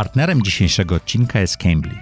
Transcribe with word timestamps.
Partnerem 0.00 0.42
dzisiejszego 0.42 0.94
odcinka 0.94 1.40
jest 1.40 1.56
Cambly. 1.56 1.94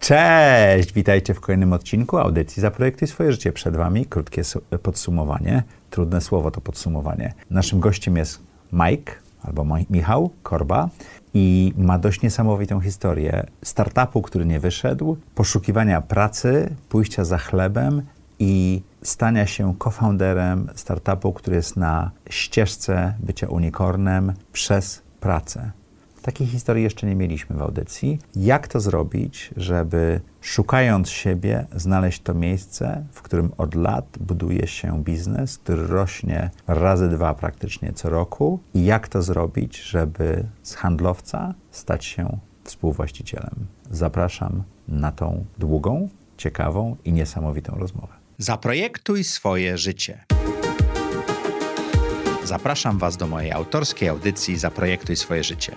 Cześć! 0.00 0.92
Witajcie 0.92 1.34
w 1.34 1.40
kolejnym 1.40 1.72
odcinku 1.72 2.18
audycji 2.18 2.60
Zaprojektuj 2.62 3.08
swoje 3.08 3.32
życie. 3.32 3.52
Przed 3.52 3.76
Wami 3.76 4.06
krótkie 4.06 4.42
podsumowanie. 4.82 5.62
Trudne 5.90 6.20
słowo 6.20 6.50
to 6.50 6.60
podsumowanie. 6.60 7.34
Naszym 7.50 7.80
gościem 7.80 8.16
jest 8.16 8.42
Mike 8.72 9.12
albo 9.42 9.66
Michał 9.90 10.30
Korba 10.42 10.88
i 11.34 11.72
ma 11.76 11.98
dość 11.98 12.22
niesamowitą 12.22 12.80
historię 12.80 13.46
startupu, 13.62 14.22
który 14.22 14.46
nie 14.46 14.60
wyszedł, 14.60 15.16
poszukiwania 15.34 16.00
pracy, 16.00 16.76
pójścia 16.88 17.24
za 17.24 17.38
chlebem 17.38 18.02
i 18.38 18.82
stania 19.02 19.46
się 19.46 19.74
co-founderem 19.84 20.70
startupu, 20.74 21.32
który 21.32 21.56
jest 21.56 21.76
na 21.76 22.10
ścieżce 22.30 23.14
bycia 23.20 23.48
unicornem 23.48 24.32
przez 24.52 25.02
pracę. 25.20 25.83
Takiej 26.24 26.46
historii 26.46 26.84
jeszcze 26.84 27.06
nie 27.06 27.16
mieliśmy 27.16 27.56
w 27.56 27.62
audycji. 27.62 28.18
Jak 28.36 28.68
to 28.68 28.80
zrobić, 28.80 29.50
żeby 29.56 30.20
szukając 30.40 31.10
siebie, 31.10 31.66
znaleźć 31.76 32.22
to 32.22 32.34
miejsce, 32.34 33.04
w 33.12 33.22
którym 33.22 33.52
od 33.58 33.74
lat 33.74 34.18
buduje 34.20 34.66
się 34.66 35.02
biznes, 35.02 35.58
który 35.58 35.86
rośnie 35.86 36.50
razy 36.66 37.08
dwa 37.08 37.34
praktycznie 37.34 37.92
co 37.92 38.10
roku? 38.10 38.60
I 38.74 38.84
jak 38.84 39.08
to 39.08 39.22
zrobić, 39.22 39.82
żeby 39.82 40.44
z 40.62 40.74
handlowca 40.74 41.54
stać 41.70 42.04
się 42.04 42.38
współwłaścicielem? 42.64 43.66
Zapraszam 43.90 44.62
na 44.88 45.12
tą 45.12 45.44
długą, 45.58 46.08
ciekawą 46.36 46.96
i 47.04 47.12
niesamowitą 47.12 47.76
rozmowę. 47.78 48.14
Zaprojektuj 48.38 49.24
swoje 49.24 49.78
życie. 49.78 50.24
Zapraszam 52.44 52.98
Was 52.98 53.16
do 53.16 53.26
mojej 53.26 53.52
autorskiej 53.52 54.08
audycji 54.08 54.56
Zaprojektuj 54.56 55.16
swoje 55.16 55.44
życie. 55.44 55.76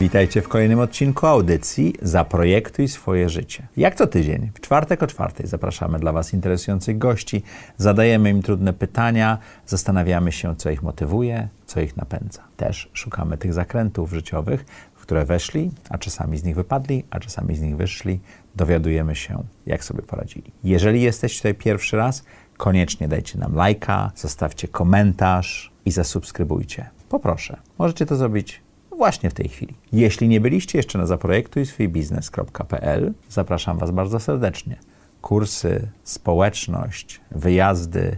Witajcie 0.00 0.42
w 0.42 0.48
kolejnym 0.48 0.78
odcinku 0.78 1.26
audycji 1.26 1.94
Zaprojektuj 2.02 2.88
swoje 2.88 3.28
życie. 3.28 3.66
Jak 3.76 3.94
co 3.94 4.06
tydzień, 4.06 4.50
w 4.54 4.60
czwartek 4.60 5.02
o 5.02 5.06
czwartej 5.06 5.46
zapraszamy 5.46 5.98
dla 5.98 6.12
Was 6.12 6.34
interesujących 6.34 6.98
gości, 6.98 7.42
zadajemy 7.76 8.30
im 8.30 8.42
trudne 8.42 8.72
pytania, 8.72 9.38
zastanawiamy 9.66 10.32
się, 10.32 10.56
co 10.56 10.70
ich 10.70 10.82
motywuje, 10.82 11.48
co 11.66 11.80
ich 11.80 11.96
napędza. 11.96 12.42
Też 12.56 12.90
szukamy 12.92 13.38
tych 13.38 13.52
zakrętów 13.52 14.12
życiowych, 14.12 14.64
w 14.94 15.02
które 15.02 15.24
weszli, 15.24 15.70
a 15.90 15.98
czasami 15.98 16.38
z 16.38 16.44
nich 16.44 16.54
wypadli, 16.54 17.04
a 17.10 17.20
czasami 17.20 17.56
z 17.56 17.60
nich 17.60 17.76
wyszli. 17.76 18.20
Dowiadujemy 18.56 19.16
się, 19.16 19.42
jak 19.66 19.84
sobie 19.84 20.02
poradzili. 20.02 20.52
Jeżeli 20.64 21.02
jesteście 21.02 21.38
tutaj 21.38 21.54
pierwszy 21.54 21.96
raz, 21.96 22.24
koniecznie 22.56 23.08
dajcie 23.08 23.38
nam 23.38 23.54
lajka, 23.54 24.12
zostawcie 24.14 24.68
komentarz 24.68 25.72
i 25.84 25.90
zasubskrybujcie. 25.90 26.90
Poproszę, 27.08 27.56
możecie 27.78 28.06
to 28.06 28.16
zrobić 28.16 28.62
właśnie 29.00 29.30
w 29.30 29.34
tej 29.34 29.48
chwili. 29.48 29.74
Jeśli 29.92 30.28
nie 30.28 30.40
byliście 30.40 30.78
jeszcze 30.78 30.98
na 30.98 31.06
zaprojektujswójbiznes.pl, 31.06 33.14
zapraszam 33.28 33.78
Was 33.78 33.90
bardzo 33.90 34.20
serdecznie. 34.20 34.76
Kursy, 35.22 35.88
społeczność, 36.04 37.20
wyjazdy, 37.30 38.16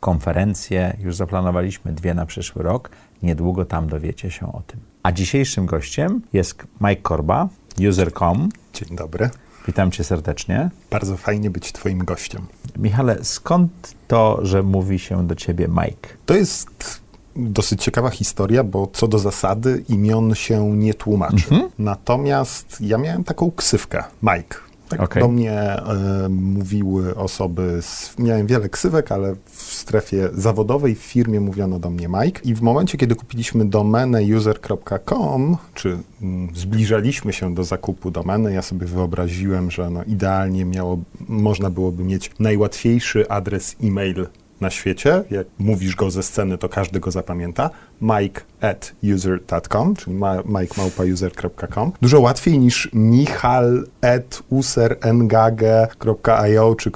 konferencje, 0.00 0.96
już 1.00 1.16
zaplanowaliśmy 1.16 1.92
dwie 1.92 2.14
na 2.14 2.26
przyszły 2.26 2.62
rok. 2.62 2.90
Niedługo 3.22 3.64
tam 3.64 3.88
dowiecie 3.88 4.30
się 4.30 4.52
o 4.52 4.62
tym. 4.66 4.80
A 5.02 5.12
dzisiejszym 5.12 5.66
gościem 5.66 6.22
jest 6.32 6.64
Mike 6.80 7.02
Korba, 7.02 7.48
user.com. 7.88 8.48
Dzień 8.74 8.96
dobry. 8.96 9.30
Witam 9.66 9.90
cię 9.90 10.04
serdecznie. 10.04 10.70
Bardzo 10.90 11.16
fajnie 11.16 11.50
być 11.50 11.72
twoim 11.72 11.98
gościem. 11.98 12.46
Michale, 12.78 13.24
skąd 13.24 13.94
to, 14.08 14.38
że 14.42 14.62
mówi 14.62 14.98
się 14.98 15.26
do 15.26 15.34
ciebie 15.34 15.68
Mike? 15.68 16.08
To 16.26 16.34
jest 16.34 17.05
dosyć 17.36 17.84
ciekawa 17.84 18.10
historia, 18.10 18.64
bo 18.64 18.88
co 18.92 19.08
do 19.08 19.18
zasady 19.18 19.84
imion 19.88 20.34
się 20.34 20.76
nie 20.76 20.94
tłumaczy. 20.94 21.50
Mhm. 21.50 21.70
Natomiast 21.78 22.80
ja 22.80 22.98
miałem 22.98 23.24
taką 23.24 23.50
ksywkę, 23.50 24.04
Mike. 24.22 24.66
Tak 24.88 25.00
okay. 25.00 25.22
do 25.22 25.28
mnie 25.28 25.52
e, 25.52 26.28
mówiły 26.28 27.16
osoby, 27.16 27.78
z, 27.82 28.18
miałem 28.18 28.46
wiele 28.46 28.68
ksywek, 28.68 29.12
ale 29.12 29.34
w 29.44 29.62
strefie 29.62 30.28
zawodowej 30.34 30.94
w 30.94 30.98
firmie 30.98 31.40
mówiono 31.40 31.78
do 31.78 31.90
mnie 31.90 32.08
Mike. 32.08 32.40
I 32.44 32.54
w 32.54 32.62
momencie, 32.62 32.98
kiedy 32.98 33.14
kupiliśmy 33.14 33.64
domenę 33.64 34.22
user.com, 34.36 35.56
czy 35.74 35.98
mm, 36.22 36.54
zbliżaliśmy 36.54 37.32
się 37.32 37.54
do 37.54 37.64
zakupu 37.64 38.10
domeny, 38.10 38.52
ja 38.52 38.62
sobie 38.62 38.86
wyobraziłem, 38.86 39.70
że 39.70 39.90
no, 39.90 40.04
idealnie 40.04 40.64
miało, 40.64 40.98
można 41.28 41.70
byłoby 41.70 42.04
mieć 42.04 42.30
najłatwiejszy 42.38 43.28
adres 43.28 43.76
e-mail 43.82 44.26
na 44.60 44.70
świecie. 44.70 45.24
Jak 45.30 45.46
mówisz 45.58 45.96
go 45.96 46.10
ze 46.10 46.22
sceny, 46.22 46.58
to 46.58 46.68
każdy 46.68 47.00
go 47.00 47.10
zapamięta. 47.10 47.70
Mike 48.00 48.40
at 48.60 48.92
user.com, 49.14 49.96
czyli 49.96 50.16
mikemałpauser.com. 50.44 51.92
Dużo 52.02 52.20
łatwiej 52.20 52.58
niż 52.58 52.90
michal 52.92 53.86
at 54.00 54.42
userngage.io 54.50 56.74
czy 56.74 56.90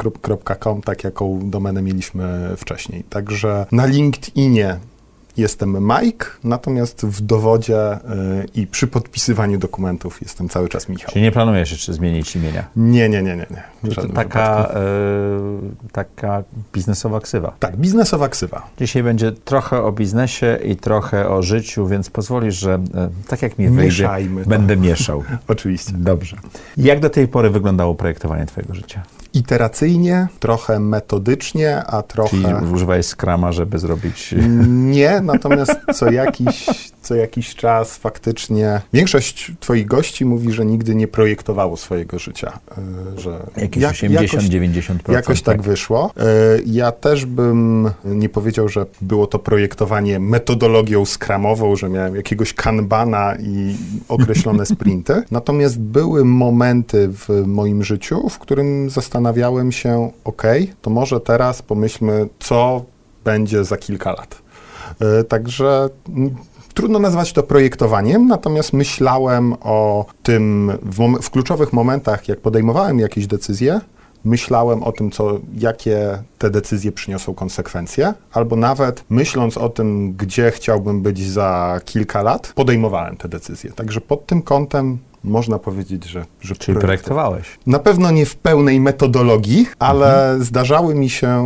.com, 0.60 0.82
tak 0.82 1.04
jaką 1.04 1.50
domenę 1.50 1.82
mieliśmy 1.82 2.54
wcześniej. 2.56 3.04
Także 3.04 3.66
na 3.72 3.86
LinkedInie 3.86 4.76
jestem 5.36 5.88
Mike, 5.88 6.26
natomiast 6.44 7.06
w 7.06 7.20
dowodzie 7.20 7.94
y, 7.94 7.98
i 8.54 8.66
przy 8.66 8.86
podpisywaniu 8.86 9.58
dokumentów 9.58 10.22
jestem 10.22 10.48
cały 10.48 10.68
czas 10.68 10.88
Michał. 10.88 11.12
Czyli 11.12 11.22
nie 11.22 11.32
planujesz 11.32 11.70
jeszcze 11.70 11.92
zmienić 11.92 12.36
imienia? 12.36 12.64
Nie, 12.76 13.08
nie, 13.08 13.22
nie, 13.22 13.36
nie. 13.36 13.46
nie. 13.84 13.94
To 13.94 14.08
taka, 14.08 14.70
y, 14.70 15.90
taka 15.92 16.42
biznesowa 16.72 17.20
ksywa. 17.20 17.52
Tak, 17.58 17.76
biznesowa 17.76 18.28
ksywa. 18.28 18.66
Dzisiaj 18.78 19.02
będzie 19.02 19.32
trochę 19.32 19.82
o 19.82 19.92
biznesie 19.92 20.58
i 20.64 20.76
trochę 20.76 21.28
o 21.28 21.42
życiu, 21.42 21.86
więc 21.86 22.10
pozwolisz, 22.10 22.58
że 22.58 22.74
y, 23.24 23.28
tak 23.28 23.42
jak 23.42 23.58
mi 23.58 23.68
wyjdzie, 23.68 24.08
będę 24.46 24.76
mieszał. 24.76 25.24
Oczywiście. 25.48 25.92
Dobrze. 25.92 26.36
Jak 26.76 27.00
do 27.00 27.10
tej 27.10 27.28
pory 27.28 27.50
wyglądało 27.50 27.94
projektowanie 27.94 28.46
twojego 28.46 28.74
życia? 28.74 29.02
Iteracyjnie, 29.34 30.28
trochę 30.40 30.80
metodycznie, 30.80 31.84
a 31.84 32.02
trochę... 32.02 32.30
Czyli 32.30 32.72
używałeś 32.72 33.06
Scrama, 33.06 33.52
żeby 33.52 33.78
zrobić... 33.78 34.34
Nie, 34.68 35.20
natomiast 35.20 35.72
co 35.94 36.10
jakiś, 36.10 36.66
co 37.02 37.14
jakiś 37.14 37.54
czas 37.54 37.96
faktycznie... 37.96 38.80
Większość 38.92 39.52
twoich 39.60 39.86
gości 39.86 40.24
mówi, 40.24 40.52
że 40.52 40.64
nigdy 40.66 40.94
nie 40.94 41.08
projektowało 41.08 41.76
swojego 41.76 42.18
życia. 42.18 42.58
E, 43.16 43.20
że 43.20 43.46
Jakieś 43.56 43.82
jak, 43.82 43.94
80-90%. 43.94 45.12
Jakoś 45.12 45.42
tak, 45.42 45.56
tak 45.56 45.66
wyszło. 45.66 46.12
E, 46.16 46.24
ja 46.66 46.92
też 46.92 47.26
bym 47.26 47.90
nie 48.04 48.28
powiedział, 48.28 48.68
że 48.68 48.86
było 49.00 49.26
to 49.26 49.38
projektowanie 49.38 50.20
metodologią 50.20 51.06
Scrumową, 51.06 51.76
że 51.76 51.88
miałem 51.88 52.16
jakiegoś 52.16 52.54
kanbana 52.54 53.34
i 53.40 53.76
określone 54.08 54.66
sprinty. 54.66 55.22
Natomiast 55.30 55.80
były 55.80 56.24
momenty 56.24 57.08
w 57.08 57.46
moim 57.46 57.84
życiu, 57.84 58.28
w 58.28 58.38
którym 58.38 58.90
zastanawiałem 58.90 59.19
zastanawiałem 59.20 59.72
się, 59.72 60.10
ok, 60.24 60.42
to 60.82 60.90
może 60.90 61.20
teraz 61.20 61.62
pomyślmy, 61.62 62.28
co 62.38 62.84
będzie 63.24 63.64
za 63.64 63.76
kilka 63.76 64.10
lat. 64.10 64.42
E, 65.00 65.24
także 65.24 65.88
trudno 66.74 66.98
nazwać 66.98 67.32
to 67.32 67.42
projektowaniem, 67.42 68.26
natomiast 68.26 68.72
myślałem 68.72 69.54
o 69.60 70.06
tym 70.22 70.72
w, 70.82 71.22
w, 71.22 71.30
kluczowych 71.30 71.72
momentach, 71.72 72.28
jak 72.28 72.40
podejmowałem 72.40 72.98
jakieś 72.98 73.26
decyzje, 73.26 73.80
myślałem 74.24 74.82
o 74.82 74.92
tym, 74.92 75.10
co, 75.10 75.40
jakie 75.54 76.22
te 76.38 76.50
decyzje 76.50 76.92
przyniosą 76.92 77.34
konsekwencje, 77.34 78.14
albo 78.32 78.56
nawet 78.56 79.04
myśląc 79.10 79.56
o 79.56 79.68
tym, 79.68 80.12
gdzie 80.12 80.50
chciałbym 80.50 81.02
być 81.02 81.30
za 81.30 81.80
kilka 81.84 82.22
lat, 82.22 82.52
podejmowałem 82.54 83.16
te 83.16 83.28
decyzje. 83.28 83.72
Także 83.72 84.00
pod 84.00 84.26
tym 84.26 84.42
kątem 84.42 84.98
można 85.24 85.58
powiedzieć, 85.58 86.04
że. 86.04 86.24
że 86.40 86.56
Czyli 86.56 86.78
projektowałeś. 86.78 87.58
Na 87.66 87.78
pewno 87.78 88.10
nie 88.10 88.26
w 88.26 88.36
pełnej 88.36 88.80
metodologii, 88.80 89.66
ale 89.78 90.22
mhm. 90.22 90.44
zdarzały 90.44 90.94
mi 90.94 91.10
się 91.10 91.44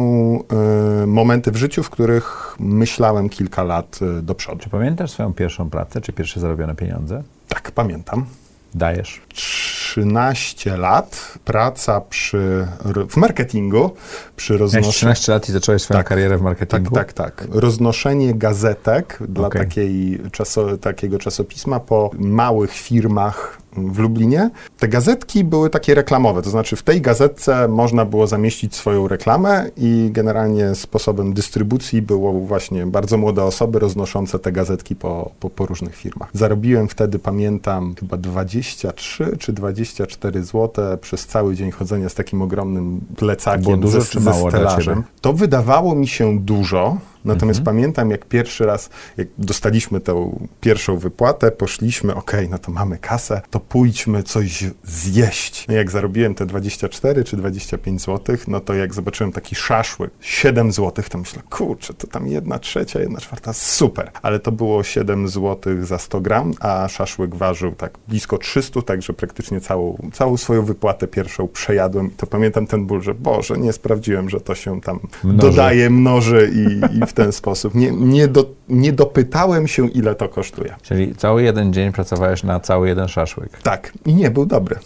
y, 1.02 1.06
momenty 1.06 1.50
w 1.50 1.56
życiu, 1.56 1.82
w 1.82 1.90
których 1.90 2.56
myślałem 2.60 3.28
kilka 3.28 3.62
lat 3.62 3.98
y, 4.18 4.22
do 4.22 4.34
przodu. 4.34 4.58
Czy 4.58 4.70
pamiętasz 4.70 5.10
swoją 5.10 5.34
pierwszą 5.34 5.70
pracę, 5.70 6.00
czy 6.00 6.12
pierwsze 6.12 6.40
zarobione 6.40 6.74
pieniądze? 6.74 7.22
Tak, 7.48 7.72
pamiętam. 7.72 8.26
Dajesz. 8.74 9.20
13 9.28 10.76
lat, 10.76 11.38
praca 11.44 12.00
przy, 12.00 12.66
w 13.10 13.16
marketingu, 13.16 13.90
przy 14.36 14.58
roznoszeniu... 14.58 14.92
13 14.92 15.32
lat 15.32 15.48
i 15.48 15.52
zacząłeś 15.52 15.82
swoją 15.82 15.98
tak, 15.98 16.06
karierę 16.06 16.38
w 16.38 16.42
marketingu? 16.42 16.94
Tak, 16.94 17.12
tak, 17.12 17.36
tak. 17.36 17.48
Roznoszenie 17.50 18.34
gazetek 18.34 19.18
dla 19.28 19.46
okay. 19.46 19.62
takiej 19.62 20.20
czaso, 20.32 20.78
takiego 20.78 21.18
czasopisma 21.18 21.80
po 21.80 22.10
małych 22.18 22.72
firmach 22.72 23.58
w 23.76 23.98
Lublinie. 23.98 24.50
Te 24.78 24.88
gazetki 24.88 25.44
były 25.44 25.70
takie 25.70 25.94
reklamowe, 25.94 26.42
to 26.42 26.50
znaczy 26.50 26.76
w 26.76 26.82
tej 26.82 27.00
gazetce 27.00 27.68
można 27.68 28.04
było 28.04 28.26
zamieścić 28.26 28.74
swoją 28.76 29.08
reklamę 29.08 29.70
i 29.76 30.08
generalnie 30.12 30.74
sposobem 30.74 31.32
dystrybucji 31.32 32.02
było 32.02 32.32
właśnie 32.32 32.86
bardzo 32.86 33.18
młode 33.18 33.44
osoby 33.44 33.78
roznoszące 33.78 34.38
te 34.38 34.52
gazetki 34.52 34.96
po, 34.96 35.30
po, 35.40 35.50
po 35.50 35.66
różnych 35.66 35.96
firmach. 35.96 36.30
Zarobiłem 36.32 36.88
wtedy, 36.88 37.18
pamiętam, 37.18 37.94
chyba 38.00 38.16
23 38.16 39.36
czy 39.38 39.52
24 39.52 40.44
zł 40.44 40.98
przez 41.00 41.26
cały 41.26 41.54
dzień 41.54 41.70
chodzenia 41.70 42.08
z 42.08 42.14
takim 42.14 42.42
ogromnym 42.42 43.00
plecakiem 43.16 43.62
Było 43.62 43.76
dużo 43.76 44.00
ze, 44.00 44.10
czy 44.10 44.20
ze 44.20 44.30
mało 44.30 44.50
dla 44.50 44.50
stelażem. 44.50 45.02
To 45.20 45.32
wydawało 45.32 45.94
mi 45.94 46.08
się 46.08 46.38
dużo, 46.38 46.96
Natomiast 47.24 47.60
Mhm. 47.60 47.76
pamiętam, 47.76 48.10
jak 48.10 48.24
pierwszy 48.26 48.66
raz, 48.66 48.90
jak 49.16 49.28
dostaliśmy 49.38 50.00
tę 50.00 50.30
pierwszą 50.60 50.96
wypłatę, 50.98 51.50
poszliśmy, 51.50 52.14
okej, 52.14 52.48
no 52.48 52.58
to 52.58 52.72
mamy 52.72 52.98
kasę, 52.98 53.40
to 53.50 53.60
pójdźmy 53.60 54.22
coś 54.22 54.64
zjeść. 54.84 55.66
No 55.68 55.74
jak 55.74 55.90
zarobiłem 55.90 56.34
te 56.34 56.46
24 56.46 57.24
czy 57.24 57.36
25 57.36 58.00
zł, 58.02 58.36
no 58.48 58.60
to 58.60 58.74
jak 58.74 58.94
zobaczyłem 58.94 59.32
taki 59.32 59.54
szaszłyk, 59.54 60.10
7 60.20 60.72
zł, 60.72 61.04
to 61.10 61.18
myślę, 61.18 61.42
kurczę, 61.50 61.94
to 61.94 62.06
tam 62.06 62.26
jedna 62.26 62.58
trzecia, 62.58 63.00
jedna 63.00 63.20
czwarta, 63.20 63.52
super. 63.52 64.10
Ale 64.22 64.38
to 64.38 64.52
było 64.52 64.82
7 64.82 65.28
zł 65.28 65.84
za 65.84 65.98
100 65.98 66.20
gram, 66.20 66.52
a 66.60 66.88
szaszłyk 66.88 67.34
ważył 67.34 67.72
tak 67.72 67.98
blisko 68.08 68.38
300, 68.38 68.82
także 68.82 69.12
praktycznie 69.12 69.60
całą, 69.60 70.10
całą 70.12 70.36
swoją 70.36 70.64
wypłatę 70.64 71.06
pierwszą 71.06 71.48
przejadłem. 71.48 72.06
I 72.06 72.10
to 72.10 72.26
pamiętam 72.26 72.66
ten 72.66 72.86
ból, 72.86 73.02
że 73.02 73.14
Boże, 73.14 73.58
nie 73.58 73.72
sprawdziłem, 73.72 74.30
że 74.30 74.40
to 74.40 74.54
się 74.54 74.80
tam 74.80 74.98
Mnoży. 75.24 75.38
dodaje, 75.38 75.90
mnoży 75.90 76.50
i, 76.54 76.96
i 76.98 77.06
w 77.06 77.12
ten 77.14 77.32
sposób. 77.32 77.74
Nie, 77.74 77.90
nie, 77.90 78.28
do, 78.28 78.44
nie 78.68 78.92
dopytałem 78.92 79.68
się, 79.68 79.88
ile 79.88 80.14
to 80.14 80.28
kosztuje. 80.28 80.74
Czyli 80.82 81.14
cały 81.14 81.42
jeden 81.42 81.72
dzień 81.72 81.92
pracowałeś 81.92 82.42
na 82.42 82.60
cały 82.60 82.88
jeden 82.88 83.08
szaszłyk. 83.08 83.62
Tak, 83.62 83.92
i 84.06 84.14
nie 84.14 84.30
był 84.30 84.46
dobry. 84.46 84.76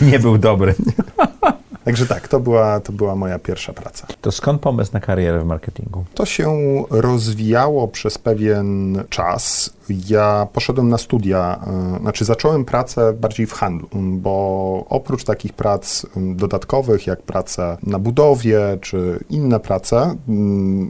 I 0.00 0.04
nie 0.04 0.18
był 0.18 0.38
dobry. 0.38 0.74
Także 1.84 2.06
tak, 2.06 2.28
to 2.28 2.40
była, 2.40 2.80
to 2.80 2.92
była 2.92 3.16
moja 3.16 3.38
pierwsza 3.38 3.72
praca. 3.72 4.06
To 4.20 4.32
skąd 4.32 4.60
pomysł 4.60 4.90
na 4.92 5.00
karierę 5.00 5.40
w 5.40 5.44
marketingu? 5.44 6.04
To 6.14 6.26
się 6.26 6.52
rozwijało 6.90 7.88
przez 7.88 8.18
pewien 8.18 9.02
czas. 9.08 9.70
Ja 10.08 10.46
poszedłem 10.52 10.88
na 10.88 10.98
studia, 10.98 11.60
y, 11.96 12.00
znaczy 12.00 12.24
zacząłem 12.24 12.64
pracę 12.64 13.12
bardziej 13.12 13.46
w 13.46 13.52
handlu, 13.52 13.88
bo 13.94 14.84
oprócz 14.88 15.24
takich 15.24 15.52
prac 15.52 16.06
dodatkowych, 16.16 17.06
jak 17.06 17.22
praca 17.22 17.78
na 17.82 17.98
budowie, 17.98 18.78
czy 18.80 19.24
inne 19.30 19.60
prace 19.60 20.16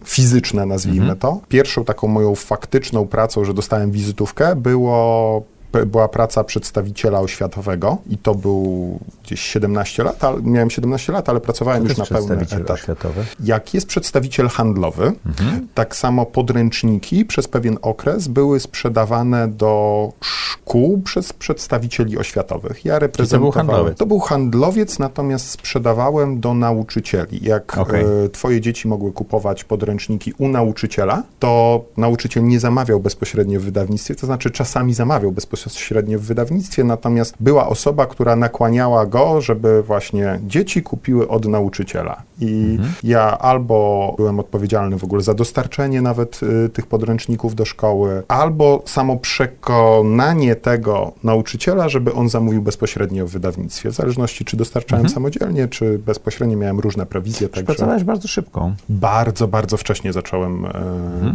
fizyczne, 0.04 0.66
nazwijmy 0.66 1.16
to, 1.16 1.40
pierwszą 1.48 1.84
taką 1.84 2.08
moją 2.08 2.34
faktyczną 2.34 3.08
pracą, 3.08 3.44
że 3.44 3.54
dostałem 3.54 3.90
wizytówkę, 3.90 4.56
było 4.56 5.42
była 5.86 6.08
praca 6.08 6.44
przedstawiciela 6.44 7.20
oświatowego 7.20 7.98
i 8.10 8.18
to 8.18 8.34
był 8.34 8.98
gdzieś 9.24 9.40
17 9.40 10.04
lat, 10.04 10.24
ale, 10.24 10.42
miałem 10.42 10.70
17 10.70 11.12
lat, 11.12 11.28
ale 11.28 11.40
pracowałem 11.40 11.82
To 11.82 11.88
już 11.88 11.98
na 11.98 12.04
pełny 12.06 12.34
etat. 12.40 12.70
oświatowy. 12.70 13.24
Jak 13.44 13.74
jest 13.74 13.86
przedstawiciel 13.86 14.48
handlowy, 14.48 15.12
tak 15.74 15.96
samo 15.96 16.26
podręczniki 16.26 17.24
przez 17.24 17.48
pewien 17.48 17.78
okres 17.82 18.28
były 18.28 18.60
sprzedawane 18.60 19.48
do 19.48 20.12
szkół 20.20 21.00
przez 21.02 21.32
przedstawicieli 21.32 22.18
oświatowych. 22.18 22.84
Ja 22.84 22.98
reprezentowałem. 22.98 23.52
handlowiec. 23.68 23.98
To 23.98 24.06
był 24.06 24.18
handlowiec, 24.20 24.98
natomiast 24.98 25.50
sprzedawałem 25.50 26.40
do 26.40 26.54
nauczycieli. 26.54 27.44
Jak 27.44 27.78
Okej. 27.78 28.04
e, 28.24 28.28
twoje 28.28 28.60
dzieci 28.60 28.88
mogły 28.88 29.12
kupować 29.12 29.64
podręczniki 29.64 30.32
u 30.38 30.48
nauczyciela, 30.48 31.22
to 31.38 31.84
nauczyciel 31.96 32.44
nie 32.44 32.60
zamawiał 32.60 33.00
bezpośrednio 33.00 33.60
w 33.60 33.62
wydawnictwie, 33.62 34.14
to 34.14 34.26
znaczy 34.26 34.50
czasami 34.50 34.94
zamawiał 34.94 35.32
bezpośrednio 35.32 35.61
w 36.18 36.22
wydawnictwie, 36.22 36.84
natomiast 36.84 37.34
była 37.40 37.68
osoba, 37.68 38.06
która 38.06 38.36
nakłaniała 38.36 39.06
go, 39.06 39.40
żeby 39.40 39.82
właśnie 39.82 40.40
dzieci 40.46 40.82
kupiły 40.82 41.28
od 41.28 41.46
nauczyciela. 41.46 42.22
I 42.40 42.78
ja 43.02 43.38
albo 43.38 44.14
byłem 44.16 44.40
odpowiedzialny 44.40 44.98
w 44.98 45.04
ogóle 45.04 45.22
za 45.22 45.34
dostarczenie 45.34 46.02
nawet 46.02 46.40
y, 46.42 46.68
tych 46.68 46.86
podręczników 46.86 47.54
do 47.54 47.64
szkoły, 47.64 48.22
albo 48.28 48.82
samo 48.86 49.16
przekonanie 49.16 50.56
tego 50.56 51.12
nauczyciela, 51.24 51.88
żeby 51.88 52.12
on 52.12 52.28
zamówił 52.28 52.62
bezpośrednio 52.62 53.26
w 53.26 53.30
wydawnictwie. 53.30 53.90
W 53.90 53.94
zależności, 53.94 54.44
czy 54.44 54.56
dostarczałem 54.56 55.08
samodzielnie, 55.08 55.68
czy 55.68 55.98
bezpośrednio 55.98 56.56
miałem 56.56 56.80
różne 56.80 57.06
prowizje. 57.06 57.48
Także 57.48 57.66
Pracowałeś 57.66 58.04
bardzo 58.04 58.28
szybko. 58.28 58.72
bardzo, 58.88 59.48
bardzo 59.48 59.76
wcześnie 59.76 60.12
zacząłem 60.12 60.66
e, 60.66 60.70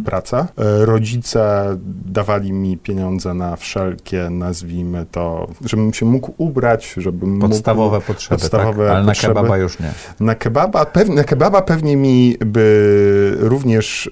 pracę. 0.06 0.38
E, 0.58 0.86
rodzice 0.86 1.66
dawali 2.06 2.54
mi 2.54 2.78
pieniądze 2.78 3.34
na 3.34 3.56
wszelkie, 3.56 4.17
nazwijmy 4.30 5.06
to, 5.12 5.48
żebym 5.66 5.94
się 5.94 6.06
mógł 6.06 6.34
ubrać, 6.38 6.94
żebym 6.98 7.40
Podstawowe 7.40 7.96
mógł, 7.98 8.08
potrzeby, 8.08 8.42
podstawowe 8.42 8.88
tak? 8.88 8.96
ale 8.96 9.06
potrzeby. 9.06 9.34
na 9.34 9.42
kebaba 9.42 9.58
już 9.58 9.80
nie. 9.80 9.92
Na 10.20 10.36
kebaba, 10.36 10.86
pew, 10.86 11.10
na 11.10 11.24
kebaba 11.24 11.62
pewnie 11.62 11.98
mi 11.98 12.38
by 12.46 13.38
również 13.40 14.08
y, 14.08 14.12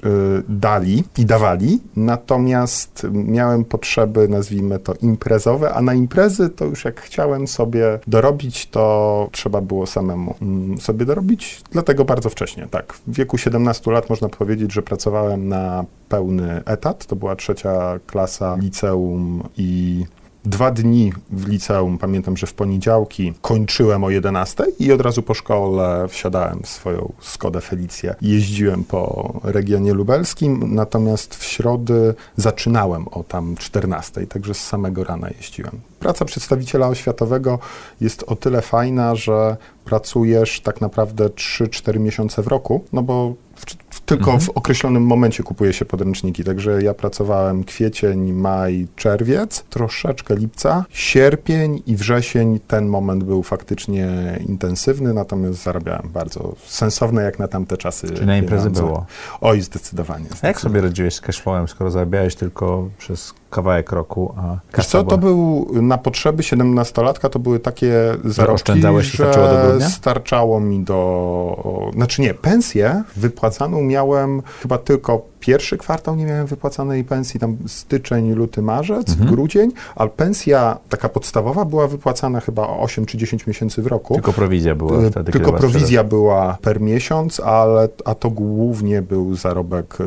dali 0.49 1.03
i 1.17 1.25
dawali, 1.25 1.79
natomiast 1.95 3.07
miałem 3.11 3.65
potrzeby, 3.65 4.27
nazwijmy 4.27 4.79
to, 4.79 4.93
imprezowe, 5.01 5.73
a 5.73 5.81
na 5.81 5.93
imprezy 5.93 6.49
to 6.49 6.65
już 6.65 6.85
jak 6.85 7.01
chciałem 7.01 7.47
sobie 7.47 7.99
dorobić, 8.07 8.69
to 8.69 9.27
trzeba 9.31 9.61
było 9.61 9.85
samemu 9.85 10.35
mm, 10.41 10.81
sobie 10.81 11.05
dorobić, 11.05 11.61
dlatego 11.71 12.05
bardzo 12.05 12.29
wcześnie, 12.29 12.67
tak. 12.71 12.93
W 12.93 13.15
wieku 13.15 13.37
17 13.37 13.91
lat 13.91 14.09
można 14.09 14.29
powiedzieć, 14.29 14.73
że 14.73 14.81
pracowałem 14.81 15.47
na 15.47 15.85
pełny 16.09 16.61
etat, 16.65 17.05
to 17.05 17.15
była 17.15 17.35
trzecia 17.35 17.99
klasa 18.07 18.55
liceum 18.55 19.43
i 19.57 20.05
Dwa 20.45 20.71
dni 20.71 21.13
w 21.29 21.47
liceum, 21.47 21.97
pamiętam, 21.97 22.37
że 22.37 22.47
w 22.47 22.53
poniedziałki 22.53 23.33
kończyłem 23.41 24.03
o 24.03 24.09
11 24.09 24.63
i 24.79 24.91
od 24.91 25.01
razu 25.01 25.21
po 25.21 25.33
szkole 25.33 26.07
wsiadałem 26.07 26.63
w 26.63 26.67
swoją 26.67 27.13
Skodę 27.19 27.61
Felicję. 27.61 28.15
Jeździłem 28.21 28.83
po 28.83 29.33
regionie 29.43 29.93
lubelskim, 29.93 30.75
natomiast 30.75 31.35
w 31.35 31.43
środy 31.43 32.13
zaczynałem 32.35 33.07
o 33.07 33.23
tam 33.23 33.55
14, 33.55 34.27
także 34.27 34.53
z 34.53 34.67
samego 34.67 35.03
rana 35.03 35.29
jeździłem. 35.37 35.79
Praca 35.99 36.25
przedstawiciela 36.25 36.87
oświatowego 36.87 37.59
jest 38.01 38.23
o 38.27 38.35
tyle 38.35 38.61
fajna, 38.61 39.15
że 39.15 39.57
pracujesz 39.85 40.61
tak 40.61 40.81
naprawdę 40.81 41.25
3-4 41.25 41.99
miesiące 41.99 42.43
w 42.43 42.47
roku, 42.47 42.83
no 42.93 43.03
bo 43.03 43.33
w, 43.55 43.65
tylko 44.05 44.39
w 44.39 44.49
określonym 44.49 45.03
momencie 45.03 45.43
kupuje 45.43 45.73
się 45.73 45.85
podręczniki. 45.85 46.43
Także 46.43 46.83
ja 46.83 46.93
pracowałem 46.93 47.63
kwiecień, 47.63 48.33
maj, 48.33 48.87
czerwiec, 48.95 49.63
troszeczkę 49.69 50.35
lipca, 50.35 50.85
sierpień 50.89 51.83
i 51.87 51.95
wrzesień. 51.95 52.59
Ten 52.67 52.87
moment 52.87 53.23
był 53.23 53.43
faktycznie 53.43 54.07
intensywny, 54.47 55.13
natomiast 55.13 55.63
zarabiałem 55.63 56.09
bardzo 56.13 56.55
sensowne 56.65 57.23
jak 57.23 57.39
na 57.39 57.47
tamte 57.47 57.77
czasy. 57.77 58.11
Czy 58.11 58.25
na 58.25 58.37
imprezy 58.37 58.63
pieniądze. 58.63 58.81
było? 58.81 59.05
Oj, 59.41 59.61
zdecydowanie. 59.61 60.25
A 60.25 60.25
jak 60.25 60.31
zdecydowanie. 60.31 60.59
sobie 60.59 60.81
radziłeś 60.81 61.15
z 61.15 61.21
cashflowem, 61.21 61.67
skoro 61.67 61.91
zarabiałeś 61.91 62.35
tylko 62.35 62.89
przez 62.97 63.33
kawałek 63.55 63.91
roku, 63.91 64.33
a 64.37 64.57
Wiesz 64.77 64.87
co, 64.87 65.03
to 65.03 65.17
był 65.17 65.67
na 65.81 65.97
potrzeby 65.97 66.43
17-latka, 66.43 67.29
to 67.29 67.39
były 67.39 67.59
takie 67.59 67.93
zarobki, 68.25 68.81
że 69.03 69.31
grudnia? 69.67 69.89
starczało 69.89 70.59
mi 70.59 70.79
do... 70.79 71.91
Znaczy 71.93 72.21
nie, 72.21 72.33
pensję 72.33 73.03
wypłacaną 73.15 73.81
miałem 73.81 74.41
chyba 74.61 74.77
tylko 74.77 75.21
pierwszy 75.45 75.77
kwartał 75.77 76.15
nie 76.15 76.25
miałem 76.25 76.47
wypłacanej 76.47 77.03
pensji, 77.03 77.39
tam 77.39 77.57
styczeń, 77.67 78.33
luty, 78.33 78.61
marzec, 78.61 79.09
Mhm. 79.09 79.29
grudzień, 79.29 79.71
a 79.95 80.07
pensja 80.07 80.77
taka 80.89 81.09
podstawowa 81.09 81.65
była 81.65 81.87
wypłacana 81.87 82.39
chyba 82.39 82.67
8 82.67 83.05
czy 83.05 83.17
10 83.17 83.47
miesięcy 83.47 83.81
w 83.81 83.87
roku. 83.87 84.13
Tylko 84.13 84.33
prowizja 84.33 84.75
była 84.75 84.99
Y, 85.03 85.11
wtedy. 85.11 85.31
Tylko 85.31 85.53
prowizja 85.53 86.03
była 86.03 86.57
per 86.61 86.81
miesiąc, 86.81 87.39
ale, 87.39 87.89
a 88.05 88.15
to 88.15 88.29
głównie 88.29 89.01
był 89.01 89.35
zarobek 89.35 89.97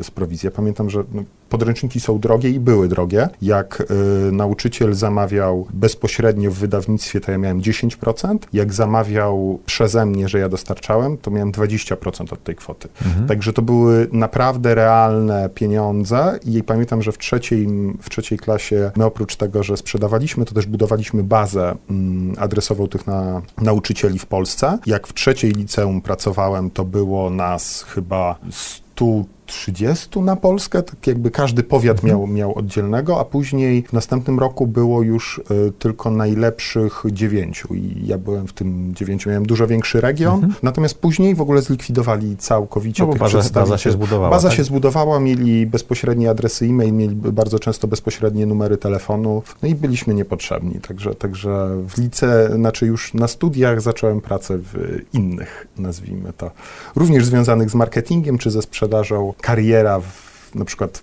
y, 0.00 0.04
z 0.04 0.10
prowizji. 0.10 0.46
Ja 0.46 0.50
pamiętam, 0.50 0.90
że 0.90 1.04
no, 1.14 1.22
podręczniki 1.48 2.00
są 2.00 2.18
drogie 2.18 2.50
i 2.50 2.60
były 2.60 2.88
drogie. 2.88 3.28
Jak 3.42 3.80
y, 4.28 4.32
nauczyciel 4.32 4.94
zamawiał 4.94 5.66
bezpośrednio 5.72 6.50
w 6.50 6.54
wydawnictwie, 6.54 7.20
to 7.20 7.32
ja 7.32 7.38
miałem 7.38 7.60
10%. 7.60 8.38
Jak 8.52 8.72
zamawiał 8.72 9.58
przeze 9.66 10.06
mnie, 10.06 10.28
że 10.28 10.38
ja 10.38 10.48
dostarczałem, 10.48 11.18
to 11.18 11.30
miałem 11.30 11.52
20% 11.52 12.32
od 12.32 12.44
tej 12.44 12.56
kwoty. 12.56 12.88
Także 13.28 13.52
to 13.52 13.62
były 13.62 14.08
naprawdę 14.12 14.74
realne 14.82 15.48
pieniądze 15.48 16.38
i 16.46 16.62
pamiętam, 16.62 17.02
że 17.02 17.12
w 17.12 17.18
trzeciej, 17.18 17.66
w 18.02 18.10
trzeciej 18.10 18.38
klasie 18.38 18.90
my 18.96 19.04
oprócz 19.04 19.36
tego, 19.36 19.62
że 19.62 19.76
sprzedawaliśmy, 19.76 20.44
to 20.44 20.54
też 20.54 20.66
budowaliśmy 20.66 21.22
bazę 21.22 21.74
mm, 21.90 22.34
adresową 22.38 22.88
tych 22.88 23.06
na, 23.06 23.42
nauczycieli 23.58 24.18
w 24.18 24.26
Polsce. 24.26 24.78
Jak 24.86 25.06
w 25.06 25.14
trzeciej 25.14 25.52
liceum 25.52 26.00
pracowałem, 26.00 26.70
to 26.70 26.84
było 26.84 27.30
nas 27.30 27.82
chyba 27.82 28.38
100 28.50 29.24
30 29.46 30.20
na 30.20 30.36
Polskę, 30.36 30.82
tak 30.82 31.06
jakby 31.06 31.30
każdy 31.30 31.62
powiat 31.62 31.96
mhm. 31.96 32.12
miał, 32.12 32.26
miał 32.26 32.58
oddzielnego, 32.58 33.20
a 33.20 33.24
później 33.24 33.82
w 33.82 33.92
następnym 33.92 34.38
roku 34.38 34.66
było 34.66 35.02
już 35.02 35.40
y, 35.68 35.72
tylko 35.78 36.10
najlepszych 36.10 37.02
dziewięciu 37.12 37.74
i 37.74 38.06
ja 38.06 38.18
byłem 38.18 38.46
w 38.46 38.52
tym 38.52 38.94
dziewięciu, 38.94 39.30
miałem 39.30 39.46
dużo 39.46 39.66
większy 39.66 40.00
region, 40.00 40.34
mhm. 40.34 40.54
natomiast 40.62 40.98
później 40.98 41.34
w 41.34 41.40
ogóle 41.40 41.62
zlikwidowali 41.62 42.36
całkowicie 42.36 43.06
no, 43.06 43.12
tych 43.12 43.20
baza, 43.20 43.42
baza 43.52 43.78
się 43.78 43.90
zbudowała. 43.90 44.30
Baza 44.30 44.48
tak? 44.48 44.56
się 44.56 44.64
zbudowała, 44.64 45.20
mieli 45.20 45.66
bezpośrednie 45.66 46.30
adresy 46.30 46.64
e-mail, 46.64 46.92
mieli 46.92 47.16
bardzo 47.16 47.58
często 47.58 47.88
bezpośrednie 47.88 48.46
numery 48.46 48.76
telefonów, 48.76 49.56
no 49.62 49.68
i 49.68 49.74
byliśmy 49.74 50.14
niepotrzebni, 50.14 50.74
także, 50.88 51.14
także 51.14 51.68
w 51.88 51.98
lice, 51.98 52.50
znaczy 52.54 52.86
już 52.86 53.14
na 53.14 53.28
studiach 53.28 53.80
zacząłem 53.80 54.20
pracę 54.20 54.58
w 54.58 55.00
innych, 55.12 55.66
nazwijmy 55.78 56.32
to, 56.32 56.50
również 56.96 57.24
związanych 57.24 57.70
z 57.70 57.74
marketingiem 57.74 58.38
czy 58.38 58.50
ze 58.50 58.62
sprzedażą, 58.62 59.31
kariera 59.40 60.00
w, 60.00 60.50
na 60.54 60.64
przykład 60.64 61.02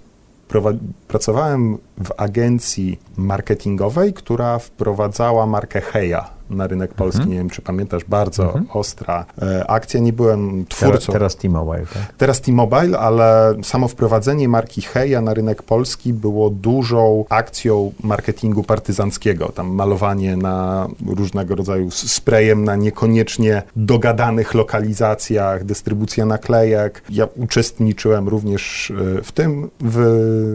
pracowałem 1.07 1.77
w 2.03 2.11
agencji 2.17 2.99
marketingowej, 3.17 4.13
która 4.13 4.59
wprowadzała 4.59 5.45
markę 5.45 5.81
Heja 5.81 6.38
na 6.49 6.67
rynek 6.67 6.93
polski. 6.93 7.21
Mhm. 7.21 7.31
Nie 7.31 7.37
wiem, 7.37 7.49
czy 7.49 7.61
pamiętasz, 7.61 8.03
bardzo 8.03 8.43
mhm. 8.43 8.65
ostra 8.73 9.25
e, 9.41 9.67
akcja. 9.67 9.99
Nie 9.99 10.13
byłem 10.13 10.65
twórcą. 10.65 11.13
Teraz, 11.13 11.35
T-Mobile, 11.35 11.85
tak? 11.93 12.13
Teraz 12.17 12.41
T-Mobile, 12.41 12.99
ale 12.99 13.55
samo 13.63 13.87
wprowadzenie 13.87 14.49
marki 14.49 14.81
Heja 14.81 15.21
na 15.21 15.33
rynek 15.33 15.63
polski 15.63 16.13
było 16.13 16.49
dużą 16.49 17.25
akcją 17.29 17.91
marketingu 18.03 18.63
partyzanckiego. 18.63 19.49
Tam 19.49 19.67
malowanie 19.67 20.37
na 20.37 20.87
różnego 21.07 21.55
rodzaju 21.55 21.91
sprayem 21.91 22.63
na 22.63 22.75
niekoniecznie 22.75 23.63
dogadanych 23.75 24.53
lokalizacjach, 24.53 25.63
dystrybucja 25.63 26.25
naklejek. 26.25 27.03
Ja 27.09 27.27
uczestniczyłem 27.35 28.27
również 28.27 28.91
e, 28.91 29.23
w 29.23 29.31
tym 29.31 29.69
w 29.81 29.99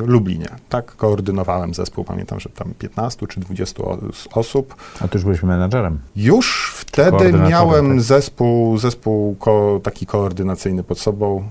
Lublinie. 0.07 0.49
Tak, 0.69 0.97
koordynowałem 0.97 1.75
zespół. 1.75 2.05
Pamiętam, 2.05 2.41
że 2.41 2.49
tam 2.49 2.75
15 2.79 3.27
czy 3.27 3.41
20 3.41 3.83
osób. 4.35 4.75
A 5.01 5.09
ty 5.09 5.19
już 5.19 5.25
byłeś 5.25 5.43
menadżerem? 5.43 5.84
Już 6.17 6.75
wtedy 6.77 7.33
miałem 7.33 7.89
tak? 7.89 8.01
zespół, 8.01 8.79
zespół 8.79 9.35
ko, 9.35 9.81
taki 9.83 10.07
koordynacyjny 10.07 10.83
pod 10.83 10.99
sobą. 10.99 11.43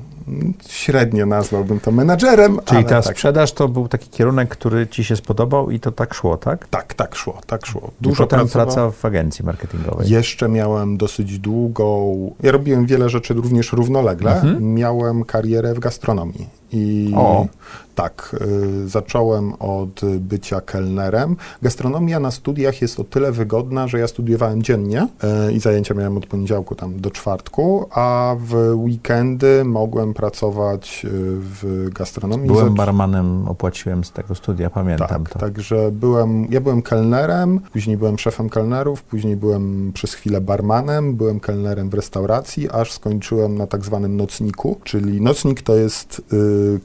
Średnio 0.68 1.26
nazwałbym 1.26 1.80
to 1.80 1.92
menadżerem. 1.92 2.60
Czyli 2.66 2.84
ta 2.84 3.02
tak. 3.02 3.14
sprzedaż 3.14 3.52
to 3.52 3.68
był 3.68 3.88
taki 3.88 4.10
kierunek, 4.10 4.50
który 4.50 4.88
ci 4.88 5.04
się 5.04 5.16
spodobał 5.16 5.72
i 5.72 5.80
to 5.80 5.92
tak 5.92 6.14
szło, 6.14 6.38
tak? 6.38 6.68
Tak, 6.68 6.94
tak 6.94 7.16
szło, 7.16 7.42
tak 7.48 7.66
szło. 7.66 7.92
Dużo 8.02 8.24
potem 8.24 8.48
praca 8.48 8.92
w 8.92 9.06
agencji 9.06 9.46
marketingowej. 9.46 10.10
Jeszcze 10.10 10.50
miałem 10.50 10.98
dosyć 10.98 11.40
długą. 11.40 12.36
Ja 12.44 12.52
robiłem 12.52 12.86
wiele 12.86 13.10
rzeczy 13.10 13.34
również 13.34 13.74
równolegle. 13.74 14.36
Mhm. 14.36 14.74
Miałem 14.74 15.24
karierę 15.24 15.74
w 15.74 15.80
gastronomii. 15.80 16.48
I 16.74 17.14
o. 17.16 17.48
Tak, 17.96 18.36
y, 18.84 18.90
zacząłem 18.90 19.54
od 19.54 20.02
bycia 20.20 20.62
kelnerem. 20.62 21.36
Gastronomia 21.62 22.20
na 22.20 22.32
studiach 22.32 22.82
jest 22.82 23.00
o 23.00 23.04
tyle 23.04 23.32
wygodna, 23.32 23.88
że 23.88 24.00
ja 24.00 24.08
studiowałem 24.08 24.64
dziennie 24.64 25.08
y, 25.50 25.54
i 25.54 25.60
zajęcia 25.60 25.94
miałem 25.94 26.18
od 26.18 26.28
poniedziałku 26.28 26.76
tam 26.76 27.02
do 27.02 27.12
czwartku, 27.12 27.86
a 27.92 28.36
w 28.40 28.74
weekendy 28.76 29.66
mogłem 29.66 30.14
pracować 30.14 31.06
y, 31.06 31.10
w 31.40 31.90
gastronomii. 31.94 32.48
Byłem 32.48 32.74
barmanem, 32.74 33.48
opłaciłem 33.48 34.04
z 34.04 34.12
tego 34.12 34.36
studia, 34.36 34.70
pamiętam 34.70 35.08
tak, 35.08 35.30
to. 35.30 35.40
Także 35.40 35.92
byłem, 35.92 36.48
ja 36.50 36.62
byłem 36.62 36.82
kelnerem, 36.82 37.60
później 37.74 37.98
byłem 37.98 38.20
szefem 38.20 38.50
kelnerów, 38.50 39.04
później 39.04 39.38
byłem 39.38 39.92
przez 39.94 40.14
chwilę 40.14 40.42
barmanem, 40.42 41.16
byłem 41.16 41.40
kelnerem 41.40 41.90
w 41.90 41.94
restauracji, 41.94 42.70
aż 42.70 42.92
skończyłem 42.92 43.58
na 43.58 43.68
tak 43.68 43.86
zwanym 43.86 44.18
nocniku, 44.18 44.80
czyli 44.84 45.22
nocnik 45.22 45.62
to 45.62 45.76
jest 45.76 46.22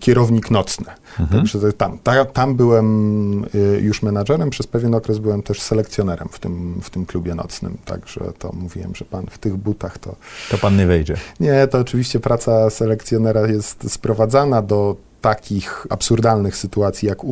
kierownik 0.00 0.50
nocny. 0.50 0.86
Mhm. 1.20 1.40
Także 1.40 1.72
tam, 1.72 1.98
ta, 1.98 2.24
tam 2.24 2.54
byłem 2.54 3.44
y, 3.44 3.80
już 3.82 4.02
menadżerem, 4.02 4.50
przez 4.50 4.66
pewien 4.66 4.94
okres 4.94 5.18
byłem 5.18 5.42
też 5.42 5.60
selekcjonerem 5.62 6.28
w 6.32 6.38
tym, 6.38 6.80
w 6.82 6.90
tym 6.90 7.06
klubie 7.06 7.34
nocnym, 7.34 7.78
także 7.84 8.20
to 8.38 8.52
mówiłem, 8.52 8.94
że 8.94 9.04
pan 9.04 9.26
w 9.30 9.38
tych 9.38 9.56
butach 9.56 9.98
to... 9.98 10.16
To 10.50 10.58
pan 10.58 10.76
nie 10.76 10.86
wejdzie. 10.86 11.16
Nie, 11.40 11.66
to 11.66 11.78
oczywiście 11.78 12.20
praca 12.20 12.70
selekcjonera 12.70 13.46
jest 13.46 13.92
sprowadzana 13.92 14.62
do 14.62 14.96
takich 15.20 15.86
absurdalnych 15.90 16.56
sytuacji 16.56 17.08
jak 17.08 17.24
y, 17.24 17.26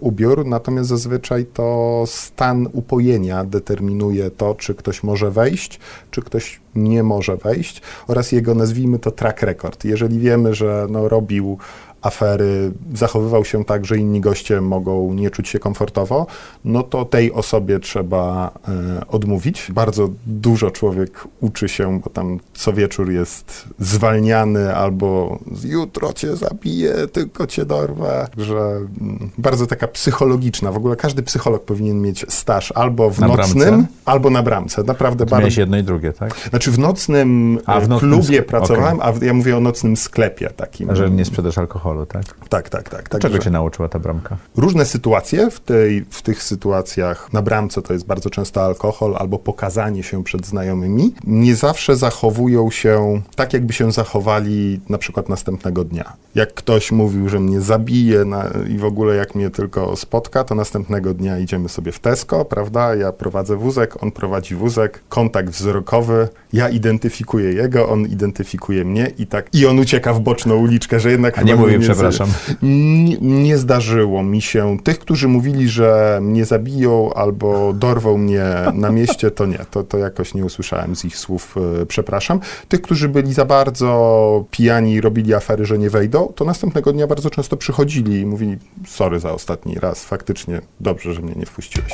ubiór, 0.00 0.46
natomiast 0.46 0.88
zazwyczaj 0.88 1.46
to 1.46 2.04
stan 2.06 2.68
upojenia 2.72 3.44
determinuje 3.44 4.30
to, 4.30 4.54
czy 4.54 4.74
ktoś 4.74 5.02
może 5.02 5.30
wejść, 5.30 5.80
czy 6.10 6.22
ktoś 6.22 6.60
nie 6.74 7.02
może 7.02 7.36
wejść 7.36 7.82
oraz 8.06 8.32
jego, 8.32 8.54
nazwijmy 8.54 8.98
to, 8.98 9.10
track 9.10 9.42
record. 9.42 9.84
Jeżeli 9.84 10.18
wiemy, 10.18 10.54
że 10.54 10.86
no, 10.90 11.08
robił 11.08 11.58
afery, 12.06 12.72
zachowywał 12.94 13.44
się 13.44 13.64
tak, 13.64 13.86
że 13.86 13.98
inni 13.98 14.20
goście 14.20 14.60
mogą 14.60 15.14
nie 15.14 15.30
czuć 15.30 15.48
się 15.48 15.58
komfortowo, 15.58 16.26
no 16.64 16.82
to 16.82 17.04
tej 17.04 17.32
osobie 17.32 17.80
trzeba 17.80 18.50
e, 18.68 19.06
odmówić. 19.06 19.68
Bardzo 19.72 20.08
dużo 20.26 20.70
człowiek 20.70 21.24
uczy 21.40 21.68
się, 21.68 22.00
bo 22.00 22.10
tam 22.10 22.38
co 22.54 22.72
wieczór 22.72 23.10
jest 23.10 23.68
zwalniany 23.78 24.76
albo 24.76 25.38
jutro 25.64 26.12
cię 26.12 26.36
zabiję, 26.36 26.94
tylko 27.12 27.46
cię 27.46 27.64
dorwę, 27.64 28.28
że 28.36 28.56
mm, 28.56 29.30
bardzo 29.38 29.66
taka 29.66 29.88
psychologiczna. 29.88 30.72
W 30.72 30.76
ogóle 30.76 30.96
każdy 30.96 31.22
psycholog 31.22 31.64
powinien 31.64 32.00
mieć 32.00 32.24
staż 32.28 32.72
albo 32.72 33.10
w 33.10 33.20
na 33.20 33.26
nocnym, 33.26 33.68
bramce? 33.68 33.86
albo 34.04 34.30
na 34.30 34.42
bramce. 34.42 34.82
Naprawdę 34.82 35.24
bardzo. 35.24 35.38
Miałeś 35.38 35.56
jedno 35.56 35.76
i 35.78 35.82
drugie, 35.82 36.12
tak? 36.12 36.34
Znaczy 36.50 36.70
w 36.70 36.78
nocnym, 36.78 37.58
A, 37.66 37.80
w 37.80 37.84
e, 37.84 37.88
nocnym 37.88 38.12
klubie 38.12 38.42
pracowałem, 38.42 39.00
okay. 39.00 39.20
a 39.22 39.24
ja 39.24 39.34
mówię 39.34 39.56
o 39.56 39.60
nocnym 39.60 39.96
sklepie 39.96 40.50
takim. 40.50 40.90
A 40.90 40.94
że 40.94 41.10
nie 41.10 41.24
sprzedasz 41.24 41.58
alkoholu 41.58 41.95
tak? 42.04 42.22
Tak, 42.48 42.68
tak, 42.68 42.88
tak. 42.88 43.08
tak 43.08 43.20
Czego 43.20 43.38
cię 43.38 43.50
nauczyła 43.50 43.88
ta 43.88 43.98
bramka? 43.98 44.36
Różne 44.56 44.84
sytuacje. 44.84 45.50
W, 45.50 45.60
tej, 45.60 46.04
w 46.10 46.22
tych 46.22 46.42
sytuacjach 46.42 47.32
na 47.32 47.42
bramce 47.42 47.82
to 47.82 47.92
jest 47.92 48.06
bardzo 48.06 48.30
często 48.30 48.64
alkohol 48.64 49.16
albo 49.18 49.38
pokazanie 49.38 50.02
się 50.02 50.24
przed 50.24 50.46
znajomymi. 50.46 51.14
Nie 51.24 51.56
zawsze 51.56 51.96
zachowują 51.96 52.70
się 52.70 53.20
tak, 53.36 53.52
jakby 53.52 53.72
się 53.72 53.92
zachowali 53.92 54.80
na 54.88 54.98
przykład 54.98 55.28
następnego 55.28 55.84
dnia. 55.84 56.12
Jak 56.34 56.54
ktoś 56.54 56.92
mówił, 56.92 57.28
że 57.28 57.40
mnie 57.40 57.60
zabije 57.60 58.24
na, 58.24 58.50
i 58.68 58.78
w 58.78 58.84
ogóle 58.84 59.16
jak 59.16 59.34
mnie 59.34 59.50
tylko 59.50 59.96
spotka, 59.96 60.44
to 60.44 60.54
następnego 60.54 61.14
dnia 61.14 61.38
idziemy 61.38 61.68
sobie 61.68 61.92
w 61.92 61.98
Tesco, 61.98 62.44
prawda? 62.44 62.94
Ja 62.94 63.12
prowadzę 63.12 63.56
wózek, 63.56 64.02
on 64.02 64.10
prowadzi 64.10 64.54
wózek, 64.54 65.02
kontakt 65.08 65.50
wzrokowy, 65.50 66.28
ja 66.52 66.68
identyfikuję 66.68 67.52
jego, 67.52 67.88
on 67.88 68.06
identyfikuje 68.06 68.84
mnie 68.84 69.12
i 69.18 69.26
tak, 69.26 69.54
i 69.54 69.66
on 69.66 69.78
ucieka 69.78 70.12
w 70.14 70.20
boczną 70.20 70.56
uliczkę, 70.56 71.00
że 71.00 71.10
jednak... 71.10 71.38
A 71.38 71.42
nie 71.42 71.56
przepraszam. 71.80 72.28
Nie, 72.62 73.16
nie, 73.20 73.58
zdarzyło 73.58 74.22
mi 74.22 74.42
się. 74.42 74.76
Tych, 74.84 74.98
którzy 74.98 75.28
mówili, 75.28 75.68
że 75.68 76.18
mnie 76.22 76.44
zabiją 76.44 77.14
albo 77.14 77.72
dorwą 77.72 78.18
mnie 78.18 78.44
na 78.74 78.90
mieście, 78.90 79.30
to 79.30 79.46
nie. 79.46 79.58
To, 79.70 79.84
to 79.84 79.98
jakoś 79.98 80.34
nie 80.34 80.44
usłyszałem 80.44 80.96
z 80.96 81.04
ich 81.04 81.16
słów, 81.16 81.54
e, 81.82 81.86
przepraszam. 81.86 82.40
Tych, 82.68 82.82
którzy 82.82 83.08
byli 83.08 83.32
za 83.32 83.44
bardzo 83.44 84.44
pijani 84.50 84.92
i 84.92 85.00
robili 85.00 85.34
afery, 85.34 85.66
że 85.66 85.78
nie 85.78 85.90
wejdą, 85.90 86.32
to 86.34 86.44
następnego 86.44 86.92
dnia 86.92 87.06
bardzo 87.06 87.30
często 87.30 87.56
przychodzili 87.56 88.20
i 88.20 88.26
mówili, 88.26 88.56
sorry 88.86 89.20
za 89.20 89.32
ostatni 89.32 89.74
raz, 89.74 90.04
faktycznie 90.04 90.60
dobrze, 90.80 91.14
że 91.14 91.22
mnie 91.22 91.34
nie 91.36 91.46
wpuściłeś. 91.46 91.92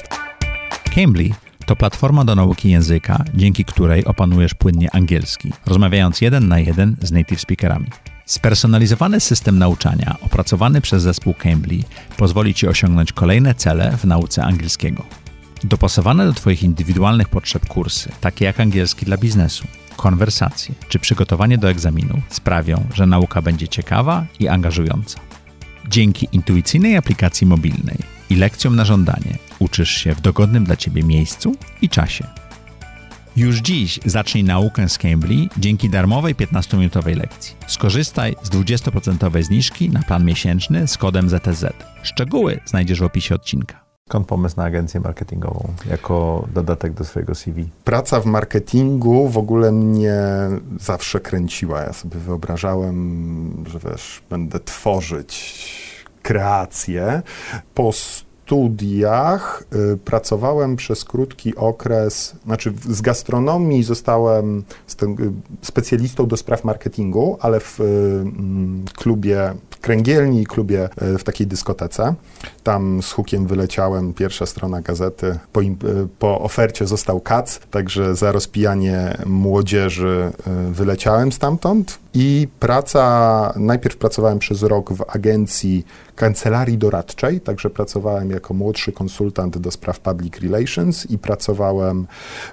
Cambly 0.95 1.31
to 1.67 1.77
platforma 1.77 2.25
do 2.25 2.35
nauki 2.35 2.71
języka, 2.71 3.25
dzięki 3.35 3.65
której 3.65 4.05
opanujesz 4.05 4.55
płynnie 4.55 4.95
angielski, 4.95 5.53
rozmawiając 5.67 6.21
jeden 6.21 6.49
na 6.49 6.59
jeden 6.59 6.97
z 7.03 7.13
native 7.13 7.41
speakerami. 7.41 7.87
Spersonalizowany 8.27 9.21
system 9.21 9.59
nauczania 9.59 10.17
opracowany 10.21 10.81
przez 10.81 11.03
zespół 11.03 11.35
Cambly 11.35 11.79
pozwoli 12.17 12.55
Ci 12.55 12.69
osiągnąć 12.69 13.13
kolejne 13.13 13.55
cele 13.55 13.97
w 13.97 14.05
nauce 14.05 14.45
angielskiego. 14.45 15.05
Dopasowane 15.65 16.27
do 16.27 16.33
Twoich 16.33 16.63
indywidualnych 16.63 17.29
potrzeb 17.29 17.67
kursy, 17.67 18.11
takie 18.21 18.45
jak 18.45 18.61
angielski 18.61 19.07
dla 19.07 19.17
biznesu, 19.17 19.65
konwersacje 19.97 20.75
czy 20.89 20.99
przygotowanie 20.99 21.59
do 21.59 21.71
egzaminu, 21.71 22.23
sprawią, 22.29 22.87
że 22.95 23.07
nauka 23.07 23.43
będzie 23.43 23.69
ciekawa 23.69 24.27
i 24.41 24.49
angażująca. 24.49 25.21
Dzięki 25.89 26.29
intuicyjnej 26.33 26.97
aplikacji 26.97 27.47
mobilnej 27.47 27.99
i 28.31 28.37
lekcjom 28.37 28.77
na 28.77 28.85
żądanie 28.85 29.39
uczysz 29.59 29.91
się 29.91 30.15
w 30.15 30.21
dogodnym 30.21 30.65
dla 30.65 30.77
Ciebie 30.77 31.03
miejscu 31.03 31.57
i 31.83 31.89
czasie. 31.89 32.42
Już 33.37 33.61
dziś 33.61 34.01
zacznij 34.05 34.45
naukę 34.45 34.89
z 34.89 34.99
Cambly 34.99 35.49
dzięki 35.57 35.91
darmowej 35.91 36.35
15-minutowej 36.35 37.17
lekcji. 37.17 37.57
Skorzystaj 37.67 38.37
z 38.43 38.51
20% 38.51 39.43
zniżki 39.43 39.91
na 39.91 40.03
plan 40.03 40.25
miesięczny 40.25 40.89
z 40.89 40.99
kodem 40.99 41.29
ZTZ. 41.29 41.65
Szczegóły 42.03 42.61
znajdziesz 42.67 43.01
w 43.01 43.03
opisie 43.03 43.35
odcinka. 43.35 43.85
Skąd 44.09 44.27
pomysł 44.27 44.57
na 44.57 44.65
agencję 44.65 45.01
marketingową 45.01 45.73
jako 45.91 46.49
dodatek 46.55 46.93
do 46.93 47.05
swojego 47.05 47.35
CV? 47.35 47.69
Praca 47.85 48.21
w 48.21 48.27
marketingu 48.27 49.29
w 49.29 49.39
ogóle 49.39 49.73
mnie 49.73 50.21
zawsze 50.81 51.21
kręciła. 51.21 51.83
Ja 51.83 51.93
sobie 51.93 52.19
wyobrażałem, 52.19 53.65
że 53.67 53.79
wiesz, 53.79 54.23
będę 54.31 54.61
tworzyć 54.61 55.63
kreacje. 56.23 57.23
Po 57.75 57.93
studiach 58.53 59.63
y, 59.95 59.97
pracowałem 59.97 60.77
przez 60.77 61.05
krótki 61.05 61.57
okres, 61.57 62.35
znaczy 62.45 62.73
z 62.89 63.01
gastronomii 63.01 63.83
zostałem 63.83 64.65
y, 65.03 65.33
specjalistą 65.63 66.27
do 66.27 66.37
spraw 66.37 66.65
marketingu, 66.65 67.37
ale 67.41 67.61
w 67.61 67.81
y, 67.81 67.85
mm, 67.85 68.85
klubie 68.95 69.55
kręgielni, 69.81 70.47
klubie 70.47 70.89
w 71.19 71.25
takiej 71.25 71.47
dyskotece. 71.47 72.15
Tam 72.63 73.03
z 73.03 73.13
hukiem 73.13 73.47
wyleciałem, 73.47 74.15
pierwsza 74.15 74.47
strona 74.47 74.81
gazety. 74.81 75.39
Po, 75.53 75.61
po 76.19 76.41
ofercie 76.41 76.87
został 76.87 77.21
kac, 77.21 77.59
także 77.71 78.15
za 78.17 78.33
rozpijanie 78.33 79.17
młodzieży 79.27 80.33
wyleciałem 80.71 81.33
stamtąd. 81.33 81.99
I 82.15 82.49
praca, 82.61 83.53
najpierw 83.57 83.97
pracowałem 83.97 84.39
przez 84.39 84.63
rok 84.63 84.93
w 84.93 85.05
agencji 85.09 85.85
kancelarii 86.17 86.79
doradczej, 86.79 87.41
także 87.41 87.71
pracowałem 87.71 88.31
jako 88.31 88.42
młodszy 88.51 88.93
konsultant 88.93 89.59
do 89.59 89.71
spraw 89.71 90.01
public 90.01 90.39
relations 90.41 91.11
i 91.11 91.19
pracowałem 91.19 92.07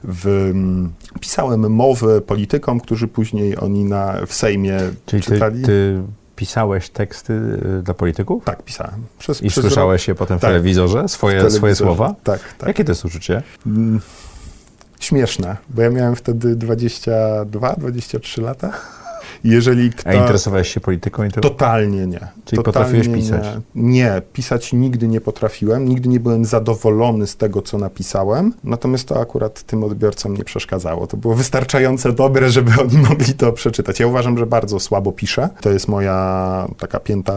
w, 0.04 0.28
mm, 0.28 0.94
pisałem 1.20 1.72
mowy 1.74 2.22
politykom, 2.22 2.80
którzy 2.80 3.08
później 3.08 3.58
oni 3.58 3.84
na, 3.86 4.26
w 4.28 4.34
Sejmie 4.34 4.80
Czyli 5.06 5.24
ty, 5.24 5.32
czytali. 5.34 5.64
ty 5.64 6.02
pisałeś 6.36 6.90
teksty 6.90 7.34
y, 7.80 7.84
dla 7.84 7.94
polityków? 7.94 8.44
Tak, 8.46 8.64
pisałem. 8.64 9.04
Przez, 9.20 9.42
I 9.42 9.48
przez 9.50 9.64
słyszałeś 9.66 10.08
je 10.08 10.16
potem 10.16 10.38
w 10.38 10.42
Tak. 10.42 10.50
telewizorze, 10.50 11.08
swoje, 11.08 11.38
rok 11.42 11.48
w 11.48 11.54
swoje 11.54 11.62
telewizorze. 11.76 11.96
słowa? 11.98 12.16
Tak, 12.24 12.40
tak. 12.58 12.68
Jakie 12.68 12.84
to 12.86 12.92
jest 12.92 13.06
uczucie? 13.06 13.44
Mm, 13.66 14.00
Śmieszne, 15.00 15.58
bo 15.70 15.82
ja 15.82 15.90
miałem 15.90 16.16
wtedy 16.16 16.56
22-23 16.56 18.42
lata. 18.42 18.72
Jeżeli 19.44 19.90
kto... 19.90 20.10
A 20.10 20.14
interesowałeś 20.14 20.74
się 20.74 20.80
polityką? 20.80 21.24
I 21.24 21.32
to... 21.32 21.42
Totalnie 21.42 22.08
nie. 22.08 22.20
Czyli 22.46 22.64
Totalnie 22.64 22.64
potrafiłeś 22.64 23.08
pisać? 23.08 23.44
Nie. 23.76 23.84
nie, 23.84 24.22
pisać 24.34 24.74
nigdy 24.74 25.08
nie 25.08 25.22
potrafiłem, 25.22 25.90
nigdy 25.90 26.10
nie 26.10 26.20
byłem 26.20 26.46
zadowolony 26.46 27.28
z 27.28 27.38
tego, 27.38 27.62
co 27.62 27.78
napisałem, 27.78 28.54
natomiast 28.64 29.08
to 29.08 29.22
akurat 29.22 29.64
tym 29.64 29.84
odbiorcom 29.84 30.38
nie 30.38 30.44
przeszkadzało. 30.44 31.08
To 31.08 31.18
było 31.18 31.36
wystarczająco 31.36 32.12
dobre, 32.12 32.50
żeby 32.50 32.72
oni 32.82 32.98
mogli 33.10 33.34
to 33.34 33.52
przeczytać. 33.52 34.00
Ja 34.00 34.08
uważam, 34.08 34.38
że 34.38 34.46
bardzo 34.46 34.80
słabo 34.80 35.12
piszę. 35.12 35.50
To 35.62 35.70
jest 35.70 35.88
moja 35.88 36.68
taka 36.78 37.00
pięta 37.00 37.34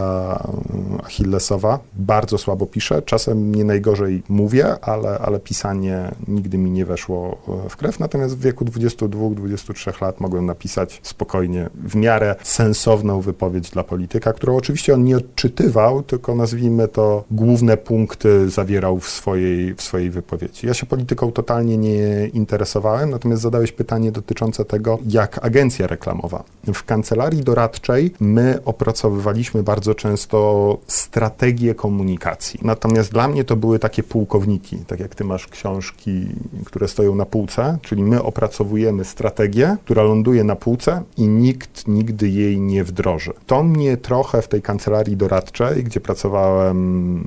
mm, 0.73 0.99
achillesowa. 1.03 1.79
Bardzo 1.93 2.37
słabo 2.37 2.65
piszę. 2.65 3.01
Czasem 3.01 3.55
nie 3.55 3.63
najgorzej 3.63 4.23
mówię, 4.29 4.75
ale, 4.81 5.19
ale 5.19 5.39
pisanie 5.39 6.11
nigdy 6.27 6.57
mi 6.57 6.71
nie 6.71 6.85
weszło 6.85 7.37
e, 7.65 7.69
w 7.69 7.77
krew. 7.77 7.99
Natomiast 7.99 8.37
w 8.37 8.41
wieku 8.41 8.65
22-23 8.65 10.01
lat 10.01 10.19
mogłem 10.19 10.45
napisać 10.45 10.99
spokojnie, 11.03 11.69
w 11.93 11.95
miarę 11.95 12.35
sensowną 12.43 13.21
wypowiedź 13.21 13.69
dla 13.69 13.83
polityka, 13.83 14.33
którą 14.33 14.55
oczywiście 14.55 14.93
on 14.93 15.03
nie 15.03 15.17
odczytywał, 15.17 16.03
tylko 16.03 16.35
nazwijmy 16.35 16.87
to 16.87 17.23
główne 17.31 17.77
punkty 17.77 18.49
zawierał 18.49 18.99
w 18.99 19.09
swojej, 19.09 19.75
w 19.75 19.81
swojej 19.81 20.09
wypowiedzi. 20.09 20.67
Ja 20.67 20.73
się 20.73 20.85
polityką 20.85 21.31
totalnie 21.31 21.77
nie 21.77 22.27
interesowałem, 22.27 23.09
natomiast 23.09 23.41
zadałeś 23.41 23.71
pytanie 23.71 24.11
dotyczące 24.11 24.65
tego, 24.65 24.99
jak 25.09 25.45
agencja 25.45 25.87
reklamowa. 25.87 26.43
W 26.73 26.83
kancelarii 26.83 27.43
doradczej 27.43 28.11
my 28.19 28.59
opracowywaliśmy 28.65 29.63
bardzo 29.63 29.95
często 29.95 30.77
strategię 30.87 31.75
komunikacji. 31.75 32.59
Natomiast 32.63 33.11
dla 33.11 33.27
mnie 33.27 33.43
to 33.43 33.55
były 33.55 33.79
takie 33.79 34.03
pułkowniki, 34.03 34.77
tak 34.77 34.99
jak 34.99 35.15
ty 35.15 35.23
masz 35.23 35.47
książki, 35.47 36.27
które 36.65 36.87
stoją 36.87 37.15
na 37.15 37.25
półce, 37.25 37.77
czyli 37.81 38.03
my 38.03 38.23
opracowujemy 38.23 39.05
strategię, 39.05 39.77
która 39.85 40.03
ląduje 40.03 40.43
na 40.43 40.55
półce 40.55 41.01
i 41.17 41.27
nikt 41.27 41.82
nigdy 41.87 42.29
jej 42.29 42.61
nie 42.61 42.83
wdroży. 42.83 43.33
To 43.47 43.63
mnie 43.63 43.97
trochę 43.97 44.41
w 44.41 44.47
tej 44.47 44.61
kancelarii 44.61 45.17
doradczej, 45.17 45.83
gdzie 45.83 45.99
pracowałem 45.99 47.19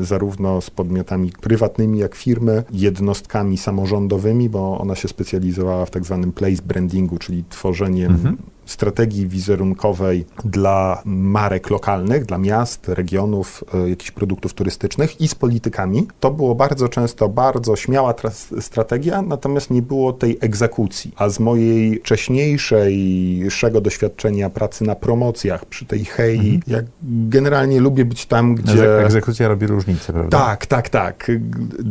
y, 0.00 0.04
zarówno 0.04 0.60
z 0.60 0.70
podmiotami 0.70 1.32
prywatnymi, 1.40 1.98
jak 1.98 2.14
firmy, 2.14 2.64
jednostkami 2.70 3.58
samorządowymi, 3.58 4.48
bo 4.48 4.78
ona 4.78 4.94
się 4.94 5.08
specjalizowała 5.08 5.86
w 5.86 5.90
tak 5.90 6.04
zwanym 6.04 6.32
place 6.32 6.62
brandingu, 6.62 7.18
czyli 7.18 7.44
tworzeniem 7.48 8.36
strategii 8.72 9.26
wizerunkowej 9.28 10.24
dla 10.44 11.02
marek 11.04 11.70
lokalnych, 11.70 12.24
dla 12.24 12.38
miast, 12.38 12.88
regionów, 12.88 13.64
y, 13.86 13.90
jakichś 13.90 14.10
produktów 14.10 14.54
turystycznych 14.54 15.20
i 15.20 15.28
z 15.28 15.34
politykami. 15.34 16.08
To 16.20 16.30
było 16.30 16.54
bardzo 16.54 16.88
często 16.88 17.28
bardzo 17.28 17.76
śmiała 17.76 18.14
strategia, 18.60 19.22
natomiast 19.22 19.70
nie 19.70 19.82
było 19.82 20.12
tej 20.12 20.38
egzekucji. 20.40 21.12
A 21.16 21.28
z 21.28 21.40
mojej 21.40 21.98
wcześniejszego 21.98 23.80
doświadczenia 23.80 24.50
pracy 24.50 24.84
na 24.84 24.94
promocjach 24.94 25.64
przy 25.66 25.86
tej 25.86 26.04
hei, 26.04 26.60
jak 26.66 26.84
generalnie 27.02 27.80
lubię 27.80 28.04
być 28.04 28.26
tam, 28.26 28.54
gdzie... 28.54 28.72
Egze- 28.72 29.04
Egzekucja 29.04 29.48
robi 29.48 29.66
różnicę, 29.66 30.12
prawda? 30.12 30.38
Tak, 30.38 30.66
tak, 30.66 30.88
tak. 30.88 31.30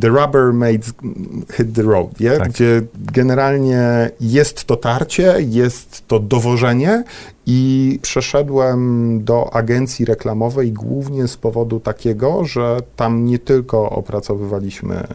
The 0.02 0.08
rubber 0.08 0.54
made 0.54 0.80
hit 1.54 1.74
the 1.76 1.82
road, 1.82 2.20
nie? 2.20 2.32
Tak. 2.32 2.50
gdzie 2.50 2.82
generalnie 3.14 4.10
jest 4.22 4.64
to 4.66 4.76
tarcie, 4.76 5.36
jest 5.40 6.08
to 6.08 6.20
dowożenie 6.20 6.71
i 7.46 8.00
przeszedłem 8.02 9.24
do 9.24 9.54
agencji 9.54 10.06
reklamowej 10.06 10.72
głównie 10.72 11.28
z 11.28 11.38
powodu 11.38 11.80
takiego, 11.80 12.46
że 12.46 12.78
tam 12.96 13.26
nie 13.26 13.40
tylko 13.40 13.90
opracowywaliśmy 13.90 15.08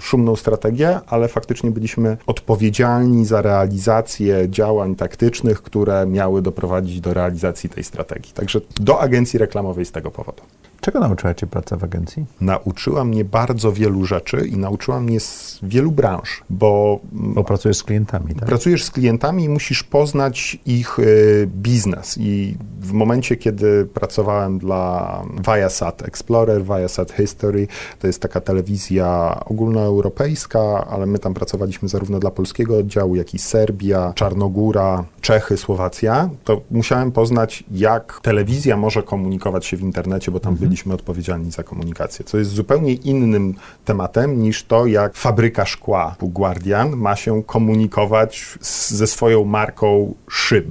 szumną 0.00 0.36
strategię, 0.36 1.00
ale 1.06 1.28
faktycznie 1.28 1.70
byliśmy 1.70 2.16
odpowiedzialni 2.26 3.24
za 3.24 3.42
realizację 3.42 4.48
działań 4.50 4.94
taktycznych, 4.94 5.62
które 5.62 6.06
miały 6.06 6.42
doprowadzić 6.42 7.00
do 7.00 7.14
realizacji 7.14 7.70
tej 7.70 7.84
strategii. 7.84 8.32
Także 8.32 8.60
do 8.80 9.00
agencji 9.00 9.38
reklamowej 9.38 9.84
z 9.84 9.92
tego 9.92 10.10
powodu. 10.10 10.42
Czego 10.80 11.00
nauczyła 11.00 11.34
cię 11.34 11.46
praca 11.46 11.76
w 11.76 11.84
agencji? 11.84 12.26
nauczyła 12.40 13.04
mnie 13.04 13.24
bardzo 13.24 13.72
wielu 13.72 14.04
rzeczy 14.04 14.48
i 14.48 14.56
nauczyła 14.56 15.00
mnie 15.00 15.20
z 15.20 15.58
wielu 15.62 15.92
branż, 15.92 16.42
bo 16.50 17.00
mm, 17.12 17.34
Bo 17.34 17.44
pracujesz 17.44 17.76
z 17.76 17.82
klientami, 17.82 18.34
tak? 18.34 18.48
pracujesz 18.48 18.84
z 18.84 18.90
klientami 18.90 19.44
i 19.44 19.48
musisz 19.48 19.82
poznać 19.82 20.58
ich 20.66 20.98
y, 20.98 21.48
biznes. 21.56 22.18
I 22.18 22.56
w 22.80 22.92
momencie, 22.92 23.36
kiedy 23.36 23.84
pracowałem 23.94 24.58
dla 24.58 25.22
Viasat 25.46 26.02
Explorer, 26.02 26.64
Viasat 26.64 27.12
History, 27.12 27.66
to 27.98 28.06
jest 28.06 28.22
taka 28.22 28.40
telewizja 28.40 29.40
ogólnoeuropejska, 29.44 30.86
ale 30.90 31.06
my 31.06 31.18
tam 31.18 31.34
pracowaliśmy 31.34 31.88
zarówno 31.88 32.18
dla 32.18 32.30
polskiego 32.30 32.78
oddziału, 32.78 33.16
jak 33.16 33.34
i 33.34 33.38
Serbia, 33.38 34.12
Czarnogóra, 34.14 35.04
Czechy, 35.20 35.56
Słowacja, 35.56 36.30
to 36.44 36.60
musiałem 36.70 37.12
poznać, 37.12 37.64
jak 37.70 38.20
telewizja 38.22 38.76
może 38.76 39.02
komunikować 39.02 39.66
się 39.66 39.76
w 39.76 39.80
internecie, 39.80 40.30
bo 40.30 40.40
tam 40.40 40.56
byliśmy 40.68 40.94
odpowiedzialni 40.94 41.50
za 41.50 41.62
komunikację, 41.62 42.24
co 42.24 42.38
jest 42.38 42.50
zupełnie 42.50 42.92
innym 42.92 43.54
tematem 43.84 44.42
niż 44.42 44.64
to, 44.64 44.86
jak 44.86 45.14
fabryka 45.14 45.66
szkła 45.66 46.14
Guardian 46.22 46.96
ma 46.96 47.16
się 47.16 47.42
komunikować 47.42 48.58
z, 48.60 48.90
ze 48.90 49.06
swoją 49.06 49.44
marką 49.44 50.14
szyb, 50.30 50.66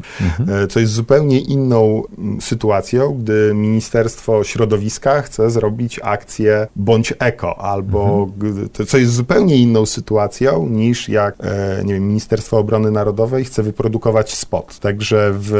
e, 0.48 0.68
co 0.68 0.80
jest 0.80 0.94
zupełnie 0.94 1.40
inną 1.40 2.04
mm, 2.18 2.42
sytuacją, 2.42 3.14
gdy 3.14 3.52
Ministerstwo 3.56 4.44
Środowiska 4.44 5.22
chce 5.22 5.50
zrobić 5.50 6.00
akcję 6.04 6.68
bądź 6.76 7.14
eko, 7.20 7.60
albo 7.62 8.30
g- 8.38 8.70
to, 8.74 8.86
co 8.86 8.98
jest 8.98 9.14
zupełnie 9.14 9.56
inną 9.56 9.86
sytuacją 9.86 10.68
niż 10.70 11.10
jak, 11.10 11.36
e, 11.40 11.82
nie 11.86 11.94
wiem, 11.94 12.08
Ministerstwo 12.08 12.58
Obrony 12.58 12.92
Narodowej 12.92 13.46
chce 13.46 13.64
wyprodukować 13.64 14.34
spot. 14.36 14.80
Także 14.80 15.32
w 15.34 15.54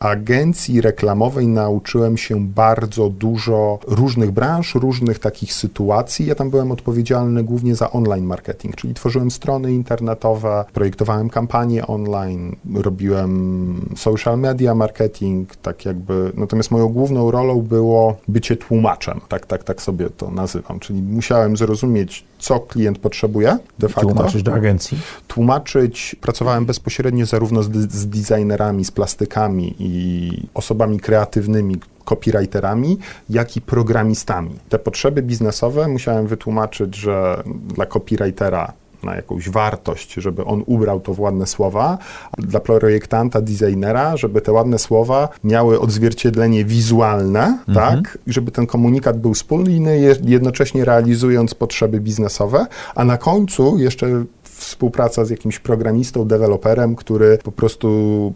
agencji 0.00 0.80
reklamowej 0.80 1.48
nauczyłem 1.48 2.16
się 2.16 2.46
bardzo 2.46 3.08
dużo 3.08 3.78
różnych 3.86 4.30
branż, 4.30 4.74
różnych 4.74 5.18
takich 5.18 5.52
sytuacji. 5.52 6.26
Ja 6.26 6.34
tam 6.34 6.50
byłem 6.50 6.72
odpowiedzialny 6.72 7.44
głównie 7.44 7.74
za 7.74 7.90
online 7.90 8.24
marketing, 8.24 8.76
czyli 8.76 8.94
tworzyłem 8.94 9.30
strony 9.30 9.72
internetowe, 9.72 10.64
projektowałem 10.72 11.30
kampanie 11.30 11.86
online, 11.86 12.56
robiłem 12.74 13.90
social 13.96 14.38
media 14.38 14.74
marketing, 14.74 15.56
tak 15.56 15.84
jakby. 15.84 16.32
Natomiast 16.34 16.70
moją 16.70 16.88
główną 16.88 17.30
rolą 17.30 17.62
było 17.62 18.16
bycie 18.28 18.56
tłumaczem, 18.56 19.20
tak, 19.28 19.46
tak, 19.46 19.64
tak 19.64 19.82
sobie 19.82 20.10
to 20.10 20.30
nazywam, 20.30 20.80
czyli 20.80 21.02
musiałem 21.02 21.56
zrozumieć, 21.56 22.24
co 22.38 22.60
klient 22.60 22.98
potrzebuje 22.98 23.58
de 23.78 23.88
facto 23.88 24.00
Tłumaczysz 24.10 24.42
do 24.42 24.54
agencji? 24.54 24.98
tłumaczyć. 25.28 26.16
Pracowałem 26.20 26.66
bezpośrednio 26.66 27.26
zarówno 27.26 27.62
z, 27.62 27.92
z 27.92 28.06
designerami, 28.06 28.84
z 28.84 28.90
plastykami 28.90 29.74
i 29.78 29.89
osobami 30.54 31.00
kreatywnymi, 31.00 31.76
copywriterami, 32.04 32.98
jak 33.30 33.56
i 33.56 33.60
programistami. 33.60 34.50
Te 34.68 34.78
potrzeby 34.78 35.22
biznesowe 35.22 35.88
musiałem 35.88 36.26
wytłumaczyć, 36.26 36.94
że 36.96 37.42
dla 37.74 37.86
copywritera 37.86 38.72
na 39.02 39.16
jakąś 39.16 39.48
wartość, 39.48 40.14
żeby 40.14 40.44
on 40.44 40.62
ubrał 40.66 41.00
to 41.00 41.14
w 41.14 41.20
ładne 41.20 41.46
słowa, 41.46 41.98
a 42.32 42.42
dla 42.42 42.60
projektanta, 42.60 43.40
designera, 43.40 44.16
żeby 44.16 44.40
te 44.40 44.52
ładne 44.52 44.78
słowa 44.78 45.28
miały 45.44 45.80
odzwierciedlenie 45.80 46.64
wizualne, 46.64 47.58
tak, 47.74 48.18
i 48.26 48.32
żeby 48.32 48.50
ten 48.50 48.66
komunikat 48.66 49.20
był 49.20 49.34
spójny, 49.34 49.98
je- 50.00 50.16
jednocześnie 50.24 50.84
realizując 50.84 51.54
potrzeby 51.54 52.00
biznesowe, 52.00 52.66
a 52.94 53.04
na 53.04 53.16
końcu 53.18 53.78
jeszcze 53.78 54.24
współpraca 54.60 55.24
z 55.24 55.30
jakimś 55.30 55.58
programistą, 55.58 56.24
deweloperem, 56.24 56.96
który 56.96 57.38
po 57.44 57.52
prostu 57.52 57.88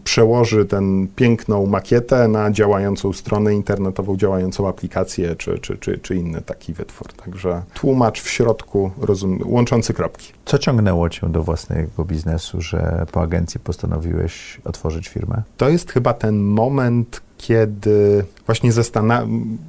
przełoży 0.05 0.65
tę 0.65 0.83
piękną 1.17 1.67
makietę 1.67 2.29
na 2.29 2.51
działającą 2.51 3.13
stronę 3.13 3.55
internetową, 3.55 4.17
działającą 4.17 4.69
aplikację, 4.69 5.37
czy, 5.37 5.59
czy, 5.59 5.79
czy, 5.79 5.99
czy 5.99 6.17
inny 6.17 6.41
taki 6.41 6.73
wytwór. 6.73 7.13
Także 7.13 7.63
tłumacz 7.75 8.23
w 8.23 8.29
środku, 8.29 8.91
rozum, 9.01 9.39
łączący 9.45 9.95
kropki. 9.95 10.33
Co 10.45 10.59
ciągnęło 10.59 11.09
cię 11.09 11.29
do 11.29 11.43
własnego 11.43 12.05
biznesu, 12.05 12.61
że 12.61 13.07
po 13.13 13.23
agencji 13.23 13.61
postanowiłeś 13.61 14.61
otworzyć 14.65 15.09
firmę? 15.09 15.43
To 15.57 15.69
jest 15.69 15.93
chyba 15.93 16.15
ten 16.15 16.39
moment, 16.39 17.21
kiedy 17.37 18.25
właśnie 18.47 18.71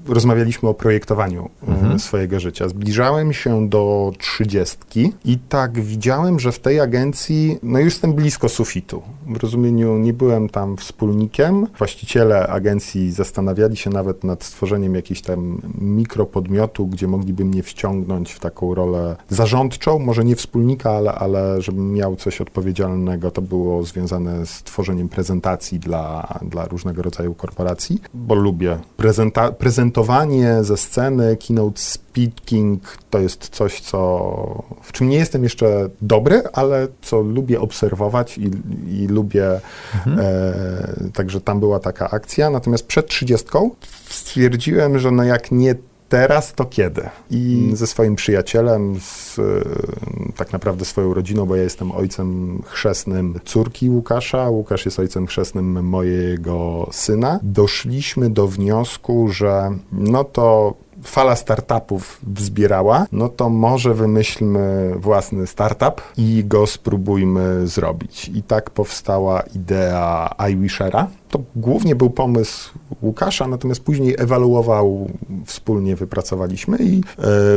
rozmawialiśmy 0.07 0.69
o 0.69 0.73
projektowaniu 0.73 1.49
e, 1.67 1.71
mhm. 1.71 1.99
swojego 1.99 2.39
życia. 2.39 2.69
Zbliżałem 2.69 3.33
się 3.33 3.69
do 3.69 4.11
trzydziestki 4.17 5.13
i 5.25 5.37
tak 5.37 5.81
widziałem, 5.81 6.39
że 6.39 6.51
w 6.51 6.59
tej 6.59 6.79
agencji, 6.79 7.59
no 7.63 7.79
już 7.79 7.93
jestem 7.93 8.13
blisko 8.13 8.49
sufitu. 8.49 9.01
W 9.27 9.37
rozumieniu 9.37 9.97
nie 9.97 10.13
byłem 10.13 10.49
tam 10.49 10.77
wspólnikiem. 10.77 11.67
Właściciele 11.77 12.47
agencji 12.47 13.11
zastanawiali 13.11 13.77
się 13.77 13.89
nawet 13.89 14.23
nad 14.23 14.43
stworzeniem 14.43 14.95
jakiegoś 14.95 15.21
tam 15.21 15.61
mikropodmiotu, 15.81 16.87
gdzie 16.87 17.07
mogliby 17.07 17.45
mnie 17.45 17.63
wciągnąć 17.63 18.31
w 18.31 18.39
taką 18.39 18.75
rolę 18.75 19.15
zarządczą, 19.29 19.99
może 19.99 20.25
nie 20.25 20.35
wspólnika, 20.35 20.91
ale, 20.91 21.13
ale 21.13 21.61
żebym 21.61 21.93
miał 21.93 22.15
coś 22.15 22.41
odpowiedzialnego. 22.41 23.31
To 23.31 23.41
było 23.41 23.83
związane 23.83 24.45
z 24.45 24.63
tworzeniem 24.63 25.09
prezentacji 25.09 25.79
dla, 25.79 26.39
dla 26.41 26.65
różnego 26.65 27.01
rodzaju 27.01 27.33
korporacji, 27.33 28.01
bo 28.13 28.35
lubię 28.35 28.64
lubię. 28.65 28.83
Prezenta 28.97 29.51
prezentowanie 29.51 30.63
ze 30.63 30.77
sceny, 30.77 31.37
keynote 31.47 31.81
speaking 31.81 32.97
to 33.09 33.19
jest 33.19 33.49
coś, 33.49 33.81
co, 33.81 34.63
w 34.81 34.91
czym 34.91 35.09
nie 35.09 35.17
jestem 35.17 35.43
jeszcze 35.43 35.89
dobry, 36.01 36.43
ale 36.53 36.87
co 37.01 37.21
lubię 37.21 37.61
obserwować 37.61 38.37
i, 38.37 38.51
i 38.87 39.07
lubię. 39.07 39.59
Mhm. 39.95 40.19
E, 40.19 41.11
także 41.13 41.41
tam 41.41 41.59
była 41.59 41.79
taka 41.79 42.09
akcja. 42.09 42.49
Natomiast 42.49 42.87
przed 42.87 43.07
trzydziestką 43.07 43.71
stwierdziłem, 44.09 44.99
że 44.99 45.11
no 45.11 45.23
jak 45.23 45.51
nie 45.51 45.75
teraz 46.15 46.53
to 46.53 46.65
kiedy? 46.65 47.09
I 47.31 47.71
ze 47.73 47.87
swoim 47.87 48.15
przyjacielem, 48.15 48.99
z 48.99 49.39
tak 50.35 50.53
naprawdę 50.53 50.85
swoją 50.85 51.13
rodziną, 51.13 51.45
bo 51.45 51.55
ja 51.55 51.63
jestem 51.63 51.91
ojcem 51.91 52.61
chrzestnym 52.65 53.39
córki 53.45 53.89
Łukasza, 53.89 54.49
Łukasz 54.49 54.85
jest 54.85 54.99
ojcem 54.99 55.27
chrzestnym 55.27 55.85
mojego 55.85 56.89
syna, 56.91 57.39
doszliśmy 57.43 58.29
do 58.29 58.47
wniosku, 58.47 59.27
że 59.29 59.77
no 59.91 60.23
to 60.23 60.73
fala 61.03 61.35
startupów 61.35 62.19
wzbierała, 62.23 63.05
no 63.11 63.29
to 63.29 63.49
może 63.49 63.93
wymyślmy 63.93 64.93
własny 64.99 65.47
startup 65.47 66.01
i 66.17 66.43
go 66.45 66.67
spróbujmy 66.67 67.67
zrobić. 67.67 68.31
I 68.33 68.43
tak 68.43 68.69
powstała 68.69 69.41
idea 69.55 70.35
iWishera, 70.51 71.07
to 71.29 71.39
głównie 71.55 71.95
był 71.95 72.09
pomysł 72.09 72.69
Łukasza, 73.01 73.47
natomiast 73.47 73.83
później 73.83 74.15
ewaluował, 74.17 75.09
wspólnie 75.45 75.95
wypracowaliśmy 75.95 76.77
i 76.77 76.97
e, 76.97 77.01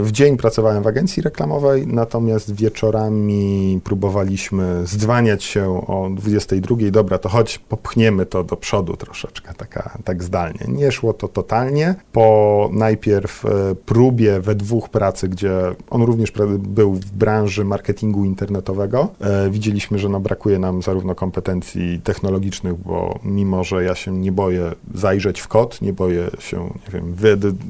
w 0.02 0.08
dzień 0.12 0.36
pracowałem 0.36 0.82
w 0.82 0.86
agencji 0.86 1.22
reklamowej, 1.22 1.86
natomiast 1.86 2.54
wieczorami 2.54 3.80
próbowaliśmy 3.84 4.86
zdzwaniać 4.86 5.44
się 5.44 5.86
o 5.86 6.08
22. 6.10 6.76
Dobra, 6.90 7.18
to 7.18 7.28
chodź, 7.28 7.58
popchniemy 7.58 8.26
to 8.26 8.44
do 8.44 8.56
przodu 8.56 8.96
troszeczkę, 8.96 9.54
taka, 9.54 9.98
tak 10.04 10.22
zdalnie. 10.22 10.60
Nie 10.68 10.92
szło 10.92 11.12
to 11.12 11.28
totalnie. 11.28 11.94
Po 12.12 12.70
najpierw 12.72 13.44
e, 13.46 13.74
próbie 13.74 14.40
we 14.40 14.54
dwóch 14.54 14.88
pracy, 14.88 15.28
gdzie 15.28 15.52
on 15.90 16.02
również 16.02 16.32
był 16.58 16.94
w 16.94 17.12
branży 17.12 17.64
marketingu 17.64 18.24
internetowego, 18.24 19.08
e, 19.20 19.50
widzieliśmy, 19.50 19.98
że 19.98 20.08
no, 20.08 20.20
brakuje 20.20 20.58
nam 20.58 20.82
zarówno 20.82 21.14
kompetencji 21.14 22.00
technologicznych, 22.04 22.74
bo 22.74 23.18
mimo, 23.24 23.57
że 23.64 23.84
ja 23.84 23.94
się 23.94 24.12
nie 24.12 24.32
boję 24.32 24.72
zajrzeć 24.94 25.40
w 25.40 25.48
kod, 25.48 25.82
nie 25.82 25.92
boję 25.92 26.30
się, 26.38 26.56
nie 26.60 26.92
wiem, 26.92 27.16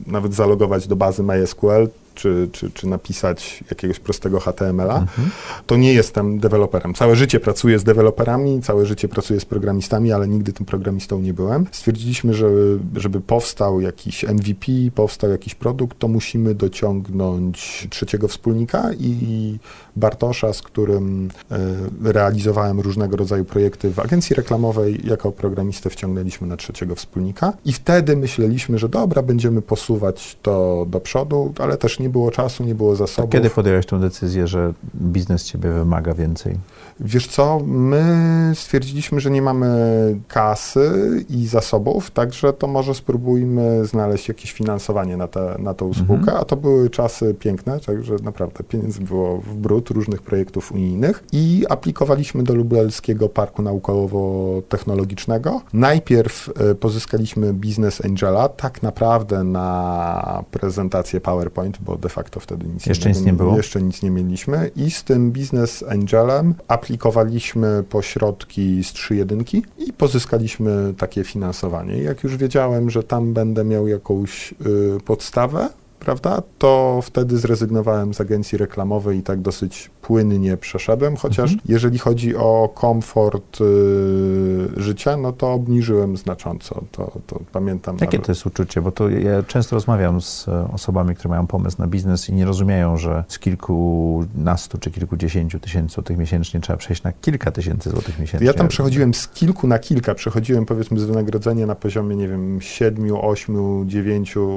nawet 0.06 0.34
zalogować 0.34 0.88
do 0.88 0.96
bazy 0.96 1.22
MySQL, 1.22 1.88
czy, 2.18 2.48
czy, 2.52 2.70
czy 2.70 2.86
napisać 2.86 3.64
jakiegoś 3.70 3.98
prostego 3.98 4.40
HTML-a, 4.40 4.98
mhm. 4.98 5.30
to 5.66 5.76
nie 5.76 5.94
jestem 5.94 6.38
deweloperem. 6.38 6.94
Całe 6.94 7.16
życie 7.16 7.40
pracuję 7.40 7.78
z 7.78 7.84
deweloperami, 7.84 8.62
całe 8.62 8.86
życie 8.86 9.08
pracuję 9.08 9.40
z 9.40 9.44
programistami, 9.44 10.12
ale 10.12 10.28
nigdy 10.28 10.52
tym 10.52 10.66
programistą 10.66 11.20
nie 11.20 11.34
byłem. 11.34 11.66
Stwierdziliśmy, 11.72 12.34
że 12.34 12.48
żeby 12.96 13.20
powstał 13.20 13.80
jakiś 13.80 14.24
MVP, 14.24 14.72
powstał 14.94 15.30
jakiś 15.30 15.54
produkt, 15.54 15.98
to 15.98 16.08
musimy 16.08 16.54
dociągnąć 16.54 17.86
trzeciego 17.90 18.28
wspólnika 18.28 18.90
i 18.92 19.58
Bartosza, 19.98 20.52
z 20.52 20.62
którym 20.62 21.28
e, 21.50 21.58
realizowałem 22.12 22.80
różnego 22.80 23.16
rodzaju 23.16 23.44
projekty 23.44 23.90
w 23.90 23.98
agencji 23.98 24.36
reklamowej, 24.36 25.00
jako 25.04 25.32
programistę 25.32 25.90
wciągnęliśmy 25.90 26.46
na 26.46 26.56
trzeciego 26.56 26.94
wspólnika 26.94 27.52
i 27.64 27.72
wtedy 27.72 28.16
myśleliśmy, 28.16 28.78
że 28.78 28.88
dobra, 28.88 29.22
będziemy 29.22 29.62
posuwać 29.62 30.38
to 30.42 30.86
do 30.88 31.00
przodu, 31.00 31.52
ale 31.58 31.76
też 31.76 31.98
nie 31.98 32.08
było 32.08 32.30
czasu, 32.30 32.64
nie 32.64 32.74
było 32.74 32.96
zasobów. 32.96 33.30
A 33.30 33.32
kiedy 33.32 33.50
podjąłeś 33.50 33.86
tę 33.86 34.00
decyzję, 34.00 34.46
że 34.46 34.72
biznes 34.94 35.44
ciebie 35.44 35.70
wymaga 35.70 36.14
więcej? 36.14 36.58
Wiesz 37.00 37.26
co, 37.26 37.60
my 37.66 38.52
stwierdziliśmy, 38.54 39.20
że 39.20 39.30
nie 39.30 39.42
mamy 39.42 39.68
kasy 40.28 40.90
i 41.30 41.46
zasobów, 41.46 42.10
także 42.10 42.52
to 42.52 42.66
może 42.66 42.94
spróbujmy 42.94 43.86
znaleźć 43.86 44.28
jakieś 44.28 44.52
finansowanie 44.52 45.16
na, 45.16 45.28
te, 45.28 45.56
na 45.58 45.74
tą 45.74 45.86
mhm. 45.86 46.04
spółkę, 46.04 46.22
mhm. 46.22 46.40
a 46.40 46.44
to 46.44 46.56
były 46.56 46.90
czasy 46.90 47.34
piękne, 47.34 47.80
także 47.80 48.16
naprawdę 48.22 48.64
pieniędzy 48.64 49.00
było 49.00 49.38
w 49.38 49.56
brud 49.56 49.87
różnych 49.90 50.22
projektów 50.22 50.72
unijnych 50.72 51.24
i 51.32 51.64
aplikowaliśmy 51.68 52.42
do 52.42 52.54
Lubelskiego 52.54 53.28
Parku 53.28 53.62
Naukowo-Technologicznego. 53.62 55.60
Najpierw 55.72 56.50
e, 56.70 56.74
pozyskaliśmy 56.74 57.54
Business 57.54 58.04
Angela, 58.04 58.48
tak 58.48 58.82
naprawdę 58.82 59.44
na 59.44 60.44
prezentację 60.50 61.20
PowerPoint, 61.20 61.78
bo 61.80 61.96
de 61.96 62.08
facto 62.08 62.40
wtedy 62.40 62.66
nic 62.66 62.86
jeszcze 62.86 63.08
nie, 63.08 63.14
nic 63.14 63.24
nie 63.24 63.32
było. 63.32 63.56
Jeszcze 63.56 63.82
nic 63.82 64.02
nie 64.02 64.10
mieliśmy 64.10 64.70
i 64.76 64.90
z 64.90 65.04
tym 65.04 65.30
Business 65.30 65.84
Angelem 65.88 66.54
aplikowaliśmy 66.68 67.84
po 67.88 68.02
środki 68.02 68.84
z 68.84 68.92
3.1 68.92 69.62
i 69.78 69.92
pozyskaliśmy 69.92 70.94
takie 70.98 71.24
finansowanie. 71.24 72.02
Jak 72.02 72.24
już 72.24 72.36
wiedziałem, 72.36 72.90
że 72.90 73.02
tam 73.02 73.32
będę 73.34 73.64
miał 73.64 73.88
jakąś 73.88 74.52
y, 74.52 75.00
podstawę, 75.04 75.68
prawda, 76.08 76.42
to 76.58 77.00
wtedy 77.02 77.38
zrezygnowałem 77.38 78.14
z 78.14 78.20
agencji 78.20 78.58
reklamowej 78.58 79.18
i 79.18 79.22
tak 79.22 79.40
dosyć 79.40 79.90
płynnie 80.02 80.56
przeszedłem, 80.56 81.16
chociaż 81.16 81.52
mhm. 81.52 81.60
jeżeli 81.68 81.98
chodzi 81.98 82.36
o 82.36 82.70
komfort 82.74 83.60
y, 83.60 83.64
życia, 84.76 85.16
no 85.16 85.32
to 85.32 85.52
obniżyłem 85.52 86.16
znacząco, 86.16 86.84
to, 86.92 87.12
to 87.26 87.40
pamiętam. 87.52 87.96
Jakie 88.00 88.16
nawet. 88.16 88.26
to 88.26 88.32
jest 88.32 88.46
uczucie? 88.46 88.82
Bo 88.82 88.92
to 88.92 89.08
ja 89.08 89.42
często 89.42 89.76
rozmawiam 89.76 90.20
z 90.20 90.48
e, 90.48 90.68
osobami, 90.72 91.14
które 91.14 91.30
mają 91.30 91.46
pomysł 91.46 91.76
na 91.78 91.86
biznes 91.86 92.28
i 92.28 92.32
nie 92.32 92.44
rozumieją, 92.44 92.96
że 92.96 93.24
z 93.28 93.38
kilkunastu 93.38 94.78
czy 94.78 94.90
kilkudziesięciu 94.90 95.60
tysięcy 95.60 95.94
złotych 95.94 96.18
miesięcznie 96.18 96.60
trzeba 96.60 96.76
przejść 96.76 97.02
na 97.02 97.12
kilka 97.12 97.50
tysięcy 97.50 97.90
złotych 97.90 98.18
miesięcznie. 98.18 98.46
Ja 98.46 98.52
tam 98.52 98.68
przechodziłem 98.68 99.14
z 99.14 99.28
kilku 99.28 99.66
na 99.66 99.78
kilka, 99.78 100.14
przechodziłem 100.14 100.66
powiedzmy 100.66 101.00
z 101.00 101.04
wynagrodzenia 101.04 101.66
na 101.66 101.74
poziomie, 101.74 102.16
nie 102.16 102.28
wiem, 102.28 102.58
siedmiu, 102.60 103.26
ośmiu, 103.26 103.84
dziewięciu 103.86 104.48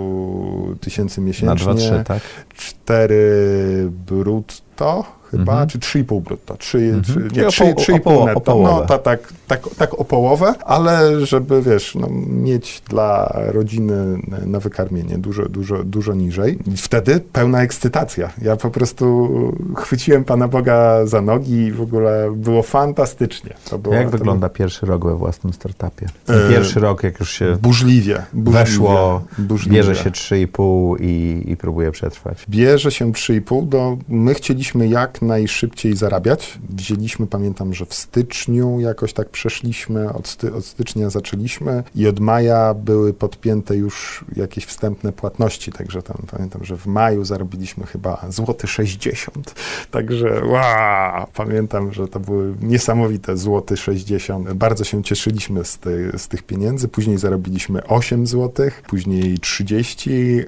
tysięcy 0.81 1.21
miesięcznie. 1.21 1.40
Na 1.45 1.56
dwa, 1.56 1.73
trzy, 1.73 2.04
tak? 2.06 2.21
Cztery 2.56 3.89
brutto 4.08 5.20
chyba, 5.31 5.51
mhm. 5.51 5.69
czy 5.69 5.79
3,5 5.79 6.21
brutto, 6.21 6.57
3, 6.57 6.77
mhm. 6.77 7.03
3, 7.03 7.41
nie, 7.41 7.47
3, 7.47 7.63
3,5 7.63 8.25
netto, 8.25 8.55
no 8.55 8.85
ta, 8.85 8.97
tak, 8.97 9.33
tak, 9.47 9.61
tak 9.77 9.99
o 9.99 10.05
połowę, 10.05 10.53
ale 10.65 11.25
żeby, 11.25 11.61
wiesz, 11.61 11.95
no, 11.95 12.07
mieć 12.27 12.81
dla 12.89 13.33
rodziny 13.47 14.17
na 14.45 14.59
wykarmienie 14.59 15.17
dużo, 15.17 15.49
dużo, 15.49 15.83
dużo 15.83 16.13
niżej. 16.13 16.59
I 16.73 16.77
wtedy 16.77 17.19
pełna 17.33 17.63
ekscytacja. 17.63 18.29
Ja 18.41 18.55
po 18.55 18.69
prostu 18.69 19.29
chwyciłem 19.77 20.23
Pana 20.23 20.47
Boga 20.47 21.05
za 21.05 21.21
nogi 21.21 21.53
i 21.53 21.71
w 21.71 21.81
ogóle 21.81 22.31
było 22.35 22.63
fantastycznie. 22.63 23.53
Było, 23.83 23.95
jak 23.95 24.09
wygląda 24.09 24.49
pierwszy 24.49 24.85
rok 24.85 25.05
we 25.05 25.15
własnym 25.15 25.53
startupie? 25.53 26.07
E, 26.27 26.49
pierwszy 26.49 26.79
rok, 26.79 27.03
jak 27.03 27.19
już 27.19 27.31
się 27.31 27.57
burzliwie, 27.61 28.25
burzliwie 28.33 28.59
weszło, 28.59 29.23
burzliwie. 29.37 29.77
bierze 29.77 29.95
się 29.95 30.09
3,5 30.09 30.95
i, 30.99 31.43
i 31.51 31.57
próbuje 31.57 31.91
przetrwać. 31.91 32.45
Bierze 32.49 32.91
się 32.91 33.11
3,5, 33.11 33.67
do, 33.67 33.97
my 34.07 34.33
chcieliśmy 34.33 34.87
jak 34.87 35.20
najszybciej 35.21 35.95
zarabiać. 35.95 36.60
Wzięliśmy, 36.69 37.27
pamiętam, 37.27 37.73
że 37.73 37.86
w 37.86 37.93
styczniu 37.93 38.79
jakoś 38.79 39.13
tak 39.13 39.29
przeszliśmy, 39.29 40.13
od, 40.13 40.27
sty, 40.27 40.53
od 40.53 40.65
stycznia 40.65 41.10
zaczęliśmy 41.10 41.84
i 41.95 42.07
od 42.07 42.19
maja 42.19 42.73
były 42.73 43.13
podpięte 43.13 43.75
już 43.75 44.25
jakieś 44.36 44.65
wstępne 44.65 45.12
płatności, 45.12 45.71
także 45.71 46.01
tam 46.01 46.17
pamiętam, 46.31 46.65
że 46.65 46.77
w 46.77 46.86
maju 46.86 47.23
zarobiliśmy 47.23 47.86
chyba 47.86 48.25
złoty 48.29 48.67
60, 48.67 49.55
także 49.91 50.45
wow, 50.45 51.27
pamiętam, 51.34 51.93
że 51.93 52.07
to 52.07 52.19
były 52.19 52.55
niesamowite 52.62 53.38
złoty 53.38 53.77
60. 53.77 54.53
Bardzo 54.53 54.84
się 54.84 55.03
cieszyliśmy 55.03 55.65
z, 55.65 55.77
ty, 55.77 56.12
z 56.17 56.27
tych 56.27 56.43
pieniędzy. 56.43 56.88
Później 56.88 57.17
zarobiliśmy 57.17 57.84
8 57.84 58.27
złotych, 58.27 58.84
później 58.88 59.39
30, 59.39 60.10
yy, 60.10 60.45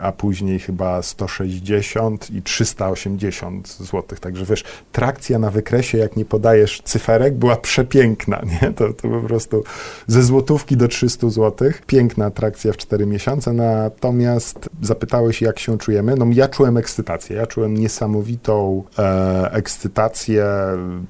a 0.00 0.12
później 0.12 0.58
chyba 0.58 1.02
160 1.02 2.30
i 2.30 2.42
380 2.42 3.55
tysiąc 3.62 3.88
złotych. 3.88 4.20
Także 4.20 4.44
wiesz, 4.44 4.64
trakcja 4.92 5.38
na 5.38 5.50
wykresie, 5.50 5.98
jak 5.98 6.16
nie 6.16 6.24
podajesz 6.24 6.82
cyferek, 6.84 7.34
była 7.34 7.56
przepiękna, 7.56 8.42
nie? 8.44 8.72
To, 8.72 8.92
to 8.92 9.08
po 9.08 9.20
prostu 9.20 9.64
ze 10.06 10.22
złotówki 10.22 10.76
do 10.76 10.88
300 10.88 11.28
złotych. 11.28 11.82
Piękna 11.86 12.30
trakcja 12.30 12.72
w 12.72 12.76
4 12.76 13.06
miesiące, 13.06 13.52
natomiast 13.52 14.68
zapytałeś, 14.82 15.42
jak 15.42 15.58
się 15.58 15.78
czujemy. 15.78 16.14
No 16.16 16.26
ja 16.32 16.48
czułem 16.48 16.76
ekscytację, 16.76 17.36
ja 17.36 17.46
czułem 17.46 17.74
niesamowitą 17.74 18.82
e, 18.98 19.52
ekscytację. 19.52 20.46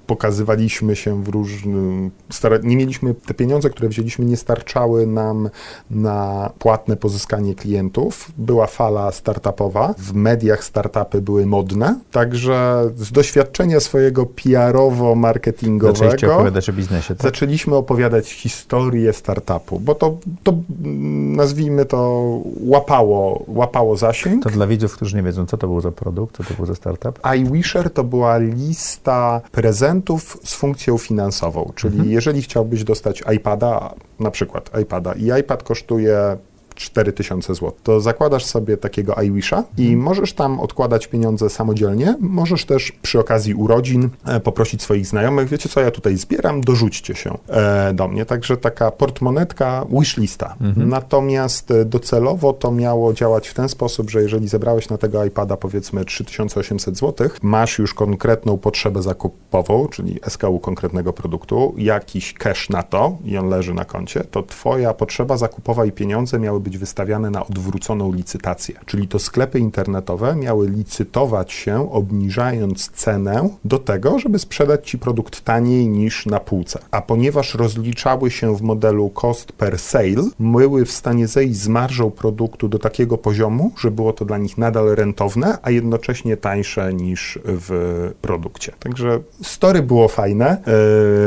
Pokazywaliśmy 0.07 0.97
się 0.97 1.23
w 1.23 1.29
różnym... 1.29 2.11
Nie 2.63 2.77
mieliśmy, 2.77 3.15
te 3.15 3.35
pieniądze, 3.35 3.71
które 3.71 3.89
wzięliśmy, 3.89 4.25
nie 4.25 4.37
starczały 4.37 5.07
nam 5.07 5.51
na 5.91 6.51
płatne 6.59 6.97
pozyskanie 6.97 7.55
klientów. 7.55 8.33
Była 8.39 8.67
fala 8.67 9.13
startupowa. 9.13 9.95
W 9.99 10.15
mediach 10.15 10.65
startupy 10.65 11.21
były 11.21 11.47
modne, 11.47 12.01
także 12.11 12.36
z 12.97 13.13
doświadczenia 13.13 13.81
swojego 13.81 14.27
PR-owo-marketingowego 14.27 15.97
Zaczęliście 15.97 16.35
opowiadać 16.35 16.69
o 16.69 16.73
biznesie, 16.73 17.15
tak? 17.15 17.23
zaczęliśmy 17.23 17.77
opowiadać 17.77 18.31
historię 18.33 19.13
startupu, 19.13 19.81
bo 19.81 19.95
to, 19.95 20.17
to 20.43 20.53
nazwijmy 21.37 21.85
to 21.85 22.23
łapało, 22.61 23.45
łapało 23.49 23.97
zasięg. 23.97 24.43
To 24.43 24.51
dla 24.51 24.67
widzów, 24.67 24.93
którzy 24.97 25.17
nie 25.17 25.23
wiedzą, 25.23 25.47
co 25.47 25.57
to 25.57 25.67
był 25.67 25.81
za 25.81 25.93
produkt, 25.93 26.37
co 26.37 26.45
to 26.45 26.55
był 26.55 26.67
za 26.67 26.75
startup? 26.75 27.19
iWisher 27.37 27.91
to 27.91 28.05
była 28.05 28.39
lista 28.39 29.41
prezentów 29.53 30.39
z 30.45 30.55
funkcją 30.55 30.99
finansową, 30.99 31.73
czyli 31.77 31.95
Mhm. 31.95 32.13
jeżeli 32.13 32.43
chciałbyś 32.43 32.85
dostać 32.85 33.23
iPada, 33.37 33.95
na 34.21 34.31
przykład 34.31 34.71
iPada 34.83 35.13
i 35.13 35.41
iPad 35.41 35.63
kosztuje 35.63 36.37
4000 36.77 37.55
zł. 37.55 37.73
To 37.83 38.01
zakładasz 38.01 38.45
sobie 38.45 38.77
takiego 38.77 39.15
iWisha 39.15 39.65
i 39.79 39.83
Mhm. 39.83 40.01
możesz 40.01 40.33
tam 40.33 40.61
odkładać 40.61 41.07
pieniądze 41.07 41.51
samodzielnie. 41.51 42.15
Możesz 42.21 42.65
też 42.65 42.93
przy 43.03 43.21
okazji 43.21 43.55
urodzin 43.55 44.09
e, 44.27 44.41
poprosić 44.41 44.83
swoich 44.83 45.07
znajomych, 45.07 45.49
wiecie 45.49 45.69
co, 45.69 45.81
ja 45.81 45.91
tutaj 45.91 46.17
zbieram, 46.17 46.61
dorzućcie 46.61 47.15
się 47.15 47.39
e, 47.49 47.95
do 47.95 48.09
mnie. 48.09 48.27
Także 48.27 48.57
taka 48.57 48.91
portmonetka, 48.91 49.87
wishlista. 49.91 50.57
Mhm. 50.61 50.89
Natomiast 50.89 51.71
e, 51.71 51.85
docelowo 51.85 52.53
to 52.53 52.73
miało 52.73 53.13
działać 53.13 53.49
w 53.49 53.55
ten 53.55 53.69
sposób, 53.69 54.11
że 54.11 54.23
jeżeli 54.23 54.49
zebrałeś 54.49 54.89
na 54.89 54.99
tego 54.99 55.25
iPada 55.25 55.57
powiedzmy 55.57 56.05
3800 56.05 56.99
zł, 56.99 57.29
masz 57.43 57.79
już 57.79 57.95
konkretną 57.95 58.59
potrzebę 58.59 59.03
zakupową, 59.03 59.89
czyli 59.89 60.21
SKU 60.29 60.59
konkretnego 60.59 61.13
produktu, 61.13 61.75
jakiś 61.79 62.35
cash 62.35 62.71
na 62.71 62.83
to 62.83 63.17
i 63.25 63.39
on 63.39 63.49
leży 63.49 63.75
na 63.75 63.85
koncie, 63.85 64.25
to 64.25 64.43
twoja 64.43 64.95
potrzeba 64.95 65.37
zakupowa 65.37 65.85
i 65.85 65.93
pieniądze 65.93 66.39
miały 66.39 66.61
być 66.67 66.79
wystawiane 66.79 67.31
na 67.31 67.47
odwróconą 67.47 68.13
licytację. 68.13 68.75
Czyli 68.87 69.09
to 69.09 69.19
sklepy 69.19 69.59
internetowe 69.59 70.37
miały 70.37 70.69
licytować 70.69 71.53
się, 71.53 71.93
obniżając 71.93 72.91
cenę 72.91 73.49
do 73.65 73.79
tego, 73.79 74.19
żeby 74.19 74.39
sprzedać 74.39 74.91
ci 74.91 74.99
produkt 74.99 75.41
taniej 75.41 75.89
niż 75.89 76.27
na 76.27 76.41
półce. 76.41 76.79
A 76.91 77.03
ponieważ 77.03 77.55
rozliczały 77.55 78.31
się 78.31 78.57
w 78.57 78.63
modelu 78.63 79.11
cost 79.11 79.53
per 79.53 79.79
sale, 79.79 80.23
były 80.41 80.85
w 80.85 80.91
stanie 80.93 81.27
zejść 81.29 81.57
z 81.57 81.69
marżą 81.69 82.11
produktu 82.11 82.69
do 82.69 82.79
takiego 82.79 83.19
poziomu, 83.19 83.73
że 83.81 83.91
było 83.91 84.13
to 84.13 84.25
dla 84.25 84.39
nich 84.39 84.59
nadal 84.59 84.87
rentowne, 84.95 85.59
a 85.63 85.71
jednocześnie 85.71 86.37
tańsze 86.37 86.95
niż 86.95 87.39
w 87.45 87.71
produkcie. 88.23 88.73
Także 88.81 89.21
story 89.43 89.83
było 89.83 90.09
fajne. 90.09 90.63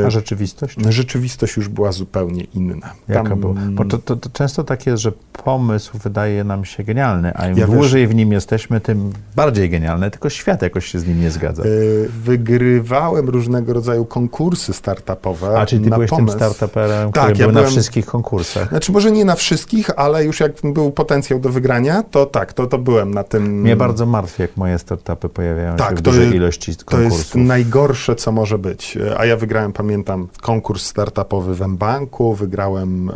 e, 0.04 0.06
A 0.06 0.10
rzeczywistość? 0.10 0.76
Rzeczywistość 0.90 1.58
już 1.58 1.68
była 1.68 1.92
zupełnie 1.92 2.44
inna. 2.44 2.94
Jaka 3.08 3.30
Tam- 3.30 3.40
była? 3.40 3.54
Bo 3.72 3.86
to, 3.86 3.98
to, 3.98 4.16
to 4.16 4.30
często 4.30 4.64
tak 4.64 4.86
jest, 4.86 5.04
że 5.04 5.12
pomysł 5.34 5.98
wydaje 6.04 6.44
nam 6.44 6.66
się 6.66 6.84
genialny, 6.84 7.32
a 7.36 7.48
im 7.48 7.58
Ja 7.58 7.68
wiesz- 7.68 7.76
dłużej 7.76 8.08
w 8.08 8.16
nim 8.16 8.32
jesteśmy, 8.32 8.82
tym 8.82 9.12
bardziej 9.36 9.70
genialny, 9.70 10.12
tylko 10.12 10.30
świat 10.30 10.62
jakoś 10.62 10.86
się 10.86 11.00
z 11.00 11.08
nim 11.08 11.22
nie 11.22 11.32
zgadza. 11.32 11.64
Y, 11.64 12.10
Wygrywałem 12.24 13.30
różnego 13.30 13.74
rodzaju 13.74 14.06
konkursy 14.06 14.74
startupowe. 14.74 15.60
A 15.60 15.66
czyli 15.66 15.84
ty 15.84 15.90
na 15.90 15.96
byłeś 15.96 16.10
pomysł. 16.10 16.38
tym 16.38 16.48
startuperem, 16.50 17.12
Tak, 17.12 17.24
który 17.24 17.40
ja 17.40 17.46
był 17.46 17.54
na 17.54 17.60
byłem- 17.60 17.72
wszystkich 17.72 18.06
konkursach. 18.06 18.70
Znaczy, 18.70 18.92
może 18.92 19.12
nie 19.12 19.26
na 19.26 19.36
wszystkich, 19.36 19.90
ale 20.00 20.26
już 20.26 20.40
jak 20.40 20.52
był 20.64 20.92
potencjał 20.92 21.40
do 21.40 21.50
wygrania, 21.50 22.04
to 22.04 22.26
tak, 22.26 22.54
to, 22.54 22.68
to 22.68 22.78
byłem 22.78 23.14
na 23.14 23.24
tym. 23.24 23.44
Mnie 23.62 23.76
bardzo 23.76 24.06
martwi, 24.06 24.42
jak 24.42 24.58
moje 24.58 24.80
startupy 24.80 25.30
pojawiają 25.30 25.76
Tak, 25.76 25.90
się 25.90 25.96
w 25.96 25.98
to 25.98 26.04
dużej 26.04 26.24
jest- 26.24 26.36
ilości 26.36 26.76
To 26.76 26.86
konkursów. 26.86 27.18
jest 27.20 27.36
najgorsze, 27.36 28.16
co 28.16 28.32
może 28.32 28.58
być. 28.58 28.98
A 29.18 29.26
ja 29.26 29.38
wygrałem, 29.38 29.74
pamiętam, 29.74 30.28
konkurs 30.42 30.86
startupowy 30.86 31.56
w 31.56 31.68
mBanku, 31.68 32.34
wygrałem, 32.36 33.10
e, 33.10 33.14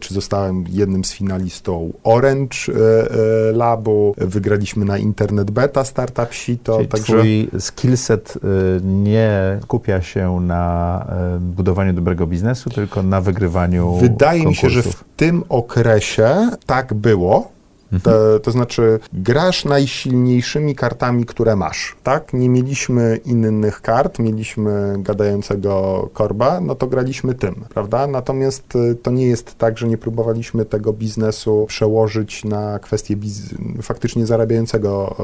czy 0.00 0.14
zostałem 0.14 0.64
jednym 0.68 1.04
z 1.04 1.12
finalistą 1.56 1.92
Orange 2.04 2.56
e, 2.68 3.48
e, 3.48 3.52
Labu, 3.52 4.14
wygraliśmy 4.18 4.84
na 4.84 4.98
Internet 4.98 5.50
Beta 5.50 5.84
Startup 5.84 6.32
Sito, 6.34 6.76
Czyli 6.76 6.88
także... 6.88 7.18
twój 7.18 7.48
skillset 7.58 8.36
y, 8.36 8.40
nie 8.82 9.58
skupia 9.62 10.02
się 10.02 10.40
na 10.40 11.06
budowaniu 11.40 11.92
dobrego 11.92 12.26
biznesu, 12.26 12.70
tylko 12.70 13.02
na 13.02 13.20
wygrywaniu 13.20 13.96
Wydaje 13.96 14.46
mi 14.46 14.54
się, 14.54 14.70
że 14.70 14.82
w 14.82 14.84
konkursów. 14.84 15.04
tym 15.16 15.44
okresie 15.48 16.50
tak 16.66 16.94
było. 16.94 17.55
To, 18.02 18.40
to 18.40 18.50
znaczy, 18.50 18.98
grasz 19.12 19.64
najsilniejszymi 19.64 20.74
kartami, 20.74 21.24
które 21.24 21.56
masz, 21.56 21.96
tak? 22.02 22.32
Nie 22.32 22.48
mieliśmy 22.48 23.20
innych 23.24 23.82
kart, 23.82 24.18
mieliśmy 24.18 24.94
gadającego 24.98 26.08
korba, 26.12 26.60
no 26.60 26.74
to 26.74 26.86
graliśmy 26.86 27.34
tym, 27.34 27.54
prawda? 27.74 28.06
Natomiast 28.06 28.76
y, 28.76 28.94
to 29.02 29.10
nie 29.10 29.26
jest 29.26 29.58
tak, 29.58 29.78
że 29.78 29.88
nie 29.88 29.98
próbowaliśmy 29.98 30.64
tego 30.64 30.92
biznesu 30.92 31.64
przełożyć 31.68 32.44
na 32.44 32.78
kwestię 32.78 33.16
biz- 33.16 33.54
faktycznie 33.82 34.26
zarabiającego. 34.26 35.16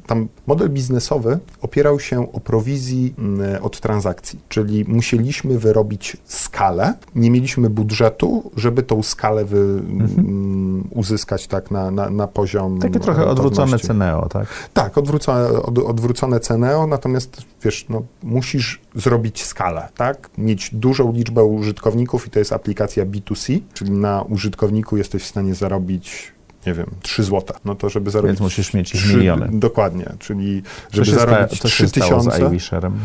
y, 0.00 0.06
Tam 0.06 0.28
model 0.46 0.70
biznesowy 0.70 1.38
opierał 1.62 2.00
się 2.00 2.32
o 2.32 2.40
prowizji 2.40 3.14
y, 3.56 3.60
od 3.60 3.80
transakcji, 3.80 4.38
czyli 4.48 4.84
musieliśmy 4.88 5.58
wyrobić 5.58 6.16
skalę, 6.24 6.94
nie 7.14 7.30
mieliśmy 7.30 7.70
budżetu, 7.70 8.50
żeby 8.56 8.82
tą 8.82 9.02
skalę 9.02 9.44
wy, 9.44 9.56
mm, 9.58 10.88
uzyskać 10.90 11.46
tak 11.46 11.65
na, 11.70 11.90
na, 11.90 12.10
na 12.10 12.26
poziom 12.26 12.78
Takie 12.78 13.00
trochę 13.00 13.26
odwrócone 13.26 13.78
Ceneo, 13.78 14.28
tak? 14.28 14.46
Tak, 14.72 14.98
odwrócone, 14.98 15.62
od, 15.62 15.78
odwrócone 15.78 16.40
Ceneo, 16.40 16.86
natomiast 16.86 17.42
wiesz, 17.62 17.86
no, 17.88 18.02
musisz 18.22 18.80
zrobić 18.94 19.44
skalę, 19.44 19.88
tak? 19.96 20.30
Mieć 20.38 20.74
dużą 20.74 21.12
liczbę 21.12 21.44
użytkowników 21.44 22.26
i 22.26 22.30
to 22.30 22.38
jest 22.38 22.52
aplikacja 22.52 23.06
B2C, 23.06 23.60
czyli 23.74 23.90
na 23.90 24.22
użytkowniku 24.22 24.96
jesteś 24.96 25.22
w 25.22 25.26
stanie 25.26 25.54
zarobić 25.54 26.36
nie 26.66 26.74
wiem, 26.74 26.86
3 27.02 27.22
złote. 27.22 27.54
No 27.64 27.74
to 27.74 27.88
żeby 27.88 28.10
zarobić... 28.10 28.30
Więc 28.30 28.40
musisz 28.40 28.74
mieć 28.74 28.94
ich 28.94 29.00
trzy- 29.00 29.16
miliony. 29.16 29.48
Dokładnie, 29.52 30.12
czyli 30.18 30.62
żeby 30.92 31.06
się, 31.06 31.12
sta, 31.12 31.20
zarobić 31.20 31.60
co 31.60 31.68
się 31.68 31.88
stało 31.88 32.20
z 32.20 32.24
3000... 32.24 32.46
iWisherem? 32.46 32.98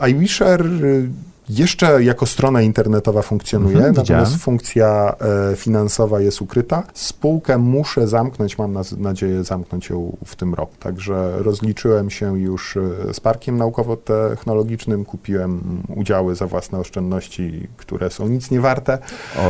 E, 0.00 0.08
iWisher 0.10 0.66
y, 0.66 1.08
jeszcze 1.50 2.04
jako 2.04 2.26
strona 2.26 2.62
internetowa 2.62 3.22
funkcjonuje, 3.22 3.76
Mhm, 3.76 3.94
natomiast 3.94 4.08
widziałem. 4.32 4.38
funkcja 4.38 5.14
e, 5.52 5.56
finansowa 5.56 6.20
jest 6.20 6.42
ukryta. 6.42 6.82
Spółkę 6.94 7.58
muszę 7.58 8.08
zamknąć, 8.08 8.58
mam 8.58 8.78
nadzieję 8.98 9.44
zamknąć 9.44 9.90
ją 9.90 10.16
w 10.24 10.36
tym 10.36 10.54
roku. 10.54 10.72
Także 10.80 11.32
rozliczyłem 11.38 12.10
się 12.10 12.38
już 12.40 12.76
e, 12.76 12.80
z 13.14 13.20
Parkiem 13.20 13.58
Naukowo-Technologicznym, 13.58 15.04
kupiłem 15.04 15.82
udziały 15.96 16.34
za 16.34 16.46
własne 16.46 16.78
oszczędności, 16.78 17.68
które 17.76 18.10
są 18.10 18.28
nic 18.28 18.50
nie 18.50 18.60
warte. 18.60 18.98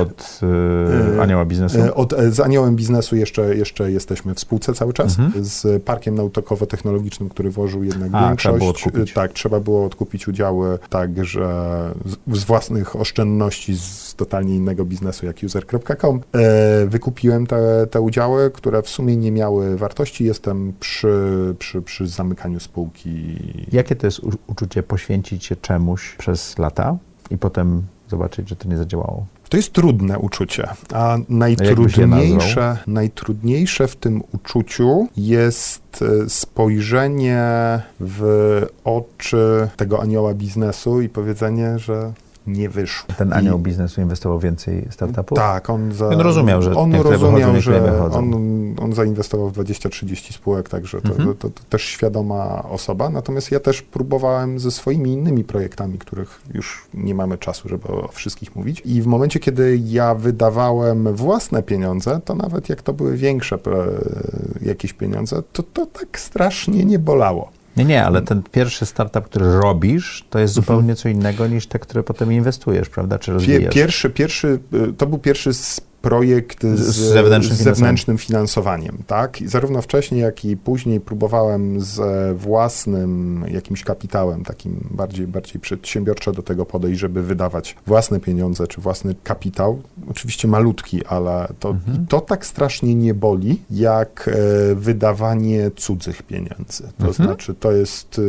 Od 0.02 0.40
E, 1.18 1.22
Anioła 1.22 1.44
Biznesu? 1.44 1.78
E, 1.78 1.94
Od, 1.94 2.12
e, 2.12 2.30
z 2.30 2.40
Aniołem 2.40 2.76
Biznesu 2.76 3.16
jeszcze, 3.16 3.56
jeszcze 3.56 3.92
jesteśmy 3.92 4.34
w 4.34 4.40
spółce 4.40 4.72
cały 4.74 4.92
czas, 4.92 5.18
Mhm. 5.18 5.44
z 5.44 5.82
Parkiem 5.84 6.14
Naukowo-Technologicznym, 6.14 7.28
który 7.28 7.50
włożył 7.50 7.84
jednak 7.84 8.08
A, 8.12 8.26
większość. 8.28 8.38
trzeba 8.42 8.58
było 8.58 8.70
odkupić. 8.70 9.12
Tak, 9.12 9.32
trzeba 9.32 9.60
było 9.60 9.84
odkupić 9.86 10.28
udziały, 10.28 10.78
także 10.90 11.48
z, 12.32 12.44
własnych 12.44 12.96
oszczędności 12.96 13.76
z 13.76 14.14
totalnie 14.14 14.56
innego 14.56 14.84
biznesu 14.84 15.26
jak 15.26 15.36
user.com. 15.44 16.20
E, 16.34 16.86
wykupiłem 16.86 17.46
te, 17.46 17.86
te 17.86 18.00
udziały, 18.00 18.50
które 18.50 18.82
w 18.82 18.88
sumie 18.88 19.16
nie 19.16 19.32
miały 19.32 19.76
wartości. 19.76 20.24
Jestem 20.24 20.72
przy, 20.80 21.54
przy, 21.58 21.82
przy 21.82 22.06
zamykaniu 22.06 22.60
spółki. 22.60 23.36
Jakie 23.72 23.96
to 23.96 24.06
jest 24.06 24.20
uczucie 24.46 24.82
poświęcić 24.82 25.44
się 25.44 25.56
czemuś 25.56 26.14
przez 26.18 26.58
lata 26.58 26.96
i 27.30 27.38
potem 27.38 27.82
zobaczyć, 28.08 28.48
że 28.48 28.56
to 28.56 28.68
nie 28.68 28.76
zadziałało? 28.76 29.26
To 29.48 29.56
jest 29.56 29.72
trudne 29.72 30.18
uczucie, 30.18 30.68
a 30.94 31.18
najtrudniejsze, 31.28 32.76
najtrudniejsze 32.86 33.88
w 33.88 33.96
tym 33.96 34.22
uczuciu 34.34 35.08
jest 35.16 36.02
e, 36.02 36.28
spojrzenie 36.28 37.42
w 38.00 38.62
oczy 38.84 39.68
tego 39.76 40.02
anioła 40.02 40.34
biznesu 40.34 41.00
i 41.00 41.08
powiedzenie, 41.08 41.78
że 41.78 42.12
nie 42.48 42.68
wyszło. 42.68 43.14
Ten 43.18 43.28
I- 43.28 43.32
anioł 43.32 43.58
biznesu 43.58 44.00
inwestował 44.00 44.38
więcej 44.38 44.86
startupów? 44.90 45.38
Tak, 45.38 45.70
on, 45.70 45.92
za, 45.92 46.08
On 46.08 46.20
rozumiał, 46.20 46.62
że 46.62 46.74
on 46.76 46.90
wychodzą, 46.90 47.10
rozumiał, 47.10 47.52
niektóre 47.54 47.60
że 47.60 47.92
wychodzą. 47.92 48.18
on, 48.18 48.34
on 48.80 48.92
zainwestował 48.92 49.48
w 49.50 49.52
20-30 49.52 50.32
spółek, 50.32 50.68
także 50.68 51.00
to, 51.00 51.08
Mhm. 51.08 51.36
to, 51.36 51.50
to, 51.50 51.60
też 51.68 51.82
świadoma 51.82 52.62
osoba. 52.62 53.10
Natomiast 53.10 53.50
ja 53.50 53.60
też 53.60 53.82
próbowałem 53.82 54.58
ze 54.58 54.70
swoimi 54.70 55.12
innymi 55.12 55.44
projektami, 55.44 55.98
których 55.98 56.40
już 56.54 56.86
nie 56.94 57.14
mamy 57.14 57.38
czasu, 57.38 57.68
żeby 57.68 57.88
o 57.88 58.08
wszystkich 58.12 58.56
mówić. 58.56 58.82
I 58.84 59.02
w 59.02 59.06
momencie, 59.06 59.40
kiedy 59.40 59.80
ja 59.84 60.14
wydawałem 60.14 61.14
własne 61.16 61.62
pieniądze, 61.62 62.20
to 62.24 62.34
nawet 62.34 62.68
jak 62.68 62.82
to 62.82 62.92
były 62.92 63.16
większe 63.16 63.56
e, 63.56 63.58
jakieś 64.68 64.92
pieniądze, 64.92 65.42
to 65.52 65.62
to 65.62 65.86
tak 65.86 66.20
strasznie 66.20 66.84
nie 66.84 66.98
bolało. 66.98 67.50
Nie, 67.78 67.84
nie, 67.84 68.04
ale 68.04 68.22
ten 68.22 68.42
pierwszy 68.42 68.86
startup, 68.86 69.24
który 69.24 69.52
robisz, 69.52 70.24
to 70.30 70.38
jest 70.38 70.54
zupełnie 70.54 70.94
co 70.94 71.08
innego 71.08 71.46
niż 71.46 71.66
te, 71.66 71.78
które 71.78 72.02
potem 72.02 72.32
inwestujesz, 72.32 72.88
prawda? 72.88 73.18
Czy 73.18 73.32
rozwijasz? 73.32 73.74
Pierwszy, 73.74 74.10
pierwszy, 74.10 74.58
y, 74.88 74.92
to 74.92 75.06
był 75.06 75.18
pierwszy 75.18 75.50
projekt 76.02 76.62
z, 76.62 76.80
z 76.80 76.96
zewnętrznym, 76.96 77.56
z 77.56 77.62
zewnętrznym 77.62 78.18
finansowaniem. 78.18 78.98
tak? 79.06 79.40
I 79.40 79.48
zarówno 79.48 79.82
wcześniej, 79.82 80.20
jak 80.20 80.44
i 80.44 80.56
później 80.56 81.00
próbowałem 81.00 81.80
z 81.80 82.00
własnym 82.38 83.44
jakimś 83.48 83.84
kapitałem, 83.84 84.44
takim 84.44 84.88
bardziej, 84.90 85.26
bardziej 85.26 85.60
przedsiębiorczo 85.60 86.32
do 86.32 86.42
tego 86.42 86.66
podejść, 86.66 87.00
żeby 87.00 87.22
wydawać 87.22 87.76
własne 87.86 88.20
pieniądze 88.20 88.66
czy 88.66 88.80
własny 88.80 89.14
kapitał. 89.24 89.82
Oczywiście 90.10 90.48
malutki, 90.48 91.06
ale 91.06 91.48
to, 91.60 91.70
mhm. 91.70 92.06
to 92.06 92.20
tak 92.20 92.46
strasznie 92.46 92.94
nie 92.94 93.14
boli, 93.14 93.62
jak 93.70 94.30
e, 94.32 94.74
wydawanie 94.74 95.70
cudzych 95.76 96.22
pieniędzy. 96.22 96.82
To 96.98 97.06
mhm. 97.06 97.14
znaczy, 97.14 97.54
to 97.54 97.72
jest... 97.72 98.20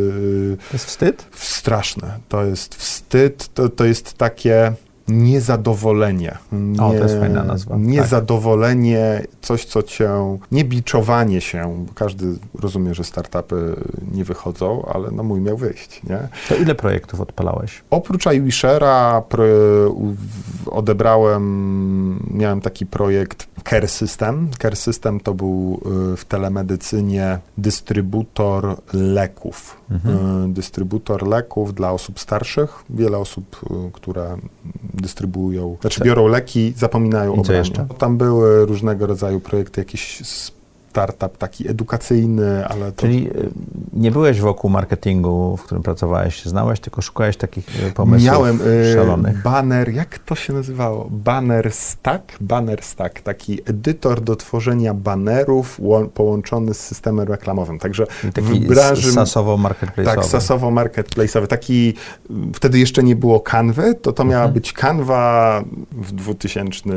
E, 0.53 0.57
to 0.57 0.73
jest 0.73 0.85
wstyd? 0.85 1.25
Straszne. 1.35 2.19
To 2.29 2.45
jest 2.45 2.75
wstyd, 2.75 3.53
to, 3.53 3.69
to 3.69 3.85
jest 3.85 4.13
takie 4.13 4.73
niezadowolenie. 5.09 6.37
Nie, 6.51 6.81
o, 6.81 6.89
to 6.89 6.95
jest 6.95 7.19
fajna 7.19 7.43
nazwa. 7.43 7.75
Tak. 7.75 7.83
Niezadowolenie, 7.83 9.17
tak. 9.21 9.29
coś, 9.41 9.65
co 9.65 9.83
cię, 9.83 10.09
nie 10.51 10.65
biczowanie 10.65 11.41
się, 11.41 11.85
bo 11.87 11.93
każdy 11.93 12.25
rozumie, 12.61 12.93
że 12.93 13.03
startupy 13.03 13.75
nie 14.11 14.23
wychodzą, 14.23 14.85
ale 14.93 15.11
no 15.11 15.23
mój 15.23 15.41
miał 15.41 15.57
wyjść, 15.57 16.01
nie? 16.03 16.27
To 16.49 16.55
ile 16.55 16.75
projektów 16.75 17.21
odpalałeś? 17.21 17.83
Oprócz 17.89 18.25
iWishera 18.25 19.23
odebrałem, 20.65 22.19
miałem 22.31 22.61
taki 22.61 22.85
projekt 22.85 23.48
Care 23.63 23.87
System. 23.87 24.49
Care 24.61 24.75
System 24.75 25.19
to 25.19 25.33
był 25.33 25.81
y, 26.13 26.17
w 26.17 26.25
telemedycynie 26.25 27.39
dystrybutor 27.57 28.75
leków. 28.93 29.81
Mhm. 29.91 30.45
Y, 30.45 30.53
dystrybutor 30.53 31.27
leków 31.27 31.73
dla 31.73 31.91
osób 31.91 32.19
starszych. 32.19 32.83
Wiele 32.89 33.17
osób, 33.17 33.59
y, 33.87 33.91
które 33.91 34.37
dystrybuują, 34.93 35.77
znaczy 35.81 36.03
biorą 36.03 36.27
leki, 36.27 36.73
zapominają 36.77 37.35
I 37.35 37.39
o 37.39 37.43
braniu. 37.43 37.93
Tam 37.97 38.17
były 38.17 38.65
różnego 38.65 39.07
rodzaju 39.07 39.39
projekty, 39.39 39.81
jakieś 39.81 40.21
startup 40.89 41.37
taki 41.37 41.69
edukacyjny, 41.69 42.67
ale 42.67 42.91
to... 42.91 43.01
Czyli 43.01 43.27
y, 43.27 43.49
nie 43.93 44.11
byłeś 44.11 44.41
wokół 44.41 44.69
marketingu, 44.69 45.57
w 45.57 45.63
którym 45.63 45.83
pracowałeś, 45.83 46.45
znałeś, 46.45 46.79
tylko 46.79 47.01
szukałeś 47.01 47.37
takich 47.37 47.83
y, 47.87 47.91
pomysłów 47.91 48.31
Miałem 48.31 48.59
y, 48.61 48.93
szalonych. 48.93 49.41
banner, 49.41 49.93
jak 49.93 50.19
to 50.19 50.35
się 50.35 50.53
nazywało? 50.53 51.07
Banner 51.11 51.71
Stack? 51.71 52.37
Banner 52.41 52.83
Stack, 52.83 53.21
taki 53.21 53.59
edytor 53.65 54.21
do 54.21 54.35
tworzenia 54.35 54.93
banerów 54.93 55.79
połączony 56.13 56.73
z 56.73 56.79
systemem 56.79 57.27
reklamowym. 57.27 57.79
Także 57.79 58.07
taki 58.33 58.59
w 58.59 58.67
branży... 58.67 59.11
sasowo-marketplace'owy. 59.11 60.05
Tak, 60.05 60.19
sasowo-marketplace'owy. 60.19 61.47
Taki, 61.47 61.93
wtedy 62.53 62.79
jeszcze 62.79 63.03
nie 63.03 63.15
było 63.15 63.39
kanwy, 63.39 63.95
to 63.95 64.13
to 64.13 64.23
miała 64.23 64.43
mhm. 64.43 64.53
być 64.53 64.73
kanwa 64.73 65.63
w 65.91 66.11
2000, 66.11 66.89
nie 66.89 66.93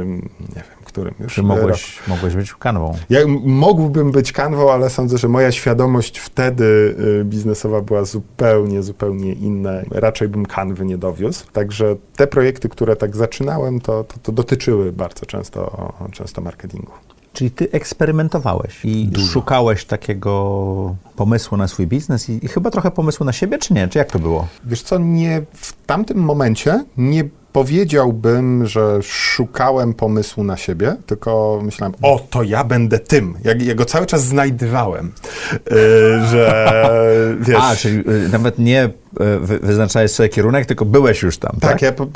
wiem, 0.55 0.82
którym 0.92 1.14
już... 1.20 1.35
Czy 1.35 1.42
mogłeś, 1.42 1.98
mogłeś 2.09 2.35
być 2.35 2.55
kanwą? 2.55 2.94
Ja 3.11 3.20
mógłbym 3.44 4.12
być 4.12 4.33
kanwą, 4.33 4.72
ale 4.72 4.90
sądzę, 4.90 5.18
że 5.18 5.28
moja 5.28 5.52
świadomość 5.52 6.18
wtedy 6.18 6.64
y, 7.20 7.24
biznesowa 7.24 7.81
była 7.81 8.05
zupełnie, 8.05 8.83
zupełnie 8.83 9.33
inna. 9.33 9.70
Raczej 9.90 10.28
bym 10.28 10.46
kanwy 10.46 10.85
nie 10.85 10.98
dowiózł. 10.98 11.46
Także 11.52 11.96
te 12.16 12.26
projekty, 12.26 12.68
które 12.68 12.96
tak 12.96 13.16
zaczynałem, 13.16 13.81
to, 13.81 14.05
to, 14.05 14.14
to 14.22 14.33
dotyczyły 14.33 14.92
bardzo 14.92 15.26
często, 15.26 15.92
często 16.12 16.40
marketingu. 16.40 16.92
Czyli 17.33 17.50
ty 17.50 17.70
eksperymentowałeś 17.70 18.85
i 18.85 19.07
Dużo. 19.07 19.26
szukałeś 19.26 19.85
takiego 19.85 20.96
pomysłu 21.16 21.59
na 21.59 21.68
swój 21.68 21.87
biznes 21.87 22.31
i, 22.31 22.44
i, 22.44 22.48
chyba 22.48 22.70
trochę 22.70 22.90
pomysłu 22.90 23.26
na 23.26 23.33
siebie, 23.33 23.59
czy 23.59 23.74
nie? 23.74 23.88
Czy 23.88 23.98
jak 23.98 24.11
to 24.12 24.18
było? 24.18 24.46
Wiesz 24.64 24.83
co, 24.83 24.98
nie 24.98 25.42
w 25.52 25.87
tamtym 25.87 26.18
momencie 26.18 26.85
nie 26.96 27.24
powiedziałbym, 27.53 28.67
że 28.67 29.03
szukałem 29.03 29.95
pomysłu 29.95 30.45
na 30.45 30.57
siebie, 30.57 30.97
tylko 31.07 31.61
myślałem, 31.62 31.95
o, 32.03 32.27
to 32.31 32.43
ja 32.43 32.65
będę 32.65 32.99
tym. 32.99 33.35
Ja, 33.45 33.53
ja 33.59 33.75
go 33.75 33.85
cały 33.85 34.07
czas 34.07 34.25
znajdywałem, 34.25 35.12
yy, 35.53 36.27
że 36.31 36.67
wiesz... 37.41 37.59
A, 37.61 37.77
czyli 37.77 37.99
y, 38.11 38.29
nawet 38.29 38.59
nie 38.59 38.85
y, 38.85 38.91
wy, 39.41 39.59
wyznaczałeś 39.59 40.11
sobie 40.11 40.29
kierunek, 40.29 40.67
tylko 40.67 40.85
byłeś 40.85 41.23
już 41.23 41.38
tam, 41.38 41.53
tak? 41.61 41.71
Tak, 41.71 41.83
ja 41.83 41.93
po, 41.93 42.07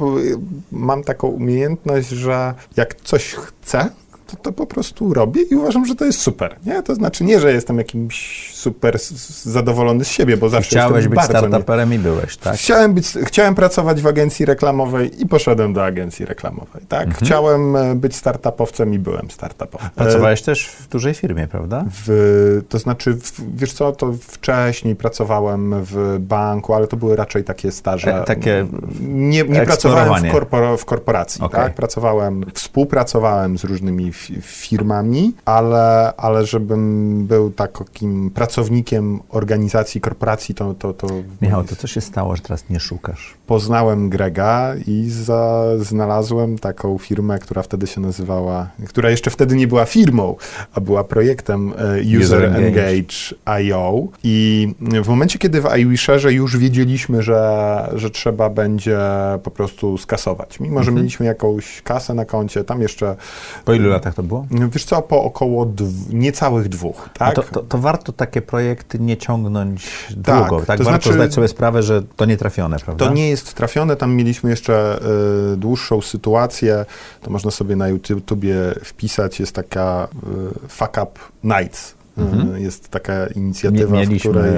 mam 0.73 1.05
taką 1.05 1.29
umiejętność, 1.29 2.09
że 2.09 2.55
jak 2.77 2.95
coś 2.95 3.35
chcę, 3.35 3.89
to, 4.27 4.37
to 4.37 4.53
po 4.53 4.67
prostu 4.67 5.15
robię 5.15 5.43
i 5.43 5.55
uważam, 5.55 5.87
że 5.87 5.95
to 5.95 6.05
jest 6.05 6.19
super. 6.19 6.57
Nie? 6.67 6.83
To 6.83 6.95
znaczy 6.95 7.25
nie, 7.25 7.41
że 7.41 7.53
jestem 7.53 7.79
jakimś 7.79 8.51
super 8.55 8.99
zadowolony 9.43 10.05
z 10.05 10.09
siebie, 10.09 10.37
bo 10.37 10.49
zawsze 10.49 10.71
Chciałeś 10.71 11.09
być 11.09 11.23
startuperem 11.23 11.95
i 11.95 11.99
byłeś, 11.99 12.37
tak? 12.37 12.55
Chciałem, 12.55 12.95
być, 12.95 13.07
chciałem 13.25 13.55
pracować 13.55 14.03
w 14.03 14.07
agencji 14.07 14.47
reklamowej 14.47 15.23
i 15.23 15.27
poszedłem 15.27 15.73
do 15.73 15.85
agencji 15.85 16.27
reklamowej, 16.27 16.83
tak? 16.89 17.07
Mhm. 17.07 17.27
Chciałem 17.27 17.77
e, 17.77 17.95
być 17.95 18.17
startupowcem 18.17 18.95
i 18.95 18.99
byłem 18.99 19.31
startupowcem. 19.31 19.91
Pracowałeś 19.95 20.43
też 20.43 20.69
w 20.69 20.89
dużej 20.89 21.15
firmie, 21.15 21.49
prawda? 21.49 21.85
W, 22.07 22.63
to 22.69 22.79
znaczy, 22.79 23.15
w, 23.15 23.57
wiesz 23.57 23.73
co, 23.73 23.93
to 23.93 24.13
wcześniej 24.13 24.97
pracowałem 24.97 25.75
w 25.85 26.17
banku, 26.21 26.75
ale 26.75 26.87
to 26.87 26.97
były 26.97 27.17
raczej 27.17 27.45
takie 27.45 27.73
staże. 27.73 28.23
E, 28.23 28.25
takie 28.25 28.67
Nie, 29.01 29.43
nie 29.43 29.63
pracowałem 29.63 30.25
w, 30.25 30.33
korpor, 30.33 30.79
w 30.79 30.85
korporacji, 30.85 31.43
okay. 31.43 31.65
tak? 31.65 31.75
Pracowałem, 31.75 32.45
współpracowałem 32.55 33.59
z 33.59 33.65
różnymi 33.65 34.13
firmami, 34.43 35.33
ale, 35.45 36.13
ale 36.17 36.47
żebym 36.47 37.27
był 37.27 37.51
takim 37.51 38.31
pracownikiem 38.31 39.21
organizacji, 39.29 40.01
korporacji, 40.01 40.55
to... 40.55 40.75
to, 40.75 40.93
to 40.93 41.07
Michał, 41.43 41.65
to 41.65 41.77
co 41.77 41.87
się 41.87 42.01
stało, 42.01 42.37
że 42.37 42.43
teraz 42.43 42.69
nie 42.71 42.81
szukasz? 42.81 43.35
Poznałem 43.47 44.11
Grega 44.11 44.75
i 44.87 45.11
za, 45.11 45.65
znalazłem 45.79 46.59
taką 46.59 46.99
firmę, 46.99 47.39
która 47.39 47.63
wtedy 47.63 47.87
się 47.87 48.01
nazywała, 48.01 48.69
która 48.89 49.11
jeszcze 49.11 49.31
wtedy 49.31 49.57
nie 49.57 49.67
była 49.67 49.85
firmą, 49.85 50.37
a 50.75 50.81
była 50.81 51.05
projektem 51.05 51.75
e, 51.79 52.19
User, 52.19 52.45
Engage.io 52.45 54.09
i 54.25 54.69
w 55.05 55.09
momencie, 55.09 55.39
kiedy 55.39 55.61
w 55.61 55.77
iWisherze 55.79 56.33
już 56.33 56.57
wiedzieliśmy, 56.57 57.23
że, 57.23 57.91
że 57.95 58.11
trzeba 58.11 58.51
będzie 58.51 58.99
po 59.43 59.51
prostu 59.51 59.99
skasować, 59.99 60.61
mimo 60.61 60.83
że 60.83 60.89
mhm. 60.89 60.97
mieliśmy 60.97 61.27
jakąś 61.27 61.83
kasę 61.83 62.15
na 62.15 62.25
koncie, 62.25 62.65
tam 62.65 62.83
jeszcze... 62.83 63.17
Po 63.65 63.73
ilu 63.73 63.91
latach 63.91 64.06
to 64.15 64.23
było? 64.23 64.47
Wiesz 64.73 64.85
co, 64.85 65.03
po 65.03 65.23
około 65.23 65.67
dw 65.67 65.93
niecałych 66.13 66.69
dwóch, 66.69 67.09
tak? 67.19 67.35
To, 67.35 67.43
to, 67.43 67.61
to, 67.61 67.79
warto 67.79 68.13
takie 68.13 68.43
projekty 68.43 68.99
nie 68.99 69.17
ciągnąć 69.17 70.07
tak, 70.25 70.49
długo, 70.49 70.67
tak? 70.67 70.79
To 70.79 70.85
warto 70.85 70.85
znaczy, 70.85 71.13
zdać 71.13 71.35
sobie 71.35 71.49
sprawę, 71.49 71.83
że 71.83 72.03
to 72.03 72.25
nie 72.25 72.37
trafione, 72.37 72.79
prawda? 72.79 73.07
To 73.07 73.13
nie 73.13 73.29
jest 73.29 73.55
trafione, 73.55 73.97
tam 73.97 74.15
mieliśmy 74.15 74.51
jeszcze 74.51 75.01
y, 75.53 75.57
dłuższą 75.57 76.01
sytuację, 76.01 76.85
to 77.23 77.31
można 77.31 77.51
sobie 77.51 77.77
na 77.77 77.89
YouTubie 77.89 78.57
wpisać, 78.85 79.41
jest 79.41 79.55
taka 79.55 80.09
y, 80.65 80.69
Fuck 80.69 80.99
Up 81.03 81.21
Nights, 81.45 81.96
Mhm. 82.19 82.55
E, 82.55 82.61
jest 82.61 82.89
taka 82.89 83.27
inicjatywa, 83.27 83.97
Mieliśmy 83.97 84.19
w 84.19 84.37
której... 84.37 84.57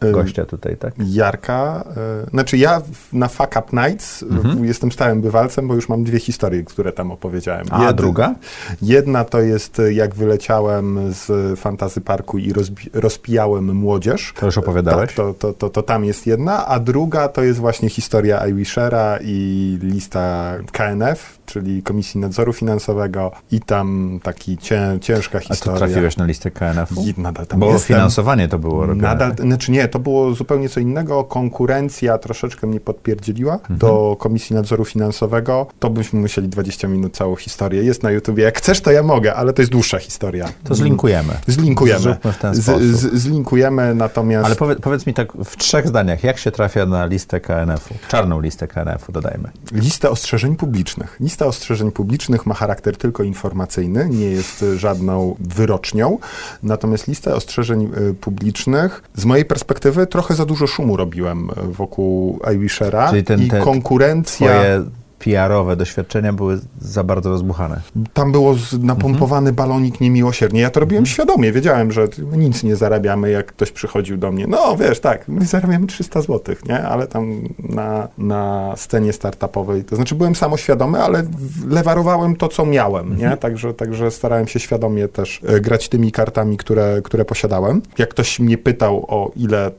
E, 0.00 0.12
gościa 0.12 0.44
tutaj, 0.44 0.76
tak? 0.76 0.94
Jarka. 1.06 1.84
E, 1.96 2.30
znaczy 2.30 2.56
ja 2.56 2.82
na 3.12 3.28
Fuck 3.28 3.56
Up 3.58 3.66
Nights 3.72 4.22
mhm. 4.22 4.64
jestem 4.64 4.92
stałym 4.92 5.20
bywalcem, 5.20 5.68
bo 5.68 5.74
już 5.74 5.88
mam 5.88 6.04
dwie 6.04 6.18
historie, 6.18 6.62
które 6.62 6.92
tam 6.92 7.10
opowiedziałem. 7.10 7.66
A 7.70 7.84
Jed, 7.84 7.96
druga? 7.96 8.34
Jedna 8.82 9.24
to 9.24 9.40
jest 9.40 9.82
jak 9.90 10.14
wyleciałem 10.14 11.12
z 11.12 11.60
Fantazy 11.60 12.00
Parku 12.00 12.38
i 12.38 12.52
rozbi, 12.52 12.90
rozpijałem 12.92 13.74
młodzież. 13.76 14.32
To 14.40 14.46
już 14.46 14.58
opowiadałeś? 14.58 15.06
Tak, 15.06 15.16
to, 15.16 15.34
to, 15.34 15.52
to, 15.52 15.70
to, 15.70 15.82
tam 15.82 16.04
jest 16.04 16.26
jedna, 16.26 16.66
a 16.66 16.80
druga 16.80 17.28
to 17.28 17.42
jest 17.42 17.58
właśnie 17.58 17.88
historia 17.88 18.46
iWishera 18.46 19.18
i 19.22 19.78
lista 19.82 20.54
KNF, 20.72 21.38
czyli 21.52 21.82
Komisji 21.82 22.20
Nadzoru 22.20 22.52
Finansowego 22.52 23.32
i 23.50 23.60
tam 23.60 24.18
taki 24.22 24.58
cię, 24.58 24.98
ciężka 25.00 25.40
historia. 25.40 25.76
A 25.76 25.80
tu 25.80 25.84
trafiłeś 25.84 26.16
na 26.16 26.24
listę 26.24 26.50
KNF-u? 26.50 27.02
I 27.02 27.20
nadal 27.20 27.46
tam 27.46 27.60
Bo 27.60 27.72
jestem. 27.72 27.96
finansowanie 27.96 28.48
to 28.48 28.58
było 28.58 28.86
robione. 28.86 29.08
Nadal, 29.08 29.36
znaczy 29.36 29.72
nie, 29.72 29.88
to 29.88 29.98
było 29.98 30.34
zupełnie 30.34 30.68
co 30.68 30.80
innego. 30.80 31.24
Konkurencja 31.24 32.18
troszeczkę 32.18 32.66
mnie 32.66 32.80
podpierdzieliła 32.80 33.54
mhm. 33.54 33.78
do 33.78 34.16
Komisji 34.18 34.56
Nadzoru 34.56 34.84
Finansowego. 34.84 35.66
To 35.78 35.90
byśmy 35.90 36.20
musieli 36.20 36.48
20 36.48 36.88
minut 36.88 37.16
całą 37.16 37.36
historię. 37.36 37.82
Jest 37.82 38.02
na 38.02 38.10
YouTubie. 38.10 38.44
Jak 38.44 38.58
chcesz, 38.58 38.80
to 38.80 38.90
ja 38.90 39.02
mogę, 39.02 39.34
ale 39.34 39.52
to 39.52 39.62
jest 39.62 39.72
dłuższa 39.72 39.98
historia. 39.98 40.48
To 40.64 40.74
zlinkujemy. 40.74 41.32
Zlinkujemy. 41.46 42.16
Z, 42.52 42.82
z, 42.82 43.14
zlinkujemy, 43.14 43.94
natomiast... 43.94 44.46
Ale 44.46 44.56
powiedz, 44.56 44.80
powiedz 44.80 45.06
mi 45.06 45.14
tak 45.14 45.32
w 45.44 45.56
trzech 45.56 45.88
zdaniach, 45.88 46.24
jak 46.24 46.38
się 46.38 46.50
trafia 46.50 46.86
na 46.86 47.06
listę 47.06 47.40
KNF-u? 47.40 47.94
Czarną 48.08 48.40
listę 48.40 48.68
KNF-u, 48.68 49.12
dodajmy. 49.12 49.50
Lista 49.72 50.10
ostrzeżeń 50.10 50.56
publicznych. 50.56 51.16
Lista 51.20 51.41
ostrzeżeń 51.46 51.92
publicznych 51.92 52.46
ma 52.46 52.54
charakter 52.54 52.96
tylko 52.96 53.22
informacyjny, 53.22 54.08
nie 54.10 54.26
jest 54.26 54.64
żadną 54.76 55.36
wyrocznią. 55.40 56.18
Natomiast 56.62 57.08
lista 57.08 57.34
ostrzeżeń 57.34 57.90
y, 58.10 58.14
publicznych, 58.14 59.02
z 59.14 59.24
mojej 59.24 59.44
perspektywy, 59.44 60.06
trochę 60.06 60.34
za 60.34 60.44
dużo 60.44 60.66
szumu 60.66 60.96
robiłem 60.96 61.50
y, 61.50 61.72
wokół 61.72 62.40
iWishera 62.54 63.12
i 63.38 63.48
konkurencja... 63.48 64.46
Twoje 64.46 65.01
PR-owe 65.24 65.76
doświadczenia 65.76 66.32
były 66.32 66.58
za 66.80 67.04
bardzo 67.04 67.30
rozbuchane. 67.30 67.80
Tam 68.14 68.32
było 68.32 68.54
napompowany 68.80 69.50
Mhm. 69.50 69.54
balonik 69.54 70.00
niemiłosiernie. 70.00 70.60
Ja 70.60 70.70
to 70.70 70.80
robiłem 70.80 71.06
świadomie. 71.06 71.52
Wiedziałem, 71.52 71.92
że 71.92 72.08
nic 72.36 72.62
nie 72.62 72.76
zarabiamy, 72.76 73.30
jak 73.30 73.46
ktoś 73.46 73.72
przychodził 73.72 74.16
do 74.16 74.32
mnie. 74.32 74.46
No 74.46 74.76
wiesz, 74.76 75.00
tak, 75.00 75.28
my 75.28 75.44
zarabiamy 75.46 75.86
300 75.86 76.20
zł, 76.20 76.54
nie? 76.68 76.82
Ale 76.82 77.06
tam 77.06 77.42
na, 77.58 78.08
na 78.18 78.72
scenie 78.76 79.12
startupowej, 79.12 79.84
to 79.84 79.96
znaczy 79.96 80.14
byłem 80.14 80.34
samoświadomy, 80.34 81.02
ale 81.02 81.22
lewarowałem 81.68 82.36
to, 82.36 82.48
co 82.48 82.66
miałem, 82.66 83.12
Mhm. 83.12 83.30
nie? 83.30 83.36
Także, 83.36 83.74
także 83.74 84.10
starałem 84.10 84.46
się 84.48 84.60
świadomie 84.60 85.08
też 85.08 85.40
e, 85.46 85.60
grać 85.60 85.88
tymi 85.88 86.12
kartami, 86.12 86.56
które, 86.56 87.00
które 87.04 87.24
posiadałem. 87.24 87.82
Jak 87.98 88.08
ktoś 88.08 88.40
mnie 88.40 88.58
pytał, 88.58 89.04
o 89.08 89.30
ile 89.36 89.70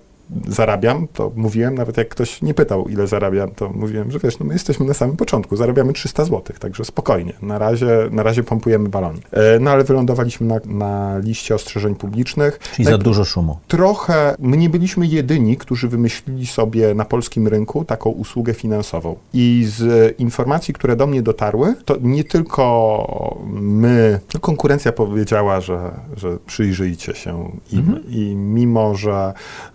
zarabiam, 0.48 1.08
to 1.14 1.32
mówiłem, 1.36 1.76
nawet 1.76 1.98
jak 1.98 2.10
ktoś 2.10 2.42
nie 2.42 2.54
pytał, 2.54 2.88
ile 2.90 3.08
zarabiam, 3.08 3.52
to 3.52 3.70
mówiłem, 3.70 4.12
że 4.12 4.20
wiesz, 4.20 4.40
no 4.40 4.46
my 4.46 4.54
jesteśmy 4.54 4.86
na 4.86 4.94
samym 4.94 5.18
początku, 5.18 5.56
zarabiamy 5.56 5.94
300 5.94 6.26
zł, 6.26 6.42
także 6.60 6.86
spokojnie, 6.86 7.34
na 7.42 7.58
razie, 7.58 7.88
na 8.12 8.24
razie 8.24 8.44
pompujemy 8.44 8.90
balonik. 8.90 9.24
E, 9.32 9.60
No 9.60 9.72
ale 9.72 9.84
wylądowaliśmy 9.84 10.48
na, 10.48 10.60
na 10.66 11.18
liście 11.18 11.56
ostrzeżeń 11.56 11.96
publicznych. 11.96 12.60
Czyli 12.76 12.86
za 12.86 12.98
dużo 12.98 13.26
szumu. 13.26 13.58
Trochę, 13.68 14.36
my 14.40 14.58
nie 14.58 14.70
byliśmy 14.70 15.08
jedyni, 15.08 15.58
którzy 15.58 15.88
wymyślili 15.88 16.48
sobie 16.48 16.96
na 16.96 17.06
polskim 17.06 17.48
rynku 17.48 17.86
taką 17.86 18.10
usługę 18.10 18.54
finansową. 18.54 19.16
I 19.34 19.66
z 19.68 20.16
informacji, 20.20 20.74
które 20.74 20.96
do 20.96 21.08
mnie 21.08 21.22
dotarły, 21.22 21.76
to 21.86 21.98
nie 22.02 22.24
tylko 22.24 23.44
my, 23.54 24.20
no 24.34 24.40
konkurencja 24.40 24.92
powiedziała, 24.92 25.62
że, 25.62 25.92
że 26.18 26.38
przyjrzyjcie 26.46 27.16
się 27.16 27.52
im. 27.72 28.00
I 28.10 28.36
mimo, 28.36 28.96
że 28.96 29.34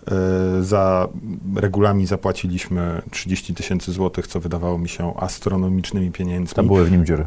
y, 0.09 0.13
za 0.61 1.09
regulamin 1.57 2.07
zapłaciliśmy 2.07 3.03
30 3.11 3.55
tysięcy 3.55 3.93
złotych, 3.93 4.27
co 4.27 4.41
wydawało 4.41 4.79
mi 4.79 4.89
się 4.89 5.15
astronomicznymi 5.17 6.11
pieniędzmi. 6.11 6.55
To 6.55 6.63
były 6.63 6.85
w 6.85 6.93
nim 6.93 7.07
dziury. 7.07 7.25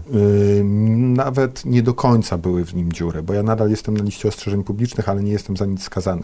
Nawet 1.16 1.66
nie 1.66 1.84
do 1.84 1.94
końca 1.94 2.38
były 2.38 2.66
w 2.66 2.76
nim 2.76 2.94
dziury, 2.94 3.24
bo 3.24 3.34
ja 3.34 3.44
nadal 3.44 3.70
jestem 3.70 3.98
na 3.98 4.04
liście 4.04 4.28
ostrzeżeń 4.28 4.64
publicznych, 4.64 5.10
ale 5.10 5.24
nie 5.24 5.32
jestem 5.32 5.58
za 5.58 5.66
nic 5.66 5.84
skazany. 5.84 6.24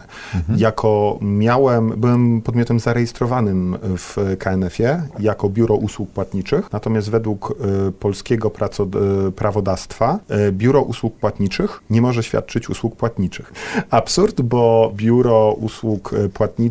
Jako 0.56 1.18
miałem, 1.22 1.88
byłem 1.88 2.42
podmiotem 2.42 2.80
zarejestrowanym 2.80 3.76
w 3.82 4.36
KNF-ie 4.38 5.02
jako 5.18 5.48
biuro 5.48 5.74
usług 5.74 6.10
płatniczych, 6.10 6.72
natomiast 6.72 7.10
według 7.10 7.54
y, 7.88 7.92
polskiego 7.92 8.52
y, 9.28 9.32
prawodawstwa 9.32 10.18
y, 10.48 10.52
biuro 10.52 10.82
usług 10.82 11.16
płatniczych 11.16 11.82
nie 11.90 12.02
może 12.02 12.22
świadczyć 12.22 12.70
usług 12.70 12.96
płatniczych. 12.96 13.52
Absurd, 13.90 14.40
bo 14.40 14.92
biuro 14.96 15.52
usług 15.52 16.12
y, 16.12 16.28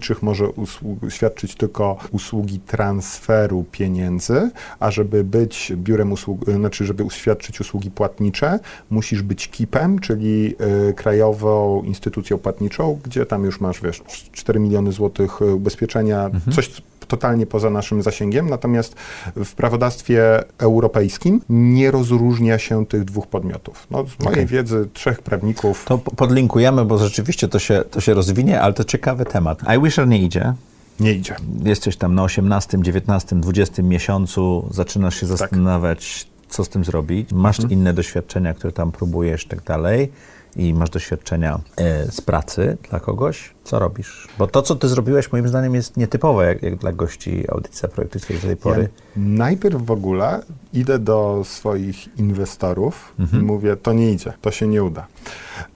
płatniczych 0.07 0.23
może 0.23 0.49
usług, 0.49 0.99
świadczyć 1.09 1.55
tylko 1.55 1.97
usługi 2.11 2.59
transferu 2.59 3.65
pieniędzy, 3.71 4.49
a 4.79 4.91
żeby 4.91 5.23
być 5.23 5.73
biurem 5.75 6.11
usług, 6.11 6.45
znaczy 6.45 6.85
żeby 6.85 7.03
świadczyć 7.09 7.61
usługi 7.61 7.91
płatnicze, 7.91 8.59
musisz 8.89 9.21
być 9.21 9.47
KIP-em, 9.47 9.99
czyli 9.99 10.55
y, 10.89 10.93
Krajową 10.93 11.83
Instytucją 11.83 12.37
Płatniczą, 12.37 12.99
gdzie 13.03 13.25
tam 13.25 13.43
już 13.43 13.61
masz, 13.61 13.81
wiesz, 13.81 14.03
4 14.31 14.59
miliony 14.59 14.91
złotych 14.91 15.41
ubezpieczenia, 15.41 16.29
coś 16.55 16.81
totalnie 17.07 17.45
poza 17.45 17.69
naszym 17.69 18.01
zasięgiem, 18.01 18.49
natomiast 18.49 18.95
w 19.35 19.53
prawodawstwie 19.55 20.43
europejskim 20.57 21.41
nie 21.49 21.91
rozróżnia 21.91 22.57
się 22.57 22.85
tych 22.85 23.03
dwóch 23.05 23.27
podmiotów. 23.27 23.87
No, 23.91 24.05
z 24.05 24.19
mojej 24.19 24.33
Okej. 24.33 24.45
wiedzy 24.45 24.87
trzech 24.93 25.21
prawników 25.21 25.85
To 25.85 25.97
po- 25.97 26.11
podlinkujemy, 26.11 26.85
bo 26.85 26.97
rzeczywiście 26.97 27.47
to 27.47 27.59
się, 27.59 27.83
to 27.91 28.01
się 28.01 28.13
rozwinie, 28.13 28.61
ale 28.61 28.73
to 28.73 28.83
ciekawy 28.83 29.25
temat. 29.25 29.61
iWisher 29.77 30.07
nie 30.07 30.19
idzie. 30.19 30.53
nie 30.99 31.13
idzie. 31.13 31.35
Jesteś 31.63 31.97
tam 31.97 32.15
na 32.15 32.23
18, 32.23 32.77
19, 32.81 33.35
20 33.41 33.83
miesiącu, 33.83 34.67
zaczynasz 34.71 35.15
się 35.15 35.27
Tak. 35.27 35.37
zastanawiać, 35.37 36.27
co 36.49 36.63
z 36.63 36.69
tym 36.69 36.83
zrobić. 36.85 37.31
Masz 37.33 37.59
Mhm. 37.59 37.79
inne 37.79 37.93
doświadczenia, 37.93 38.53
które 38.53 38.73
tam 38.73 38.91
próbujesz 38.91 39.45
i 39.45 39.47
tak 39.49 39.63
dalej. 39.63 40.11
I 40.57 40.73
masz 40.73 40.89
doświadczenia 40.89 41.59
e, 41.77 42.11
z 42.11 42.21
pracy 42.21 42.77
dla 42.89 42.99
kogoś. 42.99 43.53
Co 43.63 43.79
robisz? 43.79 44.27
Bo 44.39 44.47
to, 44.47 44.61
co 44.61 44.75
ty 44.75 44.87
zrobiłeś, 44.87 45.31
moim 45.31 45.47
zdaniem, 45.47 45.75
jest 45.75 45.97
nietypowe 45.97 46.45
jak, 46.45 46.63
jak 46.63 46.75
dla 46.75 46.91
gości 46.91 47.45
audycji 47.51 47.79
Zaprojektuj 47.79 48.21
swoje 48.21 48.39
do 48.39 48.47
tej 48.47 48.57
pory. 48.57 48.81
Ja 48.81 48.87
najpierw 49.15 49.85
w 49.85 49.91
ogóle 49.91 50.39
idę 50.73 50.99
do 50.99 51.41
swoich 51.45 52.17
inwestorów 52.19 53.13
Mhm. 53.19 53.43
i 53.43 53.45
mówię, 53.45 53.75
to 53.75 53.93
nie 53.93 54.11
idzie, 54.11 54.33
to 54.41 54.51
się 54.51 54.67
nie 54.67 54.83
uda. 54.83 55.07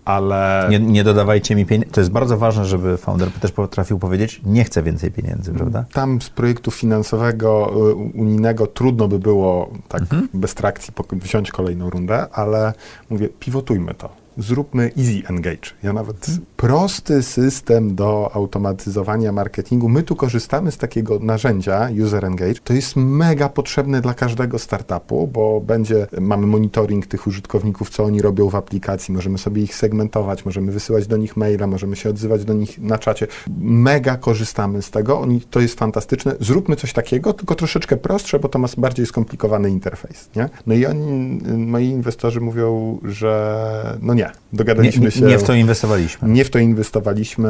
Ale 0.05 0.67
Nie, 0.69 0.79
nie 0.79 1.03
dodawajcie 1.03 1.55
mi 1.55 1.65
pieniędzy. 1.65 1.93
To 1.93 2.01
jest 2.01 2.11
bardzo 2.11 2.37
ważne, 2.37 2.65
żeby 2.65 2.97
founder 2.97 3.31
też 3.31 3.51
potrafił 3.51 3.99
powiedzieć, 3.99 4.41
nie 4.45 4.63
chcę 4.63 4.83
więcej 4.83 5.11
pieniędzy, 5.11 5.53
prawda? 5.53 5.85
tam 5.93 6.21
z 6.21 6.29
projektu 6.29 6.71
finansowego 6.71 7.71
y, 7.91 7.93
unijnego 7.95 8.67
trudno 8.67 9.07
by 9.07 9.19
było 9.19 9.69
tak 9.89 10.01
Mhm. 10.01 10.29
bez 10.33 10.53
trakcji 10.53 10.93
wziąć 11.11 11.51
kolejną 11.51 11.89
rundę, 11.89 12.25
ale 12.31 12.73
mówię, 13.09 13.29
pivotujmy 13.39 13.93
to. 13.93 14.20
Zróbmy 14.37 14.91
easy 14.97 15.27
engage. 15.29 15.71
Ja 15.83 15.93
nawet 15.93 16.27
prosty 16.57 17.23
system 17.23 17.95
do 17.95 18.31
automatyzowania 18.33 19.31
marketingu. 19.31 19.89
My 19.89 20.03
tu 20.03 20.15
korzystamy 20.15 20.71
z 20.71 20.77
takiego 20.77 21.19
narzędzia 21.19 21.89
user 22.03 22.25
engage. 22.25 22.55
To 22.63 22.73
jest 22.73 22.95
mega 22.95 23.49
potrzebne 23.49 24.01
dla 24.01 24.13
każdego 24.13 24.59
startupu, 24.59 25.27
bo 25.27 25.61
będzie, 25.61 26.07
mamy 26.21 26.47
monitoring 26.47 27.05
tych 27.05 27.27
użytkowników, 27.27 27.89
co 27.89 28.03
oni 28.03 28.21
robią 28.21 28.49
w 28.49 28.55
aplikacji, 28.55 29.13
możemy 29.13 29.37
sobie 29.37 29.61
ich 29.61 29.75
segmentować, 29.75 30.45
możemy 30.45 30.71
wysyłać 30.71 31.07
do 31.07 31.17
nich 31.17 31.37
maila, 31.37 31.67
możemy 31.67 31.95
się 31.95 32.09
odzywać 32.09 32.45
do 32.45 32.53
nich 32.53 32.79
na 32.79 32.97
czacie. 32.97 33.27
Mega 33.61 34.17
korzystamy 34.17 34.81
z 34.81 34.91
tego, 34.91 35.19
oni, 35.19 35.41
to 35.41 35.59
jest 35.59 35.79
fantastyczne. 35.79 36.35
Zróbmy 36.39 36.75
coś 36.75 36.93
takiego, 36.93 37.33
tylko 37.33 37.55
troszeczkę 37.55 37.97
prostsze, 37.97 38.39
bo 38.39 38.49
to 38.49 38.59
ma 38.59 38.67
bardziej 38.77 39.05
skomplikowany 39.05 39.69
interfejs, 39.69 40.29
nie? 40.35 40.49
No 40.67 40.73
i 40.73 40.85
oni, 40.85 41.39
moi 41.57 41.85
inwestorzy 41.85 42.41
mówią, 42.41 42.99
że 43.03 43.97
no 44.01 44.13
nie, 44.13 44.20
Nie, 44.21 44.57
dogadaliśmy 44.57 45.05
nie, 45.05 45.11
się. 45.11 45.21
nie 45.21 45.37
w 45.37 45.43
to 45.43 45.53
inwestowaliśmy. 45.53 46.29
Nie 46.29 46.45
w 46.45 46.49
to 46.49 46.59
inwestowaliśmy, 46.59 47.49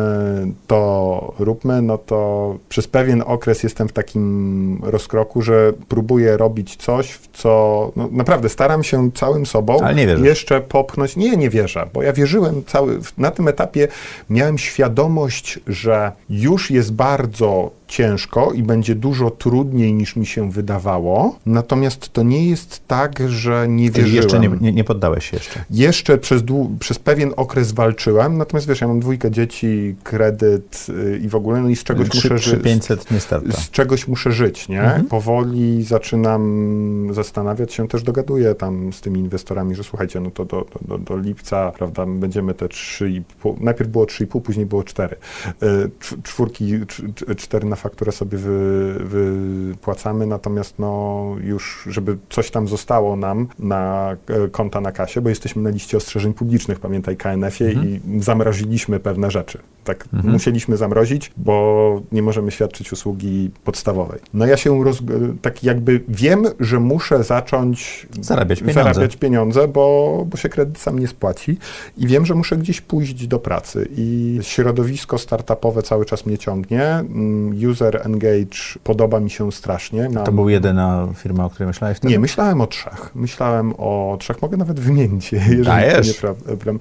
to 0.68 1.34
róbmy, 1.40 1.82
no 1.82 1.98
to 1.98 2.56
przez 2.70 2.88
pewien 2.88 3.24
okres 3.26 3.64
jestem 3.64 3.88
w 3.88 3.94
takim 3.94 4.80
rozkroku, 4.84 5.42
że 5.42 5.74
próbuję 5.88 6.38
robić 6.38 6.76
coś, 6.76 7.12
w 7.12 7.28
co 7.34 7.92
no, 7.96 8.10
naprawdę 8.12 8.50
staram 8.50 8.84
się 8.84 9.12
całym 9.12 9.46
sobą 9.46 9.80
Ale 9.82 9.96
nie 9.96 10.08
wierzysz. 10.08 10.26
jeszcze 10.26 10.62
popchnąć. 10.62 11.16
Nie, 11.16 11.38
nie 11.38 11.50
wierzę, 11.50 11.88
bo 11.94 12.04
ja 12.04 12.14
wierzyłem 12.14 12.64
cały, 12.68 13.00
na 13.18 13.32
tym 13.32 13.48
etapie 13.48 13.88
miałem 14.30 14.58
świadomość, 14.58 15.60
że 15.68 16.12
już 16.30 16.72
jest 16.72 16.94
bardzo 16.94 17.72
ciężko 17.96 18.52
i 18.52 18.64
będzie 18.64 18.96
dużo 18.96 19.30
trudniej 19.32 19.94
niż 19.94 20.16
mi 20.16 20.26
się 20.26 20.52
wydawało, 20.52 21.36
natomiast 21.46 22.14
to 22.14 22.24
nie 22.24 22.50
jest 22.50 22.88
tak, 22.88 23.20
że 23.30 23.66
nie 23.70 23.92
Czyli 23.92 24.04
wierzyłem. 24.12 24.16
jeszcze 24.24 24.40
nie, 24.40 24.50
nie, 24.62 24.72
nie 24.72 24.84
poddałeś 24.84 25.30
się 25.30 25.38
jeszcze. 25.38 25.64
Jeszcze 25.70 26.18
przez, 26.18 26.44
przez 26.80 27.00
pewien 27.00 27.34
okres 27.38 27.72
walczyłem, 27.72 28.38
natomiast 28.38 28.68
wiesz, 28.68 28.82
ja 28.82 28.88
mam 28.88 29.00
dwójkę 29.00 29.32
dzieci, 29.32 29.96
kredyt 30.04 30.86
y, 30.90 31.20
i 31.24 31.30
w 31.30 31.36
ogóle, 31.36 31.62
no 31.62 31.70
i 31.70 31.76
z 31.76 31.84
czegoś 31.84 32.08
muszę 32.08 32.38
żyć. 32.38 32.44
3500 32.62 33.12
nie 33.12 33.20
starta. 33.20 33.52
Z 33.52 33.70
czegoś 33.70 34.08
muszę 34.08 34.32
żyć, 34.32 34.70
nie? 34.70 34.82
Mhm. 34.82 35.06
Powoli 35.06 35.84
zaczynam 35.84 37.08
zastanawiać 37.12 37.74
się, 37.74 37.88
też 37.88 38.04
dogaduję 38.04 38.56
tam 38.56 38.94
z 38.94 39.02
tymi 39.02 39.20
inwestorami, 39.20 39.76
że 39.76 39.84
słuchajcie, 39.84 40.20
no 40.20 40.32
to 40.32 40.46
do, 40.46 40.66
do, 40.82 40.98
do, 40.98 41.18
lipca, 41.18 41.72
prawda, 41.78 42.06
będziemy 42.06 42.54
te 42.54 42.66
3,5, 42.66 43.22
najpierw 43.62 43.90
było 43.90 44.06
3,5, 44.06 44.42
później 44.42 44.66
było 44.66 44.84
4. 44.84 45.16
Y, 45.16 45.58
cz- 46.00 46.22
Czwórki, 46.24 46.66
cz- 46.66 47.14
cz- 47.14 47.36
cztery 47.36 47.68
na 47.68 47.76
fakturę 47.82 48.12
sobie 48.12 48.38
wy, 48.38 48.96
wypłacamy, 49.00 50.28
natomiast 50.28 50.80
no 50.80 51.36
już, 51.44 51.88
żeby 51.90 52.18
coś 52.30 52.52
tam 52.52 52.68
zostało 52.68 53.16
nam 53.16 53.48
na 53.60 54.12
e, 54.28 54.48
konta 54.48 54.82
na 54.82 54.92
kasie, 54.92 55.22
bo 55.22 55.30
jesteśmy 55.30 55.62
na 55.62 55.70
liście 55.70 55.98
ostrzeżeń 55.98 56.34
publicznych, 56.34 56.80
pamiętaj 56.80 57.18
KNF-ie 57.18 57.72
i 57.72 58.02
zamroziliśmy 58.20 59.00
pewne 59.00 59.32
rzeczy. 59.32 59.60
Tak, 59.84 60.06
musieliśmy 60.24 60.78
zamrozić, 60.78 61.32
bo 61.38 62.02
nie 62.12 62.22
możemy 62.22 62.52
świadczyć 62.52 62.94
usługi 62.94 63.52
podstawowej. 63.64 64.20
No 64.34 64.46
ja 64.46 64.58
się 64.58 64.84
roz, 64.84 65.00
tak 65.42 65.64
jakby 65.64 66.04
wiem, 66.08 66.46
że 66.60 66.80
muszę 66.80 67.24
zacząć 67.24 68.08
Zarabiać 68.22 68.60
pieniądze. 68.60 68.84
zarabiać 68.84 69.18
pieniądze, 69.18 69.68
bo, 69.68 70.26
bo 70.30 70.38
się 70.38 70.50
kredyt 70.50 70.78
sam 70.78 71.00
nie 71.00 71.08
spłaci 71.08 71.58
i 71.98 72.08
wiem, 72.08 72.26
że 72.26 72.36
muszę 72.36 72.58
gdzieś 72.58 72.82
pójść 72.82 73.28
do 73.28 73.40
pracy 73.40 73.88
i 73.98 74.40
środowisko 74.42 75.18
startupowe 75.18 75.84
cały 75.84 76.06
czas 76.06 76.26
mnie 76.26 76.38
ciągnie. 76.38 77.04
User 77.72 78.02
Engage 78.06 78.58
podoba 78.84 79.20
mi 79.20 79.30
się 79.30 79.52
strasznie. 79.52 80.08
To 80.08 80.12
Mam- 80.14 80.36
była 80.36 80.52
jedyna 80.52 81.08
firma, 81.16 81.46
o 81.46 81.50
której 81.50 81.68
myślałeś 81.68 81.98
wtedy? 81.98 82.14
nie, 82.14 82.20
myślałem 82.20 82.62
o 82.62 82.68
trzech. 82.68 83.12
Myślałem 83.16 83.74
o 83.78 84.18
trzech. 84.20 84.42
Mogę 84.42 84.58
nawet 84.58 84.80
wymienić, 84.80 85.32
je, 85.32 85.40
jeżeli 85.50 85.64
Dajesz. 85.64 86.18
to 86.22 86.28
nie 86.28 86.34
problem. 86.46 86.80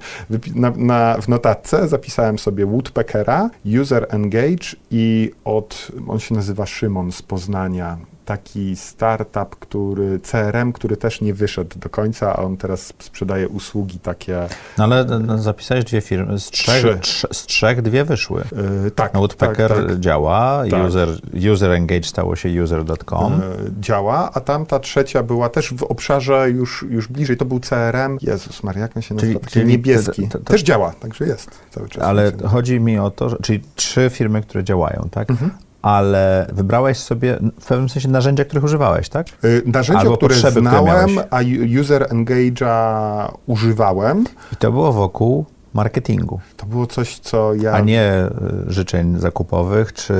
Na, 0.55 0.71
na, 0.77 1.17
w 1.21 1.27
notatce 1.27 1.87
zapisałem 1.87 2.39
sobie 2.39 2.65
Woodpeckera, 2.65 3.49
User 3.81 4.05
Engage 4.09 4.75
i 4.91 5.31
od, 5.45 5.87
on 6.07 6.19
się 6.19 6.35
nazywa 6.35 6.65
Szymon 6.65 7.11
z 7.11 7.21
Poznania, 7.21 7.97
taki 8.31 8.75
startup, 8.75 9.55
który 9.59 10.19
CRM, 10.19 10.73
który 10.73 10.97
też 10.97 11.21
nie 11.21 11.33
wyszedł 11.33 11.79
do 11.79 11.89
końca, 11.89 12.35
a 12.35 12.43
on 12.43 12.57
teraz 12.57 12.93
sprzedaje 12.99 13.47
usługi 13.47 13.99
takie. 13.99 14.47
No 14.77 14.83
ale 14.83 15.05
no, 15.05 15.37
zapisałeś 15.37 15.83
dwie 15.83 16.01
firmy, 16.01 16.39
z 16.39 16.49
trzech, 16.49 16.99
trz, 16.99 17.27
z 17.31 17.45
trzech 17.45 17.81
dwie 17.81 18.05
wyszły. 18.05 18.43
Yy, 18.83 18.91
tak. 18.91 19.13
No, 19.13 19.19
Woodpecker 19.19 19.69
tak, 19.75 19.87
tak. 19.87 19.99
działa, 19.99 20.63
tak. 20.71 20.87
User, 20.87 21.09
user 21.51 21.71
Engage 21.71 22.03
stało 22.03 22.35
się 22.35 22.63
user.com. 22.63 23.33
Yy, 23.33 23.71
działa, 23.79 24.31
a 24.33 24.39
tamta 24.39 24.79
trzecia 24.79 25.23
była 25.23 25.49
też 25.49 25.73
w 25.73 25.83
obszarze 25.83 26.49
już, 26.49 26.85
już 26.89 27.07
bliżej, 27.07 27.37
to 27.37 27.45
był 27.45 27.59
CRM. 27.59 28.17
Jezus 28.21 28.63
Maria, 28.63 28.81
jak 28.81 28.97
on 28.97 29.01
się 29.01 29.15
nazywa? 29.15 29.39
Czyli 29.49 29.65
niebieski. 29.65 30.27
To, 30.27 30.31
to, 30.31 30.39
to, 30.39 30.51
też 30.51 30.63
działa, 30.63 30.93
także 30.93 31.25
jest 31.25 31.49
cały 31.69 31.89
czas. 31.89 32.03
Ale 32.03 32.31
chodzi 32.45 32.79
mi 32.79 32.99
o 32.99 33.11
to, 33.11 33.29
że, 33.29 33.37
czyli 33.41 33.63
trzy 33.75 34.09
firmy, 34.13 34.41
które 34.41 34.63
działają, 34.63 35.07
tak? 35.11 35.29
Mhm 35.29 35.51
ale 35.81 36.47
wybrałeś 36.53 36.97
sobie 36.97 37.39
w 37.59 37.65
pewnym 37.65 37.89
sensie 37.89 38.09
narzędzia, 38.09 38.45
których 38.45 38.63
używałeś, 38.63 39.09
tak? 39.09 39.27
Yy, 39.43 39.63
narzędzia, 39.65 40.01
Albo 40.01 40.17
które 40.17 40.35
potrzeby, 40.35 40.59
znałem, 40.59 41.09
które 41.09 41.27
a 41.29 41.39
user 41.81 42.03
engage'a 42.03 43.31
używałem. 43.47 44.25
I 44.53 44.55
to 44.55 44.71
było 44.71 44.93
wokół 44.93 45.45
marketingu. 45.73 46.39
To 46.57 46.65
było 46.65 46.87
coś, 46.87 47.19
co 47.19 47.53
ja... 47.53 47.71
A 47.71 47.79
nie 47.79 48.01
e, 48.01 48.31
życzeń 48.67 49.19
zakupowych 49.19 49.93
czy 49.93 50.13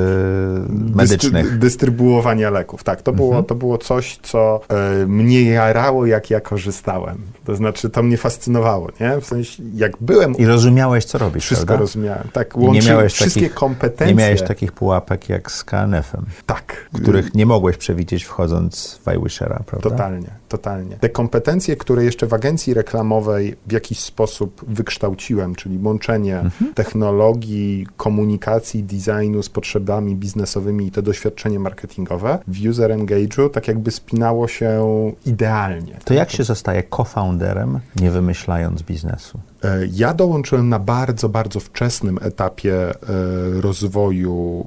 medycznych. 0.68 1.58
Dystry 1.58 1.58
dystrybuowania 1.58 2.50
leków, 2.50 2.84
tak. 2.84 3.02
To, 3.02 3.10
mhm. 3.10 3.28
było, 3.28 3.42
to 3.42 3.54
było 3.54 3.78
coś, 3.78 4.18
co 4.22 4.60
e, 4.68 5.06
mnie 5.06 5.42
jarało, 5.42 6.06
jak 6.06 6.30
ja 6.30 6.40
korzystałem. 6.40 7.18
To 7.44 7.56
znaczy, 7.56 7.90
to 7.90 8.02
mnie 8.02 8.16
fascynowało, 8.16 8.88
nie? 9.00 9.20
W 9.20 9.26
sensie, 9.26 9.62
jak 9.74 9.92
byłem... 10.00 10.36
I 10.36 10.44
rozumiałeś, 10.44 11.04
co 11.04 11.18
robisz, 11.18 11.44
Wszystko 11.44 11.66
prawda? 11.66 11.80
rozumiałem, 11.80 12.28
tak. 12.32 12.56
Łączyłem 12.56 13.08
wszystkie 13.08 13.40
takich, 13.40 13.54
kompetencje. 13.54 14.06
Nie 14.06 14.22
miałeś 14.22 14.42
takich 14.42 14.72
pułapek 14.72 15.28
jak 15.28 15.50
z 15.50 15.64
KNF-em. 15.64 16.24
Tak. 16.46 16.90
Których 16.94 17.34
nie 17.34 17.46
mogłeś 17.46 17.76
przewidzieć 17.76 18.24
wchodząc 18.24 19.00
w 19.06 19.12
iWishera, 19.16 19.62
prawda? 19.66 19.90
Totalnie, 19.90 20.28
totalnie. 20.52 20.96
Te 20.96 21.08
kompetencje, 21.08 21.76
które 21.76 22.04
jeszcze 22.04 22.26
w 22.26 22.34
agencji 22.34 22.74
reklamowej 22.74 23.56
w 23.66 23.72
jakiś 23.72 24.00
sposób 24.00 24.64
wykształciłem, 24.68 25.54
czyli 25.54 25.78
łączenie 25.82 26.40
mhm. 26.40 26.74
technologii, 26.74 27.86
komunikacji, 27.96 28.84
designu 28.84 29.42
z 29.42 29.48
potrzebami 29.48 30.16
biznesowymi 30.16 30.86
i 30.86 30.90
te 30.90 31.02
doświadczenie 31.02 31.58
marketingowe 31.58 32.38
w 32.48 32.68
user 32.68 32.90
engage'u 32.90 33.50
tak 33.50 33.68
jakby 33.68 33.90
spinało 33.90 34.48
się 34.48 34.72
idealnie. 35.26 35.98
To 36.04 36.14
jak 36.14 36.30
się 36.30 36.44
zostaje 36.44 36.82
co-founderem, 36.96 37.80
nie 38.00 38.10
wymyślając 38.10 38.82
biznesu? 38.82 39.40
E, 39.64 39.86
ja 39.92 40.14
dołączyłem 40.14 40.68
na 40.68 40.78
bardzo, 40.78 41.28
bardzo 41.28 41.60
wczesnym 41.60 42.18
etapie 42.22 42.74
e, 42.74 42.94
rozwoju 43.60 44.64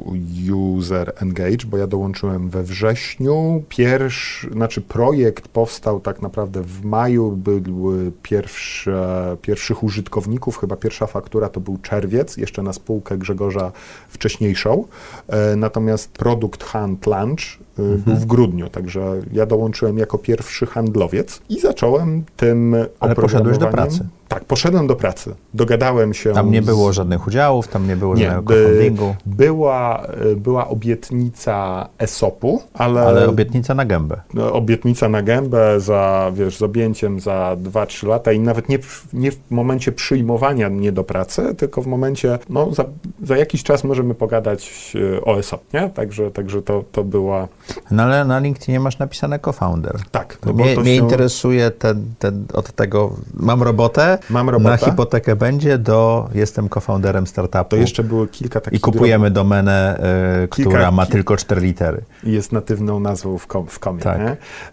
User 0.53 1.13
Engage, 1.21 1.65
bo 1.67 1.77
ja 1.77 1.87
dołączyłem 1.87 2.49
we 2.49 2.63
wrześniu. 2.63 3.63
Pierwszy, 3.69 4.49
znaczy 4.51 4.81
projekt 4.81 5.47
powstał 5.47 5.99
tak 5.99 6.21
naprawdę 6.21 6.61
w 6.61 6.85
maju, 6.85 7.31
były 7.31 8.11
pierwsze, 8.23 9.37
pierwszych 9.41 9.83
użytkowników, 9.83 10.57
chyba 10.57 10.75
pierwsza 10.75 11.07
faktura 11.07 11.49
to 11.49 11.59
był 11.59 11.77
czerwiec, 11.77 12.37
jeszcze 12.37 12.63
na 12.63 12.73
spółkę 12.73 13.17
Grzegorza 13.17 13.71
wcześniejszą. 14.09 14.87
E, 15.27 15.55
natomiast 15.55 16.11
produkt 16.11 16.63
Hand 16.63 17.05
Lunch 17.05 17.59
mhm. 17.79 18.01
był 18.01 18.15
w 18.15 18.25
grudniu, 18.25 18.69
także 18.69 19.21
ja 19.33 19.45
dołączyłem 19.45 19.97
jako 19.97 20.17
pierwszy 20.17 20.65
handlowiec 20.65 21.41
i 21.49 21.59
zacząłem 21.59 22.23
tym 22.37 22.75
Ale 22.99 23.15
poszedłeś 23.15 23.57
do 23.57 23.67
pracy. 23.67 24.07
Tak, 24.27 24.45
poszedłem 24.45 24.87
do 24.87 24.95
pracy. 24.95 25.35
Dogadałem 25.53 26.13
się. 26.13 26.33
Tam 26.33 26.51
nie 26.51 26.61
było 26.61 26.93
z... 26.93 26.95
żadnych 26.95 27.27
udziałów, 27.27 27.67
tam 27.67 27.87
nie 27.87 27.95
było 27.95 28.15
nie, 28.15 28.25
żadnego 28.25 28.53
crowdfundingu. 28.53 29.15
Była, 29.25 30.07
była 30.35 30.67
obietnica 30.67 31.87
ESOP-u, 31.97 32.61
ale. 32.73 33.01
Ale 33.01 33.27
obietnica 33.27 33.75
na 33.75 33.85
gębę. 33.85 34.21
No, 34.33 34.53
obietnica 34.53 35.09
na 35.09 35.21
gębę 35.21 35.79
za, 35.79 36.31
wiesz, 36.33 36.57
z 36.57 36.61
objęciem 36.61 37.19
za 37.19 37.57
2-3 37.63 38.07
lata 38.07 38.31
i 38.31 38.39
nawet 38.39 38.69
nie, 38.69 38.79
nie 39.13 39.31
w 39.31 39.39
momencie 39.49 39.91
przyjmowania 39.91 40.69
mnie 40.69 40.91
do 40.91 41.03
pracy, 41.03 41.55
tylko 41.55 41.81
w 41.81 41.87
momencie, 41.87 42.39
no, 42.49 42.73
za, 42.73 42.85
za 43.23 43.37
jakiś 43.37 43.63
czas 43.63 43.83
możemy 43.83 44.15
pogadać 44.15 44.93
e, 45.15 45.25
o 45.25 45.39
ESOP, 45.39 45.73
nie? 45.73 45.89
Także, 45.89 46.31
także 46.31 46.61
to, 46.61 46.83
to 46.91 47.03
była. 47.03 47.47
No 47.91 48.03
ale 48.03 48.25
na 48.25 48.39
LinkedInie 48.39 48.79
masz 48.79 48.99
napisane 48.99 49.39
co-founder. 49.39 49.95
Tak. 50.11 50.37
No 50.45 50.53
mnie, 50.53 50.75
mnie 50.75 50.95
się... 50.95 51.01
interesuje 51.01 51.71
ten, 51.71 52.13
ten, 52.19 52.45
od 52.53 52.71
tego, 52.71 53.13
mam 53.33 53.63
robotę, 53.63 54.14
Mam 54.29 54.49
robotę. 54.49 54.69
Na 54.69 54.77
hipotekę 54.77 55.35
będzie 55.35 55.77
do 55.77 56.29
jestem 56.33 56.69
co-founderem 56.69 57.27
startupu. 57.27 57.65
To 57.69 57.75
jeszcze 57.75 58.03
były 58.03 58.27
kilka 58.27 58.61
takich... 58.61 58.79
I 58.79 58.81
kupujemy 58.81 59.31
domenę, 59.31 59.99
y, 60.43 60.47
kilka, 60.47 60.69
która 60.71 60.91
ma 60.91 61.05
tylko 61.05 61.37
cztery 61.37 61.61
litery. 61.61 62.01
I 62.23 62.31
jest 62.31 62.51
natywną 62.51 62.99
nazwą 62.99 63.37
w, 63.37 63.47
kom, 63.47 63.67
w 63.67 63.79
komie. 63.79 64.01
Tak. 64.01 64.21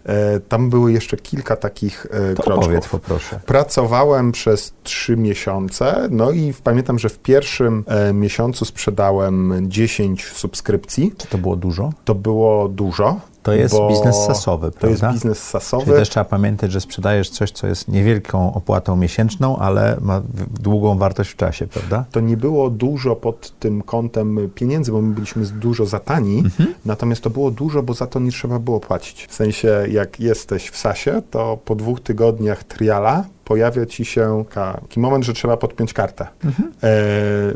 E, 0.05 0.39
tam 0.39 0.69
były 0.69 0.91
jeszcze 0.91 1.17
kilka 1.17 1.55
takich 1.55 2.07
e, 2.11 2.33
to 2.35 2.43
kroczków. 2.43 2.67
Powiedz, 2.67 2.87
poproszę. 2.87 3.39
Pracowałem 3.45 4.31
przez 4.31 4.73
trzy 4.83 5.17
miesiące, 5.17 6.07
no 6.11 6.31
i 6.31 6.53
pamiętam, 6.63 6.99
że 6.99 7.09
w 7.09 7.19
pierwszym 7.19 7.83
e, 7.87 8.13
miesiącu 8.13 8.65
sprzedałem 8.65 9.53
10 9.69 10.25
subskrypcji. 10.25 11.13
Czy 11.17 11.27
to 11.27 11.37
było 11.37 11.55
dużo? 11.55 11.93
To 12.05 12.15
było 12.15 12.69
dużo. 12.69 13.19
To 13.43 13.53
jest 13.53 13.75
biznes 13.89 14.15
sasowy, 14.15 14.71
prawda? 14.71 14.79
To 14.79 14.87
jest 14.87 15.03
biznes 15.13 15.43
sasowy. 15.43 15.85
Czyli 15.85 15.97
też 15.97 16.09
trzeba 16.09 16.25
pamiętać, 16.25 16.71
że 16.71 16.81
sprzedajesz 16.81 17.29
coś, 17.29 17.51
co 17.51 17.67
jest 17.67 17.87
niewielką 17.87 18.53
opłatą 18.53 18.95
miesięczną, 18.95 19.57
ale 19.57 19.97
ma 20.01 20.21
długą 20.59 20.97
wartość 20.97 21.29
w 21.29 21.35
czasie, 21.35 21.67
prawda? 21.67 22.05
To 22.11 22.19
nie 22.19 22.37
było 22.37 22.69
dużo 22.69 23.15
pod 23.15 23.59
tym 23.59 23.81
kątem 23.81 24.49
pieniędzy, 24.55 24.91
bo 24.91 25.01
my 25.01 25.13
byliśmy 25.13 25.45
dużo 25.45 25.85
za 25.85 25.99
tani, 25.99 26.39
mhm. 26.39 26.73
natomiast 26.85 27.21
to 27.21 27.29
było 27.29 27.51
dużo, 27.51 27.83
bo 27.83 27.93
za 27.93 28.07
to 28.07 28.19
nie 28.19 28.31
trzeba 28.31 28.59
było 28.59 28.79
płacić. 28.79 29.27
W 29.27 29.33
sensie, 29.33 29.85
jak 29.89 30.19
jesteś 30.19 30.69
w 30.69 30.77
SASie, 30.77 31.21
to 31.31 31.57
po 31.65 31.75
dwóch 31.75 32.01
tygodniach 32.01 32.63
triala 32.63 33.25
pojawia 33.45 33.85
ci 33.85 34.05
się 34.05 34.45
taki 34.53 34.99
moment, 34.99 35.25
że 35.25 35.33
trzeba 35.33 35.57
podpiąć 35.57 35.93
kartę. 35.93 36.27
Mhm. 36.45 36.71
E, 36.83 36.89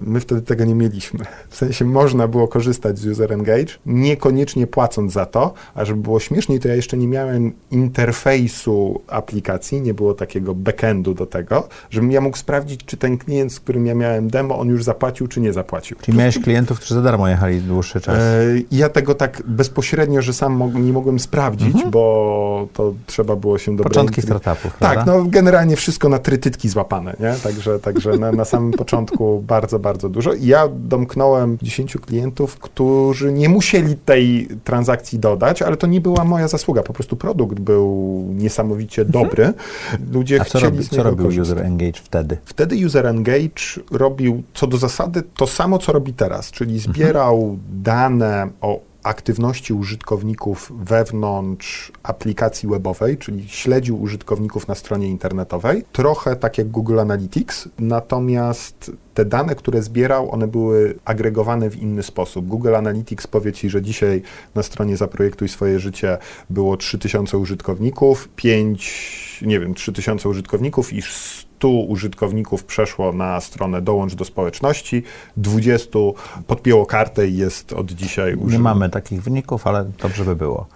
my 0.02 0.20
wtedy 0.20 0.42
tego 0.42 0.66
nie 0.66 0.76
mieliśmy. 0.76 1.26
W 1.50 1.56
sensie 1.56 1.86
można 1.86 2.28
było 2.28 2.48
korzystać 2.48 3.00
z 3.00 3.06
User 3.06 3.34
Engage, 3.34 3.74
niekoniecznie 3.86 4.68
płacąc 4.68 5.14
za 5.14 5.26
to, 5.26 5.54
a 5.76 5.86
żeby 5.86 6.02
było 6.02 6.20
śmieszniej, 6.20 6.60
to 6.60 6.68
ja 6.68 6.76
jeszcze 6.76 6.98
nie 6.98 7.08
miałem 7.08 7.54
interfejsu 7.72 9.02
aplikacji, 9.08 9.82
nie 9.82 9.94
było 9.94 10.14
takiego 10.14 10.56
backendu 10.56 11.14
do 11.14 11.26
tego, 11.26 11.68
żebym 11.90 12.12
ja 12.12 12.22
mógł 12.22 12.38
sprawdzić, 12.38 12.86
czy 12.86 12.98
ten 12.98 13.18
klient, 13.18 13.54
z 13.54 13.60
którym 13.60 13.86
ja 13.86 13.96
miałem 13.96 14.30
demo, 14.30 14.60
on 14.60 14.68
już 14.68 14.84
zapłacił, 14.84 15.28
czy 15.28 15.42
nie 15.42 15.54
zapłacił. 15.54 15.98
Czyli 16.02 16.18
miałeś 16.18 16.40
klientów, 16.40 16.78
którzy 16.78 16.96
za 16.96 17.02
darmo 17.02 17.28
jechali 17.28 17.62
dłuższy 17.62 18.02
czas. 18.02 18.16
E, 18.16 18.44
ja 18.72 18.90
tego 18.90 19.16
tak 19.16 19.42
bezpośrednio, 19.46 20.22
że 20.22 20.34
sam 20.34 20.72
nie 20.86 20.94
mogłem 20.94 21.20
sprawdzić, 21.20 21.76
mhm. 21.76 21.92
bo 21.92 22.68
to 22.74 22.94
trzeba 23.06 23.36
było 23.36 23.58
się 23.58 23.76
do 23.76 23.84
Początki 23.84 24.22
startupów, 24.22 24.78
Tak, 24.80 25.06
no 25.06 25.24
generalnie 25.24 25.77
wszystko 25.78 26.10
na 26.10 26.20
trytytki 26.20 26.70
złapane, 26.70 27.16
nie? 27.20 27.34
Także, 27.44 27.80
także 27.80 28.18
na, 28.18 28.32
na 28.32 28.46
samym 28.46 28.72
początku 28.84 29.44
bardzo, 29.48 29.80
bardzo 29.80 30.10
dużo. 30.10 30.34
I 30.34 30.46
ja 30.46 30.68
domknąłem 30.76 31.58
10 31.62 31.98
klientów, 31.98 32.60
którzy 32.60 33.32
nie 33.32 33.50
musieli 33.50 33.96
tej 33.96 34.48
transakcji 34.64 35.20
dodać, 35.20 35.62
ale 35.62 35.78
to 35.78 35.88
nie 35.88 36.02
była 36.02 36.24
moja 36.24 36.48
zasługa. 36.48 36.84
Po 36.84 36.94
prostu 36.94 37.16
produkt 37.16 37.60
był 37.60 37.88
niesamowicie 38.36 39.02
mhm. 39.02 39.24
dobry. 39.24 39.54
Ludzie 40.14 40.42
A 40.42 40.46
co, 40.46 40.60
robi, 40.60 40.90
co 40.90 41.04
robił 41.04 41.26
korzystać. 41.26 41.58
User 41.58 41.66
Engage 41.66 42.00
wtedy? 42.04 42.38
Wtedy 42.46 42.86
User 42.86 43.08
Engage 43.08 43.64
robił 43.92 44.44
co 44.54 44.68
do 44.68 44.78
zasady 44.78 45.24
to 45.36 45.48
samo, 45.48 45.80
co 45.80 45.92
robi 45.92 46.14
teraz, 46.14 46.52
czyli 46.52 46.80
zbierał 46.80 47.36
mhm. 47.36 47.60
dane 47.70 48.48
o 48.62 48.87
aktywności 49.04 49.74
użytkowników 49.74 50.72
wewnątrz 50.80 51.92
aplikacji 52.04 52.70
webowej, 52.70 53.18
czyli 53.18 53.50
śledził 53.50 54.02
użytkowników 54.02 54.68
na 54.68 54.76
stronie 54.76 55.08
internetowej, 55.08 55.84
trochę 55.92 56.36
tak 56.36 56.58
jak 56.58 56.68
Google 56.68 57.00
Analytics, 57.00 57.70
natomiast 57.80 58.92
te 59.14 59.26
dane, 59.26 59.56
które 59.56 59.82
zbierał, 59.82 60.32
one 60.32 60.48
były 60.48 61.00
agregowane 61.06 61.70
w 61.70 61.76
inny 61.76 62.04
sposób. 62.04 62.48
Google 62.48 62.76
Analytics 62.76 63.28
powie 63.28 63.54
Ci, 63.54 63.70
że 63.70 63.82
dzisiaj 63.82 64.22
na 64.56 64.64
stronie 64.64 64.98
Zaprojektuj 64.98 65.50
swoje 65.50 65.80
życie 65.80 66.18
było 66.50 66.78
3000 66.78 67.38
użytkowników, 67.38 68.30
5, 68.36 69.44
nie 69.46 69.60
wiem, 69.60 69.74
3000 69.74 70.30
użytkowników 70.30 70.94
i 70.94 71.02
100 71.02 71.47
użytkowników 71.66 72.64
przeszło 72.64 73.14
na 73.14 73.42
stronę 73.42 73.82
Dołącz 73.82 74.16
do 74.16 74.26
społeczności, 74.26 75.04
20 75.38 76.00
podpięło 76.48 76.86
kartę 76.86 77.28
i 77.28 77.38
jest 77.38 77.74
od 77.74 77.92
dzisiaj 77.92 78.34
używane. 78.34 78.54
Nie 78.54 78.60
mamy 78.60 78.90
takich 78.90 79.24
wyników, 79.24 79.68
ale 79.68 79.86
dobrze 80.02 80.26
by 80.26 80.36
było. 80.36 80.68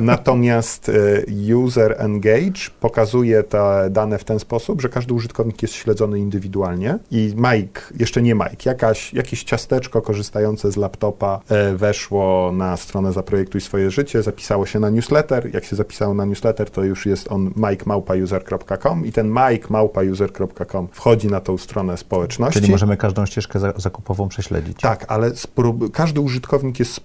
Natomiast 0.00 0.88
e, 0.88 1.54
user 1.56 1.94
engage 1.98 2.60
pokazuje 2.80 3.42
te 3.42 3.90
dane 3.90 4.18
w 4.18 4.24
ten 4.24 4.38
sposób, 4.38 4.82
że 4.82 4.88
każdy 4.88 5.14
użytkownik 5.14 5.62
jest 5.62 5.74
śledzony 5.74 6.18
indywidualnie 6.18 6.98
i 7.10 7.34
Mike, 7.36 7.80
jeszcze 7.98 8.22
nie 8.22 8.34
Mike, 8.34 8.56
jakaś, 8.64 9.14
jakieś 9.14 9.44
ciasteczko 9.44 10.02
korzystające 10.02 10.72
z 10.72 10.76
laptopa 10.76 11.40
e, 11.48 11.74
weszło 11.76 12.52
na 12.52 12.76
stronę 12.76 13.12
Zaprojektuj 13.12 13.60
swoje 13.60 13.90
życie, 13.90 14.22
zapisało 14.22 14.66
się 14.66 14.80
na 14.80 14.90
newsletter. 14.90 15.54
Jak 15.54 15.64
się 15.64 15.76
zapisało 15.76 16.14
na 16.14 16.24
newsletter, 16.24 16.70
to 16.70 16.84
już 16.84 17.06
jest 17.06 17.32
on 17.32 17.50
mikemałpauser.com 17.56 19.06
i 19.06 19.12
ten 19.12 19.34
mikemałpauser.com 19.50 20.88
wchodzi 20.92 21.28
na 21.28 21.40
tą 21.40 21.58
stronę 21.58 21.96
społeczności. 21.96 22.60
Czyli 22.60 22.72
możemy 22.72 22.96
każdą 22.96 23.26
ścieżkę 23.26 23.58
zakupową 23.76 24.28
prześledzić. 24.28 24.80
Tak, 24.80 25.04
ale 25.08 25.32
każdy 25.92 26.20
użytkownik 26.20 26.78
jest 26.78 27.00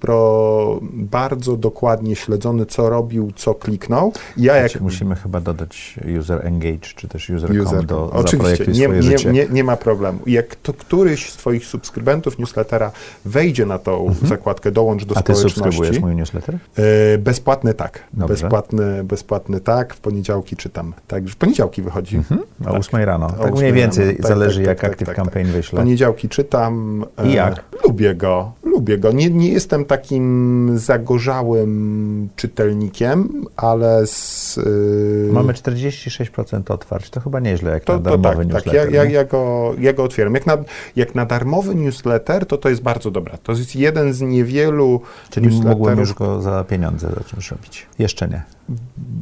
bardzo 0.94 1.58
dokładnie 1.58 2.16
śledzony, 2.16 2.55
co 2.66 2.90
robił, 2.90 3.32
co 3.36 3.54
kliknął. 3.54 4.14
Ja 4.38 4.56
jak... 4.56 4.82
Musimy 4.82 5.16
chyba 5.16 5.42
dodać 5.42 5.96
user 6.20 6.46
engage, 6.48 6.88
czy 6.96 7.08
też 7.08 7.30
user, 7.30 7.62
user 7.62 7.86
do 7.86 8.12
Oczywiście, 8.12 8.66
nie, 8.68 8.88
nie, 8.88 9.32
nie, 9.32 9.48
nie, 9.50 9.64
ma 9.64 9.78
problemu. 9.78 10.20
Jak 10.26 10.56
to 10.56 10.74
któryś 10.74 11.30
z 11.30 11.38
Twoich 11.38 11.66
subskrybentów 11.66 12.40
newslettera 12.40 12.92
wejdzie 13.26 13.66
na 13.66 13.80
tą 13.80 14.08
mhm. 14.08 14.28
zakładkę 14.28 14.72
dołącz 14.72 15.06
do 15.06 15.18
A 15.18 15.22
ty 15.22 15.36
subskrybujesz 15.36 16.00
mój 16.00 16.16
newsletter? 16.16 16.58
E, 16.76 17.18
bezpłatny 17.18 17.74
tak. 17.74 18.04
Bezpłatny, 18.14 19.04
bezpłatny 19.04 19.60
tak. 19.60 19.94
W 19.94 20.00
poniedziałki 20.00 20.56
czytam. 20.56 20.94
Tak, 21.08 21.26
w 21.26 21.36
poniedziałki 21.36 21.82
wychodzi. 21.82 22.16
Mhm. 22.18 22.42
O 22.62 22.64
tak. 22.64 22.74
8 22.74 23.04
rano. 23.04 23.28
O 23.28 23.44
tak 23.44 23.56
mniej 23.56 23.74
więcej. 23.74 24.18
Tak, 24.18 24.28
zależy 24.28 24.60
tak, 24.60 24.68
jak 24.68 24.80
tak, 24.80 24.92
Active 24.92 25.08
tak, 25.08 25.16
Campaign 25.16 25.48
tak. 25.48 25.56
wyśle. 25.56 25.80
Poniedziałki 25.80 26.30
czytam. 26.30 27.06
I 27.24 27.34
jak? 27.34 27.60
E, 27.60 27.88
lubię 27.88 28.16
go 28.16 28.52
lubię 28.76 28.98
go. 28.98 29.12
Nie, 29.12 29.30
nie 29.30 29.50
jestem 29.50 29.86
takim 29.86 30.72
zagorzałym 30.76 32.30
czytelnikiem, 32.48 33.46
ale 33.56 34.08
z... 34.08 34.58
Yy... 34.58 35.30
Mamy 35.32 35.54
46% 35.54 36.72
otwarć, 36.74 37.10
to 37.10 37.20
chyba 37.20 37.40
nieźle 37.40 37.72
jak 37.72 37.84
to, 37.84 37.94
na 37.94 38.00
darmowy 38.00 38.30
to 38.30 38.36
tak, 38.36 38.48
newsletter. 38.48 38.84
Tak, 38.84 38.94
ja, 38.94 39.04
ja, 39.04 39.10
ja, 39.10 39.26
go, 39.26 39.74
ja 39.80 39.94
go 39.94 40.04
otwieram. 40.04 40.34
Jak 40.34 40.46
na, 40.46 40.58
jak 40.96 41.16
na 41.16 41.26
darmowy 41.26 41.76
newsletter, 41.76 42.46
to 42.46 42.58
to 42.58 42.70
jest 42.70 42.82
bardzo 42.82 43.12
dobra. 43.12 43.38
To 43.44 43.52
jest 43.52 43.76
jeden 43.76 44.14
z 44.14 44.22
niewielu 44.22 45.02
Czyli 45.30 45.62
mogłem 45.62 46.00
już 46.00 46.14
go 46.14 46.42
za 46.42 46.64
pieniądze 46.64 47.10
zacząć 47.18 47.52
robić. 47.52 47.88
Jeszcze 48.00 48.28
nie. 48.28 48.44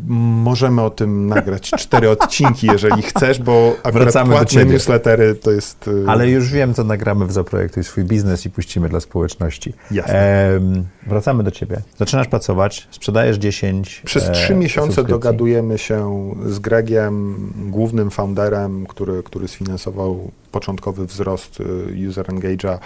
Możemy 0.08 0.82
o 0.82 0.90
tym 0.90 1.28
nagrać 1.28 1.72
cztery 1.72 2.10
odcinki, 2.10 2.68
jeżeli 2.68 3.02
chcesz, 3.02 3.40
bo 3.40 3.74
akurat 3.84 3.94
Wracamy 3.94 4.32
płatne 4.32 4.66
newslettery 4.66 5.36
to 5.36 5.52
jest... 5.52 5.88
Y, 5.88 6.06
Ale 6.08 6.30
już 6.30 6.52
wiem, 6.52 6.74
co 6.74 6.84
nagramy 6.84 7.26
w 7.26 7.32
Zaprojektuj 7.32 7.84
swój 7.84 8.04
biznes 8.04 8.46
i 8.46 8.50
puścimy 8.50 8.90
dla 8.90 9.00
społeczności. 9.00 9.74
Jasne. 9.92 10.60
wracamy 11.08 11.44
do 11.44 11.52
ciebie. 11.52 11.82
Zaczynasz 11.98 12.28
pracować, 12.28 12.88
sprzedajesz 12.92 13.38
10 13.38 14.02
Przez 14.06 14.32
trzy 14.32 14.54
e, 14.54 14.56
miesiące 14.56 15.04
dogadujemy 15.04 15.78
się 15.78 16.32
z 16.46 16.60
Gregiem, 16.60 17.54
głównym 17.56 18.12
founderem, 18.12 18.86
który, 18.88 19.24
który 19.24 19.48
sfinansował 19.48 20.32
początkowy 20.54 21.06
wzrost 21.06 21.60
y, 21.60 22.10
user 22.10 22.26
engage'a 22.26 22.78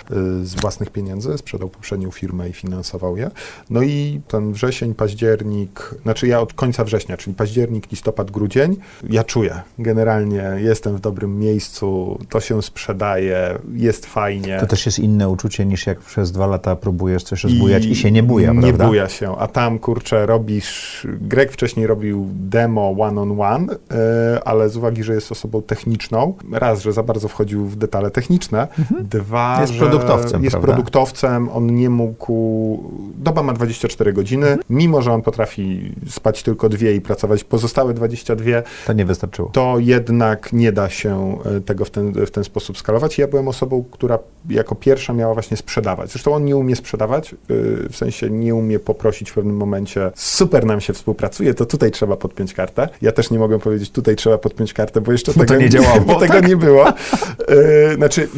y, 0.42 0.46
z 0.46 0.56
własnych 0.56 0.90
pieniędzy, 0.90 1.38
sprzedał 1.38 1.70
poprzednią 1.70 2.12
firmę 2.12 2.50
i 2.50 2.54
finansował 2.54 3.18
je. 3.18 3.32
No 3.70 3.82
i 3.82 4.22
ten 4.28 4.54
wrzesień, 4.54 4.94
październik, 4.94 5.96
znaczy 6.04 6.28
ja 6.28 6.42
od 6.42 6.54
końca 6.54 6.84
września, 6.84 7.18
czyli 7.18 7.36
październik, 7.36 7.92
listopad, 7.92 8.32
grudzień, 8.32 8.78
ja 9.10 9.24
czuję, 9.24 9.62
generalnie 9.80 10.44
jestem 10.58 10.96
w 10.96 11.00
dobrym 11.00 11.40
miejscu, 11.40 12.20
to 12.30 12.40
się 12.40 12.62
sprzedaje, 12.62 13.60
jest 13.74 14.06
fajnie. 14.06 14.58
To 14.60 14.68
też 14.68 14.86
jest 14.86 15.00
inne 15.00 15.30
uczucie 15.30 15.66
niż 15.66 15.88
jak 15.88 16.00
przez 16.00 16.32
dwa 16.32 16.48
lata 16.48 16.76
próbujesz 16.76 17.24
coś 17.24 17.44
rozbujać 17.44 17.86
i, 17.86 17.92
i 17.92 17.96
się 17.96 18.12
nie 18.12 18.24
buja, 18.24 18.54
nie 18.54 18.62
prawda? 18.62 18.84
Nie 18.84 18.90
buja 18.90 19.10
się, 19.10 19.36
a 19.38 19.48
tam, 19.48 19.80
kurczę, 19.80 20.26
robisz, 20.26 21.08
Greg 21.22 21.52
wcześniej 21.52 21.88
robił 21.88 22.28
demo 22.34 22.96
one-on-one, 23.00 23.64
on 23.64 23.78
one, 23.90 24.42
ale 24.46 24.70
z 24.70 24.78
uwagi, 24.78 25.04
że 25.04 25.14
jest 25.14 25.32
osobą 25.32 25.62
techniczną, 25.62 26.34
raz, 26.52 26.82
że 26.82 26.94
za 26.94 27.04
bardzo 27.04 27.28
wchodził 27.28 27.57
wchodził 27.58 27.66
w 27.66 27.76
detale 27.76 28.12
techniczne. 28.12 28.68
Mhm. 28.80 29.08
Dwa, 29.08 29.58
jest 29.62 29.74
produktowcem, 29.74 30.44
jest 30.44 30.54
prawda? 30.54 30.68
produktowcem, 30.68 31.50
on 31.50 31.76
nie 31.76 31.90
mógł, 31.90 32.84
doba 33.18 33.44
ma 33.44 33.54
24 33.54 34.14
godziny, 34.14 34.48
mhm. 34.48 34.64
mimo 34.70 35.02
że 35.02 35.14
on 35.14 35.22
potrafi 35.22 35.96
spać 36.10 36.44
tylko 36.44 36.70
dwie 36.70 36.96
i 36.96 37.02
pracować 37.02 37.44
pozostałe 37.44 37.94
22, 37.94 38.46
to 38.86 38.94
nie 38.94 39.06
wystarczyło. 39.06 39.50
To 39.50 39.76
jednak 39.80 40.54
nie 40.54 40.72
da 40.72 40.90
się 40.90 41.38
e, 41.46 41.62
tego 41.62 41.86
w 41.86 41.90
ten, 41.90 42.12
w 42.26 42.32
ten 42.32 42.44
sposób 42.44 42.78
skalować. 42.78 43.18
Ja 43.18 43.28
byłem 43.28 43.48
osobą, 43.48 43.84
która 43.92 44.20
jako 44.50 44.76
pierwsza 44.76 45.14
miała 45.14 45.34
właśnie 45.34 45.58
sprzedawać. 45.58 46.12
Zresztą 46.12 46.34
on 46.34 46.46
nie 46.46 46.56
umie 46.56 46.76
sprzedawać, 46.76 47.34
e, 47.34 47.36
w 47.90 47.96
sensie 47.96 48.30
nie 48.30 48.56
umie 48.56 48.80
poprosić 48.80 49.32
w 49.32 49.34
pewnym 49.34 49.58
momencie, 49.58 50.12
super 50.16 50.66
nam 50.66 50.82
się 50.82 50.94
współpracuje, 50.94 51.54
to 51.54 51.66
tutaj 51.66 51.92
trzeba 51.92 52.18
podpiąć 52.18 52.54
kartę. 52.54 52.90
Ja 53.02 53.12
też 53.12 53.32
nie 53.32 53.40
mogę 53.40 53.60
powiedzieć, 53.60 53.92
tutaj 53.92 54.16
trzeba 54.16 54.38
podpiąć 54.38 54.74
kartę, 54.74 55.02
bo 55.02 55.12
jeszcze 55.12 55.34
bo 55.34 55.40
tego, 55.40 55.56
nie, 55.56 55.70
działało, 55.70 56.02
bo 56.08 56.16
tego 56.16 56.34
tak? 56.34 56.48
nie 56.48 56.58
było. 56.58 56.94
E, 57.48 57.96
znaczy, 57.96 58.30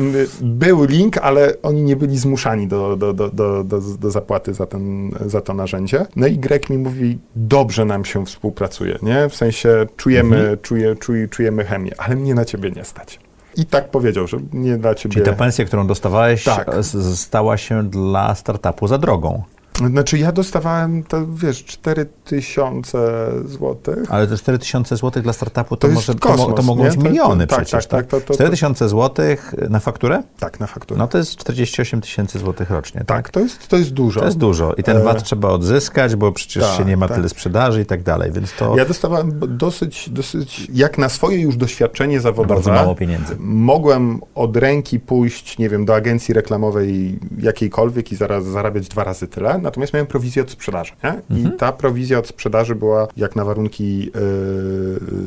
był 0.41 0.83
link, 0.83 1.17
ale 1.17 1.53
oni 1.63 1.83
nie 1.83 1.95
byli 1.95 2.17
zmuszani 2.17 2.67
do, 2.67 2.95
do, 2.97 3.13
do, 3.13 3.29
do, 3.29 3.63
do, 3.63 3.79
do 3.99 4.11
zapłaty 4.11 4.53
za, 4.53 4.65
ten, 4.65 5.11
za 5.25 5.41
to 5.41 5.53
narzędzie. 5.53 6.05
No 6.15 6.27
i 6.27 6.37
Grek 6.37 6.69
mi 6.69 6.77
mówi, 6.77 7.17
dobrze 7.35 7.85
nam 7.85 8.05
się 8.05 8.25
współpracuje, 8.25 8.99
nie? 9.01 9.29
W 9.29 9.35
sensie 9.35 9.85
czujemy, 9.97 10.37
mhm. 10.37 10.57
czuje, 10.61 10.95
czuj, 10.95 11.29
czujemy 11.29 11.65
chemię, 11.65 11.91
ale 11.97 12.15
mnie 12.15 12.35
na 12.35 12.45
ciebie 12.45 12.71
nie 12.71 12.83
stać. 12.83 13.19
I 13.57 13.65
tak 13.65 13.91
powiedział, 13.91 14.27
że 14.27 14.37
nie 14.53 14.77
da 14.77 14.95
ciebie... 14.95 15.13
Czyli 15.13 15.25
ta 15.25 15.33
pensja, 15.33 15.65
którą 15.65 15.87
dostawałeś, 15.87 16.43
tak. 16.43 16.71
stała 17.15 17.57
się 17.57 17.83
dla 17.83 18.35
startupu 18.35 18.87
za 18.87 18.97
drogą. 18.97 19.43
Znaczy 19.87 20.17
ja 20.17 20.31
dostawałem, 20.31 21.03
to 21.03 21.27
wiesz, 21.27 21.65
4 21.65 22.05
tysiące 22.23 23.31
złotych. 23.45 23.99
Ale 24.09 24.27
te 24.27 24.37
4 24.37 24.59
tysiące 24.59 24.97
złotych 24.97 25.23
dla 25.23 25.33
startupu 25.33 25.75
to, 25.75 25.87
to 25.87 25.93
może, 25.93 26.15
kosmos, 26.15 26.47
to, 26.47 26.53
to 26.53 26.63
mogą 26.63 26.83
być 26.83 26.97
miliony 26.97 27.47
to, 27.47 27.55
to, 27.55 27.61
przecież. 27.61 27.87
Tak, 27.87 28.07
tak, 28.07 28.23
tak, 28.23 28.35
4 28.35 28.49
tysiące 28.49 28.89
złotych 28.89 29.55
na 29.69 29.79
fakturę? 29.79 30.23
Tak, 30.39 30.59
na 30.59 30.67
fakturę. 30.67 30.97
No 30.97 31.07
to 31.07 31.17
jest 31.17 31.35
48 31.35 32.01
tysięcy 32.01 32.39
złotych 32.39 32.69
rocznie, 32.69 32.99
tak? 32.99 33.07
Tak, 33.07 33.29
to, 33.29 33.39
jest, 33.39 33.67
to 33.67 33.77
jest 33.77 33.93
dużo. 33.93 34.19
To 34.19 34.25
jest 34.25 34.37
dużo 34.37 34.73
i 34.73 34.83
ten 34.83 34.97
e... 34.97 35.03
VAT 35.03 35.23
trzeba 35.23 35.49
odzyskać, 35.49 36.15
bo 36.15 36.31
przecież 36.31 36.63
tak, 36.63 36.77
się 36.77 36.85
nie 36.85 36.97
ma 36.97 37.07
tak. 37.07 37.17
tyle 37.17 37.29
sprzedaży 37.29 37.81
i 37.81 37.85
tak 37.85 38.03
dalej, 38.03 38.31
więc 38.31 38.53
to... 38.53 38.77
Ja 38.77 38.85
dostawałem 38.85 39.39
dosyć, 39.57 40.09
dosyć, 40.09 40.67
jak 40.73 40.97
na 40.97 41.09
swoje 41.09 41.41
już 41.41 41.55
doświadczenie 41.55 42.21
zawodowe... 42.21 42.53
Bardzo 42.53 42.71
mało 42.71 42.95
pieniędzy. 42.95 43.35
Mogłem 43.39 44.21
od 44.35 44.57
ręki 44.57 44.99
pójść, 44.99 45.57
nie 45.57 45.69
wiem, 45.69 45.85
do 45.85 45.95
agencji 45.95 46.33
reklamowej 46.33 47.19
jakiejkolwiek 47.39 48.11
i 48.11 48.15
zaraz 48.15 48.45
zarabiać 48.45 48.87
dwa 48.87 49.03
razy 49.03 49.27
tyle, 49.27 49.59
natomiast 49.69 49.93
miałem 49.93 50.07
prowizję 50.07 50.41
od 50.41 50.51
sprzedaży, 50.51 50.91
nie? 51.03 51.37
I 51.37 51.39
mhm. 51.39 51.57
ta 51.57 51.71
prowizja 51.71 52.19
od 52.19 52.27
sprzedaży 52.27 52.75
była 52.75 53.07
jak 53.17 53.35
na 53.35 53.45
warunki 53.45 54.11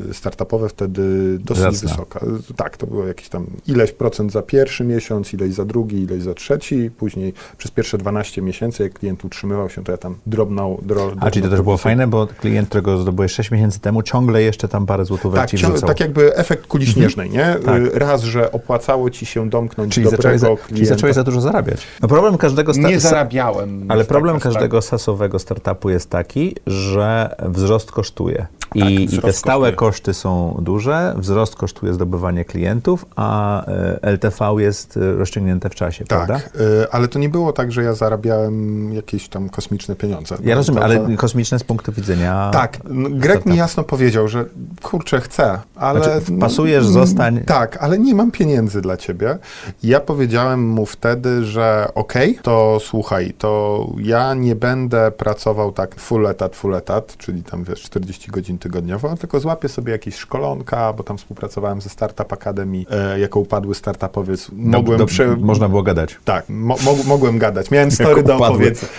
y, 0.09 0.13
startupowe 0.13 0.69
wtedy 0.69 1.37
dosyć 1.39 1.63
Zacna. 1.63 1.89
wysoka. 1.89 2.19
Tak, 2.55 2.77
to 2.77 2.87
było 2.87 3.07
jakieś 3.07 3.29
tam 3.29 3.45
ileś 3.67 3.91
procent 3.91 4.31
za 4.31 4.41
pierwszy 4.41 4.83
miesiąc, 4.83 5.33
ileś 5.33 5.53
za 5.53 5.65
drugi, 5.65 6.01
ileś 6.01 6.23
za 6.23 6.33
trzeci, 6.33 6.91
później 6.97 7.33
przez 7.57 7.71
pierwsze 7.71 7.97
12 7.97 8.41
miesięcy, 8.41 8.83
jak 8.83 8.93
klient 8.93 9.25
utrzymywał 9.25 9.69
się, 9.69 9.83
to 9.83 9.91
ja 9.91 9.97
tam 9.97 10.15
drobną... 10.25 10.81
Dro, 10.81 11.11
A, 11.19 11.31
czyli 11.31 11.43
to 11.43 11.49
też 11.49 11.61
było 11.61 11.77
fajne, 11.77 12.07
bo 12.07 12.27
klient, 12.27 12.69
którego 12.69 12.97
zdobyłeś 12.97 13.31
6 13.31 13.51
miesięcy 13.51 13.79
temu, 13.79 14.03
ciągle 14.03 14.41
jeszcze 14.41 14.67
tam 14.67 14.85
parę 14.85 15.05
złotówek 15.05 15.41
tak, 15.41 15.49
ci 15.49 15.57
wrzucał. 15.57 15.87
Tak 15.87 15.99
jakby 15.99 16.35
efekt 16.35 16.67
kuli 16.67 16.85
mhm. 16.85 17.01
śnieżnej, 17.01 17.29
nie? 17.29 17.55
Tak. 17.65 17.81
Raz, 17.93 18.23
że 18.23 18.51
opłacało 18.51 19.09
ci 19.09 19.25
się 19.25 19.49
domknąć 19.49 19.93
czyli 19.93 20.03
dobrego 20.03 20.21
zacząłeś 20.21 20.41
za, 20.41 20.47
klienta. 20.47 20.67
Czyli 20.67 20.85
zacząłeś 20.85 21.15
za 21.15 21.23
dużo 21.23 21.41
zarabiać. 21.41 21.87
No 22.01 22.07
problem 22.07 22.37
każdego... 22.37 22.71
Nie 22.71 22.99
zarabiałem. 22.99 23.85
Ale 23.91 24.05
problem 24.05 24.22
każdego 24.31 24.73
każdego 24.73 24.81
sasowego 24.81 25.39
startupu 25.39 25.89
jest 25.89 26.09
taki, 26.09 26.55
że 26.67 27.35
wzrost 27.39 27.91
kosztuje. 27.91 28.47
I, 28.75 28.79
tak, 28.79 28.89
I, 28.89 29.21
te 29.21 29.33
stałe 29.33 29.71
kosztuje. 29.71 29.91
koszty 29.91 30.13
są 30.13 30.57
duże, 30.61 31.15
wzrost 31.17 31.55
kosztuje 31.55 31.93
zdobywanie 31.93 32.45
klientów, 32.45 33.05
a 33.15 33.65
e, 33.65 33.99
LTV 34.01 34.55
jest 34.57 34.97
e, 34.97 35.13
rozciągnięte 35.13 35.69
w 35.69 35.75
czasie, 35.75 36.05
tak, 36.05 36.25
prawda? 36.25 36.35
E, 36.83 36.93
ale 36.93 37.07
to 37.07 37.19
nie 37.19 37.29
było 37.29 37.53
tak, 37.53 37.71
że 37.71 37.83
ja 37.83 37.93
zarabiałem 37.93 38.93
jakieś 38.93 39.29
tam 39.29 39.49
kosmiczne 39.49 39.95
pieniądze. 39.95 40.37
Ja 40.43 40.55
rozumiem, 40.55 40.79
to, 40.79 40.85
ale 40.85 41.15
kosmiczne 41.17 41.59
z 41.59 41.63
punktu 41.63 41.91
widzenia... 41.91 42.49
Tak, 42.53 42.77
Greg 43.09 43.45
mi 43.45 43.57
jasno 43.57 43.83
powiedział, 43.83 44.27
że 44.27 44.45
kurczę, 44.81 45.21
chcę, 45.21 45.59
ale... 45.75 46.03
Znaczy, 46.03 46.39
pasujesz, 46.39 46.85
zostań... 46.85 47.43
Tak, 47.45 47.77
ale 47.77 47.99
nie 47.99 48.15
mam 48.15 48.31
pieniędzy 48.31 48.81
dla 48.81 48.97
ciebie. 48.97 49.37
Ja 49.83 49.99
powiedziałem 49.99 50.69
mu 50.69 50.85
wtedy, 50.85 51.45
że 51.45 51.87
okej, 51.95 52.31
okay, 52.31 52.43
to 52.43 52.77
słuchaj, 52.81 53.33
to 53.37 53.87
ja 53.97 54.12
nie 54.35 54.55
będę 54.55 55.11
pracował 55.11 55.71
tak 55.71 55.95
full 55.99 56.27
etat, 56.27 56.55
full 56.55 56.75
etat, 56.75 57.17
czyli 57.17 57.43
tam 57.43 57.63
wiesz, 57.63 57.81
40 57.81 58.31
godzin 58.31 58.57
tygodniowo, 58.57 59.17
tylko 59.17 59.39
złapię 59.39 59.69
sobie 59.69 59.91
jakieś 59.91 60.15
szkolonka, 60.15 60.93
bo 60.93 61.03
tam 61.03 61.17
współpracowałem 61.17 61.81
ze 61.81 61.89
Startup 61.89 62.33
Academy, 62.33 62.85
e, 62.89 63.19
jako 63.19 63.39
upadły 63.39 63.75
startupowiec. 63.75 64.49
Mogłem 64.53 64.97
do, 64.97 65.03
do, 65.03 65.05
prze... 65.05 65.37
Można 65.37 65.69
było 65.69 65.83
gadać. 65.83 66.17
Tak, 66.25 66.45
mo 66.49 66.75
mo 66.85 66.95
mogłem 67.05 67.37
gadać. 67.37 67.71
Miałem 67.71 67.91
story 67.91 68.23
do 68.23 68.37
opowiedzenia. 68.37 68.91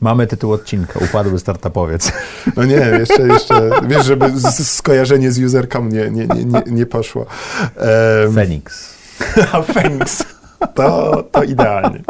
Mamy 0.00 0.26
tytuł 0.26 0.52
odcinka, 0.52 1.00
upadły 1.04 1.38
startupowiec. 1.38 2.12
No 2.56 2.64
nie, 2.64 2.74
jeszcze, 2.74 3.22
jeszcze, 3.22 3.70
wiesz, 3.88 4.06
żeby 4.06 4.30
z, 4.40 4.68
skojarzenie 4.68 5.32
z 5.32 5.38
userką 5.38 5.84
nie, 5.84 6.10
nie, 6.10 6.26
nie, 6.26 6.44
nie, 6.44 6.62
nie 6.66 6.86
poszło. 6.86 7.26
Um, 8.24 8.34
Phoenix. 8.34 8.94
Phoenix. 9.74 10.24
To, 10.74 11.22
to 11.32 11.42
idealnie. 11.42 12.00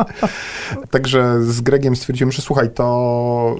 Także 0.91 1.43
z 1.43 1.61
Gregiem 1.61 1.97
stwierdziłem, 1.97 2.33
że 2.33 2.43
słuchaj, 2.43 2.71
to... 2.71 3.57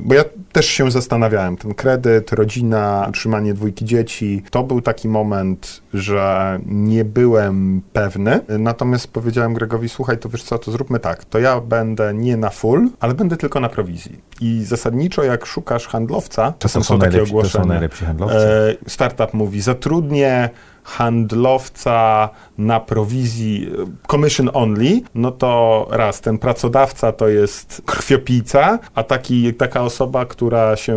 Bo 0.00 0.14
ja 0.14 0.24
też 0.52 0.66
się 0.66 0.90
zastanawiałem. 0.90 1.56
Ten 1.56 1.74
kredyt, 1.74 2.32
rodzina, 2.32 3.06
utrzymanie 3.08 3.54
dwójki 3.54 3.84
dzieci. 3.84 4.42
To 4.50 4.62
był 4.62 4.80
taki 4.80 5.08
moment, 5.08 5.82
że 5.94 6.58
nie 6.66 7.04
byłem 7.04 7.82
pewny. 7.92 8.40
Natomiast 8.58 9.08
powiedziałem 9.08 9.54
Gregowi, 9.54 9.88
słuchaj, 9.88 10.18
to 10.18 10.28
wiesz 10.28 10.42
co, 10.42 10.58
to 10.58 10.72
zróbmy 10.72 10.98
tak. 10.98 11.24
To 11.24 11.38
ja 11.38 11.60
będę 11.60 12.14
nie 12.14 12.36
na 12.36 12.50
full, 12.50 12.88
ale 13.00 13.14
będę 13.14 13.36
tylko 13.36 13.60
na 13.60 13.68
prowizji. 13.68 14.20
I 14.40 14.64
zasadniczo 14.64 15.24
jak 15.24 15.46
szukasz 15.46 15.86
handlowca, 15.86 16.54
czasem 16.58 16.84
są, 16.84 16.98
takie 16.98 17.10
najlepsi, 17.10 17.32
to 17.32 17.38
ogłoszenia. 17.38 17.64
są 17.64 17.68
najlepsi 17.68 18.04
handlowcy. 18.04 18.36
E, 18.36 18.90
startup 18.90 19.34
mówi, 19.34 19.60
zatrudnię 19.60 20.50
handlowca 20.84 22.28
na 22.58 22.80
prowizji 22.80 23.70
e, 23.82 23.86
commission 24.10 24.50
only, 24.52 25.00
no 25.14 25.30
to 25.30 25.86
raz, 25.90 26.20
ten 26.20 26.38
pracodawca 26.38 27.12
to 27.12 27.28
jest 27.28 27.82
krwiopijca, 27.86 28.78
a 28.94 29.02
taki, 29.02 29.54
taka 29.54 29.82
osoba, 29.82 30.24
która 30.26 30.76
się 30.76 30.94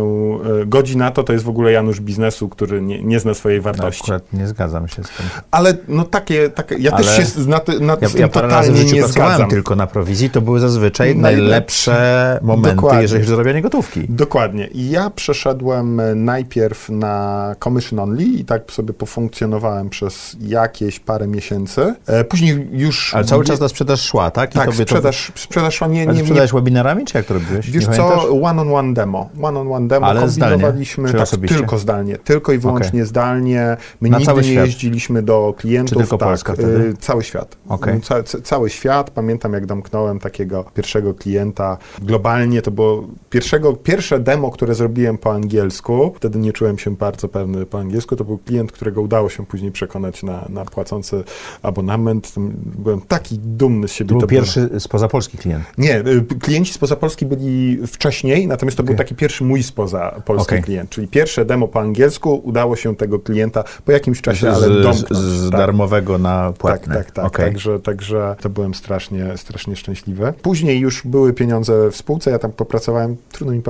e, 0.62 0.66
godzi 0.66 0.96
na 0.96 1.10
to, 1.10 1.22
to 1.24 1.32
jest 1.32 1.44
w 1.44 1.48
ogóle 1.48 1.72
Janusz 1.72 2.00
biznesu, 2.00 2.48
który 2.48 2.82
nie, 2.82 3.02
nie 3.02 3.20
zna 3.20 3.34
swojej 3.34 3.58
No, 3.58 3.62
wartości. 3.64 4.02
akurat 4.02 4.32
nie 4.32 4.46
zgadzam 4.46 4.88
się 4.88 5.04
z 5.04 5.08
tym. 5.08 5.26
Ale 5.50 5.76
no 5.88 6.04
takie, 6.04 6.50
takie 6.50 6.74
ja 6.78 6.92
też 6.92 7.06
Ale 7.08 7.16
się 7.16 7.24
z, 7.24 7.46
na, 7.46 7.60
nad 7.80 8.02
Ja, 8.02 8.08
tym 8.08 8.20
ja 8.20 8.28
totalnie 8.28 8.84
nie 8.84 9.06
zgadzam. 9.06 9.50
tylko 9.50 9.76
na 9.76 9.86
prowizji, 9.86 10.30
to 10.30 10.40
były 10.40 10.60
zazwyczaj 10.60 11.16
Najlepsze. 11.16 11.90
najlepsze 11.90 12.38
momenty, 12.42 12.76
Dokładnie. 12.76 13.02
jeżeli 13.02 13.20
chodzi 13.22 13.32
o 13.32 13.36
zarabianie 13.36 13.62
gotówki. 13.62 14.06
Dokładnie. 14.08 14.66
I 14.66 14.90
ja 14.90 15.10
przeszedłem 15.10 16.00
e, 16.00 16.14
najpierw 16.14 16.88
na 16.88 17.54
commission 17.64 17.98
only 17.98 18.22
i 18.24 18.44
tak 18.44 18.72
sobie 18.72 18.94
pofunkcjonowałem 18.94 19.75
przez 19.84 20.36
jakieś 20.40 21.00
parę 21.00 21.26
miesięcy. 21.28 21.94
E, 22.06 22.24
później 22.24 22.68
już... 22.72 23.14
Ale 23.14 23.24
cały 23.24 23.44
czas 23.44 23.58
ta 23.58 23.68
sprzedaż 23.68 24.00
szła, 24.00 24.30
tak? 24.30 24.50
I 24.50 24.58
Tak, 24.58 24.74
sprzedaż, 24.74 25.32
sprzedaż 25.34 25.74
szła 25.74 25.86
nie, 25.88 26.06
To... 26.06 26.12
nie, 26.12 26.18
nie, 26.18 26.24
sprzedałeś 26.24 26.52
webinarami, 26.52 27.04
czy 27.04 27.18
jak 27.18 27.26
to 27.26 27.34
robiłeś? 27.34 27.70
Wiesz 27.70 27.88
nie 27.88 27.94
co, 27.94 28.28
one-on-one 28.42 28.94
demo. 28.94 29.30
One-on-one 29.42 29.88
demo 29.88 30.06
Ale 30.06 30.28
zdalnie, 30.28 30.52
kombinowaliśmy 30.52 31.08
czy 31.08 31.14
tak, 31.14 31.28
tylko 31.48 31.78
zdalnie, 31.78 32.16
tylko 32.18 32.52
i 32.52 32.58
wyłącznie 32.58 33.04
zdalnie. 33.06 33.76
My 34.00 34.08
Na 34.10 34.18
nigdy 34.18 34.34
nie 34.34 34.42
świat? 34.42 34.66
jeździliśmy 34.66 35.22
do 35.22 35.54
klientów. 35.56 35.92
Czy 35.92 35.96
tylko 35.98 36.18
tak, 36.18 36.28
Polska 36.28 36.52
wtedy? 36.52 36.78
y, 36.78 36.96
cały 36.96 37.24
świat. 37.24 37.56
Ca, 38.02 38.22
ca, 38.22 38.40
cały 38.40 38.70
świat. 38.70 39.10
Pamiętam, 39.10 39.52
jak 39.52 39.66
domknąłem 39.66 40.18
takiego 40.18 40.64
pierwszego 40.74 41.14
klienta. 41.14 41.78
Globalnie 42.02 42.62
to 42.62 42.70
było 42.70 43.04
pierwszego, 43.30 43.72
pierwsze 43.72 44.20
demo, 44.20 44.50
które 44.50 44.74
zrobiłem 44.74 45.18
po 45.18 45.32
angielsku. 45.32 46.12
Wtedy 46.16 46.38
nie 46.38 46.52
czułem 46.52 46.78
się 46.78 46.96
bardzo 46.96 47.28
pewny 47.28 47.66
po 47.66 47.78
angielsku. 47.78 48.16
To 48.16 48.24
był 48.24 48.38
klient, 48.38 48.72
którego 48.72 49.02
udało 49.02 49.28
się 49.28 49.46
później 49.46 49.65
przekonać 49.72 50.22
na, 50.22 50.44
na 50.48 50.64
płacący 50.64 51.24
abonament. 51.62 52.32
Byłem 52.64 53.00
taki 53.00 53.38
dumny 53.38 53.88
z 53.88 53.92
siebie. 53.92 54.08
To 54.08 54.14
był 54.14 54.20
było- 54.20 54.28
pierwszy 54.30 54.70
spoza 54.80 55.08
Polski 55.08 55.38
klient. 55.38 55.64
nie, 55.78 56.00
y, 56.00 56.24
klienci 56.40 56.72
spoza 56.72 56.96
Polski 56.96 57.26
byli 57.26 57.78
wcześniej, 57.86 58.46
natomiast 58.46 58.76
to 58.76 58.82
był 58.82 58.94
Okej. 58.94 59.04
taki 59.06 59.14
pierwszy 59.14 59.44
mój 59.44 59.62
spoza 59.62 60.22
polski 60.24 60.48
Okej. 60.54 60.62
klient. 60.62 60.90
Czyli 60.90 61.08
pierwsze 61.08 61.44
demo 61.44 61.68
po 61.68 61.80
angielsku 61.80 62.34
udało 62.44 62.76
się 62.76 62.96
tego 62.96 63.18
klienta 63.18 63.64
po 63.84 63.92
jakimś 63.92 64.20
czasie, 64.20 64.40
Z, 64.40 64.44
ale 64.54 64.66
z, 64.80 64.82
domknąć. 64.82 65.22
z 65.24 65.50
tak. 65.50 65.60
darmowego 65.60 66.18
na 66.18 66.46
Tak, 66.48 66.56
płatne. 66.58 66.94
tak, 66.94 67.10
tak. 67.10 67.24
Okej. 67.26 67.44
Także, 67.46 67.80
także 67.80 68.36
to 68.40 68.50
byłem 68.50 68.74
strasznie, 68.74 69.36
strasznie 69.36 69.76
szczęśliwy. 69.76 70.32
Później 70.42 70.80
już 70.80 71.02
były 71.06 71.32
pieniądze 71.32 71.90
w 71.90 71.96
spółce, 71.96 72.30
ja 72.30 72.38
tam 72.38 72.52
popracowałem, 72.52 73.16
trudno 73.32 73.54
mi 73.54 73.62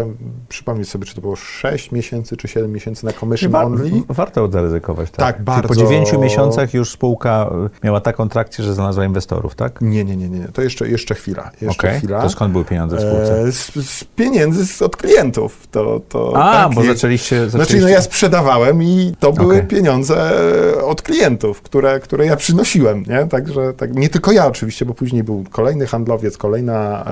przypomnieć 0.48 0.88
sobie, 0.88 1.04
czy 1.04 1.14
to 1.14 1.20
było 1.20 1.36
6 1.36 1.92
miesięcy, 1.92 2.36
czy 2.36 2.48
7 2.48 2.72
miesięcy 2.72 3.04
na 3.06 3.12
commission 3.12 3.52
Wa- 3.52 3.64
only. 3.64 3.90
warto 4.08 4.48
zaryzykować, 4.50 5.10
tak? 5.10 5.18
Tak, 5.36 5.44
bardzo. 5.44 5.85
Dziewięciu 5.88 6.20
miesiącach 6.20 6.74
już 6.74 6.90
spółka 6.90 7.50
y, 7.82 7.86
miała 7.86 8.00
taką 8.00 8.28
trakcję, 8.28 8.64
że 8.64 8.74
znalazła 8.74 9.04
inwestorów, 9.04 9.54
tak? 9.54 9.80
Nie, 9.80 10.04
nie, 10.04 10.16
nie, 10.16 10.28
nie, 10.28 10.48
to 10.48 10.62
jeszcze, 10.62 10.88
jeszcze 10.88 11.14
chwila. 11.14 11.50
Jeszcze 11.60 11.88
Okej. 11.88 11.98
chwila. 11.98 12.22
To 12.22 12.28
skąd 12.28 12.52
były 12.52 12.64
pieniądze 12.64 12.96
w 12.96 13.00
spółce? 13.00 13.40
E, 13.40 13.52
z, 13.52 13.88
z 13.90 14.04
pieniędzy 14.04 14.66
z, 14.66 14.82
od 14.82 14.96
klientów. 14.96 15.66
To, 15.70 16.00
to 16.08 16.32
A, 16.36 16.52
tak 16.52 16.74
bo 16.74 16.84
zaczęliście... 16.84 17.36
Znaczy, 17.36 17.50
zaczęliście... 17.50 17.80
no 17.80 17.88
ja 17.88 18.02
sprzedawałem 18.02 18.82
i 18.82 19.14
to 19.20 19.32
były 19.32 19.54
Okej. 19.54 19.68
pieniądze 19.68 20.32
od 20.84 21.02
klientów, 21.02 21.62
które, 21.62 22.00
które 22.00 22.26
ja 22.26 22.36
przynosiłem, 22.36 23.04
nie? 23.08 23.26
Także 23.26 23.72
tak, 23.72 23.94
nie 23.94 24.08
tylko 24.08 24.32
ja 24.32 24.46
oczywiście, 24.46 24.84
bo 24.84 24.94
później 24.94 25.24
był 25.24 25.44
kolejny 25.50 25.86
handlowiec, 25.86 26.36
kolejna 26.36 27.04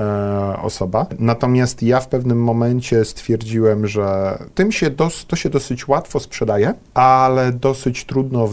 e, 0.55 0.61
osoba. 0.61 1.05
Natomiast 1.19 1.83
ja 1.83 1.99
w 1.99 2.07
pewnym 2.07 2.43
momencie 2.43 3.05
stwierdziłem, 3.05 3.87
że 3.87 4.37
tym 4.55 4.71
się 4.71 4.89
dos, 4.89 5.25
to 5.25 5.35
się 5.35 5.49
dosyć 5.49 5.87
łatwo 5.87 6.19
sprzedaje, 6.19 6.73
ale 6.93 7.51
dosyć 7.51 8.05
trudno 8.05 8.47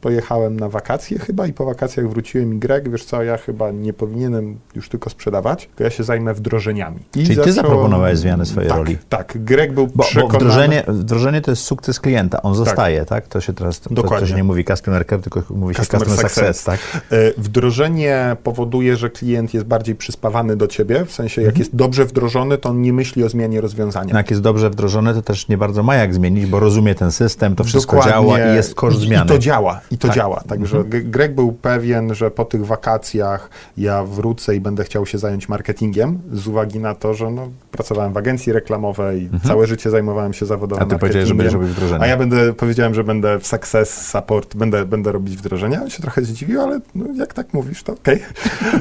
Pojechałem 0.00 0.60
na 0.60 0.68
wakacje 0.68 1.18
chyba 1.18 1.46
i 1.46 1.52
po 1.52 1.64
wakacjach 1.64 2.08
wróciłem 2.08 2.54
i 2.54 2.58
Greg, 2.58 2.90
wiesz 2.90 3.04
co, 3.04 3.22
ja 3.22 3.36
chyba 3.36 3.70
nie 3.70 3.92
powinienem 3.92 4.58
już 4.74 4.88
tylko 4.88 5.10
sprzedawać, 5.10 5.66
tylko 5.66 5.84
ja 5.84 5.90
się 5.90 6.04
zajmę 6.04 6.34
wdrożeniami. 6.34 6.96
I 6.98 7.10
Czyli 7.12 7.26
ty 7.28 7.34
zacząłem- 7.34 7.54
zaproponowałeś 7.54 8.18
zmianę 8.18 8.46
swojej 8.46 8.68
tak, 8.68 8.78
roli. 8.78 8.98
Tak, 9.08 9.44
Greg 9.44 9.72
był 9.72 9.86
Bo, 9.86 9.92
bo 9.96 10.02
przekonany... 10.04 10.38
wdrożenie, 10.38 10.84
wdrożenie 10.88 11.40
to 11.40 11.50
jest 11.50 11.62
sukces 11.62 12.00
klienta, 12.00 12.42
on 12.42 12.54
zostaje, 12.54 13.04
tak? 13.04 13.28
To 13.28 13.40
się 13.40 13.52
teraz, 13.52 13.80
to, 13.80 13.88
to 13.88 13.94
Dokładnie. 13.94 14.28
się 14.28 14.34
nie 14.34 14.44
mówi 14.44 14.64
customer 14.64 15.06
care, 15.06 15.20
tylko 15.20 15.42
mówi 15.50 15.74
się 15.74 15.80
Customer 15.80 16.06
customer 16.08 16.30
success, 16.30 16.56
success. 16.60 16.64
tak? 16.92 17.02
E, 17.12 17.32
Wdrożenie 17.38 18.36
powoduje, 18.42 18.96
że 18.96 19.10
klient 19.10 19.54
jest 19.54 19.66
bardziej 19.66 19.94
przyspawany 19.94 20.56
do 20.56 20.66
ciebie, 20.66 21.04
w 21.04 21.12
sensie 21.12 21.42
jak 21.42 21.58
jest 21.58 21.76
dobrze 21.76 22.04
wdrożony, 22.04 22.58
to 22.58 22.68
on 22.68 22.82
nie 22.82 22.92
myśli 22.92 23.24
o 23.24 23.28
zmianie 23.28 23.60
rozwiązania. 23.60 24.12
No 24.12 24.18
Jak 24.18 24.30
jest 24.30 24.42
dobrze 24.42 24.70
wdrożone, 24.70 25.14
to 25.14 25.22
też 25.22 25.48
nie 25.48 25.58
bardzo 25.58 25.82
ma 25.82 25.94
jak 25.94 26.14
zmienić, 26.14 26.46
bo 26.46 26.60
rozumie 26.60 26.94
ten 26.94 27.12
system, 27.12 27.56
to 27.56 27.64
wszystko 27.64 27.96
Dokładnie. 27.96 28.12
działa 28.12 28.38
i 28.52 28.54
jest 28.54 28.74
koszt 28.74 28.98
zmiany. 28.98 29.26
To 29.34 29.38
działa, 29.42 29.80
i 29.90 29.98
to 29.98 30.08
Tak. 30.08 30.16
działa. 30.16 30.42
Także 30.48 30.84
G- 30.84 31.02
Greg 31.02 31.34
był 31.34 31.52
pewien, 31.52 32.14
że 32.14 32.30
po 32.30 32.44
tych 32.44 32.66
wakacjach 32.66 33.50
ja 33.76 34.04
wrócę 34.04 34.56
i 34.56 34.60
będę 34.60 34.84
chciał 34.84 35.06
się 35.06 35.18
zająć 35.18 35.48
marketingiem, 35.48 36.18
z 36.32 36.46
uwagi 36.48 36.78
na 36.78 36.94
to, 36.94 37.14
że 37.14 37.30
no, 37.30 37.48
pracowałem 37.70 38.12
w 38.12 38.16
agencji 38.16 38.52
reklamowej, 38.52 39.28
całe 39.46 39.66
życie 39.66 39.90
zajmowałem 39.90 40.32
się 40.32 40.46
zawodowo 40.46 40.82
Mhm. 40.82 40.90
A 40.90 40.94
ty 40.94 41.00
powiedziałeś, 41.00 41.28
że 41.28 41.34
marketingiem. 41.34 41.60
będziesz 41.60 41.74
robił 41.78 41.86
wdrożenie. 41.88 42.04
A 42.04 42.06
ja 42.06 42.16
będę, 42.16 42.52
powiedziałem, 42.52 42.94
że 42.94 43.04
będę 43.04 43.38
w 43.38 43.46
success, 43.46 44.06
support, 44.10 44.56
będę, 44.56 44.84
będę 44.84 45.12
robić 45.12 45.36
wdrożenia. 45.36 45.82
On 45.82 45.90
się 45.90 46.02
trochę 46.02 46.22
zdziwił, 46.22 46.60
ale 46.60 46.80
no, 46.94 47.04
jak 47.16 47.32
tak 47.34 47.54
mówisz, 47.54 47.82
to 47.82 47.92
okej. 47.92 48.22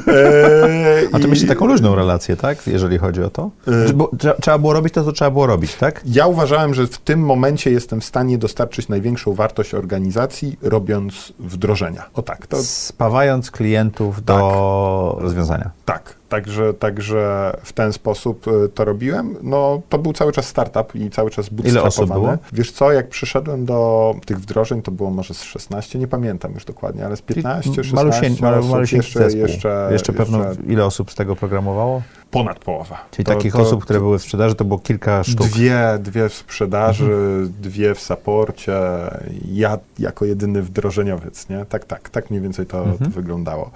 Eee, 0.08 1.08
A 1.12 1.12
to 1.12 1.18
i- 1.20 1.24
mieliście 1.24 1.48
taką 1.48 1.66
luźną 1.66 1.96
relację, 1.96 2.36
tak? 2.36 2.68
Jeżeli 2.68 2.98
chodzi 2.98 3.24
o 3.24 3.30
to? 3.30 3.52
Y- 3.90 3.94
Bo 3.94 4.12
trzeba, 4.18 4.36
trzeba 4.36 4.58
było 4.58 4.74
robić 4.74 4.94
to, 4.94 5.04
co 5.04 5.12
trzeba 5.12 5.32
było 5.32 5.48
robić, 5.48 5.76
tak? 5.76 6.02
Ja 6.06 6.28
uważałem, 6.28 6.74
że 6.74 6.88
w 6.88 6.98
tym 6.98 7.20
momencie 7.20 7.72
jestem 7.72 8.02
w 8.02 8.06
stanie 8.06 8.38
dostarczyć 8.38 8.88
największą 8.90 9.34
wartość 9.34 9.74
organizacji, 9.74 10.43
robiąc 10.62 11.34
wdrożenia. 11.40 12.06
O 12.14 12.22
tak, 12.22 12.48
to 12.48 12.64
Spawając 12.64 13.52
klientów 13.52 14.24
do 14.24 15.18
rozwiązania. 15.20 15.72
tak. 15.86 16.23
Także, 16.38 16.74
także 16.74 17.54
w 17.64 17.74
ten 17.74 17.94
sposób 17.94 18.48
y, 18.48 18.70
to 18.70 18.86
robiłem. 18.86 19.36
No, 19.42 19.82
to 19.90 19.98
był 19.98 20.14
cały 20.14 20.32
czas 20.32 20.46
startup 20.48 20.96
i 20.96 21.10
cały 21.10 21.30
czas 21.30 21.50
bootstrapowany. 21.50 21.88
osób 21.88 22.14
było? 22.14 22.38
Wiesz 22.54 22.72
co, 22.72 22.92
jak 22.92 23.10
przyszedłem 23.10 23.66
do 23.66 24.16
tych 24.26 24.40
wdrożeń, 24.40 24.82
to 24.82 24.92
było 24.92 25.10
może 25.12 25.34
z 25.34 25.42
16, 25.44 26.00
nie 26.00 26.08
pamiętam 26.08 26.54
już 26.54 26.66
dokładnie, 26.66 27.06
ale 27.06 27.18
z 27.18 27.22
15, 27.22 27.84
16 27.84 27.96
Malusień, 27.96 28.38
malu, 28.42 28.60
osób, 28.84 28.92
jeszcze, 28.92 29.20
zespół. 29.20 29.42
jeszcze, 29.42 29.90
jeszcze 29.92 30.14
pewno 30.14 30.44
jeszcze 30.48 30.64
ile 30.64 30.86
osób 30.86 31.12
z 31.12 31.16
tego 31.16 31.36
programowało? 31.36 32.02
ponad 32.32 32.60
połowa. 32.60 33.06
Czyli 33.12 33.26
To- 33.26 33.34
takich 33.34 33.54
to- 33.54 33.60
osób, 33.62 33.84
które 33.84 34.00
były 34.00 34.20
w 34.20 34.22
sprzedaży, 34.22 34.56
to 34.56 34.66
było 34.66 34.80
kilka 34.80 35.24
sztuk. 35.24 35.48
Dwie, 35.48 35.98
dwie 36.00 36.30
w 36.30 36.34
sprzedaży, 36.34 37.04
Mhm. 37.04 37.54
dwie 37.62 37.96
w 37.96 38.00
saporcie, 38.00 38.74
ja 39.52 39.78
jako 40.00 40.26
jedyny 40.26 40.62
wdrożeniowiec, 40.62 41.50
nie? 41.50 41.66
Tak, 41.66 41.86
tak, 41.86 42.10
tak 42.10 42.30
mniej 42.30 42.42
więcej 42.42 42.66
to, 42.66 42.78
Mhm. 42.84 42.98
to 42.98 43.10
wyglądało. 43.16 43.72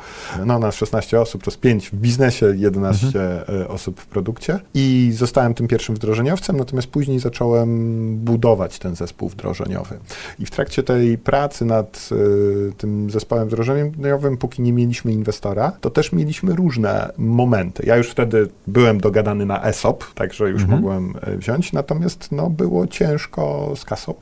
No 0.46 0.60
na 0.60 0.72
16 0.72 1.22
osób 1.22 1.44
to 1.44 1.52
z 1.52 1.58
5 1.58 1.90
w 1.90 1.96
biznesie, 1.96 2.47
11 2.56 3.08
Mhm. 3.08 3.62
e, 3.62 3.68
osób 3.68 4.00
w 4.00 4.06
produkcie 4.08 4.60
i 4.74 5.12
zostałem 5.14 5.54
tym 5.54 5.68
pierwszym 5.68 5.96
wdrożeniowcem, 5.96 6.58
natomiast 6.58 6.88
później 6.88 7.20
zacząłem 7.20 8.18
budować 8.18 8.80
ten 8.80 8.96
zespół 8.96 9.30
wdrożeniowy. 9.30 10.00
I 10.40 10.46
w 10.46 10.52
trakcie 10.52 10.84
tej 10.84 11.18
pracy 11.18 11.66
nad 11.66 12.10
e, 12.12 12.72
tym 12.72 13.10
zespołem 13.10 13.48
wdrożeniowym, 13.48 14.38
póki 14.38 14.62
nie 14.62 14.74
mieliśmy 14.74 15.12
inwestora, 15.12 15.72
to 15.82 15.90
też 15.90 16.12
mieliśmy 16.12 16.56
różne 16.56 17.12
momenty. 17.18 17.84
Ja 17.86 17.98
już 17.98 18.10
wtedy 18.10 18.48
byłem 18.68 19.00
dogadany 19.00 19.46
na 19.46 19.64
ESOP, 19.64 20.14
także 20.14 20.50
już 20.50 20.62
Mhm. 20.62 20.82
mogłem 20.82 21.14
e, 21.22 21.38
wziąć, 21.38 21.74
natomiast 21.74 22.32
no, 22.32 22.50
było 22.50 22.88
ciężko 22.88 23.74
z 23.76 23.86
kasą. 23.86 24.14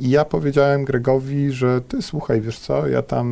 I 0.00 0.10
ja 0.10 0.24
powiedziałem 0.24 0.84
Gregowi, 0.84 1.52
że 1.52 1.80
ty 1.80 2.02
słuchaj, 2.02 2.40
wiesz 2.40 2.58
co, 2.58 2.88
ja 2.88 3.02
tam 3.02 3.26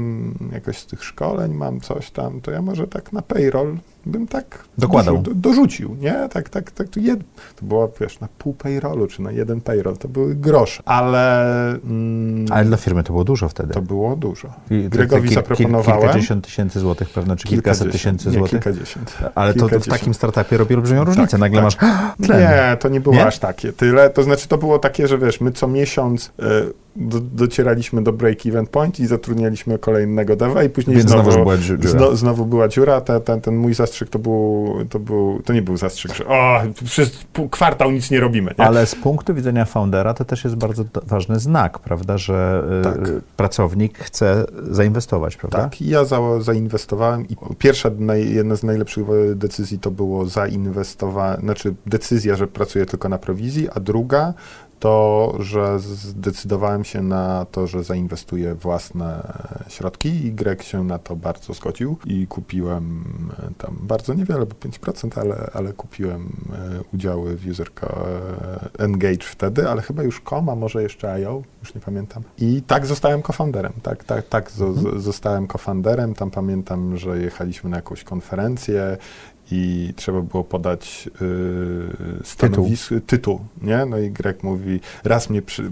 jakoś 0.52 0.78
z 0.78 0.86
tych 0.86 1.04
szkoleń 1.04 1.54
mam 1.54 1.80
coś 1.80 2.10
tam, 2.10 2.40
to 2.40 2.50
ja 2.50 2.62
może 2.62 2.86
tak 2.86 3.12
na 3.12 3.22
payroll 3.22 3.76
bym 4.06 4.26
tak 4.26 4.64
Dokładał. 4.78 5.14
dorzu- 5.16 5.22
do, 5.22 5.34
dorzucił, 5.34 5.96
nie? 6.00 6.28
Tak, 6.32 6.48
tak, 6.48 6.70
tak, 6.70 6.88
to, 6.88 7.00
jed, 7.00 7.20
to 7.56 7.66
było, 7.66 7.92
wiesz, 8.00 8.20
na 8.20 8.28
pół 8.38 8.52
payrollu, 8.54 9.06
czy 9.06 9.22
na 9.22 9.30
jeden 9.32 9.60
payroll, 9.60 9.96
to 9.96 10.08
były 10.08 10.34
grosze, 10.34 10.82
ale 10.86 11.68
mm, 11.70 12.46
Ale 12.50 12.64
dla 12.64 12.76
firmy 12.76 13.02
to 13.04 13.12
było 13.12 13.24
dużo 13.24 13.48
wtedy. 13.48 13.74
to 13.74 13.82
było 13.82 14.16
dużo. 14.16 14.48
I 14.70 14.88
Gregowi 14.88 15.28
kil- 15.28 15.34
zaproponowałem 15.34 16.00
Kilkadziesiąt 16.02 16.44
tysięcy 16.44 16.80
złotych 16.80 17.10
pewno, 17.10 17.36
czy 17.36 17.48
kilkaset 17.48 17.92
tysięcy 17.92 18.28
nie, 18.28 18.34
złotych. 18.34 18.62
kilkadziesiąt. 18.62 19.18
Ale 19.34 19.54
to, 19.54 19.60
to 19.60 19.66
w 19.66 19.68
kilkadziesiąt. 19.70 19.98
takim 20.00 20.14
startupie 20.14 20.56
robi 20.56 20.74
olbrzymią 20.74 21.04
różnicę. 21.04 21.30
Tak, 21.30 21.40
Nagle 21.40 21.62
tak. 21.62 21.64
masz 21.64 21.76
tlen. 22.26 22.40
Nie, 22.40 22.76
to 22.76 22.88
nie 22.88 23.00
było 23.00 23.14
Nie? 23.14 23.26
aż 23.26 23.38
takie. 23.38 23.72
Tyle, 23.72 24.10
to 24.10 24.22
znaczy 24.22 24.48
to 24.48 24.58
było 24.58 24.78
takie, 24.78 25.08
że 25.08 25.18
wiesz, 25.18 25.40
my 25.40 25.52
co 25.52 25.68
miesiąc, 25.68 26.26
y, 26.26 26.83
do, 26.96 27.20
docieraliśmy 27.20 28.02
do 28.02 28.12
break-even 28.12 28.66
point 28.66 29.00
i 29.00 29.06
zatrudnialiśmy 29.06 29.78
kolejnego 29.78 30.36
dewa 30.36 30.64
i 30.64 30.68
później 30.68 30.96
Więc 30.96 31.10
znowu, 31.10 31.30
znowu 31.30 31.44
była 31.44 31.58
dziura. 31.58 31.88
zno, 31.88 32.16
znowu 32.16 32.46
była 32.46 32.68
dziura. 32.68 33.00
Ten, 33.00 33.20
ten, 33.20 33.40
ten 33.40 33.56
mój 33.56 33.74
zastrzyk 33.74 34.08
to 34.08 34.18
był, 34.18 34.74
to 34.90 34.98
był, 34.98 35.42
to 35.44 35.52
nie 35.52 35.62
był 35.62 35.76
zastrzyk, 35.76 36.14
że 36.14 36.26
o, 36.26 36.62
przez 36.84 37.18
kwartał 37.50 37.90
nic 37.90 38.10
nie 38.10 38.20
robimy, 38.20 38.54
nie? 38.58 38.64
Ale 38.64 38.86
z 38.86 38.94
punktu 38.94 39.34
widzenia 39.34 39.64
foundera 39.64 40.14
to 40.14 40.24
też 40.24 40.44
jest 40.44 40.56
bardzo 40.56 40.84
ważny 41.06 41.38
znak, 41.40 41.78
prawda, 41.78 42.18
że 42.18 42.64
y, 42.80 42.84
Tak. 42.84 42.98
pracownik 43.36 43.98
chce 43.98 44.44
zainwestować, 44.70 45.36
prawda? 45.36 45.58
Tak, 45.58 45.82
ja 45.82 46.04
za, 46.04 46.18
zainwestowałem 46.40 47.28
i 47.28 47.36
pierwsza, 47.58 47.90
naj, 47.98 48.34
jedna 48.34 48.56
z 48.56 48.62
najlepszych 48.62 49.04
decyzji 49.34 49.78
to 49.78 49.90
było 49.90 50.26
zainwestowanie, 50.26 51.40
znaczy 51.40 51.74
decyzja, 51.86 52.36
że 52.36 52.46
pracuję 52.46 52.86
tylko 52.86 53.08
na 53.08 53.18
prowizji, 53.18 53.68
a 53.74 53.80
druga 53.80 54.34
to, 54.84 55.34
że 55.38 55.78
zdecydowałem 55.78 56.84
się 56.84 57.02
na 57.02 57.46
to, 57.52 57.66
że 57.66 57.84
zainwestuję 57.84 58.54
własne 58.54 59.32
środki 59.68 60.26
i 60.26 60.32
Greg 60.32 60.62
się 60.62 60.84
na 60.84 60.98
to 60.98 61.16
bardzo 61.16 61.54
zgodził 61.54 61.96
i 62.04 62.26
kupiłem 62.26 63.04
e, 63.38 63.54
tam 63.58 63.76
bardzo 63.80 64.14
niewiele, 64.14 64.46
bo 64.46 64.54
5%, 64.54 65.20
ale, 65.20 65.50
ale 65.54 65.72
kupiłem 65.72 66.22
e, 66.52 66.80
udziały 66.94 67.36
w 67.36 67.46
Userco 67.46 67.86
e, 67.86 68.84
Engage 68.84 69.24
wtedy, 69.24 69.68
ale 69.68 69.82
chyba 69.82 70.02
już 70.02 70.20
com, 70.20 70.48
a 70.48 70.54
może 70.54 70.82
jeszcze 70.82 71.12
IO, 71.12 71.42
już 71.60 71.74
nie 71.74 71.80
pamiętam. 71.80 72.22
I 72.38 72.62
tak 72.62 72.86
zostałem 72.86 73.22
cofounderem, 73.22 73.72
tak, 73.82 74.04
tak, 74.04 74.28
tak 74.28 74.50
zo- 74.50 74.98
zostałem 74.98 75.46
cofounderem, 75.46 76.14
tam 76.14 76.30
pamiętam, 76.30 76.96
że 76.96 77.18
jechaliśmy 77.18 77.70
na 77.70 77.76
jakąś 77.76 78.04
konferencję 78.04 78.96
i 79.50 79.92
trzeba 79.96 80.20
było 80.20 80.44
podać 80.44 81.10
yy, 81.20 82.20
stanowisko, 82.24 82.94
tytuł. 83.06 83.40
nie? 83.62 83.86
No 83.86 83.98
i 83.98 84.10
Greg 84.10 84.42
mówi, 84.42 84.80
raz 85.04 85.30
mnie, 85.30 85.42
przy, 85.42 85.70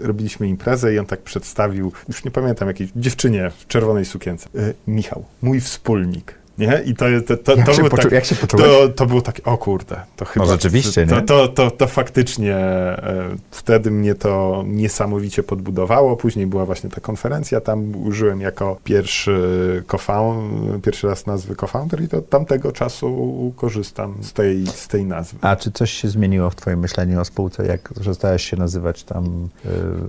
robiliśmy 0.00 0.48
imprezę 0.48 0.94
i 0.94 0.98
on 0.98 1.06
tak 1.06 1.20
przedstawił, 1.20 1.92
już 2.08 2.24
nie 2.24 2.30
pamiętam, 2.30 2.68
jakiejś 2.68 2.90
dziewczynie 2.96 3.50
w 3.58 3.66
czerwonej 3.66 4.04
sukience. 4.04 4.48
Y, 4.54 4.74
Michał, 4.86 5.24
mój 5.42 5.60
wspólnik. 5.60 6.37
Nie? 6.58 6.82
I 6.86 6.94
to, 6.94 7.04
to, 7.26 7.36
to, 7.36 7.56
Jak, 7.56 7.66
to 7.66 7.74
się 7.74 7.82
był 7.82 7.90
poczu- 7.90 8.02
tak, 8.02 8.12
jak 8.12 8.24
się 8.24 8.36
poczułeś? 8.36 8.66
to, 8.66 8.88
to 8.88 9.06
było 9.06 9.20
takie, 9.20 9.42
o 9.44 9.58
kurde, 9.58 10.00
to 10.16 10.24
chyba... 10.24 10.46
rzeczywiście, 10.46 11.06
to, 11.06 11.16
nie? 11.16 11.22
to, 11.22 11.48
to, 11.48 11.70
to 11.70 11.86
faktycznie 11.86 12.56
e, 12.56 13.28
wtedy 13.50 13.90
mnie 13.90 14.14
to 14.14 14.64
niesamowicie 14.66 15.42
podbudowało. 15.42 16.16
Później 16.16 16.46
była 16.46 16.66
właśnie 16.66 16.90
ta 16.90 17.00
konferencja, 17.00 17.60
tam 17.60 17.96
użyłem 17.96 18.40
jako 18.40 18.76
pierwszy 18.84 19.38
co-found, 19.90 20.84
pierwszy 20.84 21.06
raz 21.06 21.26
nazwy 21.26 21.56
co-founder 21.56 22.02
i 22.02 22.08
to 22.08 22.22
tamtego 22.22 22.72
czasu 22.72 23.52
korzystam 23.56 24.14
z 24.20 24.32
tej, 24.32 24.66
z 24.66 24.88
tej 24.88 25.04
nazwy. 25.04 25.38
A 25.40 25.56
czy 25.56 25.72
coś 25.72 25.90
się 25.90 26.08
zmieniło 26.08 26.50
w 26.50 26.56
twoim 26.56 26.78
myśleniu 26.78 27.20
o 27.20 27.24
spółce, 27.24 27.66
jak 27.66 27.92
przestałeś 28.00 28.50
się 28.50 28.56
nazywać 28.56 29.02
tam 29.04 29.48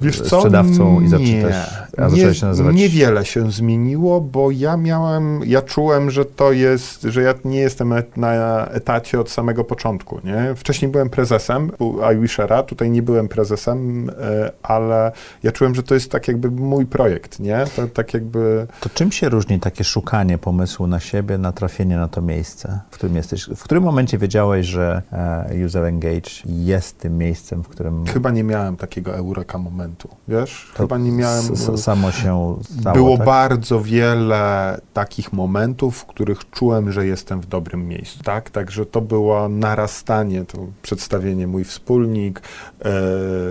Wiesz 0.02 0.22
co? 0.22 0.40
sprzedawcą 0.40 1.00
i 1.00 1.04
nie, 1.04 1.10
zacząłeś, 1.10 1.56
a 1.98 2.04
nie, 2.04 2.10
zacząłeś 2.10 2.40
się 2.40 2.46
nazywać... 2.46 2.76
Niewiele 2.76 3.26
się 3.26 3.52
zmieniło, 3.52 4.22
bo 4.22 4.52
ja 4.52 4.78
miałem, 4.78 5.42
ja 5.46 5.62
czułem, 5.62 6.12
że 6.12 6.26
to 6.40 6.52
jest, 6.52 7.02
że 7.02 7.22
ja 7.22 7.34
nie 7.46 7.60
jestem 7.60 7.94
et- 7.94 8.18
na 8.18 8.66
etacie 8.68 9.20
od 9.20 9.30
samego 9.30 9.64
początku, 9.64 10.20
nie? 10.24 10.56
Wcześniej 10.56 10.92
byłem 10.92 11.10
prezesem 11.10 11.72
iWishera, 12.16 12.64
tutaj 12.64 12.90
nie 12.92 13.02
byłem 13.02 13.28
prezesem, 13.28 14.10
e, 14.10 14.52
ale 14.64 15.12
ja 15.44 15.52
czułem, 15.52 15.76
że 15.76 15.84
to 15.84 15.94
jest 15.94 16.12
tak 16.12 16.28
jakby 16.28 16.52
mój 16.52 16.86
projekt, 16.86 17.40
nie? 17.40 17.66
To 17.76 17.88
tak 17.88 18.14
jakby... 18.14 18.68
To 18.80 18.90
czym 18.90 19.12
się 19.12 19.30
różni 19.30 19.60
takie 19.60 19.84
szukanie 19.84 20.38
pomysłu 20.38 20.88
na 20.88 21.00
siebie, 21.00 21.38
na 21.38 21.52
trafienie 21.52 21.98
na 21.98 22.08
to 22.08 22.22
miejsce, 22.22 22.80
w 22.92 22.94
którym 22.94 23.16
jesteś? 23.16 23.44
W 23.56 23.64
którym 23.64 23.84
momencie 23.84 24.18
wiedziałeś, 24.18 24.66
że 24.66 25.02
e, 25.12 25.66
User 25.66 25.84
Engage 25.86 26.32
jest 26.46 27.00
tym 27.00 27.18
miejscem, 27.18 27.64
w 27.64 27.68
którym 27.68 28.06
Chyba 28.06 28.32
nie 28.32 28.44
miałem 28.44 28.76
takiego 28.78 29.16
eureka 29.16 29.58
momentu, 29.58 30.10
wiesz? 30.28 30.72
to 30.78 30.84
Chyba 30.84 30.98
nie 30.98 31.12
miałem... 31.12 31.46
s- 31.54 31.84
samo 31.84 32.12
się 32.12 32.56
stało, 32.80 32.96
Było 32.96 33.18
tak? 33.18 33.26
bardzo 33.26 33.82
wiele 33.82 34.80
takich 34.94 35.34
momentów, 35.34 35.98
w 35.98 36.06
których 36.06 36.29
czułem, 36.52 36.92
że 36.92 37.06
jestem 37.06 37.42
w 37.42 37.46
dobrym 37.46 37.88
miejscu, 37.88 38.24
tak? 38.24 38.50
Także 38.50 38.86
to 38.86 39.02
było 39.02 39.50
narastanie, 39.50 40.46
to 40.46 40.58
przedstawienie 40.82 41.48
mój 41.48 41.64
wspólnik, 41.64 42.42
e, 42.80 42.92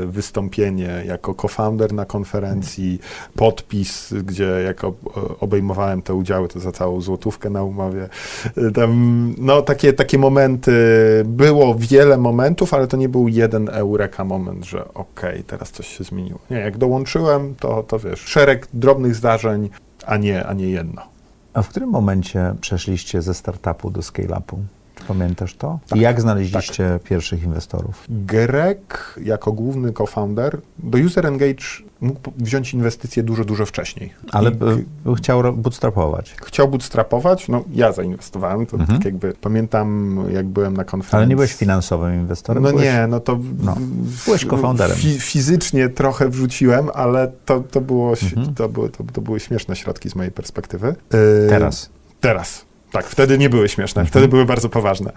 wystąpienie 0.06 1.02
jako 1.06 1.34
co-founder 1.34 1.92
na 1.92 2.04
konferencji, 2.04 3.00
podpis, 3.36 4.14
gdzie 4.24 4.44
jako 4.44 4.88
e, 4.88 5.38
obejmowałem 5.40 6.02
te 6.02 6.14
udziały, 6.14 6.48
to 6.48 6.60
za 6.60 6.72
całą 6.72 7.00
złotówkę 7.00 7.50
na 7.50 7.62
umowie. 7.62 8.08
E, 8.56 8.70
Tam, 8.70 9.34
no 9.38 9.62
takie, 9.62 9.92
takie 9.92 10.18
momenty, 10.18 10.72
było 11.24 11.74
wiele 11.74 12.18
momentów, 12.18 12.74
ale 12.74 12.86
to 12.86 12.96
nie 12.96 13.08
był 13.08 13.28
jeden 13.28 13.68
eureka 13.68 14.24
moment, 14.24 14.64
że 14.64 14.94
okej, 14.94 15.44
teraz 15.44 15.70
coś 15.70 15.98
się 15.98 16.04
zmieniło. 16.04 16.38
Nie, 16.50 16.56
jak 16.56 16.78
dołączyłem, 16.78 17.54
to, 17.54 17.82
to 17.82 17.98
wiesz, 17.98 18.20
szereg 18.20 18.68
drobnych 18.72 19.14
zdarzeń, 19.14 19.70
a 20.06 20.16
nie, 20.16 20.46
a 20.46 20.52
nie 20.52 20.70
jedno. 20.70 21.17
A 21.54 21.62
w 21.62 21.68
którym 21.68 21.90
momencie 21.90 22.54
przeszliście 22.60 23.22
ze 23.22 23.34
startupu 23.34 23.90
do 23.90 24.00
scale-upu? 24.00 24.58
Pamiętasz 25.08 25.54
to? 25.54 25.78
I 25.94 26.00
jak 26.00 26.20
znaleźliście 26.20 27.00
pierwszych 27.04 27.42
inwestorów? 27.42 28.04
Greg 28.08 29.14
jako 29.24 29.52
główny 29.52 29.92
co-founder 29.92 30.58
do 30.78 30.98
User 30.98 31.26
Engage 31.26 31.64
mógł 32.00 32.20
wziąć 32.36 32.74
inwestycje 32.74 33.22
dużo, 33.22 33.44
dużo 33.44 33.66
wcześniej. 33.66 34.12
Ale 34.32 34.50
I 34.50 35.16
chciał 35.16 35.54
bootstrapować. 35.54 36.34
chciał 36.44 36.68
bootstrapować, 36.68 37.48
no 37.48 37.64
ja 37.72 37.92
zainwestowałem, 37.92 38.66
to 38.66 38.76
Mhm. 38.76 38.98
tak 38.98 39.04
jakby, 39.04 39.32
pamiętam 39.40 40.18
jak 40.32 40.46
byłem 40.46 40.76
na 40.76 40.84
konferencji. 40.84 41.16
Ale 41.16 41.26
nie 41.26 41.34
byłeś 41.36 41.54
finansowym 41.54 42.14
inwestorem? 42.14 42.62
No 42.62 42.68
byłeś... 42.70 42.84
nie, 42.84 43.06
no 43.06 43.20
to 43.20 43.38
no, 43.62 43.76
byłeś 44.26 44.46
co-founderem. 44.46 44.96
fi- 44.96 45.20
fizycznie 45.20 45.88
trochę 45.88 46.28
wrzuciłem, 46.28 46.88
ale 46.94 47.32
to, 47.44 47.60
to, 47.60 47.80
było, 47.80 48.10
Mhm. 48.22 48.54
to, 48.54 48.68
były, 48.68 48.90
to, 48.90 49.04
to 49.12 49.20
były 49.20 49.40
śmieszne 49.40 49.76
środki 49.76 50.10
z 50.10 50.14
mojej 50.14 50.32
perspektywy. 50.32 50.86
Yy, 51.12 51.46
Teraz. 51.48 51.90
Teraz. 52.20 52.64
Tak, 52.92 53.06
wtedy 53.06 53.38
nie 53.38 53.50
były 53.50 53.68
śmieszne, 53.68 54.00
Mhm. 54.02 54.10
wtedy 54.10 54.28
były 54.28 54.44
bardzo 54.44 54.68
poważne. 54.68 55.12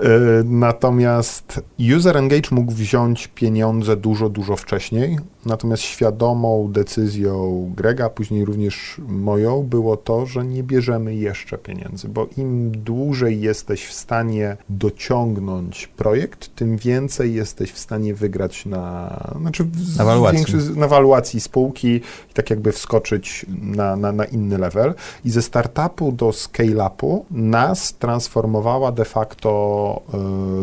Yy, 0.00 0.08
natomiast 0.44 1.60
User 1.96 2.16
Engage 2.16 2.48
mógł 2.50 2.72
wziąć 2.72 3.28
pieniądze 3.28 3.96
dużo, 3.96 4.28
dużo 4.28 4.56
wcześniej, 4.56 5.18
natomiast 5.46 5.82
świadomą 5.82 6.68
decyzją 6.72 7.32
Grega, 7.76 8.10
później 8.10 8.44
również 8.44 9.00
moją, 9.08 9.62
było 9.62 9.96
to, 9.96 10.26
że 10.26 10.44
nie 10.44 10.62
bierzemy 10.62 11.14
jeszcze 11.14 11.58
pieniędzy, 11.58 12.08
bo 12.08 12.26
im 12.36 12.70
dłużej 12.84 13.40
jesteś 13.40 13.84
w 13.86 13.92
stanie 13.92 14.56
dociągnąć 14.68 15.86
projekt, 15.86 16.54
tym 16.56 16.76
więcej 16.76 17.34
jesteś 17.34 17.72
w 17.72 17.78
stanie 17.78 18.14
wygrać 18.14 18.66
na, 18.66 19.16
znaczy 19.40 19.66
Na 19.98 20.04
waluacji. 20.04 20.38
większy- 20.38 20.76
na 20.76 20.88
waluacji 20.88 21.40
spółki 21.40 21.88
i 22.30 22.34
tak 22.34 22.50
jakby 22.50 22.72
wskoczyć 22.72 23.46
na, 23.62 23.96
na, 23.96 24.12
na 24.12 24.24
inny 24.24 24.58
level. 24.58 24.94
I 25.24 25.30
ze 25.30 25.42
startupu 25.42 26.12
do 26.12 26.32
scale-upu 26.32 27.11
nas 27.30 27.94
transformowała 27.94 28.92
de 28.92 29.04
facto 29.04 30.02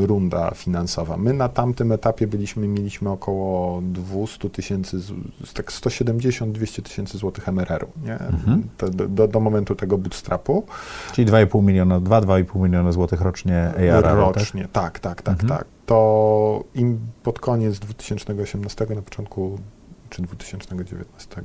y, 0.04 0.08
runda 0.08 0.52
finansowa. 0.56 1.18
My 1.18 1.34
na 1.34 1.50
tamtym 1.50 1.92
etapie 1.92 2.28
byliśmy, 2.28 2.68
mieliśmy 2.68 3.10
około 3.10 3.82
200 3.82 4.50
tysięcy, 4.50 4.98
tak 5.54 5.72
170-200 5.72 6.82
tysięcy 6.82 7.18
złotych 7.18 7.48
MRR-u, 7.48 7.88
nie? 8.06 8.14
Mhm. 8.20 8.64
Do, 9.10 9.28
do 9.28 9.40
momentu 9.40 9.76
tego 9.76 9.98
bootstrapu. 9.98 10.64
Czyli 11.14 11.28
2,5 11.32 11.64
miliona, 11.64 12.00
2-2,5 12.00 12.60
miliona 12.64 12.92
złotych 12.92 13.22
rocznie 13.22 13.64
ARR. 13.78 14.04
Tak? 14.04 14.16
Rocznie, 14.36 14.68
tak, 14.74 15.00
tak, 15.00 15.22
tak, 15.22 15.34
Mhm. 15.44 15.50
tak. 15.60 15.68
To 15.86 16.64
im 16.76 17.00
pod 17.24 17.40
koniec 17.40 17.80
2018, 17.80 18.86
na 18.96 19.02
początku, 19.02 19.60
czy 20.10 20.22
2019, 20.22 21.42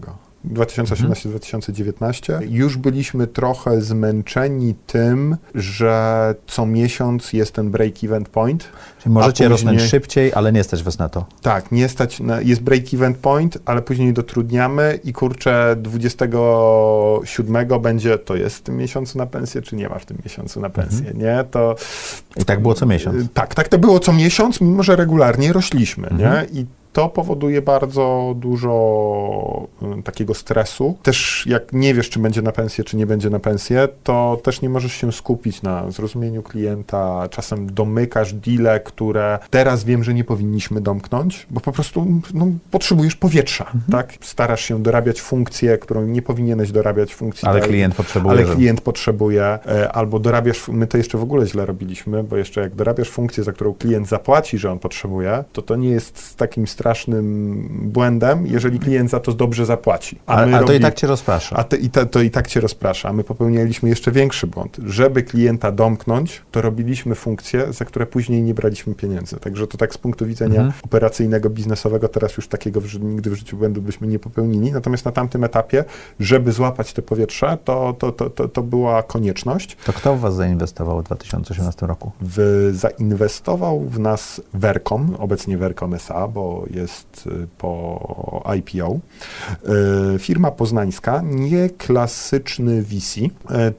2018-2019, 0.52 2.38
już 2.50 2.76
byliśmy 2.76 3.26
trochę 3.26 3.80
zmęczeni 3.82 4.74
tym, 4.86 5.36
że 5.54 6.34
co 6.46 6.66
miesiąc 6.66 7.32
jest 7.32 7.52
ten 7.52 7.70
break-even 7.70 8.24
point. 8.24 8.68
Czyli 9.02 9.14
możecie 9.14 9.46
A 9.46 9.48
rosnąć 9.48 9.74
później- 9.76 9.90
szybciej, 9.90 10.32
ale 10.34 10.52
nie 10.52 10.64
stać 10.64 10.82
was 10.82 10.98
na 10.98 11.08
to. 11.08 11.24
Tak, 11.42 11.72
nie 11.72 11.88
stać, 11.88 12.20
na, 12.20 12.40
jest 12.40 12.62
break-even 12.62 13.14
point, 13.14 13.58
ale 13.64 13.82
później 13.82 14.12
dotrudniamy 14.12 14.98
i 15.04 15.12
kurczę 15.12 15.76
27 15.78 17.80
będzie, 17.80 18.18
to 18.18 18.36
jest 18.36 18.56
w 18.56 18.62
tym 18.62 18.76
miesiącu 18.76 19.18
na 19.18 19.26
pensję, 19.26 19.62
czy 19.62 19.76
nie 19.76 19.88
ma 19.88 19.98
w 19.98 20.06
tym 20.06 20.18
miesiącu 20.24 20.60
na 20.60 20.70
pensję, 20.70 21.12
nie? 21.14 21.44
To 21.50 21.76
I 22.36 22.44
tak 22.44 22.62
było 22.62 22.74
co 22.74 22.86
miesiąc. 22.86 23.24
Y, 23.24 23.28
Tak, 23.34 23.54
tak 23.54 23.68
to 23.68 23.78
było 23.78 23.98
co 24.00 24.12
miesiąc, 24.12 24.60
mimo 24.60 24.82
że 24.82 24.96
regularnie 24.96 25.52
rośliśmy, 25.52 26.08
Mhm. 26.08 26.46
nie? 26.52 26.60
I 26.60 26.66
to 26.94 27.08
powoduje 27.08 27.62
bardzo 27.62 28.34
dużo 28.36 29.68
y, 29.98 30.02
takiego 30.02 30.34
stresu. 30.34 30.98
Też 31.02 31.44
jak 31.46 31.72
nie 31.72 31.94
wiesz, 31.94 32.10
czy 32.10 32.18
będzie 32.18 32.42
na 32.42 32.52
pensję, 32.52 32.84
czy 32.84 32.96
nie 32.96 33.06
będzie 33.06 33.30
na 33.30 33.38
pensję, 33.38 33.88
to 34.04 34.40
też 34.42 34.62
nie 34.62 34.68
możesz 34.68 34.92
się 34.92 35.12
skupić 35.12 35.62
na 35.62 35.90
zrozumieniu 35.90 36.42
klienta. 36.42 37.28
Czasem 37.30 37.74
domykasz 37.74 38.32
deale, 38.32 38.80
które 38.80 39.38
teraz 39.50 39.84
wiem, 39.84 40.04
że 40.04 40.14
nie 40.14 40.24
powinniśmy 40.24 40.80
domknąć, 40.80 41.46
bo 41.50 41.60
po 41.60 41.72
prostu 41.72 42.06
no, 42.34 42.46
potrzebujesz 42.70 43.16
powietrza, 43.16 43.64
Mhm. 43.64 43.84
tak? 43.92 44.12
Starasz 44.20 44.60
się 44.64 44.82
dorabiać 44.82 45.20
funkcję, 45.20 45.78
którą 45.78 46.06
nie 46.06 46.22
powinieneś 46.22 46.72
dorabiać 46.72 47.14
funkcji. 47.14 47.48
Ale 47.48 47.60
tak? 47.60 47.68
klient 47.68 47.94
potrzebuje. 47.94 48.32
Ale 48.32 48.54
klient 48.54 48.80
potrzebuje, 48.80 49.44
e, 49.44 49.92
albo 49.92 50.18
dorabiasz, 50.18 50.68
my 50.68 50.86
to 50.86 50.96
jeszcze 50.98 51.18
w 51.18 51.22
ogóle 51.22 51.46
źle 51.46 51.66
robiliśmy, 51.66 52.24
bo 52.24 52.36
jeszcze 52.36 52.60
jak 52.60 52.74
dorabiasz 52.74 53.08
funkcję, 53.10 53.44
za 53.44 53.52
którą 53.52 53.74
klient 53.74 54.08
zapłaci, 54.08 54.58
że 54.58 54.70
on 54.72 54.78
potrzebuje, 54.78 55.44
to 55.52 55.62
to 55.62 55.76
nie 55.76 55.88
jest 55.88 56.18
z 56.18 56.36
takim 56.36 56.66
stresem, 56.66 56.83
strasznym 56.84 57.68
błędem, 57.82 58.46
jeżeli 58.46 58.78
klient 58.78 59.10
za 59.10 59.20
to 59.20 59.32
dobrze 59.32 59.66
zapłaci. 59.66 60.18
A, 60.26 60.36
a, 60.36 60.58
a 60.58 60.64
to 60.64 60.72
i 60.72 60.80
tak 60.80 60.94
cię 60.94 61.06
rozprasza. 61.06 61.56
A 61.56 61.64
to 61.64 61.76
i, 61.76 61.90
to 61.90 62.22
i 62.22 62.30
tak 62.30 62.48
cię 62.48 62.60
rozprasza. 62.60 63.08
A 63.08 63.12
my 63.12 63.24
popełnialiśmy 63.24 63.88
jeszcze 63.88 64.12
większy 64.12 64.46
błąd. 64.46 64.76
Żeby 64.86 65.22
klienta 65.22 65.72
domknąć, 65.72 66.42
to 66.50 66.62
robiliśmy 66.62 67.14
funkcje, 67.14 67.72
za 67.72 67.84
które 67.84 68.06
później 68.06 68.42
nie 68.42 68.54
braliśmy 68.54 68.94
pieniędzy. 68.94 69.36
Także 69.36 69.66
to 69.66 69.78
tak 69.78 69.94
z 69.94 69.98
punktu 69.98 70.26
widzenia 70.26 70.60
mhm. 70.60 70.72
operacyjnego, 70.84 71.50
biznesowego, 71.50 72.08
teraz 72.08 72.36
już 72.36 72.48
takiego 72.48 72.80
w, 72.80 73.00
nigdy 73.00 73.30
w 73.30 73.34
życiu 73.34 73.56
błędu 73.56 73.82
byśmy 73.82 74.06
nie 74.06 74.18
popełnili. 74.18 74.72
Natomiast 74.72 75.04
na 75.04 75.12
tamtym 75.12 75.44
etapie, 75.44 75.84
żeby 76.20 76.52
złapać 76.52 76.92
te 76.92 77.02
powietrze, 77.02 77.58
to, 77.64 77.94
to, 77.98 78.12
to, 78.12 78.30
to, 78.30 78.48
to 78.48 78.62
była 78.62 79.02
konieczność. 79.02 79.76
To 79.86 79.92
kto 79.92 80.16
w 80.16 80.20
was 80.20 80.34
zainwestował 80.34 81.00
w 81.00 81.04
2018 81.04 81.86
roku? 81.86 82.12
W, 82.20 82.70
zainwestował 82.74 83.80
w 83.80 83.98
nas 83.98 84.40
Vercom, 84.54 85.16
obecnie 85.18 85.58
Vercom 85.58 85.94
SA, 85.94 86.28
bo 86.28 86.64
jest 86.74 87.26
y, 87.26 87.46
po 87.58 88.44
IPO. 88.56 88.98
Y, 90.14 90.18
firma 90.18 90.50
poznańska, 90.50 91.22
nie 91.24 91.68
klasyczny 91.70 92.82
VC, 92.82 93.16
y, 93.16 93.30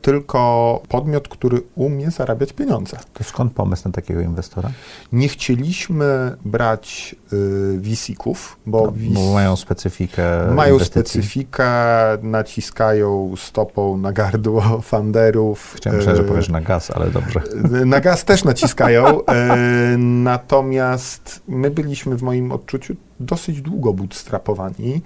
tylko 0.02 0.82
podmiot, 0.90 1.28
który 1.28 1.62
umie 1.76 2.12
zarabiać 2.12 2.54
pieniądze. 2.54 2.98
To 3.14 3.24
skąd 3.24 3.54
pomysł 3.54 3.82
na 3.86 3.92
takiego 3.92 4.22
inwestora? 4.22 4.72
Nie 5.12 5.28
chcieliśmy 5.28 6.38
brać 6.46 7.16
VC-ków, 7.78 8.58
bo, 8.66 8.94
no, 8.98 9.22
bo 9.22 9.34
mają 9.34 9.56
specyfikę 9.56 10.52
Mają 10.54 10.74
inwestycji. 10.74 11.22
specyfikę, 11.22 11.66
naciskają 12.22 13.34
stopą 13.38 13.98
na 13.98 14.12
gardło 14.12 14.62
funderów. 14.82 15.74
Chciałem 15.78 16.00
myśleć, 16.00 16.18
że 16.18 16.24
powiesz 16.24 16.50
na 16.50 16.62
gaz, 16.62 16.92
ale 16.92 17.10
dobrze. 17.12 17.42
Na 17.86 18.00
gaz 18.02 18.26
też 18.26 18.44
naciskają, 18.44 19.22
natomiast 19.98 21.42
my 21.48 21.72
byliśmy 21.72 22.16
w 22.16 22.24
moim 22.24 22.52
odczuciu 22.52 22.85
dosyć 23.20 23.62
długo 23.62 23.94
bootstrapowani. 23.94 25.02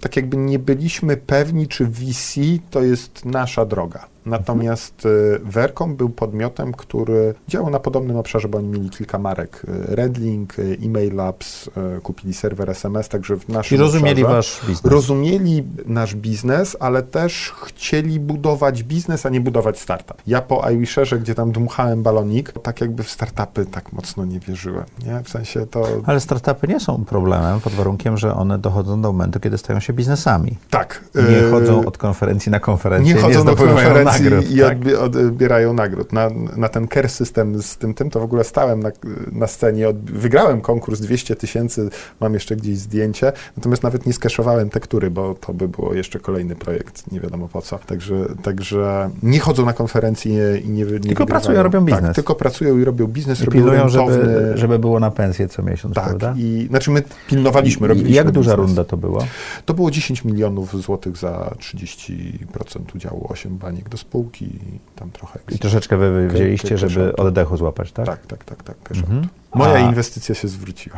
Tak 0.00 0.16
jakby 0.16 0.36
nie 0.36 0.58
byliśmy 0.58 1.16
pewni, 1.16 1.68
czy 1.68 1.86
VC 1.86 2.40
to 2.70 2.82
jest 2.82 3.24
nasza 3.24 3.64
droga. 3.66 4.13
Natomiast 4.26 5.06
mhm. 5.06 5.50
Vercom 5.50 5.96
był 5.96 6.08
podmiotem, 6.08 6.72
który 6.72 7.34
działał 7.48 7.70
na 7.70 7.80
podobnym 7.80 8.16
obszarze, 8.16 8.48
bo 8.48 8.58
oni 8.58 8.68
mieli 8.68 8.90
kilka 8.90 9.18
marek. 9.18 9.62
E, 9.68 9.96
Redlink, 9.96 10.58
e, 10.58 10.62
Email 10.86 11.14
Labs, 11.14 11.70
kupili 12.02 12.34
serwer 12.34 12.70
SMS, 12.70 13.08
także 13.08 13.36
w 13.36 13.48
naszym 13.48 13.78
I 13.78 13.80
rozumieli 13.80 14.22
obszarze, 14.22 14.36
wasz 14.36 14.60
biznes. 14.66 14.92
Rozumieli 14.92 15.64
nasz 15.86 16.14
biznes, 16.14 16.76
ale 16.80 17.02
też 17.02 17.52
chcieli 17.64 18.20
budować 18.20 18.82
biznes, 18.82 19.26
a 19.26 19.28
nie 19.28 19.40
budować 19.40 19.80
startup. 19.80 20.22
Ja 20.26 20.42
po 20.42 20.70
iWisherze, 20.70 21.18
gdzie 21.18 21.34
tam 21.34 21.52
dmuchałem 21.52 22.02
balonik, 22.02 22.52
tak 22.62 22.80
jakby 22.80 23.02
w 23.02 23.10
startupy 23.10 23.66
tak 23.66 23.92
mocno 23.92 24.24
nie 24.24 24.40
wierzyłem. 24.40 24.84
Nie? 25.06 25.22
W 25.24 25.28
sensie 25.28 25.66
to... 25.66 25.86
Ale 26.06 26.20
startupy 26.20 26.68
nie 26.68 26.80
są 26.80 27.04
problemem 27.04 27.60
pod 27.60 27.72
warunkiem, 27.72 28.16
że 28.16 28.34
one 28.34 28.58
dochodzą 28.58 29.02
do 29.02 29.12
momentu, 29.12 29.40
kiedy 29.40 29.58
stają 29.58 29.80
się 29.80 29.92
biznesami. 29.92 30.58
Tak. 30.70 31.04
Nie 31.14 31.50
chodzą 31.50 31.84
od 31.84 31.98
konferencji 31.98 32.52
na 32.52 32.60
konferencję, 32.60 33.14
nie, 33.14 33.20
chodzą 33.20 33.44
nie 33.44 33.56
konferencji 33.56 34.13
nagród, 34.22 34.50
i 34.50 34.58
tak. 34.60 34.78
odbierają 35.00 35.72
nagród. 35.72 36.12
Na, 36.12 36.30
na 36.56 36.68
ten 36.68 36.88
care 36.88 37.10
system 37.10 37.62
z 37.62 37.76
tym, 37.76 37.94
tym 37.94 38.10
to 38.10 38.20
w 38.20 38.22
ogóle 38.22 38.44
stałem 38.44 38.80
na, 38.80 38.90
na 39.32 39.46
scenie, 39.46 39.88
od, 39.88 40.10
wygrałem 40.10 40.60
konkurs 40.60 41.00
200 41.00 41.36
tysięcy, 41.36 41.88
mam 42.20 42.34
jeszcze 42.34 42.56
gdzieś 42.56 42.78
zdjęcie, 42.78 43.32
natomiast 43.56 43.82
nawet 43.82 44.06
nie 44.06 44.12
skeszowałem 44.12 44.70
tektury, 44.70 45.10
bo 45.10 45.34
to 45.34 45.54
by 45.54 45.68
było 45.68 45.94
jeszcze 45.94 46.20
kolejny 46.20 46.56
projekt, 46.56 47.12
nie 47.12 47.20
wiadomo 47.20 47.48
po 47.48 47.62
co. 47.62 47.78
Także, 47.78 48.14
także 48.42 49.10
nie 49.22 49.40
chodzą 49.40 49.66
na 49.66 49.72
konferencje 49.72 50.58
i 50.58 50.68
nie, 50.70 50.84
nie 50.84 50.86
Tylko 50.86 50.98
wygrywają. 51.00 51.26
pracują, 51.26 51.62
robią 51.62 51.78
tak, 51.78 51.86
biznes. 51.86 52.04
Tak, 52.04 52.14
tylko 52.14 52.34
pracują 52.34 52.78
i 52.78 52.84
robią 52.84 53.06
biznes, 53.06 53.40
I 53.40 53.44
robią 53.44 53.58
pilnują, 53.58 53.88
żeby, 53.88 54.52
żeby 54.54 54.78
było 54.78 55.00
na 55.00 55.10
pensję 55.10 55.48
co 55.48 55.62
miesiąc, 55.62 55.94
tak, 55.94 56.04
prawda? 56.04 56.34
I, 56.38 56.66
znaczy 56.70 56.90
my 56.90 57.02
pilnowaliśmy, 57.28 57.88
robiliśmy 57.88 58.16
Jak 58.16 58.30
duża 58.30 58.50
biznes. 58.50 58.66
runda 58.66 58.84
to 58.84 58.96
była? 58.96 59.24
To 59.64 59.74
było 59.74 59.90
10 59.90 60.24
milionów 60.24 60.82
złotych 60.82 61.16
za 61.16 61.54
30% 61.58 62.96
udziału, 62.96 63.26
8 63.28 63.56
baniek 63.58 63.88
do 63.88 63.98
spółki 64.08 64.44
i 64.44 64.80
tam 64.96 65.10
trochę. 65.10 65.38
I 65.50 65.58
troszeczkę 65.58 65.96
wy 65.96 66.28
wzięliście, 66.28 66.78
żeby 66.78 67.16
oddechu 67.16 67.56
złapać, 67.56 67.92
tak? 67.92 68.06
Tak, 68.06 68.26
tak, 68.26 68.44
tak, 68.44 68.62
tak. 68.62 68.76
Mhm. 68.96 69.28
Moja 69.54 69.74
A... 69.74 69.78
inwestycja 69.78 70.34
się 70.34 70.48
zwróciła. 70.48 70.96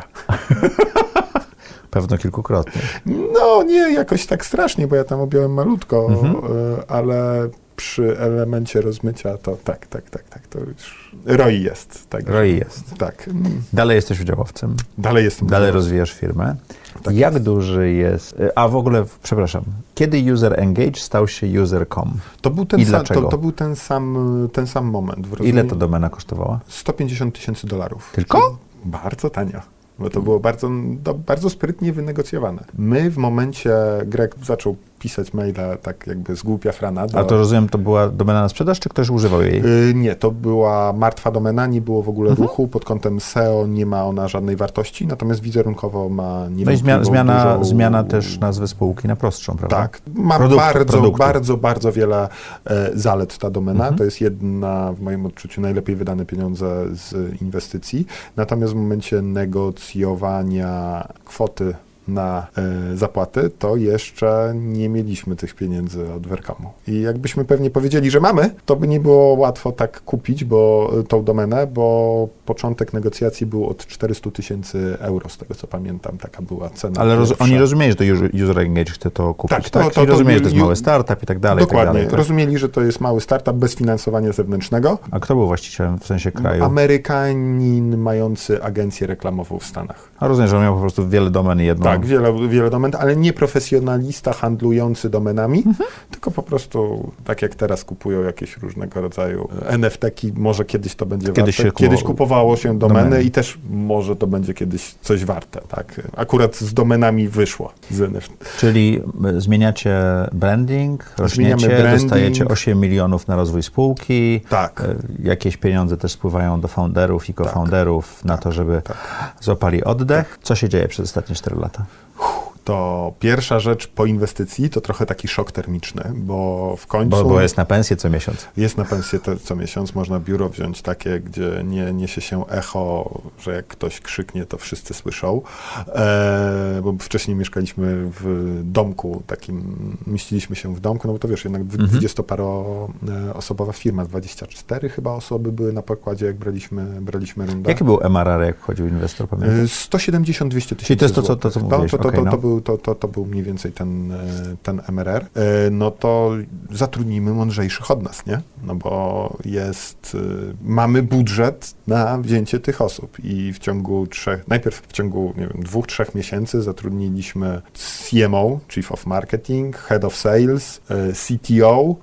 Pewno 1.91 2.17
kilkukrotnie. 2.17 2.81
No 3.05 3.63
nie, 3.63 3.93
jakoś 3.93 4.25
tak 4.25 4.45
strasznie, 4.45 4.87
bo 4.87 4.95
ja 4.95 5.03
tam 5.03 5.19
objąłem 5.19 5.53
malutko, 5.53 6.07
mhm. 6.09 6.35
E, 6.35 6.91
ale 6.91 7.49
przy 7.77 8.19
elemencie 8.19 8.81
rozmycia 8.81 9.37
to 9.37 9.57
tak, 9.63 9.87
tak, 9.87 10.09
tak, 10.09 10.23
tak, 10.23 10.47
to 10.47 10.59
już 10.59 11.11
ROI 11.25 11.61
jest. 11.61 12.09
Tak, 12.09 12.29
ROI 12.29 12.57
jest. 12.57 12.95
Tak. 12.97 13.29
Dalej 13.73 13.95
jesteś 13.95 14.21
udziałowcem. 14.21 14.75
Dalej 14.97 15.23
jestem 15.25 15.47
Dalej 15.47 15.71
rozwijasz 15.71 16.13
firmę. 16.13 16.55
Tak 17.03 17.15
Jak 17.15 17.33
jest. 17.33 17.45
duży 17.45 17.91
jest, 17.91 18.35
a 18.55 18.67
w 18.67 18.75
ogóle, 18.75 19.05
przepraszam, 19.23 19.63
kiedy 19.95 20.33
user 20.33 20.59
engage 20.59 20.99
stał 20.99 21.27
się 21.27 21.61
user.com? 21.61 22.13
To 22.41 22.49
był 22.49 22.65
ten, 22.65 22.85
sam, 22.85 23.05
to, 23.05 23.21
to, 23.21 23.37
był 23.37 23.51
ten 23.51 23.75
sam, 23.75 24.17
ten 24.53 24.67
sam 24.67 24.85
moment. 24.85 25.27
Ile 25.43 25.63
to 25.63 25.75
domena 25.75 26.09
kosztowała? 26.09 26.59
150 26.67 27.35
tysięcy 27.35 27.67
dolarów. 27.67 28.11
Tylko? 28.15 28.57
Bardzo 28.85 29.29
tanio 29.29 29.61
bo 29.99 30.09
to 30.09 30.21
było 30.21 30.39
bardzo, 30.39 30.69
do, 31.03 31.13
bardzo 31.13 31.49
sprytnie 31.49 31.93
wynegocjowane. 31.93 32.63
My 32.77 33.11
w 33.11 33.17
momencie, 33.17 33.73
Greg 34.05 34.35
zaczął 34.43 34.75
pisać 34.99 35.33
maile 35.33 35.77
tak 35.81 36.07
jakby 36.07 36.35
z 36.35 36.43
głupia 36.43 36.71
frana. 36.71 37.07
Do... 37.07 37.19
A 37.19 37.23
to 37.23 37.37
rozumiem, 37.37 37.69
to 37.69 37.77
była 37.77 38.09
domena 38.09 38.41
na 38.41 38.49
sprzedaż, 38.49 38.79
czy 38.79 38.89
ktoś 38.89 39.09
używał 39.09 39.41
jej? 39.41 39.61
Yy, 39.61 39.93
nie, 39.93 40.15
to 40.15 40.31
była 40.31 40.93
martwa 40.93 41.31
domena, 41.31 41.65
nie 41.65 41.81
było 41.81 42.03
w 42.03 42.09
ogóle 42.09 42.29
mhm. 42.29 42.47
ruchu, 42.47 42.67
pod 42.67 42.85
kątem 42.85 43.19
SEO 43.19 43.67
nie 43.67 43.85
ma 43.85 44.05
ona 44.05 44.27
żadnej 44.27 44.55
wartości, 44.55 45.07
natomiast 45.07 45.41
wizerunkowo 45.41 46.09
ma 46.09 46.47
nie 46.49 46.65
No 46.65 46.71
i 46.71 46.77
zmiana, 46.77 47.03
zmiana, 47.03 47.63
zmiana 47.63 48.03
też 48.03 48.39
nazwy 48.39 48.67
spółki 48.67 49.07
na 49.07 49.15
prostszą, 49.15 49.57
prawda? 49.57 49.77
Tak, 49.77 50.01
ma 50.15 50.37
Produkt, 50.37 50.61
bardzo, 50.61 50.93
produktu. 50.93 51.17
bardzo, 51.17 51.57
bardzo 51.57 51.91
wiele 51.91 52.29
e, 52.65 52.91
zalet 52.93 53.37
ta 53.37 53.49
domena. 53.49 53.83
Mhm. 53.83 53.97
To 53.97 54.03
jest 54.03 54.21
jedna, 54.21 54.93
w 54.93 55.01
moim 55.01 55.25
odczuciu, 55.25 55.61
najlepiej 55.61 55.95
wydane 55.95 56.25
pieniądze 56.25 56.85
z 56.91 57.41
inwestycji. 57.41 58.05
Natomiast 58.35 58.73
w 58.73 58.75
momencie 58.75 59.21
negocjowania 59.21 61.07
kwoty 61.25 61.73
na 62.07 62.47
y, 62.93 62.97
zapłaty, 62.97 63.49
to 63.59 63.75
jeszcze 63.75 64.53
nie 64.55 64.89
mieliśmy 64.89 65.35
tych 65.35 65.55
pieniędzy 65.55 66.13
od 66.13 66.27
Werkamu. 66.27 66.69
I 66.87 67.01
jakbyśmy 67.01 67.45
pewnie 67.45 67.69
powiedzieli, 67.69 68.11
że 68.11 68.19
mamy, 68.19 68.49
to 68.65 68.75
by 68.75 68.87
nie 68.87 68.99
było 68.99 69.33
łatwo 69.33 69.71
tak 69.71 70.01
kupić, 70.01 70.43
bo 70.43 70.91
e, 70.99 71.03
tą 71.03 71.23
domenę, 71.23 71.67
bo 71.67 72.27
początek 72.45 72.93
negocjacji 72.93 73.45
był 73.45 73.67
od 73.69 73.85
400 73.85 74.31
tysięcy 74.31 74.97
euro, 74.99 75.29
z 75.29 75.37
tego 75.37 75.55
co 75.55 75.67
pamiętam, 75.67 76.17
taka 76.17 76.41
była 76.41 76.69
cena. 76.69 77.01
Ale 77.01 77.15
roz, 77.15 77.33
oni 77.39 77.57
rozumieli, 77.57 77.91
że 77.91 77.95
to 77.95 78.03
user 78.43 78.59
engage 78.59 78.91
chce 78.91 79.11
to 79.11 79.33
kupić, 79.33 79.57
tak? 79.57 79.69
tak? 79.69 79.83
To, 79.83 79.89
to, 79.89 80.05
to, 80.05 80.05
rozumieli, 80.05 80.37
że 80.37 80.41
to 80.41 80.49
jest 80.49 80.61
mały 80.61 80.75
startup 80.75 81.23
i 81.23 81.25
tak 81.25 81.39
dalej. 81.39 81.63
Dokładnie, 81.63 81.85
tak 81.85 81.93
dalej, 81.93 82.09
tak? 82.09 82.17
rozumieli, 82.17 82.57
że 82.57 82.69
to 82.69 82.81
jest 82.81 83.01
mały 83.01 83.21
startup 83.21 83.55
bez 83.55 83.75
finansowania 83.75 84.31
zewnętrznego. 84.31 84.97
A 85.11 85.19
kto 85.19 85.35
był 85.35 85.47
właścicielem 85.47 85.99
w 85.99 86.05
sensie 86.05 86.31
kraju? 86.31 86.63
Amerykanin 86.63 87.97
mający 87.97 88.63
agencję 88.63 89.07
reklamową 89.07 89.59
w 89.59 89.65
Stanach. 89.65 90.09
A 90.19 90.27
rozumiem, 90.27 90.49
że 90.49 90.57
on 90.57 90.63
miał 90.63 90.75
po 90.75 90.81
prostu 90.81 91.09
wiele 91.09 91.29
domen 91.29 91.61
i 91.61 91.65
jedną. 91.65 91.96
Tak, 92.01 92.09
wiele, 92.09 92.47
wiele 92.49 92.69
domen, 92.69 92.91
ale 92.99 93.15
nie 93.15 93.33
profesjonalista 93.33 94.33
handlujący 94.33 95.09
domenami, 95.09 95.63
mhm. 95.65 95.89
tylko 96.11 96.31
po 96.31 96.43
prostu 96.43 97.11
tak 97.25 97.41
jak 97.41 97.55
teraz 97.55 97.83
kupują 97.83 98.23
jakieś 98.23 98.57
różnego 98.57 99.01
rodzaju 99.01 99.49
NFT-ki, 99.67 100.33
może 100.35 100.65
kiedyś 100.65 100.95
to 100.95 101.05
będzie 101.05 101.33
kiedyś 101.33 101.57
warte. 101.57 101.71
Kiedyś 101.71 102.03
kupowało 102.03 102.57
się 102.57 102.79
domeny, 102.79 103.03
domeny, 103.03 103.23
i 103.23 103.31
też 103.31 103.59
może 103.69 104.15
to 104.15 104.27
będzie 104.27 104.53
kiedyś 104.53 104.95
coś 105.01 105.25
warte. 105.25 105.61
Tak? 105.61 106.01
Akurat 106.15 106.55
z 106.55 106.73
domenami 106.73 107.27
wyszło 107.27 107.73
z 107.91 108.01
NFT. 108.01 108.57
Czyli 108.57 109.01
zmieniacie 109.37 109.99
branding, 110.33 111.13
rośniecie, 111.17 111.67
branding. 111.67 112.01
dostajecie 112.01 112.45
8 112.45 112.79
milionów 112.79 113.27
na 113.27 113.35
rozwój 113.35 113.63
spółki. 113.63 114.41
Tak. 114.49 114.81
E, 114.81 114.95
jakieś 115.23 115.57
pieniądze 115.57 115.97
też 115.97 116.11
spływają 116.11 116.61
do 116.61 116.67
founderów 116.67 117.29
i 117.29 117.33
co-founderów 117.33 118.15
tak. 118.15 118.25
na 118.25 118.33
tak. 118.33 118.43
to, 118.43 118.51
żeby 118.51 118.81
tak. 118.81 118.97
złapali 119.41 119.83
oddech. 119.83 120.29
Tak. 120.29 120.39
Co 120.43 120.55
się 120.55 120.69
dzieje 120.69 120.87
przez 120.87 121.05
ostatnie 121.05 121.35
4 121.35 121.55
lata? 121.55 121.85
whew, 122.17 122.56
to 122.67 123.13
pierwsza 123.19 123.59
rzecz 123.59 123.87
po 123.87 124.05
inwestycji 124.05 124.69
to 124.69 124.81
trochę 124.81 125.05
taki 125.05 125.27
szok 125.27 125.51
termiczny, 125.51 126.11
bo 126.15 126.75
w 126.77 126.87
końcu... 126.87 127.09
Bo, 127.09 127.23
bo 127.23 127.41
jest 127.41 127.57
na 127.57 127.65
pensję 127.65 127.95
co 127.95 128.09
miesiąc. 128.09 128.47
Jest 128.57 128.77
na 128.77 128.85
pensję 128.85 129.19
te, 129.19 129.37
co 129.37 129.55
miesiąc, 129.55 129.95
można 129.95 130.19
biuro 130.19 130.49
wziąć 130.49 130.81
takie, 130.81 131.19
gdzie 131.19 131.63
nie 131.65 131.93
niesie 131.93 132.21
się 132.21 132.47
echo, 132.47 133.11
że 133.39 133.53
jak 133.53 133.67
ktoś 133.67 133.99
krzyknie, 133.99 134.45
to 134.45 134.57
wszyscy 134.57 134.93
słyszą, 134.93 135.41
e, 135.87 136.79
bo 136.83 136.93
wcześniej 136.99 137.37
mieszkaliśmy 137.37 138.11
w 138.19 138.61
domku 138.63 139.23
takim, 139.27 139.77
mieściliśmy 140.07 140.55
się 140.55 140.75
w 140.75 140.79
domku, 140.79 141.07
no 141.07 141.13
bo 141.13 141.19
to 141.19 141.27
wiesz, 141.27 141.43
jednak 141.43 141.61
mhm. 141.61 141.89
20-paroosobowa 141.89 143.73
firma, 143.73 144.05
24 144.05 144.89
chyba 144.89 145.11
osoby 145.11 145.51
były 145.51 145.73
na 145.73 145.81
pokładzie, 145.81 146.25
jak 146.25 146.35
braliśmy, 146.35 147.01
braliśmy 147.01 147.45
rundę. 147.45 147.71
Jaki 147.71 147.83
był 147.83 147.99
MRR, 148.03 148.41
jak 148.41 148.57
wchodził 148.57 148.87
inwestor, 148.87 149.27
pamiętasz? 149.27 149.89
170-200 149.89 150.49
tysięcy 150.49 150.85
Czyli 150.85 150.99
to 150.99 151.05
jest 151.05 151.15
to, 151.15 151.21
co, 151.21 151.35
to, 151.35 151.51
co 151.51 151.59
mówiłeś. 151.59 151.91
To, 151.91 151.97
to, 151.97 152.07
okay, 152.07 152.19
to, 152.19 152.25
to, 152.25 152.31
no. 152.31 152.37
był 152.37 152.56
był, 152.61 152.77
to, 152.77 152.77
to, 152.77 152.95
to 152.95 153.07
był 153.07 153.25
mniej 153.25 153.43
więcej 153.43 153.71
ten, 153.71 154.11
e, 154.11 154.17
ten 154.63 154.81
MRR, 154.91 155.23
e, 155.23 155.69
no 155.71 155.91
to 155.91 156.31
zatrudnimy 156.71 157.31
mądrzejszych 157.31 157.91
od 157.91 158.03
nas, 158.03 158.25
nie? 158.25 158.41
No 158.63 158.75
bo 158.75 159.37
jest, 159.45 160.17
e, 160.19 160.53
mamy 160.63 161.03
budżet 161.03 161.73
na 161.87 162.17
wzięcie 162.17 162.59
tych 162.59 162.81
osób 162.81 163.17
i 163.23 163.53
w 163.53 163.59
ciągu 163.59 164.07
trzech, 164.07 164.47
najpierw 164.47 164.81
w 164.87 164.91
ciągu, 164.91 165.33
nie 165.37 165.47
wiem, 165.47 165.63
dwóch, 165.63 165.87
trzech 165.87 166.15
miesięcy 166.15 166.61
zatrudniliśmy 166.61 167.61
CMO, 167.73 168.59
Chief 168.69 168.91
of 168.91 169.05
Marketing, 169.05 169.77
Head 169.77 170.05
of 170.05 170.15
Sales, 170.15 170.81
CTO, 171.13 171.95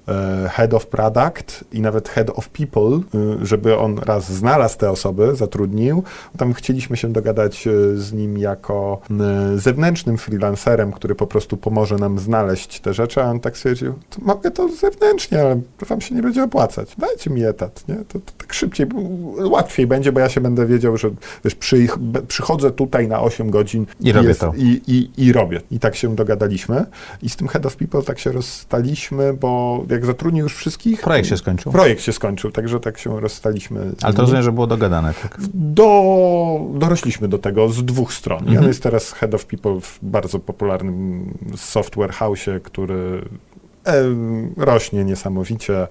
Head 0.48 0.74
of 0.74 0.86
Product 0.86 1.64
i 1.72 1.80
nawet 1.80 2.08
Head 2.08 2.30
of 2.30 2.48
People, 2.48 3.00
żeby 3.42 3.78
on 3.78 3.98
raz 3.98 4.32
znalazł 4.32 4.78
te 4.78 4.90
osoby, 4.90 5.36
zatrudnił. 5.36 6.02
Tam 6.38 6.52
chcieliśmy 6.52 6.96
się 6.96 7.12
dogadać 7.12 7.68
z 7.94 8.12
nim 8.12 8.38
jako 8.38 9.00
zewnętrznym 9.56 10.18
freelancerem, 10.18 10.43
który 10.94 11.14
po 11.14 11.26
prostu 11.26 11.56
pomoże 11.56 11.96
nam 11.96 12.18
znaleźć 12.18 12.80
te 12.80 12.94
rzeczy, 12.94 13.22
a 13.22 13.30
on 13.30 13.40
tak 13.40 13.56
stwierdził, 13.56 13.94
to 14.10 14.18
mogę 14.22 14.50
to 14.50 14.68
zewnętrznie, 14.68 15.40
ale 15.40 15.60
to 15.78 15.86
wam 15.86 16.00
się 16.00 16.14
nie 16.14 16.22
będzie 16.22 16.44
opłacać. 16.44 16.96
Dajcie 16.98 17.30
mi 17.30 17.44
etat, 17.44 17.88
nie? 17.88 17.94
To, 17.94 18.18
to 18.18 18.32
tak 18.38 18.52
szybciej, 18.52 18.86
łatwiej 19.36 19.86
będzie, 19.86 20.12
bo 20.12 20.20
ja 20.20 20.28
się 20.28 20.40
będę 20.40 20.66
wiedział, 20.66 20.96
że 20.96 21.10
wiesz, 21.44 21.54
przy, 21.54 21.86
przychodzę 22.28 22.70
tutaj 22.70 23.08
na 23.08 23.20
8 23.20 23.50
godzin 23.50 23.86
i 24.00 24.12
robię 24.12 24.28
jest, 24.28 24.40
to. 24.40 24.52
I, 24.56 24.80
i, 24.86 25.10
I 25.24 25.32
robię. 25.32 25.60
I 25.70 25.78
tak 25.78 25.96
się 25.96 26.14
dogadaliśmy. 26.14 26.86
I 27.22 27.28
z 27.28 27.36
tym 27.36 27.48
Head 27.48 27.66
of 27.66 27.76
People 27.76 28.02
tak 28.02 28.18
się 28.18 28.32
rozstaliśmy, 28.32 29.34
bo 29.34 29.82
jak 29.90 30.06
zatrudnił 30.06 30.44
już 30.44 30.56
wszystkich... 30.56 31.00
Projekt 31.00 31.28
się 31.28 31.36
skończył. 31.36 31.72
Projekt 31.72 32.02
się 32.02 32.12
skończył, 32.12 32.50
także 32.50 32.80
tak 32.80 32.98
się 32.98 33.20
rozstaliśmy. 33.20 33.92
Ale 34.02 34.14
to 34.14 34.20
rozumiem, 34.20 34.42
że 34.42 34.52
było 34.52 34.66
dogadane. 34.66 35.14
Tak? 35.22 35.38
Do, 35.54 36.60
dorośliśmy 36.74 37.28
do 37.28 37.38
tego 37.38 37.68
z 37.68 37.84
dwóch 37.84 38.12
stron. 38.12 38.38
Mhm. 38.38 38.58
On 38.58 38.66
jest 38.66 38.82
teraz 38.82 39.12
Head 39.12 39.34
of 39.34 39.46
People 39.46 39.80
w 39.80 39.98
bardzo 40.02 40.33
popularnym 40.40 41.34
software 41.56 42.12
house, 42.12 42.46
który 42.62 43.22
e, 43.86 44.04
rośnie 44.56 45.04
niesamowicie. 45.04 45.86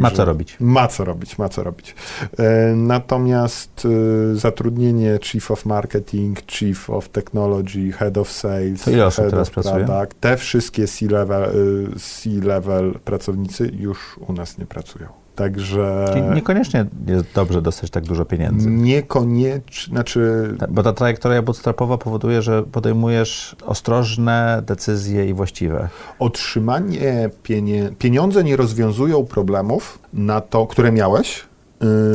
ma 0.00 0.10
co 0.10 0.24
robić. 0.24 0.56
Ma 0.60 0.88
co 0.88 1.04
robić, 1.04 1.38
ma 1.38 1.48
co 1.48 1.62
robić. 1.62 1.94
E, 2.38 2.72
natomiast 2.76 3.86
e, 4.32 4.34
zatrudnienie 4.36 5.18
Chief 5.22 5.50
of 5.50 5.66
Marketing, 5.66 6.42
Chief 6.46 6.90
of 6.90 7.08
Technology, 7.08 7.92
Head 7.92 8.18
of 8.18 8.32
Sales, 8.32 8.84
to 8.84 8.90
ile 8.90 9.06
osób 9.06 9.24
Head 9.24 9.30
teraz 9.30 9.50
pracuje? 9.50 9.86
Te 10.20 10.36
wszystkie 10.36 10.86
C-level, 10.86 11.50
C-level 11.98 12.98
pracownicy 13.04 13.70
już 13.78 14.18
u 14.28 14.32
nas 14.32 14.58
nie 14.58 14.66
pracują. 14.66 15.20
Także. 15.40 16.10
Czyli 16.12 16.22
niekoniecznie 16.22 16.86
jest 17.06 17.24
dobrze 17.34 17.62
dostać 17.62 17.90
tak 17.90 18.04
dużo 18.04 18.24
pieniędzy. 18.24 18.70
Niekoniecznie, 18.70 19.92
znaczy. 19.94 20.54
Bo 20.70 20.82
ta 20.82 20.92
trajektoria 20.92 21.42
bootstrapowa 21.42 21.98
powoduje, 21.98 22.42
że 22.42 22.62
podejmujesz 22.62 23.56
ostrożne 23.66 24.62
decyzje 24.66 25.28
i 25.28 25.34
właściwe. 25.34 25.88
Otrzymanie 26.18 27.30
pienie... 27.42 27.90
pieniądze 27.98 28.44
nie 28.44 28.56
rozwiązują 28.56 29.26
problemów 29.26 29.98
na 30.12 30.40
to, 30.40 30.66
które 30.66 30.92
miałeś, 30.92 31.44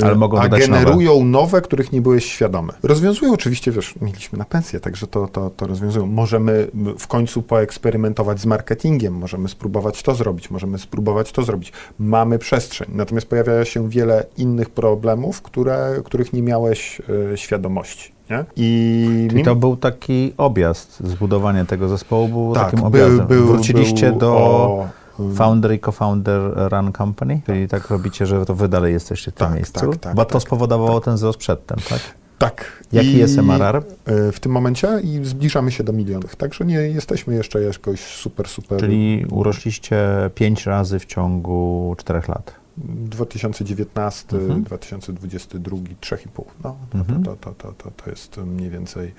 ale 0.03 0.13
y, 0.13 0.15
mogą 0.15 0.39
a 0.39 0.49
generują 0.49 1.13
nowe. 1.13 1.25
nowe. 1.25 1.61
których 1.61 1.91
nie 1.91 2.01
byłeś 2.01 2.25
świadomy. 2.25 2.73
Rozwiązują 2.83 3.33
oczywiście, 3.33 3.71
wiesz, 3.71 3.93
mieliśmy 4.01 4.39
na 4.39 4.45
pensję, 4.45 4.79
także 4.79 5.07
to, 5.07 5.27
to, 5.27 5.49
to 5.49 5.67
rozwiązują. 5.67 6.05
Możemy 6.05 6.67
w 6.99 7.07
końcu 7.07 7.41
poeksperymentować 7.41 8.39
z 8.39 8.45
marketingiem, 8.45 9.13
możemy 9.13 9.49
spróbować 9.49 10.03
to 10.03 10.15
zrobić, 10.15 10.51
możemy 10.51 10.79
spróbować 10.79 11.31
to 11.31 11.43
zrobić. 11.43 11.71
Mamy 11.99 12.39
przestrzeń, 12.39 12.87
natomiast 12.93 13.27
pojawia 13.27 13.65
się 13.65 13.89
wiele 13.89 14.25
innych 14.37 14.69
problemów, 14.69 15.41
które, 15.41 16.01
których 16.03 16.33
nie 16.33 16.41
miałeś 16.41 17.01
y, 17.33 17.37
świadomości. 17.37 18.15
Nie? 18.29 18.45
I 18.55 19.27
Czyli 19.29 19.43
to 19.43 19.55
był 19.55 19.77
taki 19.77 20.33
objazd, 20.37 20.99
zbudowanie 21.03 21.65
tego 21.65 21.87
zespołu 21.87 22.27
było 22.27 22.55
tak, 22.55 22.71
takim 22.71 22.85
objazdem. 22.85 23.27
Był, 23.27 23.47
Wróciliście 23.47 24.09
był, 24.09 24.19
do... 24.19 24.37
O 24.37 24.87
Founder 25.35 25.73
i 25.73 25.79
co-founder 25.79 26.41
run 26.71 26.93
company? 26.93 27.41
Czyli 27.45 27.67
tak 27.67 27.89
robicie, 27.89 28.25
że 28.25 28.45
to 28.45 28.55
wy 28.55 28.67
dalej 28.67 28.93
jesteście 28.93 29.31
w 29.31 29.33
tym 29.33 29.47
tak, 29.47 29.55
miejscu? 29.55 29.91
Tak, 29.91 29.97
tak, 29.97 30.15
Bo 30.15 30.25
to 30.25 30.33
tak, 30.33 30.41
spowodowało 30.41 31.01
ten 31.01 31.15
wzrost 31.15 31.39
przedtem, 31.39 31.77
tak? 31.89 31.99
Tak. 32.37 32.83
Jaki 32.91 33.07
I 33.07 33.17
jest 33.17 33.37
MRR? 33.37 33.83
E, 34.05 34.31
w 34.31 34.39
tym 34.39 34.51
momencie 34.51 34.99
i 35.03 35.19
zbliżamy 35.23 35.71
się 35.71 35.83
do 35.83 35.93
milionów. 35.93 36.35
Także 36.35 36.65
nie 36.65 36.75
jesteśmy 36.75 37.35
jeszcze 37.35 37.61
jakoś 37.61 37.99
super, 37.99 38.47
super. 38.47 38.79
Czyli 38.79 39.25
urośliście 39.31 39.97
pięć 40.35 40.65
razy 40.65 40.99
w 40.99 41.05
ciągu 41.05 41.95
czterech 41.97 42.27
lat. 42.27 42.64
2019, 42.77 44.37
mhm. 44.37 44.63
2022, 44.63 45.77
3,5. 46.01 46.43
No, 46.63 46.77
to, 46.91 46.97
mhm. 46.97 47.23
to, 47.23 47.35
to, 47.35 47.51
to, 47.51 47.73
to, 47.73 47.91
to 47.91 48.09
jest 48.09 48.37
mniej 48.37 48.69
więcej 48.69 49.13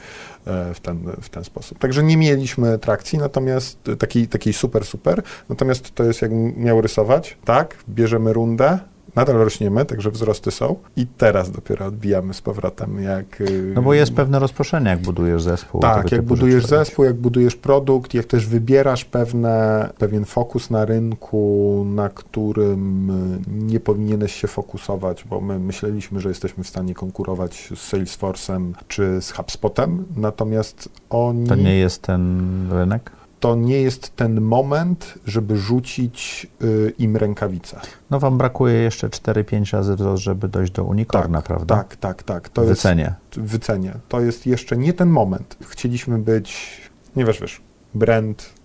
e, 0.46 0.74
w 0.74 0.80
ten, 0.80 0.98
w 1.22 1.28
ten 1.28 1.44
sposób. 1.44 1.78
Także 1.78 2.02
nie 2.02 2.16
mieliśmy 2.16 2.78
trakcji, 2.78 3.18
natomiast 3.18 3.78
takiej, 3.98 4.28
takiej 4.28 4.52
super, 4.52 4.84
super. 4.84 5.22
Natomiast 5.48 5.94
to 5.94 6.04
jest 6.04 6.22
jak 6.22 6.30
miał 6.56 6.80
rysować, 6.80 7.38
tak, 7.44 7.76
bierzemy 7.88 8.32
rundę, 8.32 8.78
nadal 9.16 9.36
rośniemy, 9.36 9.84
także 9.84 10.10
wzrosty 10.10 10.50
są 10.50 10.76
i 10.96 11.06
teraz 11.06 11.50
dopiero 11.50 11.86
odbijamy 11.86 12.34
z 12.34 12.40
powrotem, 12.40 13.02
jak... 13.02 13.40
Y, 13.40 13.72
no 13.74 13.82
bo 13.82 13.94
jest 13.94 14.14
pewne 14.14 14.38
rozproszenie, 14.38 14.90
jak 14.90 15.00
budujesz 15.00 15.42
zespół. 15.42 15.80
Tak, 15.80 16.12
jak 16.12 16.22
budujesz 16.22 16.66
zespół, 16.66 17.04
jak 17.04 17.16
budujesz 17.16 17.56
produkt, 17.56 18.14
jak 18.14 18.26
też 18.26 18.46
wybierasz 18.46 19.04
pewne, 19.04 19.88
pewien 19.98 20.24
fokus 20.24 20.70
na 20.70 20.84
rynku, 20.84 21.84
na 21.88 22.08
którym 22.08 23.10
y, 23.10 23.38
nie 23.48 23.80
powinieneś 23.80 24.34
się 24.34 24.48
fokusować, 24.48 25.24
bo 25.24 25.40
my 25.40 25.58
myśleliśmy, 25.58 26.20
że 26.20 26.28
jesteśmy 26.28 26.64
w 26.64 26.68
stanie 26.68 26.94
konkurować 26.94 27.72
z 27.74 27.92
Salesforce'em 27.92 28.72
czy 28.88 29.22
z 29.22 29.30
HubSpotem, 29.30 30.04
natomiast 30.16 30.88
oni... 31.10 31.46
To 31.46 31.54
nie 31.54 31.78
jest 31.78 32.02
ten 32.02 32.42
rynek? 32.72 33.15
To 33.40 33.54
nie 33.56 33.82
jest 33.82 34.16
ten 34.16 34.40
moment, 34.40 35.14
żeby 35.26 35.58
rzucić 35.58 36.46
y, 36.62 36.92
im 36.98 37.16
rękawice. 37.16 37.80
No 38.10 38.20
wam 38.20 38.38
brakuje 38.38 38.74
jeszcze 38.74 39.08
4-5 39.08 39.72
razy 39.72 39.96
wzrost, 39.96 40.22
żeby 40.22 40.48
dojść 40.48 40.72
do 40.72 40.84
unicorna, 40.84 41.38
tak, 41.38 41.46
prawda? 41.46 41.76
Tak, 41.76 41.96
tak, 41.96 42.22
tak. 42.22 42.48
To 42.48 42.64
wycenie. 42.64 43.14
Jest, 43.36 43.48
wycenie. 43.50 43.94
To 44.08 44.20
jest 44.20 44.46
jeszcze 44.46 44.76
nie 44.76 44.92
ten 44.92 45.08
moment. 45.08 45.56
Chcieliśmy 45.68 46.18
być, 46.18 46.80
nie 47.16 47.24
wiesz, 47.24 47.40
wiesz, 47.40 47.60
brand 47.94 48.56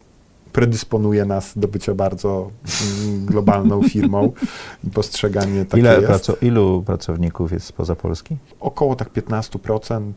predysponuje 0.52 1.26
nas 1.26 1.54
do 1.56 1.68
bycia 1.68 1.94
bardzo 1.94 2.52
mm, 3.06 3.26
globalną 3.26 3.84
firmą 3.90 4.32
i 4.84 4.90
postrzeganie 4.90 5.66
takie 5.66 5.82
Ile. 5.82 6.02
Praco 6.02 6.36
ilu 6.42 6.84
pracowników 6.86 7.52
jest 7.52 7.66
spoza 7.66 7.96
Polski? 7.96 8.38
Około 8.60 8.96
tak 8.96 9.14
15%. 9.14 10.14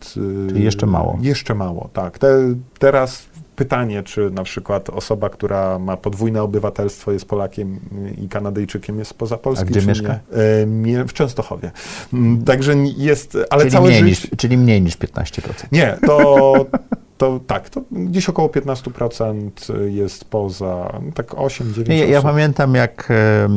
Czyli 0.49 0.65
jeszcze 0.65 0.87
mało. 0.87 1.19
Jeszcze 1.21 1.55
mało, 1.55 1.91
tak. 1.93 2.19
Te, 2.19 2.55
teraz 2.79 3.27
pytanie, 3.57 4.03
czy 4.03 4.31
na 4.31 4.43
przykład 4.43 4.91
osoba, 4.91 5.31
która 5.31 5.79
ma 5.79 5.97
podwójne 5.97 6.43
obywatelstwo, 6.43 7.13
jest 7.13 7.29
Polakiem 7.29 7.81
i 8.19 8.29
Kanadyjczykiem, 8.29 8.99
jest 8.99 9.11
spoza 9.11 9.39
Polski. 9.39 9.67
A 9.67 9.71
gdzie 9.71 9.87
mieszka? 9.87 10.19
Nie? 10.83 11.01
E, 11.01 11.05
w 11.05 11.13
Częstochowie. 11.13 11.71
Mm, 12.13 12.45
także 12.45 12.75
jest, 12.97 13.39
ale 13.51 13.63
czyli 13.63 13.73
całe 13.73 13.89
mniej 13.89 14.01
życie... 14.01 14.11
Niż, 14.11 14.39
czyli 14.39 14.59
mniej 14.59 14.83
niż 14.83 14.99
15%. 14.99 15.51
Nie, 15.73 15.99
to, 16.07 16.55
to 17.19 17.41
tak, 17.47 17.71
to 17.71 17.83
gdzieś 17.91 18.29
około 18.29 18.49
15% 18.49 19.51
jest 19.87 20.25
poza, 20.25 21.01
tak 21.15 21.31
8-9%. 21.31 21.93
Ja, 21.93 22.05
ja, 22.05 22.23
pamiętam, 22.23 22.75
jak 22.75 23.09
e, 23.11 23.49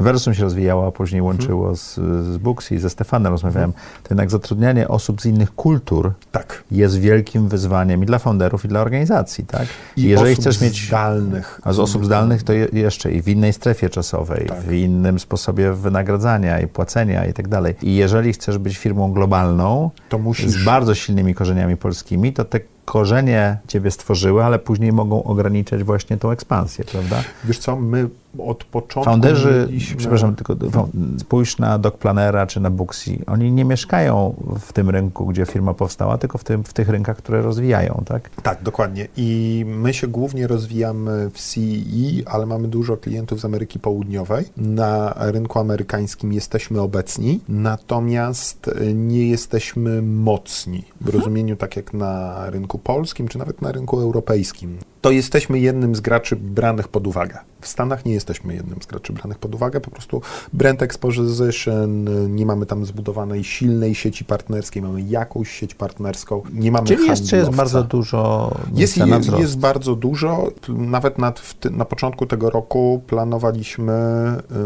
Versum 0.00 0.34
się 0.34 0.42
rozwijało, 0.42 0.86
a 0.86 0.92
później 0.92 1.20
mhm. 1.20 1.36
łączyło 1.36 1.62
hmm. 1.62 1.76
z, 1.76 1.94
z 2.34 2.36
Booksy, 2.36 2.78
ze 2.78 2.90
Stefanem 2.90 3.32
rozmawiałem, 3.32 3.72
hmm. 3.72 3.90
to 4.02 4.08
jednak 4.10 4.30
zatrudnianie 4.30 4.88
osób 4.88 5.20
z 5.20 5.26
innych 5.26 5.54
kultur 5.54 6.12
tak. 6.32 6.64
jest 6.70 6.98
wielkim 6.98 7.48
wyzwaniem 7.48 8.02
i 8.02 8.06
dla 8.06 8.18
founderów, 8.18 8.64
i 8.64 8.68
dla 8.68 8.80
organizacji, 8.80 9.46
tak? 9.46 9.66
I 9.96 10.02
jeżeli 10.02 10.32
osób 10.32 10.40
chcesz 10.40 10.60
mieć 10.60 10.86
zdalnych. 10.86 11.60
A 11.64 11.72
z 11.72 11.78
osób 11.78 12.04
zdalnych 12.04 12.42
to 12.42 12.52
je, 12.52 12.68
jeszcze 12.72 13.12
i 13.12 13.22
w 13.22 13.28
innej 13.28 13.52
strefie 13.52 13.90
czasowej, 13.90 14.46
tak. 14.48 14.60
w 14.60 14.72
innym 14.72 15.18
sposobie 15.18 15.72
wynagradzania 15.72 16.60
i 16.60 16.66
płacenia 16.66 17.26
i 17.26 17.32
tak 17.32 17.48
dalej. 17.48 17.74
I 17.82 17.94
jeżeli 17.94 18.32
chcesz 18.32 18.58
być 18.58 18.78
firmą 18.78 19.12
globalną, 19.12 19.90
to 20.08 20.18
musisz... 20.18 20.50
z 20.50 20.64
bardzo 20.64 20.94
silnymi 20.94 21.34
korzeniami 21.34 21.76
polskimi, 21.76 22.23
to 22.32 22.44
te 22.44 22.60
korzenie 22.84 23.58
ciebie 23.68 23.90
stworzyły, 23.90 24.44
ale 24.44 24.58
później 24.58 24.92
mogą 24.92 25.24
ograniczać 25.24 25.84
właśnie 25.84 26.16
tą 26.16 26.30
ekspansję, 26.30 26.84
prawda? 26.84 27.22
Wiesz 27.44 27.58
co, 27.58 27.76
my 27.76 28.08
od 28.38 28.64
początku 28.64 29.10
Founderzy, 29.10 29.66
mieliśmy... 29.68 29.96
przepraszam, 29.96 30.34
tylko 30.34 30.56
spójrz 31.18 31.58
na 31.58 31.78
Planera 31.78 32.46
czy 32.46 32.60
na 32.60 32.70
Booksy, 32.70 33.18
oni 33.26 33.52
nie 33.52 33.64
mieszkają 33.64 34.34
w 34.60 34.72
tym 34.72 34.90
rynku, 34.90 35.26
gdzie 35.26 35.46
firma 35.46 35.74
powstała, 35.74 36.18
tylko 36.18 36.38
w, 36.38 36.44
tym, 36.44 36.64
w 36.64 36.72
tych 36.72 36.88
rynkach, 36.88 37.16
które 37.16 37.42
rozwijają, 37.42 38.02
tak? 38.06 38.30
Tak, 38.42 38.62
dokładnie. 38.62 39.08
I 39.16 39.64
my 39.68 39.94
się 39.94 40.08
głównie 40.08 40.46
rozwijamy 40.46 41.30
w 41.30 41.38
CEE, 41.38 42.22
ale 42.26 42.46
mamy 42.46 42.68
dużo 42.68 42.96
klientów 42.96 43.40
z 43.40 43.44
Ameryki 43.44 43.78
Południowej. 43.78 44.44
Na 44.56 45.14
rynku 45.16 45.58
amerykańskim 45.58 46.32
jesteśmy 46.32 46.80
obecni, 46.80 47.40
natomiast 47.48 48.70
nie 48.94 49.28
jesteśmy 49.28 50.02
mocni 50.02 50.84
w 51.00 51.06
mhm. 51.06 51.18
rozumieniu 51.18 51.56
tak 51.56 51.76
jak 51.76 51.94
na 51.94 52.44
rynku 52.50 52.78
polskim, 52.78 53.28
czy 53.28 53.38
nawet 53.38 53.62
na 53.62 53.72
rynku 53.72 54.00
europejskim. 54.00 54.78
To 55.00 55.10
jesteśmy 55.10 55.58
jednym 55.58 55.94
z 55.94 56.00
graczy 56.00 56.36
branych 56.36 56.88
pod 56.88 57.06
uwagę. 57.06 57.38
W 57.60 57.68
Stanach 57.68 58.04
nie 58.04 58.12
jest 58.12 58.23
jesteśmy 58.24 58.54
jednym 58.54 58.82
z 58.82 58.86
graczy 58.86 59.12
branych 59.12 59.38
pod 59.38 59.54
uwagę. 59.54 59.80
Po 59.80 59.90
prostu 59.90 60.22
brand 60.52 60.82
exposition, 60.82 62.04
nie 62.36 62.46
mamy 62.46 62.66
tam 62.66 62.84
zbudowanej 62.84 63.44
silnej 63.44 63.94
sieci 63.94 64.24
partnerskiej, 64.24 64.82
mamy 64.82 65.02
jakąś 65.02 65.50
sieć 65.50 65.74
partnerską, 65.74 66.42
nie 66.52 66.72
mamy 66.72 66.86
Czyli 66.86 67.06
jeszcze 67.06 67.36
jest 67.36 67.46
handlowca. 67.46 67.56
bardzo 67.56 67.82
dużo 67.82 68.50
Jest, 68.74 68.96
jest, 68.96 69.38
jest 69.38 69.58
bardzo 69.58 69.94
dużo. 69.96 70.52
Nawet 70.68 71.18
nad, 71.18 71.42
na 71.70 71.84
początku 71.84 72.26
tego 72.26 72.50
roku 72.50 73.02
planowaliśmy 73.06 73.92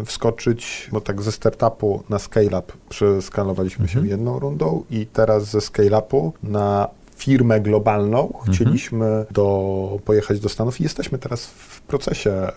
y, 0.03 0.05
wskoczyć, 0.05 0.89
bo 0.93 1.01
tak 1.01 1.23
ze 1.23 1.33
startupu 1.33 2.03
na 2.09 2.19
scale-up 2.19 2.73
przeskalowaliśmy 2.89 3.85
Mhm. 3.85 4.05
się 4.05 4.11
jedną 4.11 4.39
rundą 4.39 4.85
i 4.91 5.07
teraz 5.07 5.45
ze 5.45 5.59
scale-upu 5.61 6.33
na 6.43 6.89
firmę 7.17 7.61
globalną 7.61 8.27
Mhm. 8.27 8.55
chcieliśmy 8.55 9.27
do, 9.31 9.99
pojechać 10.05 10.41
do 10.41 10.49
Stanów 10.49 10.81
i 10.81 10.83
jesteśmy 10.83 11.19
teraz 11.19 11.47
w 11.47 11.78
procesie. 11.89 12.49
y, 12.49 12.51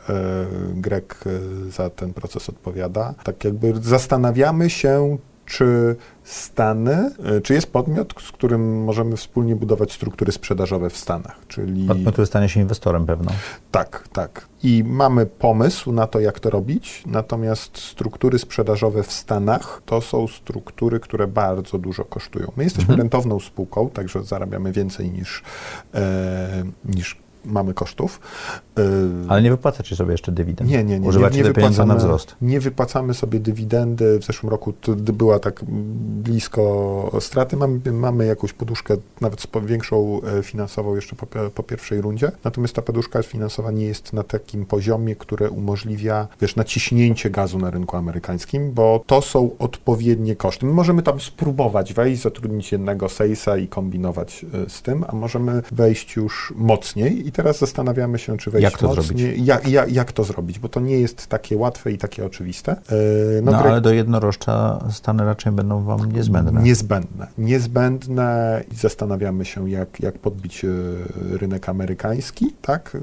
Greg 0.75 1.23
y, 1.27 1.71
za 1.71 1.89
ten 1.89 2.13
proces 2.13 2.49
odpowiada. 2.49 3.13
Tak 3.23 3.43
jakby 3.43 3.73
zastanawiamy 3.81 4.69
się, 4.69 5.17
czy 5.45 5.95
Stany, 6.23 7.11
y, 7.37 7.41
czy 7.41 7.53
jest 7.53 7.71
podmiot, 7.71 8.13
z 8.21 8.31
którym 8.31 8.83
możemy 8.83 9.17
wspólnie 9.17 9.55
budować 9.55 9.91
struktury 9.93 10.31
sprzedażowe 10.31 10.89
w 10.89 10.97
Stanach, 10.97 11.39
czyli... 11.47 11.87
Podmiot, 11.87 12.13
który 12.13 12.27
stanie 12.27 12.49
się 12.49 12.59
inwestorem 12.59 13.05
pewno. 13.05 13.31
Tak, 13.71 14.07
tak. 14.13 14.45
I 14.63 14.83
mamy 14.83 15.25
pomysł 15.25 15.91
na 15.91 16.07
to, 16.07 16.19
jak 16.19 16.39
to 16.39 16.49
robić, 16.49 17.03
natomiast 17.05 17.77
struktury 17.77 18.39
sprzedażowe 18.39 19.03
w 19.03 19.11
Stanach 19.11 19.81
to 19.85 20.01
są 20.01 20.27
struktury, 20.27 20.99
które 20.99 21.27
bardzo 21.27 21.77
dużo 21.77 22.05
kosztują. 22.05 22.51
My 22.55 22.63
jesteśmy 22.63 22.93
Mhm. 22.93 22.99
rentowną 22.99 23.39
spółką, 23.39 23.89
także 23.89 24.23
zarabiamy 24.23 24.71
więcej 24.71 25.11
niż, 25.11 25.43
e, 25.93 26.63
niż 26.85 27.20
mamy 27.45 27.73
kosztów. 27.73 28.19
E, 28.77 28.81
Ale 29.27 29.41
nie 29.41 29.51
wypłacacie 29.51 29.95
sobie 29.95 30.11
jeszcze 30.11 30.31
dywidend. 30.31 30.69
nie, 30.69 30.83
nie, 30.83 30.99
nie. 30.99 31.07
Używacie 31.07 31.43
nie, 31.43 31.69
nie 31.69 31.85
na 31.85 31.95
wzrost. 31.95 32.35
Nie 32.41 32.59
wypłacamy 32.59 33.13
sobie 33.13 33.39
dywidendy. 33.39 34.19
W 34.19 34.25
zeszłym 34.25 34.49
roku 34.49 34.73
była 34.97 35.39
tak 35.39 35.63
blisko 36.23 37.11
straty. 37.19 37.57
Mamy, 37.57 37.79
mamy 37.91 38.25
jakąś 38.25 38.53
poduszkę, 38.53 38.97
nawet 39.21 39.47
większą 39.65 40.21
e, 40.21 40.43
finansową 40.43 40.95
jeszcze 40.95 41.15
po, 41.15 41.27
po 41.55 41.63
pierwszej 41.63 42.01
rundzie. 42.01 42.31
Natomiast 42.43 42.73
ta 42.73 42.81
poduszka 42.81 43.23
finansowa 43.23 43.71
nie 43.71 43.85
jest 43.85 44.13
na 44.13 44.23
takim 44.23 44.65
poziomie, 44.65 45.15
które 45.15 45.49
umożliwia, 45.49 46.27
wiesz, 46.41 46.55
naciśnięcie 46.55 47.29
gazu 47.29 47.59
na 47.59 47.71
rynku 47.71 47.97
amerykańskim, 47.97 48.71
bo 48.71 49.03
to 49.07 49.21
są 49.21 49.49
odpowiednie 49.59 50.35
koszty. 50.35 50.65
My 50.65 50.73
możemy 50.73 51.03
tam 51.03 51.19
spróbować 51.19 51.93
wejść, 51.93 52.21
zatrudnić 52.21 52.71
jednego 52.71 53.09
salesa 53.09 53.57
i 53.57 53.67
kombinować 53.67 54.45
e, 54.65 54.69
z 54.69 54.81
tym, 54.81 55.05
a 55.07 55.15
możemy 55.15 55.61
wejść 55.71 56.15
już 56.15 56.53
mocniej 56.55 57.27
i 57.31 57.33
teraz 57.33 57.59
zastanawiamy 57.59 58.19
się, 58.19 58.37
czy 58.37 58.51
wejść 58.51 58.63
Jak 58.63 58.77
to 58.77 58.87
mocniej. 58.87 59.05
zrobić? 59.05 59.47
Jak, 59.47 59.67
jak, 59.67 59.91
jak 59.91 60.11
to 60.11 60.23
zrobić, 60.23 60.59
bo 60.59 60.69
to 60.69 60.79
nie 60.79 60.99
jest 60.99 61.27
takie 61.27 61.57
łatwe 61.57 61.91
i 61.91 61.97
takie 61.97 62.25
oczywiste. 62.25 62.71
E, 62.71 63.41
No, 63.41 63.51
Greg- 63.51 63.67
ale 63.67 63.81
do 63.81 63.93
jednorożca 63.93 64.83
Stany 64.91 65.25
raczej 65.25 65.51
będą 65.51 65.83
wam 65.83 66.11
niezbędne. 66.11 66.61
Niezbędne. 66.61 67.27
Niezbędne 67.37 68.63
i 68.71 68.75
zastanawiamy 68.75 69.45
się, 69.45 69.69
jak, 69.69 69.99
jak 69.99 70.17
podbić 70.19 70.65
e, 70.65 70.67
rynek 71.37 71.69
amerykański, 71.69 72.53
tak? 72.61 72.95
E, 72.95 73.01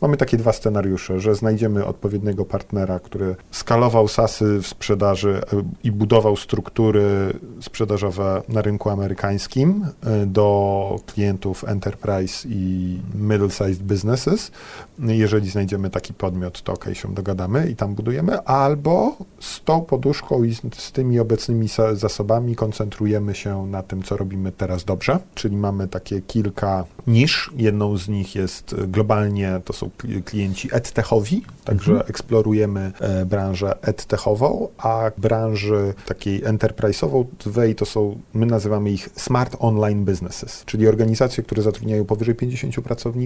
Mamy 0.00 0.16
takie 0.16 0.36
dwa 0.36 0.52
scenariusze, 0.52 1.20
że 1.20 1.34
znajdziemy 1.34 1.84
odpowiedniego 1.84 2.44
partnera, 2.44 2.98
który 3.00 3.36
skalował 3.50 4.08
sasy 4.08 4.58
w 4.62 4.66
sprzedaży 4.66 5.40
i 5.84 5.92
budował 5.92 6.36
struktury 6.36 7.32
sprzedażowe 7.60 8.42
na 8.48 8.62
rynku 8.62 8.90
amerykańskim 8.90 9.86
do 10.26 10.96
klientów 11.06 11.64
enterprise 11.68 12.48
i 12.50 12.98
middle-sized 13.36 13.82
businesses. 13.82 14.50
Jeżeli 14.98 15.50
znajdziemy 15.50 15.90
taki 15.90 16.14
podmiot, 16.14 16.62
to 16.62 16.72
okej, 16.72 16.94
się 16.94 17.14
dogadamy 17.14 17.70
i 17.70 17.76
tam 17.76 17.94
budujemy, 17.94 18.40
albo 18.40 19.16
z 19.40 19.60
tą 19.64 19.80
poduszką 19.80 20.44
i 20.44 20.54
z, 20.54 20.60
z 20.74 20.92
tymi 20.92 21.20
obecnymi 21.20 21.68
zasobami 21.92 22.56
koncentrujemy 22.56 23.34
się 23.34 23.66
na 23.66 23.82
tym, 23.82 24.02
co 24.02 24.16
robimy 24.16 24.52
teraz 24.52 24.84
dobrze, 24.84 25.18
czyli 25.34 25.56
mamy 25.56 25.88
takie 25.88 26.20
kilka 26.20 26.84
nisz. 27.06 27.50
Jedną 27.56 27.96
z 27.96 28.08
nich 28.08 28.34
jest 28.34 28.72
e, 28.72 28.86
globalnie, 28.86 29.60
to 29.64 29.72
są 29.72 29.90
kli- 29.98 30.22
klienci 30.22 30.68
edtechowi, 30.72 31.42
także 31.64 32.06
eksplorujemy 32.06 32.92
e, 33.00 33.26
branżę 33.26 33.76
edtechową, 33.82 34.68
a 34.78 35.10
branży 35.18 35.94
takiej 36.06 36.44
enterprise'ową 36.44 37.24
wej 37.46 37.74
to 37.74 37.86
są, 37.86 38.18
my 38.34 38.46
nazywamy 38.46 38.90
ich 38.90 39.08
smart 39.16 39.56
online 39.58 40.04
businesses, 40.04 40.64
czyli 40.64 40.88
organizacje, 40.88 41.44
które 41.44 41.62
zatrudniają 41.62 42.04
powyżej 42.04 42.34
50 42.34 42.74
pracowników, 42.80 43.25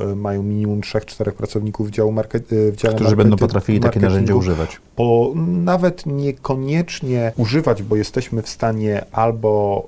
e, 0.00 0.16
mają 0.16 0.42
minimum 0.42 0.80
3-4 0.80 1.32
pracowników 1.32 1.88
w, 1.88 1.90
działu 1.90 2.12
market, 2.12 2.52
e, 2.52 2.72
w 2.72 2.76
dziale 2.76 2.94
Którzy 2.94 3.16
będą 3.16 3.36
potrafili 3.36 3.80
takie 3.80 4.00
marketingu 4.00 4.38
używać. 4.38 4.80
bo 4.96 5.32
nawet 5.64 6.06
niekoniecznie 6.06 7.32
używać, 7.36 7.82
bo 7.82 7.96
jesteśmy 7.96 8.42
w 8.42 8.48
stanie 8.48 9.04
albo 9.12 9.86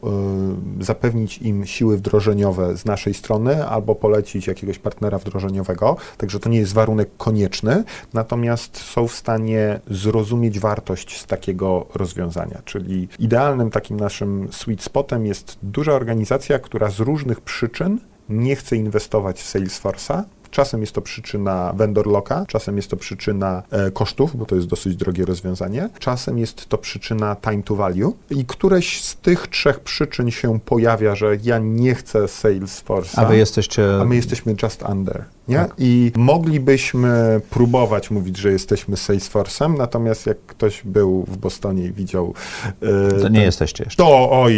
y, 0.80 0.84
zapewnić 0.84 1.38
im 1.38 1.66
siły 1.66 1.96
wdrożeniowe 1.96 2.76
z 2.76 2.84
naszej 2.84 3.14
strony, 3.14 3.66
albo 3.66 3.94
polecić 3.94 4.46
jakiegoś 4.46 4.78
partnera 4.78 5.18
wdrożeniowego, 5.18 5.96
także 6.18 6.40
to 6.40 6.48
nie 6.48 6.58
jest 6.58 6.72
warunek 6.72 7.08
konieczny, 7.16 7.84
natomiast 8.12 8.76
są 8.76 9.08
w 9.08 9.14
stanie 9.14 9.80
zrozumieć 9.90 10.60
wartość 10.60 11.20
z 11.20 11.26
takiego 11.26 11.86
rozwiązania, 11.94 12.62
czyli 12.64 13.08
idealnym 13.18 13.70
takim 13.70 14.00
naszym 14.00 14.48
sweet 14.52 14.82
spotem 14.82 15.26
jest 15.26 15.58
duża 15.62 15.92
organizacja, 15.92 16.58
która 16.58 16.90
z 16.90 17.00
różnych 17.00 17.40
przyczyn 17.40 17.98
nie 18.28 18.56
chce 18.56 18.76
inwestować 18.76 19.40
w 19.40 19.54
Salesforce'a, 19.54 20.22
Czasem 20.54 20.80
jest 20.80 20.92
to 20.92 21.00
przyczyna 21.00 21.72
vendor 21.76 22.06
locka, 22.06 22.44
czasem 22.48 22.76
jest 22.76 22.90
to 22.90 22.96
przyczyna 22.96 23.62
e, 23.70 23.90
kosztów, 23.90 24.36
bo 24.36 24.46
to 24.46 24.56
jest 24.56 24.68
dosyć 24.68 24.96
drogie 24.96 25.24
rozwiązanie, 25.24 25.88
czasem 25.98 26.38
jest 26.38 26.68
to 26.68 26.78
przyczyna 26.78 27.36
time 27.36 27.62
to 27.62 27.76
value. 27.76 28.12
I 28.30 28.44
któreś 28.44 29.02
z 29.02 29.16
tych 29.16 29.46
trzech 29.46 29.80
przyczyn 29.80 30.30
się 30.30 30.60
pojawia, 30.60 31.14
że 31.14 31.36
ja 31.42 31.58
nie 31.58 31.94
chcę 31.94 32.18
Salesforce'a, 32.18 33.20
A 33.20 33.24
wy 33.24 33.36
jesteście... 33.36 34.00
a 34.00 34.04
my 34.04 34.16
jesteśmy 34.16 34.54
just 34.62 34.82
under, 34.82 35.24
nie? 35.48 35.56
Tak. 35.56 35.74
I 35.78 36.12
moglibyśmy 36.16 37.40
próbować 37.50 38.10
mówić, 38.10 38.36
że 38.36 38.52
jesteśmy 38.52 38.96
Salesforce'em, 38.96 39.78
natomiast 39.78 40.26
jak 40.26 40.38
ktoś 40.46 40.82
był 40.84 41.24
w 41.28 41.36
Bostonie 41.36 41.84
i 41.84 41.92
widział... 41.92 42.34
e, 42.82 43.10
To 43.10 43.20
ten- 43.22 43.32
nie 43.32 43.42
jesteście 43.42 43.84
jeszcze. 43.84 44.04
to 44.04 44.30
oj, 44.42 44.54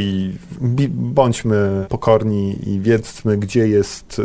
bądźmy 0.91 1.87
pokorni 1.89 2.69
i 2.71 2.81
wiedzmy, 2.81 3.39
gdzie 3.39 3.69
jest 3.69 4.19
y, 4.19 4.23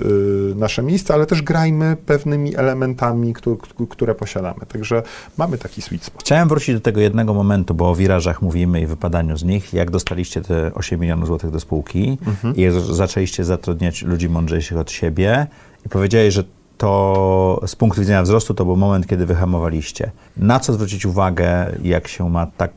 nasze 0.56 0.84
miejsce, 0.84 1.14
ale 1.14 1.26
też 1.26 1.42
grajmy 1.42 1.98
pewnymi 2.06 2.56
elementami, 2.58 3.34
któ- 3.34 3.58
któ- 3.58 3.88
które 3.88 4.16
posiadamy. 4.16 4.60
Także 4.68 5.04
mamy 5.38 5.58
taki 5.58 5.82
sweet 5.82 6.04
spot. 6.04 6.22
Chciałem 6.22 6.50
wrócić 6.50 6.76
do 6.76 6.82
tego 6.82 7.02
jednego 7.02 7.34
momentu, 7.34 7.74
bo 7.74 7.90
o 7.90 7.96
wirażach 7.96 8.42
mówimy 8.42 8.82
i 8.82 8.86
wypadaniu 8.86 9.38
z 9.38 9.44
nich. 9.44 9.74
Jak 9.74 9.92
dostaliście 9.92 10.42
te 10.42 10.74
8 10.74 11.00
milionów 11.00 11.28
złotych 11.28 11.52
do 11.52 11.60
spółki 11.60 12.18
i 12.56 12.62
jak 12.62 12.74
zaczęliście 12.74 13.44
zatrudniać 13.44 14.02
ludzi 14.02 14.30
mądrzejszych 14.30 14.78
od 14.78 14.92
siebie 14.92 15.48
i 15.86 15.90
powiedziałeś, 15.90 16.34
że 16.34 16.44
to 16.78 17.62
z 17.68 17.76
punktu 17.76 18.02
widzenia 18.02 18.24
wzrostu 18.24 18.54
to 18.54 18.66
był 18.66 18.76
moment, 18.76 19.08
kiedy 19.08 19.26
wyhamowaliście. 19.26 20.12
Na 20.38 20.60
co 20.60 20.74
zwrócić 20.74 21.06
uwagę, 21.06 21.72
jak 21.84 22.08
się 22.08 22.30
ma 22.30 22.48
tak, 22.58 22.72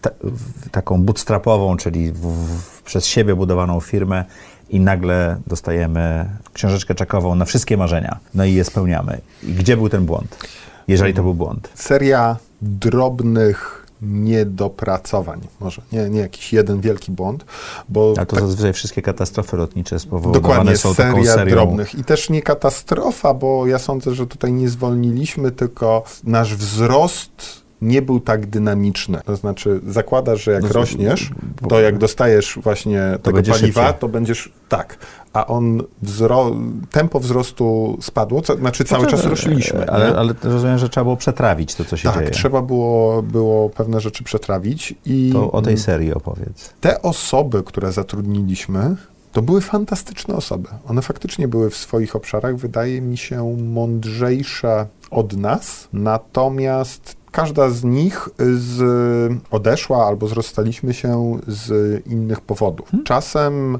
ta, 0.00 0.10
taką 0.70 1.02
bootstrapową, 1.02 1.76
czyli 1.76 2.12
w, 2.12 2.20
w, 2.20 2.82
przez 2.82 3.06
siebie 3.06 3.34
budowaną 3.34 3.80
firmę 3.80 4.24
i 4.70 4.80
nagle 4.80 5.36
dostajemy 5.46 6.30
książeczkę 6.52 6.94
czekową 6.94 7.34
na 7.34 7.44
wszystkie 7.44 7.76
marzenia, 7.76 8.18
no 8.34 8.44
i 8.44 8.54
je 8.54 8.64
spełniamy. 8.64 9.20
I 9.42 9.52
gdzie 9.52 9.76
był 9.76 9.88
ten 9.88 10.06
błąd? 10.06 10.36
Jeżeli 10.88 11.14
to 11.14 11.22
był 11.22 11.34
błąd. 11.34 11.68
Seria 11.74 12.36
drobnych 12.62 13.79
niedopracowań, 14.02 15.40
może 15.60 15.82
nie, 15.92 16.08
nie 16.10 16.20
jakiś 16.20 16.52
jeden 16.52 16.80
wielki 16.80 17.12
błąd, 17.12 17.44
bo 17.88 18.14
A 18.18 18.26
to 18.26 18.36
tak 18.36 18.44
zazwyczaj 18.44 18.72
wszystkie 18.72 19.02
katastrofy 19.02 19.56
lotnicze 19.56 19.98
spowodowane 19.98 20.40
Dokładnie, 20.40 20.76
są 20.76 20.94
taką 20.94 21.16
seria 21.16 21.34
serią. 21.34 21.50
drobnych. 21.54 21.94
I 21.94 22.04
też 22.04 22.30
nie 22.30 22.42
katastrofa, 22.42 23.34
bo 23.34 23.66
ja 23.66 23.78
sądzę, 23.78 24.14
że 24.14 24.26
tutaj 24.26 24.52
nie 24.52 24.68
zwolniliśmy, 24.68 25.50
tylko 25.50 26.04
nasz 26.24 26.54
wzrost 26.56 27.60
nie 27.82 28.02
był 28.02 28.20
tak 28.20 28.46
dynamiczny. 28.46 29.20
To 29.24 29.36
znaczy, 29.36 29.80
zakładasz, 29.88 30.44
że 30.44 30.52
jak 30.52 30.62
No, 30.62 30.68
rośniesz, 30.68 31.30
to 31.68 31.80
jak 31.80 31.98
dostajesz 31.98 32.58
właśnie 32.62 33.02
tego 33.22 33.36
będzie 33.36 33.52
paliwa, 33.52 33.82
szybciej. 33.86 34.00
to 34.00 34.08
będziesz 34.08 34.52
tak. 34.68 34.98
A 35.32 35.46
on 35.46 35.82
wzro- 36.02 36.56
tempo 36.90 37.20
wzrostu 37.20 37.96
spadło, 38.00 38.42
co, 38.42 38.56
znaczy 38.56 38.84
cały 38.84 39.00
Znaczy, 39.02 39.16
czas 39.16 39.26
rośliśmy. 39.26 39.90
Ale, 39.90 40.16
ale 40.18 40.34
rozumiem, 40.42 40.78
że 40.78 40.88
trzeba 40.88 41.04
było 41.04 41.16
przetrawić 41.16 41.74
to, 41.74 41.84
co 41.84 41.96
się 41.96 42.08
tak, 42.08 42.18
dzieje. 42.18 42.30
trzeba 42.30 42.62
było, 42.62 43.22
było 43.22 43.70
pewne 43.70 44.00
rzeczy 44.00 44.24
przetrawić 44.24 44.94
i 45.06 45.30
To 45.32 45.52
o 45.52 45.62
tej 45.62 45.78
serii 45.78 46.14
opowiedz. 46.14 46.74
te 46.80 47.02
osoby, 47.02 47.62
które 47.62 47.92
zatrudniliśmy, 47.92 48.96
to 49.32 49.42
były 49.42 49.60
fantastyczne 49.60 50.34
osoby. 50.34 50.68
One 50.88 51.02
faktycznie 51.02 51.48
były 51.48 51.70
w 51.70 51.76
swoich 51.76 52.16
obszarach, 52.16 52.56
wydaje 52.56 53.00
mi 53.00 53.18
się, 53.18 53.56
mądrzejsze 53.72 54.86
od 55.10 55.36
nas, 55.36 55.88
natomiast 55.92 57.16
każda 57.30 57.70
z 57.70 57.84
nich 57.84 58.28
z, 58.38 58.82
odeszła 59.50 60.06
albo 60.06 60.28
rozstaliśmy 60.28 60.94
się 60.94 61.38
z 61.46 61.72
innych 62.06 62.40
powodów. 62.40 62.88
Czasem 63.04 63.78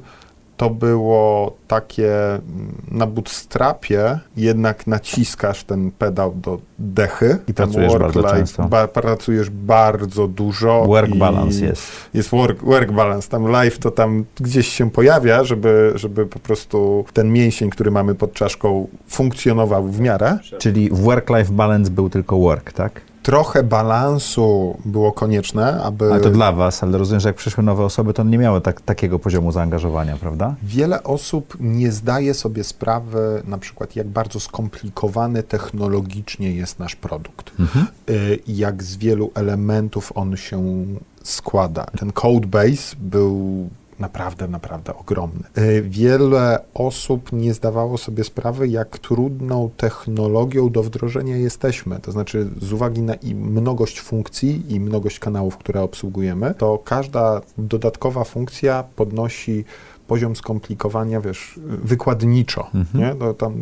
to 0.60 0.70
było 0.70 1.56
takie 1.68 2.34
mm, 2.34 2.42
na 2.90 3.06
bootstrapie, 3.06 4.18
jednak 4.36 4.86
naciskasz 4.86 5.64
ten 5.64 5.90
pedał 5.90 6.34
do 6.34 6.58
dechy. 6.78 7.38
I 7.48 7.54
pracujesz 7.54 7.96
bardzo 7.96 8.22
często. 8.22 8.62
Ba, 8.62 8.88
pracujesz 8.88 9.50
bardzo 9.50 10.28
dużo. 10.28 10.84
Work 10.86 11.16
balance 11.16 11.64
jest. 11.64 11.82
Jest 12.14 12.30
work, 12.30 12.64
work 12.64 12.92
balance. 12.92 13.28
Tam 13.28 13.48
live 13.48 13.78
to 13.78 13.90
tam 13.90 14.24
gdzieś 14.40 14.68
się 14.68 14.90
pojawia, 14.90 15.44
żeby, 15.44 15.92
żeby 15.94 16.26
po 16.26 16.38
prostu 16.38 17.04
ten 17.12 17.32
mięsień, 17.32 17.70
który 17.70 17.90
mamy 17.90 18.14
pod 18.14 18.32
czaszką, 18.32 18.88
funkcjonował 19.08 19.88
w 19.88 20.00
miarę. 20.00 20.38
Czyli 20.58 20.90
work-life 20.90 21.52
balance 21.52 21.90
był 21.90 22.10
tylko 22.10 22.38
work, 22.38 22.72
tak? 22.72 23.09
Trochę 23.22 23.62
balansu 23.62 24.78
było 24.84 25.12
konieczne, 25.12 25.82
aby... 25.82 26.12
Ale 26.12 26.20
to 26.20 26.30
dla 26.30 26.52
was, 26.52 26.82
ale 26.82 26.98
rozumiem, 26.98 27.20
że 27.20 27.28
jak 27.28 27.36
przyszły 27.36 27.62
nowe 27.62 27.84
osoby, 27.84 28.14
to 28.14 28.24
nie 28.24 28.38
miały 28.38 28.60
tak, 28.60 28.80
takiego 28.80 29.18
poziomu 29.18 29.52
zaangażowania, 29.52 30.16
prawda? 30.16 30.54
Wiele 30.62 31.02
osób 31.02 31.56
nie 31.60 31.92
zdaje 31.92 32.34
sobie 32.34 32.64
sprawy, 32.64 33.42
na 33.44 33.58
przykład, 33.58 33.96
jak 33.96 34.08
bardzo 34.08 34.40
skomplikowany 34.40 35.42
technologicznie 35.42 36.52
jest 36.52 36.78
nasz 36.78 36.96
produkt. 36.96 37.52
Mhm. 37.60 37.86
Y, 38.10 38.38
jak 38.46 38.82
z 38.82 38.96
wielu 38.96 39.30
elementów 39.34 40.12
on 40.14 40.36
się 40.36 40.84
składa. 41.22 41.84
Ten 41.84 42.12
code 42.12 42.46
base 42.46 42.96
był 42.98 43.68
naprawdę, 44.00 44.48
naprawdę 44.48 44.96
ogromny. 44.96 45.42
E, 45.54 45.82
wiele 45.82 46.58
osób 46.74 47.32
nie 47.32 47.54
zdawało 47.54 47.98
sobie 47.98 48.24
sprawy, 48.24 48.68
jak 48.68 48.98
trudną 48.98 49.70
technologią 49.76 50.70
do 50.70 50.82
wdrożenia 50.82 51.36
jesteśmy. 51.36 52.00
To 52.00 52.12
znaczy, 52.12 52.48
z 52.60 52.72
uwagi 52.72 53.02
na 53.02 53.14
i 53.14 53.34
mnogość 53.34 54.00
funkcji 54.00 54.74
i 54.74 54.80
mnogość 54.80 55.18
kanałów, 55.18 55.56
które 55.56 55.82
obsługujemy, 55.82 56.54
to 56.58 56.78
każda 56.78 57.40
dodatkowa 57.58 58.24
funkcja 58.24 58.84
podnosi 58.96 59.64
poziom 60.10 60.36
skomplikowania, 60.36 61.20
wiesz, 61.20 61.60
wykładniczo, 61.66 62.66
mhm. 62.74 63.04
nie? 63.04 63.14
To 63.14 63.34
tam 63.34 63.54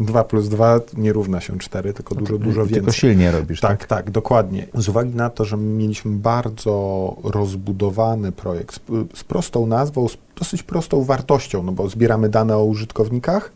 2 0.00 0.24
plus 0.24 0.48
2 0.48 0.80
nie 0.96 1.12
równa 1.12 1.40
się 1.40 1.58
4, 1.58 1.92
tylko 1.92 2.14
no 2.14 2.20
dużo, 2.20 2.38
dużo 2.38 2.60
więcej. 2.60 2.74
Tylko 2.74 2.92
silnie 2.92 3.30
robisz, 3.30 3.60
tak, 3.60 3.70
tak? 3.70 3.86
Tak, 3.86 4.10
dokładnie. 4.10 4.66
Z 4.74 4.88
uwagi 4.88 5.14
na 5.14 5.30
to, 5.30 5.44
że 5.44 5.56
mieliśmy 5.56 6.10
bardzo 6.10 7.16
rozbudowany 7.24 8.32
projekt 8.32 8.74
z, 8.74 8.80
z 9.18 9.24
prostą 9.24 9.66
nazwą, 9.66 10.08
z 10.08 10.16
dosyć 10.38 10.62
prostą 10.62 11.04
wartością, 11.04 11.62
no 11.62 11.72
bo 11.72 11.88
zbieramy 11.88 12.28
dane 12.28 12.56
o 12.56 12.64
użytkownikach. 12.64 13.52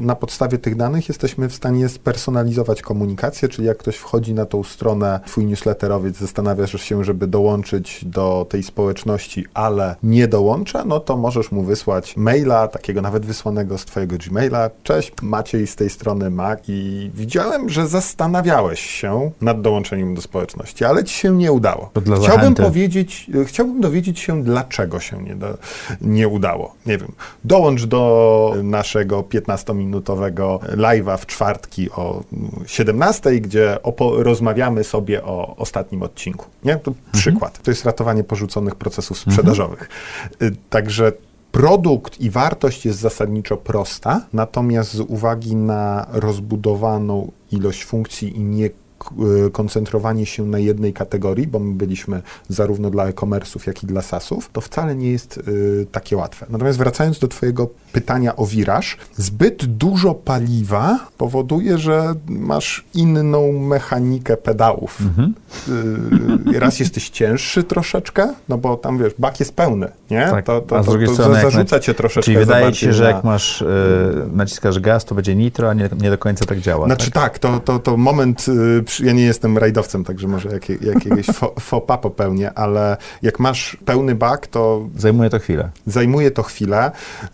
na 0.00 0.14
podstawie 0.16 0.58
tych 0.58 0.76
danych 0.76 1.08
jesteśmy 1.08 1.48
w 1.48 1.54
stanie 1.54 1.88
spersonalizować 1.88 2.82
komunikację, 2.82 3.48
czyli 3.48 3.68
jak 3.68 3.78
ktoś 3.78 3.96
wchodzi 3.96 4.34
na 4.34 4.46
tą 4.46 4.62
stronę, 4.62 5.20
twój 5.26 5.46
newsletterowiec, 5.46 6.16
zastanawiasz 6.16 6.82
się, 6.82 7.04
żeby 7.04 7.26
dołączyć 7.26 8.04
do 8.04 8.46
tej 8.48 8.62
społeczności, 8.62 9.44
ale 9.54 9.96
nie 10.02 10.28
dołącza, 10.28 10.84
no 10.84 11.00
to 11.00 11.16
możesz 11.16 11.52
mu 11.52 11.62
wysłać 11.62 12.16
maila, 12.16 12.68
takiego 12.68 13.02
nawet 13.02 13.26
wysłanego 13.26 13.78
z 13.78 13.84
twojego 13.84 14.16
Gmaila. 14.16 14.70
Cześć, 14.82 15.12
Maciej 15.22 15.66
z 15.66 15.76
tej 15.76 15.90
strony 15.90 16.30
Mac 16.30 16.58
i 16.68 17.10
widziałem, 17.14 17.68
że 17.68 17.88
zastanawiałeś 17.88 18.80
się 18.80 19.30
nad 19.40 19.60
dołączeniem 19.60 20.14
do 20.14 20.22
społeczności, 20.22 20.84
ale 20.84 21.04
ci 21.04 21.14
się 21.14 21.36
nie 21.36 21.52
udało. 21.52 21.90
Chciałbym 22.22 22.54
powiedzieć, 22.54 23.30
chciałbym 23.44 23.80
dowiedzieć 23.80 24.18
się, 24.20 24.42
dlaczego 24.42 25.00
się 25.00 25.22
nie, 25.22 25.34
do, 25.34 25.58
nie 26.00 26.28
udało. 26.28 26.74
Nie 26.86 26.98
wiem, 26.98 27.12
dołącz 27.44 27.84
do 27.84 28.54
naszego 28.62 29.22
15-minutowego 29.22 30.58
live'a 30.58 31.18
w 31.18 31.26
czwartki 31.26 31.90
o 31.90 32.22
17, 32.66 33.40
gdzie 33.40 33.78
rozmawiamy 34.16 34.84
sobie 34.84 35.24
o 35.24 35.56
ostatnim 35.56 36.02
odcinku. 36.02 36.46
Nie? 36.64 36.76
To 36.76 36.90
mhm. 36.90 37.12
przykład. 37.12 37.62
To 37.62 37.70
jest 37.70 37.84
ratowanie 37.84 38.24
porzuconych 38.24 38.74
procesów 38.74 39.18
sprzedażowych. 39.18 39.88
Mhm. 40.32 40.56
Także 40.70 41.12
produkt 41.52 42.20
i 42.20 42.30
wartość 42.30 42.86
jest 42.86 42.98
zasadniczo 42.98 43.56
prosta, 43.56 44.26
natomiast 44.32 44.92
z 44.92 45.00
uwagi 45.00 45.56
na 45.56 46.06
rozbudowaną 46.12 47.32
ilość 47.52 47.84
funkcji 47.84 48.36
i 48.36 48.44
nie 48.44 48.70
koncentrowanie 49.52 50.26
się 50.26 50.46
na 50.46 50.58
jednej 50.58 50.92
kategorii, 50.92 51.46
bo 51.46 51.58
my 51.58 51.74
byliśmy 51.74 52.22
zarówno 52.48 52.90
dla 52.90 53.06
e-commerce'ów, 53.06 53.66
jak 53.66 53.82
i 53.82 53.86
dla 53.86 54.02
SaaSów, 54.02 54.50
to 54.52 54.60
wcale 54.60 54.96
nie 54.96 55.10
jest 55.10 55.38
y, 55.38 55.86
takie 55.92 56.16
łatwe. 56.16 56.46
Natomiast 56.50 56.78
wracając 56.78 57.18
do 57.18 57.28
Twojego 57.28 57.68
pytania 57.92 58.36
o 58.36 58.46
wiraż, 58.46 58.96
zbyt 59.16 59.64
dużo 59.64 60.14
paliwa 60.14 60.98
powoduje, 61.18 61.78
że 61.78 62.14
masz 62.28 62.84
inną 62.94 63.52
mechanikę 63.52 64.36
pedałów. 64.36 65.00
Mhm. 65.00 65.34
Y, 66.54 66.60
raz 66.60 66.80
jesteś 66.80 67.08
cięższy 67.10 67.64
troszeczkę, 67.64 68.34
no 68.48 68.58
bo 68.58 68.76
tam 68.76 68.98
wiesz, 68.98 69.12
bak 69.18 69.40
jest 69.40 69.54
pełny, 69.54 69.88
nie? 70.10 70.28
Tak, 70.30 70.44
to, 70.44 70.60
to, 70.60 70.78
a 70.78 70.82
z 70.82 70.86
drugiej 70.86 71.08
to, 71.08 71.16
to 71.16 71.22
strony, 71.22 71.40
zarzuca 71.40 71.80
cię 71.80 71.94
troszeczkę. 71.94 72.24
Czyli 72.24 72.38
wydaje 72.38 72.72
ci 72.72 72.80
się, 72.80 72.92
że 72.92 73.04
na... 73.04 73.10
jak 73.10 73.24
masz, 73.24 73.62
y, 73.62 73.66
naciskasz 74.32 74.80
gaz, 74.80 75.04
to 75.04 75.14
będzie 75.14 75.34
nitro, 75.34 75.70
a 75.70 75.74
nie, 75.74 75.88
nie 76.00 76.10
do 76.10 76.18
końca 76.18 76.44
tak 76.44 76.58
działa. 76.58 76.86
Znaczy 76.86 77.10
tak, 77.10 77.38
tak 77.38 77.38
to, 77.38 77.60
to, 77.60 77.78
to 77.78 77.96
moment 77.96 78.46
ja 79.00 79.12
nie 79.12 79.22
jestem 79.22 79.58
rajdowcem, 79.58 80.04
także 80.04 80.28
może 80.28 80.48
jak, 80.48 80.68
jakiegoś 80.68 81.26
pas 81.86 82.00
popełnię, 82.02 82.52
ale 82.54 82.96
jak 83.22 83.40
masz 83.40 83.76
pełny 83.84 84.14
bak, 84.14 84.46
to... 84.46 84.88
Zajmuje 84.96 85.30
to 85.30 85.38
chwilę. 85.38 85.70
Zajmuje 85.86 86.30
to 86.30 86.42
chwilę. 86.42 86.90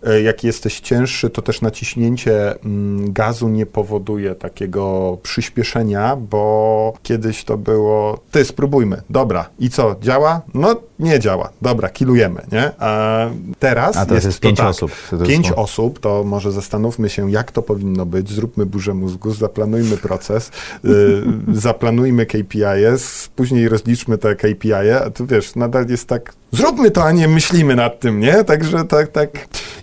E, 0.07 0.23
jak 0.23 0.45
jesteś 0.45 0.81
cięższy, 0.81 1.31
to 1.31 1.43
też 1.43 1.61
naciśnięcie 1.61 2.65
mm, 2.65 3.13
gazu 3.13 3.49
nie 3.49 3.67
powoduje 3.67 4.35
takiego 4.35 5.19
przyspieszenia, 5.23 6.17
bo 6.17 6.93
kiedyś 7.03 7.45
to 7.45 7.59
było, 7.59 8.19
ty 8.31 8.45
spróbujmy, 8.45 9.03
dobra, 9.11 9.49
i 9.59 9.71
co, 9.71 9.97
działa? 10.01 10.41
No 10.55 10.77
nie 11.03 11.21
działa, 11.21 11.49
dobra, 11.63 11.89
kilujemy, 11.89 12.43
nie? 12.53 12.71
A 12.79 13.27
teraz, 13.59 13.97
A 13.97 14.15
jest, 14.15 14.27
jest 14.27 14.41
pięć 14.41 14.59
tak, 14.59 14.69
osób. 14.69 14.93
Pięć 15.27 15.53
osób, 15.53 16.01
to 16.01 16.25
może 16.25 16.53
zastanówmy 16.53 17.09
się, 17.11 17.31
jak 17.31 17.53
to 17.53 17.63
powinno 17.63 18.07
być, 18.07 18.31
zróbmy 18.31 18.67
burzę 18.67 18.95
mózgu, 18.95 19.31
zaplanujmy 19.31 19.97
proces, 19.97 20.51
y, 20.85 21.23
zaplanujmy 21.67 22.27
KPIs, 22.27 23.31
później 23.37 23.69
rozliczmy 23.69 24.19
te 24.19 24.37
KPI, 24.37 24.91
a 25.05 25.11
tu 25.11 25.27
wiesz, 25.27 25.55
nadal 25.57 25.89
jest 25.89 26.09
tak, 26.09 26.35
zróbmy 26.53 26.91
to, 26.91 27.05
a 27.05 27.13
nie 27.13 27.29
myślimy 27.29 27.77
nad 27.77 28.01
tym, 28.01 28.21
nie? 28.21 28.45
Także 28.45 28.85
tak, 28.85 29.09
tak, 29.09 29.31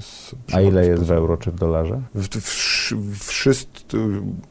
z 0.00 0.34
A 0.52 0.60
ile 0.60 0.86
jest 0.86 1.02
w 1.02 1.10
euro 1.10 1.36
czy 1.36 1.50
w 1.50 1.54
dolarze? 1.54 2.00
W, 2.14 2.28
w, 2.28 2.92
w, 3.30 3.56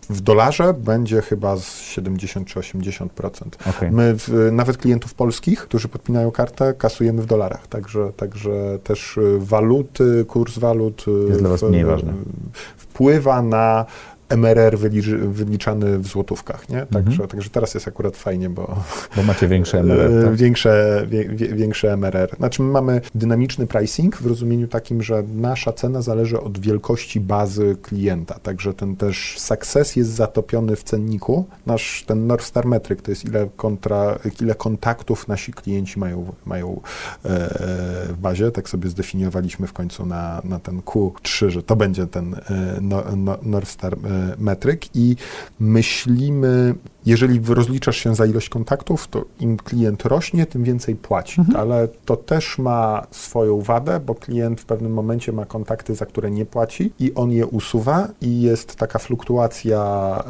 w 0.10 0.22
dolarze 0.22 0.74
będzie 0.74 1.22
chyba 1.22 1.58
z 1.58 1.80
70 1.80 2.48
czy 2.48 2.60
80%. 2.60 3.08
Okay. 3.70 3.92
My 3.92 4.14
w, 4.18 4.50
nawet 4.52 4.78
klientów 4.78 5.14
polskich, 5.14 5.60
którzy 5.60 5.88
podpinają 5.88 6.32
kartę, 6.32 6.74
kasujemy 6.74 7.22
w 7.22 7.26
dolarach. 7.26 7.68
Także, 7.68 8.12
także 8.18 8.80
też 8.84 9.18
y, 9.18 9.38
waluty, 9.40 10.26
kurs 10.28 10.58
walut 10.58 11.06
y, 11.08 11.12
jest 11.12 11.40
dla 11.40 11.50
Was 11.50 11.64
mniej 11.64 11.86
ważny. 11.86 12.14
wpływa 12.78 13.42
na 13.42 13.86
MRR 14.30 14.78
wyliczany 15.28 16.00
w 16.00 16.08
złotówkach, 16.08 16.70
nie? 16.70 16.86
Także, 16.86 17.12
mhm. 17.12 17.30
także 17.30 17.50
teraz 17.50 17.74
jest 17.74 17.88
akurat 17.88 18.18
fajnie, 18.18 18.50
bo... 18.50 18.76
Bo 19.16 19.24
macie 19.24 19.48
większe 19.48 19.80
MRR, 19.84 20.26
tak? 20.26 20.36
Większe, 20.36 21.06
wie, 21.10 21.30
większe 21.36 21.94
MRR. 21.98 22.36
Znaczy 22.38 22.62
my 22.62 22.72
mamy 22.72 23.02
dynamiczny 23.16 23.68
pricing 23.68 24.18
w 24.18 24.26
rozumieniu 24.26 24.68
takim, 24.68 25.04
że 25.04 25.24
nasza 25.36 25.74
cena 25.74 26.02
zależy 26.02 26.42
od 26.42 26.60
wielkości 26.60 27.20
bazy 27.20 27.76
klienta, 27.82 28.40
także 28.40 28.74
ten 28.74 28.96
też 28.96 29.36
success 29.40 29.96
jest 29.96 30.10
zatopiony 30.10 30.76
w 30.76 30.84
cenniku. 30.84 31.46
Nasz 31.66 32.04
ten 32.08 32.28
North 32.28 32.46
Star 32.46 32.66
Metric 32.66 33.02
to 33.02 33.12
jest 33.12 33.26
ile, 33.26 33.48
kontra, 33.56 34.20
ile 34.42 34.56
kontaktów 34.56 35.28
nasi 35.28 35.54
klienci 35.54 36.00
mają, 36.00 36.34
mają 36.46 36.82
e, 37.26 37.50
w 38.10 38.18
bazie, 38.22 38.52
tak 38.52 38.70
sobie 38.70 38.90
zdefiniowaliśmy 38.90 39.68
w 39.68 39.74
końcu 39.74 40.06
na, 40.06 40.42
na 40.44 40.60
ten 40.60 40.82
Q3, 40.82 41.50
że 41.50 41.64
to 41.64 41.76
będzie 41.76 42.08
ten 42.08 42.34
e, 42.34 42.40
no, 42.82 43.04
no, 43.18 43.38
North 43.42 43.70
Star 43.70 43.94
e, 43.94 44.25
metryk 44.38 44.96
i 44.96 45.16
myślimy 45.60 46.76
jeżeli 47.06 47.42
rozliczasz 47.48 47.98
się 47.98 48.16
za 48.16 48.26
ilość 48.26 48.50
kontaktów, 48.50 49.08
to 49.08 49.26
im 49.40 49.58
klient 49.58 50.06
rośnie, 50.06 50.46
tym 50.46 50.64
więcej 50.64 50.96
płaci. 50.96 51.42
Mhm. 51.42 51.60
Ale 51.60 51.88
to 52.06 52.16
też 52.18 52.58
ma 52.58 53.08
swoją 53.12 53.62
wadę, 53.62 54.00
bo 54.00 54.16
klient 54.16 54.62
w 54.62 54.66
pewnym 54.66 54.94
momencie 54.94 55.32
ma 55.32 55.46
kontakty, 55.46 55.96
za 55.96 56.06
które 56.06 56.32
nie 56.32 56.46
płaci 56.46 56.94
i 57.00 57.14
on 57.14 57.32
je 57.32 57.46
usuwa 57.48 58.08
i 58.22 58.42
jest 58.42 58.76
taka 58.76 59.00
fluktuacja 59.00 59.80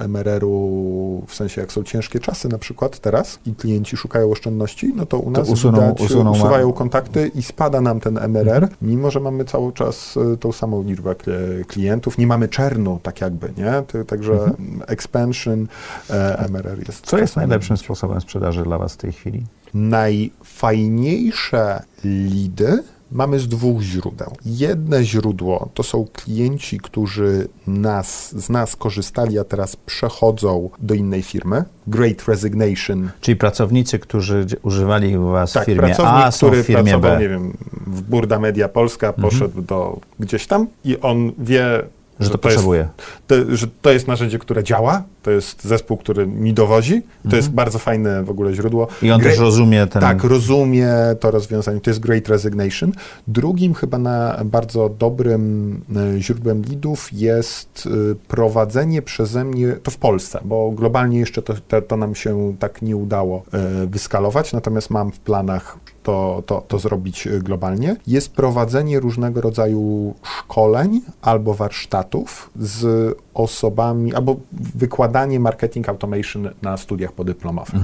MRR-u, 0.07 1.23
w 1.27 1.35
sensie 1.35 1.61
jak 1.61 1.71
są 1.71 1.83
ciężkie 1.83 2.19
czasy 2.19 2.49
na 2.49 2.57
przykład 2.57 2.99
teraz 2.99 3.39
i 3.45 3.55
klienci 3.55 3.97
szukają 3.97 4.31
oszczędności, 4.31 4.93
no 4.95 5.05
to 5.05 5.19
u 5.19 5.31
nas 5.31 5.49
usuną- 5.49 5.71
widać, 5.81 6.01
usuną 6.01 6.23
ma- 6.23 6.31
usuwają 6.31 6.73
kontakty 6.73 7.31
i 7.35 7.43
spada 7.43 7.81
nam 7.81 7.99
ten 7.99 8.17
MRR, 8.17 8.67
mimo 8.81 9.11
że 9.11 9.19
mamy 9.19 9.45
cały 9.45 9.73
czas 9.73 10.17
y, 10.33 10.37
tą 10.37 10.51
samą 10.51 10.83
liczbę 10.83 11.11
kli- 11.13 11.65
klientów. 11.65 12.17
Nie 12.17 12.27
mamy 12.27 12.47
czernu, 12.47 12.99
tak 13.03 13.21
jakby, 13.21 13.49
nie? 13.57 14.03
Także 14.03 14.51
expansion, 14.87 15.67
e, 16.09 16.45
MRR 16.49 16.64
jest... 16.87 17.05
Co 17.05 17.17
jest 17.17 17.35
najlepszym 17.35 17.77
sposobem 17.77 18.21
sprzedaży 18.21 18.63
dla 18.63 18.77
Was 18.77 18.93
w 18.93 18.97
tej 18.97 19.11
chwili? 19.11 19.43
Najfajniejsze 19.73 21.83
lidy 22.03 22.83
mamy 23.11 23.39
z 23.39 23.47
dwóch 23.47 23.81
źródeł. 23.81 24.37
Jedne 24.45 25.03
źródło 25.03 25.69
to 25.73 25.83
są 25.83 26.07
klienci, 26.13 26.77
którzy 26.77 27.47
nas, 27.67 28.35
z 28.35 28.49
nas 28.49 28.75
korzystali, 28.75 29.39
a 29.39 29.43
teraz 29.43 29.75
przechodzą 29.75 30.69
do 30.79 30.93
innej 30.93 31.21
firmy. 31.21 31.63
Great 31.87 32.27
Resignation. 32.27 33.09
Czyli 33.21 33.37
pracownicy, 33.37 33.99
którzy 33.99 34.45
używali 34.61 35.17
u 35.17 35.25
Was 35.25 35.53
Tak, 35.53 35.63
w 35.63 35.65
firmie 35.65 35.81
pracownik, 35.81 36.25
A, 36.25 36.31
są 36.31 36.47
który 36.47 36.63
w 36.63 36.65
firmie 36.65 36.83
pracował, 36.83 37.01
B. 37.01 37.09
Mhm. 37.09 37.21
nie 37.21 37.29
wiem, 37.29 37.57
w 37.87 38.01
Burda 38.01 38.39
Media 38.39 38.69
Polska, 38.69 39.13
poszedł 39.13 39.61
do 39.61 39.99
gdzieś 40.19 40.47
tam 40.47 40.67
i 40.83 40.99
on 40.99 41.31
wie, 41.37 41.83
Że 42.19 42.29
to 42.29 42.33
jest 42.33 42.41
potrzebuje. 42.41 42.87
to, 43.27 43.35
że 43.55 43.67
to 43.81 43.91
jest 43.91 44.07
narzędzie, 44.07 44.39
które 44.39 44.63
działa, 44.63 45.03
to 45.23 45.31
jest 45.31 45.63
zespół, 45.63 45.97
który 45.97 46.27
mi 46.27 46.53
dowozi, 46.53 47.01
to 47.29 47.35
jest 47.35 47.49
bardzo 47.49 47.79
fajne 47.79 48.23
w 48.23 48.29
ogóle 48.29 48.53
źródło. 48.53 48.83
Mhm. 48.83 49.07
I 49.07 49.11
on 49.11 49.21
Gre- 49.21 49.23
też 49.23 49.39
rozumie 49.39 49.87
ten... 49.87 50.01
Tak, 50.01 50.23
rozumie 50.23 50.89
to 51.19 51.31
rozwiązanie. 51.31 51.81
To 51.81 51.89
jest 51.89 51.99
Great 51.99 52.29
Resignation. 52.29 52.91
Drugim 53.27 53.73
chyba 53.73 53.97
na 53.97 54.41
bardzo 54.45 54.89
dobrym 54.99 55.81
e, 56.15 56.21
źródłem 56.21 56.61
leadów 56.69 57.09
jest 57.13 57.89
e, 58.11 58.15
prowadzenie 58.27 59.01
przeze 59.01 59.43
mnie, 59.43 59.73
to 59.83 59.91
w 59.91 59.97
Polsce, 59.97 60.39
bo 60.45 60.71
globalnie 60.71 61.19
jeszcze 61.19 61.41
to, 61.41 61.53
to, 61.67 61.81
to 61.81 61.97
nam 61.97 62.15
się 62.15 62.55
tak 62.59 62.81
nie 62.81 62.95
udało 62.95 63.43
e, 63.53 63.87
wyskalować, 63.87 64.53
natomiast 64.53 64.89
mam 64.89 65.11
w 65.11 65.19
planach 65.19 65.77
to, 66.05 66.43
to, 66.45 66.63
to 66.67 66.79
zrobić 66.79 67.27
e, 67.27 67.39
globalnie. 67.39 67.95
Jest 68.07 68.31
prowadzenie 68.31 68.99
różnego 68.99 69.41
rodzaju 69.41 70.13
szkoleń 70.23 71.01
albo 71.21 71.53
warsztatów 71.53 72.49
z 72.59 73.17
osobami, 73.33 74.13
albo 74.13 74.35
wykładanie 74.75 75.39
marketing 75.39 75.89
automation 75.89 76.49
na 76.61 76.77
studiach 76.77 77.11
podyplomowych. 77.11 77.81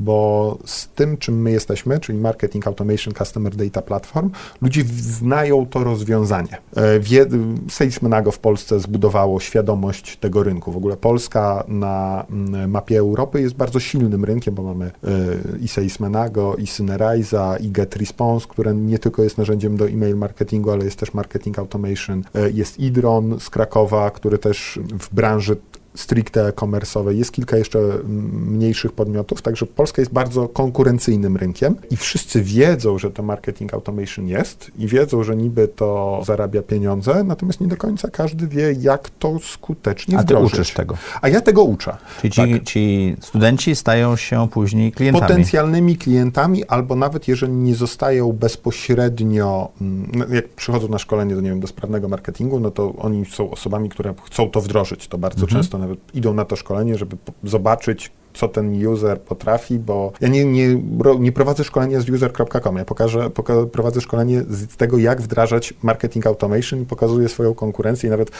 Bo 0.00 0.58
z 0.64 0.88
tym, 0.88 1.16
czym 1.16 1.42
my 1.42 1.50
jesteśmy, 1.50 2.00
czyli 2.00 2.18
Marketing 2.18 2.66
Automation 2.66 3.14
Customer 3.14 3.56
Data 3.56 3.82
Platform, 3.82 4.30
ludzie 4.62 4.82
znają 5.00 5.66
to 5.66 5.84
rozwiązanie. 5.84 6.58
E, 6.76 7.00
Salesmanago 7.70 8.30
w 8.30 8.38
Polsce 8.38 8.80
zbudowało 8.80 9.40
świadomość 9.40 10.16
tego 10.16 10.42
rynku. 10.42 10.72
W 10.72 10.76
ogóle 10.76 10.96
Polska 10.96 11.64
na 11.68 12.24
mm, 12.30 12.70
mapie 12.70 12.98
Europy 12.98 13.40
jest 13.40 13.54
bardzo 13.54 13.80
silnym 13.80 14.24
rynkiem, 14.24 14.54
bo 14.54 14.62
mamy 14.62 14.84
e, 14.84 15.58
i 15.60 15.68
Salesmanago, 15.68 16.56
i 16.56 16.66
Syneriza, 16.66 17.56
i 17.60 17.70
GetResponse, 17.70 18.46
które 18.48 18.74
nie 18.74 18.98
tylko 18.98 19.22
jest 19.22 19.38
narzędziem 19.38 19.76
do 19.76 19.88
e-mail 19.88 20.16
marketingu, 20.16 20.70
ale 20.70 20.84
jest 20.84 20.98
też 20.98 21.14
marketing 21.14 21.58
automation. 21.58 22.24
E, 22.34 22.50
Jest 22.50 22.78
Idron 22.80 23.40
z 23.40 23.50
Krakowa, 23.50 24.10
który 24.10 24.38
też 24.38 24.78
w 25.00 25.14
branży 25.14 25.56
stricte 25.94 26.46
e-commerce'owej. 26.46 27.10
Jest 27.16 27.32
kilka 27.32 27.56
jeszcze 27.56 27.78
mm, 27.78 28.00
mniejszych 28.54 28.92
podmiotów, 28.92 29.42
także 29.42 29.66
Polska 29.66 30.02
jest 30.02 30.12
bardzo 30.12 30.48
konkurencyjnym 30.48 31.36
rynkiem 31.36 31.74
i 31.90 31.96
wszyscy 31.96 32.42
wiedzą, 32.42 32.98
że 32.98 33.10
to 33.10 33.22
marketing 33.22 33.74
automation 33.74 34.28
jest 34.28 34.70
i 34.78 34.86
wiedzą, 34.86 35.22
że 35.22 35.36
niby 35.36 35.68
to 35.68 36.20
zarabia 36.26 36.62
pieniądze, 36.62 37.24
natomiast 37.24 37.60
nie 37.60 37.66
do 37.66 37.76
końca 37.76 38.08
każdy 38.08 38.46
wie, 38.48 38.72
jak 38.80 39.10
to 39.10 39.38
skutecznie 39.38 40.16
A 40.16 40.20
Ty 40.20 40.24
wdrożyć. 40.24 40.52
uczysz 40.54 40.74
tego. 40.74 40.96
A 41.22 41.28
ja 41.28 41.40
tego 41.40 41.62
uczę. 41.64 41.96
Czyli 42.20 42.30
ci, 42.32 42.52
Tak. 42.52 42.62
ci 42.64 43.16
studenci 43.20 43.76
stają 43.76 44.16
się 44.16 44.48
później 44.50 44.92
klientami. 44.92 45.22
Potencjalnymi 45.28 45.96
klientami, 45.96 46.64
albo 46.64 46.96
nawet 46.96 47.28
jeżeli 47.28 47.52
nie 47.52 47.74
zostają 47.74 48.32
bezpośrednio, 48.32 49.68
mm, 49.80 50.10
no, 50.14 50.24
jak 50.34 50.48
przychodzą 50.48 50.88
na 50.88 50.98
szkolenie 50.98 51.34
do, 51.34 51.40
nie 51.40 51.50
wiem, 51.50 51.60
do 51.60 51.66
sprawnego 51.66 52.08
marketingu, 52.08 52.60
no 52.60 52.70
to 52.70 52.92
oni 52.98 53.24
są 53.26 53.50
osobami, 53.50 53.88
które 53.88 54.14
chcą 54.24 54.50
to 54.50 54.60
wdrożyć. 54.60 55.08
To 55.08 55.18
bardzo 55.18 55.42
Mhm. 55.42 55.62
często 55.62 55.78
nawet 55.80 56.14
idą 56.14 56.34
na 56.34 56.44
to 56.44 56.56
szkolenie, 56.56 56.98
żeby 56.98 57.16
zobaczyć, 57.44 58.12
co 58.34 58.48
ten 58.48 58.86
user 58.86 59.20
potrafi, 59.20 59.78
bo 59.78 60.12
ja 60.20 60.28
nie, 60.28 60.44
nie, 60.44 60.82
nie 61.18 61.32
prowadzę 61.32 61.64
szkolenia 61.64 62.00
z 62.00 62.10
user.com, 62.10 62.76
ja 62.76 62.84
pokażę, 62.84 63.30
poka 63.30 63.54
prowadzę 63.72 64.00
szkolenie 64.00 64.42
z 64.48 64.76
tego, 64.76 64.98
jak 64.98 65.22
wdrażać 65.22 65.74
marketing 65.82 66.26
automation 66.26 66.82
i 66.82 66.86
pokazuję 66.86 67.28
swoją 67.28 67.54
konkurencję 67.54 68.08
i 68.08 68.10
nawet 68.10 68.30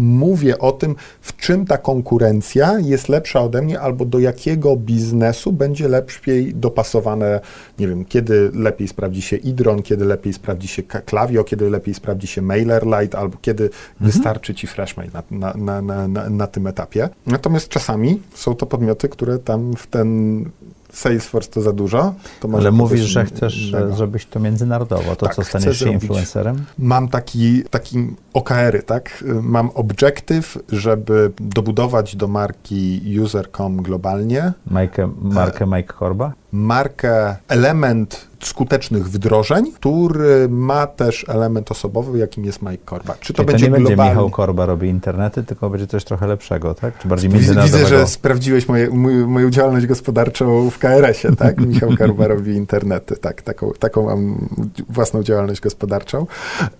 mówię 0.00 0.58
o 0.58 0.72
tym, 0.72 0.96
w 1.20 1.36
czym 1.36 1.66
ta 1.66 1.78
konkurencja 1.78 2.78
jest 2.78 3.08
lepsza 3.08 3.40
ode 3.40 3.62
mnie, 3.62 3.80
albo 3.80 4.04
do 4.04 4.18
jakiego 4.18 4.76
biznesu 4.76 5.52
będzie 5.52 5.88
lepiej 5.88 6.54
dopasowane, 6.54 7.40
nie 7.78 7.88
wiem, 7.88 8.04
kiedy 8.04 8.50
lepiej 8.54 8.88
sprawdzi 8.88 9.22
się 9.22 9.36
Idron, 9.36 9.82
kiedy 9.82 10.04
lepiej 10.04 10.32
sprawdzi 10.32 10.68
się 10.68 10.82
Klaviyo, 10.82 11.44
kiedy 11.44 11.70
lepiej 11.70 11.94
sprawdzi 11.94 12.26
się 12.26 12.42
MailerLite, 12.42 13.18
albo 13.18 13.38
kiedy 13.42 13.70
wystarczy 14.00 14.54
ci 14.54 14.66
Freshmail 14.66 15.10
na, 15.30 15.52
na, 15.56 15.82
na, 15.82 16.08
na, 16.08 16.30
na 16.30 16.46
tym 16.46 16.66
etapie. 16.66 17.08
Natomiast 17.26 17.68
czasami 17.68 18.22
są 18.34 18.54
to 18.54 18.66
podmioty, 18.66 19.08
które 19.08 19.38
tam 19.38 19.76
w 19.76 19.86
ten 19.86 20.44
Salesforce 20.92 21.50
to 21.50 21.60
za 21.60 21.72
dużo. 21.72 22.14
To 22.40 22.48
Ale 22.54 22.70
mówisz, 22.70 23.00
że 23.00 23.24
chcesz 23.24 23.68
innego. 23.68 23.92
e, 23.92 23.96
zrobić 23.96 24.26
to 24.26 24.40
międzynarodowo. 24.40 25.16
To 25.16 25.26
Tak, 25.26 25.34
co, 25.34 25.44
staniesz 25.44 25.78
się 25.78 25.92
influencerem? 25.92 26.64
Mam 26.78 27.08
taki, 27.08 27.62
taki 27.70 28.08
OKR-y, 28.34 28.82
tak? 28.82 29.24
Mam 29.42 29.70
obiektyw, 29.74 30.58
żeby 30.68 31.32
dobudować 31.40 32.16
do 32.16 32.28
marki 32.28 33.02
user.com 33.22 33.82
globalnie 33.82 34.52
Majkę, 34.66 35.10
markę 35.22 35.66
Mike 35.66 35.92
Korba? 35.92 36.32
Markę, 36.52 37.36
element 37.48 38.30
skutecznych 38.44 39.10
wdrożeń, 39.10 39.72
który 39.72 40.48
ma 40.48 40.86
też 40.86 41.24
element 41.28 41.70
osobowy, 41.70 42.18
jakim 42.18 42.44
jest 42.44 42.62
Mike 42.62 42.84
Korba. 42.84 43.14
Czy 43.20 43.32
to 43.32 43.44
będzie 43.44 43.66
to 43.66 43.72
nie 43.72 43.84
będzie? 43.84 43.96
Michał 43.96 44.30
Korba 44.30 44.66
robi 44.66 44.88
internety, 44.88 45.44
tylko 45.44 45.70
będzie 45.70 45.86
coś 45.86 46.04
trochę 46.04 46.26
lepszego, 46.26 46.74
tak? 46.74 46.98
Czy 46.98 47.08
bardziej 47.08 47.30
międzynarodowego? 47.30 47.84
widzę, 47.84 47.98
że 47.98 48.06
sprawdziłeś 48.06 48.68
moje, 48.68 48.90
moją 49.26 49.50
działalność 49.50 49.86
gospodarczą 49.86 50.70
w 50.70 50.78
KRS-ie, 50.78 51.36
tak? 51.36 51.60
Michał 51.66 51.90
Karba 51.98 52.26
robi 52.26 52.52
internety, 52.52 53.16
tak, 53.16 53.42
taką, 53.42 53.72
taką 53.78 54.06
mam 54.06 54.48
własną 54.88 55.22
działalność 55.22 55.60
gospodarczą. 55.60 56.26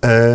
E, 0.04 0.32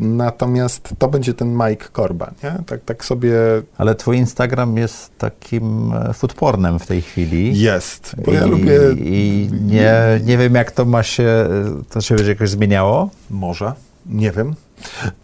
natomiast 0.00 0.88
to 0.98 1.08
będzie 1.08 1.34
ten 1.34 1.54
Mike 1.54 1.86
Korba, 1.92 2.30
nie? 2.44 2.52
Tak, 2.66 2.80
tak 2.84 3.04
sobie 3.04 3.32
Ale 3.78 3.94
twój 3.94 4.16
Instagram 4.16 4.76
jest 4.76 5.18
takim 5.18 5.92
e, 5.92 6.12
foodpornem 6.12 6.78
w 6.78 6.86
tej 6.86 7.02
chwili. 7.02 7.60
jest, 7.60 8.14
bo 8.24 8.32
ja 8.32 8.46
I, 8.46 8.50
lubię... 8.50 8.73
I 8.98 9.50
nie, 9.60 10.20
nie 10.24 10.38
wiem, 10.38 10.54
jak 10.54 10.70
to 10.70 10.84
ma 10.84 11.02
się, 11.02 11.48
to 11.90 12.00
się 12.00 12.14
będzie 12.14 12.30
jakoś 12.30 12.50
zmieniało. 12.50 13.10
Może, 13.30 13.72
nie 14.06 14.32
wiem. 14.32 14.54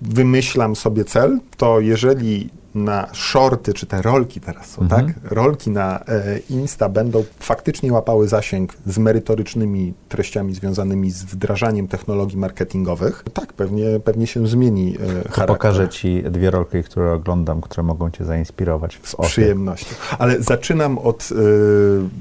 Wymyślam 0.01 0.77
sobie 0.77 1.05
cel, 1.05 1.39
to 1.57 1.81
jeżeli 1.81 2.51
na 2.75 3.07
shorty, 3.13 3.73
czy 3.75 3.87
te 3.87 4.03
rolki 4.03 4.41
teraz 4.41 4.67
są, 4.71 4.83
Mhm. 4.83 5.07
tak? 5.07 5.33
Rolki 5.33 5.71
na 5.71 5.99
e, 6.09 6.39
Insta 6.51 6.89
będą 6.89 7.25
faktycznie 7.39 7.93
łapały 7.93 8.29
zasięg 8.29 8.73
z 8.87 8.99
merytorycznymi 8.99 9.95
treściami 10.09 10.55
związanymi 10.55 11.11
z 11.11 11.23
wdrażaniem 11.25 11.89
technologii 11.89 12.39
marketingowych. 12.39 13.25
Tak, 13.35 13.53
pewnie, 13.53 14.01
pewnie 14.05 14.27
się 14.27 14.47
zmieni 14.49 14.95
e, 14.97 14.99
charakter. 15.09 15.47
pokażę 15.47 15.89
ci 15.89 16.23
dwie 16.31 16.51
rolki, 16.51 16.83
które 16.83 17.13
oglądam, 17.13 17.61
które 17.61 17.83
mogą 17.83 18.11
cię 18.11 18.25
zainspirować 18.25 19.01
Z 19.03 19.17
przyjemnością. 19.17 19.95
Ale 20.19 20.43
zaczynam 20.43 20.99
od 20.99 21.29
e, 21.33 21.35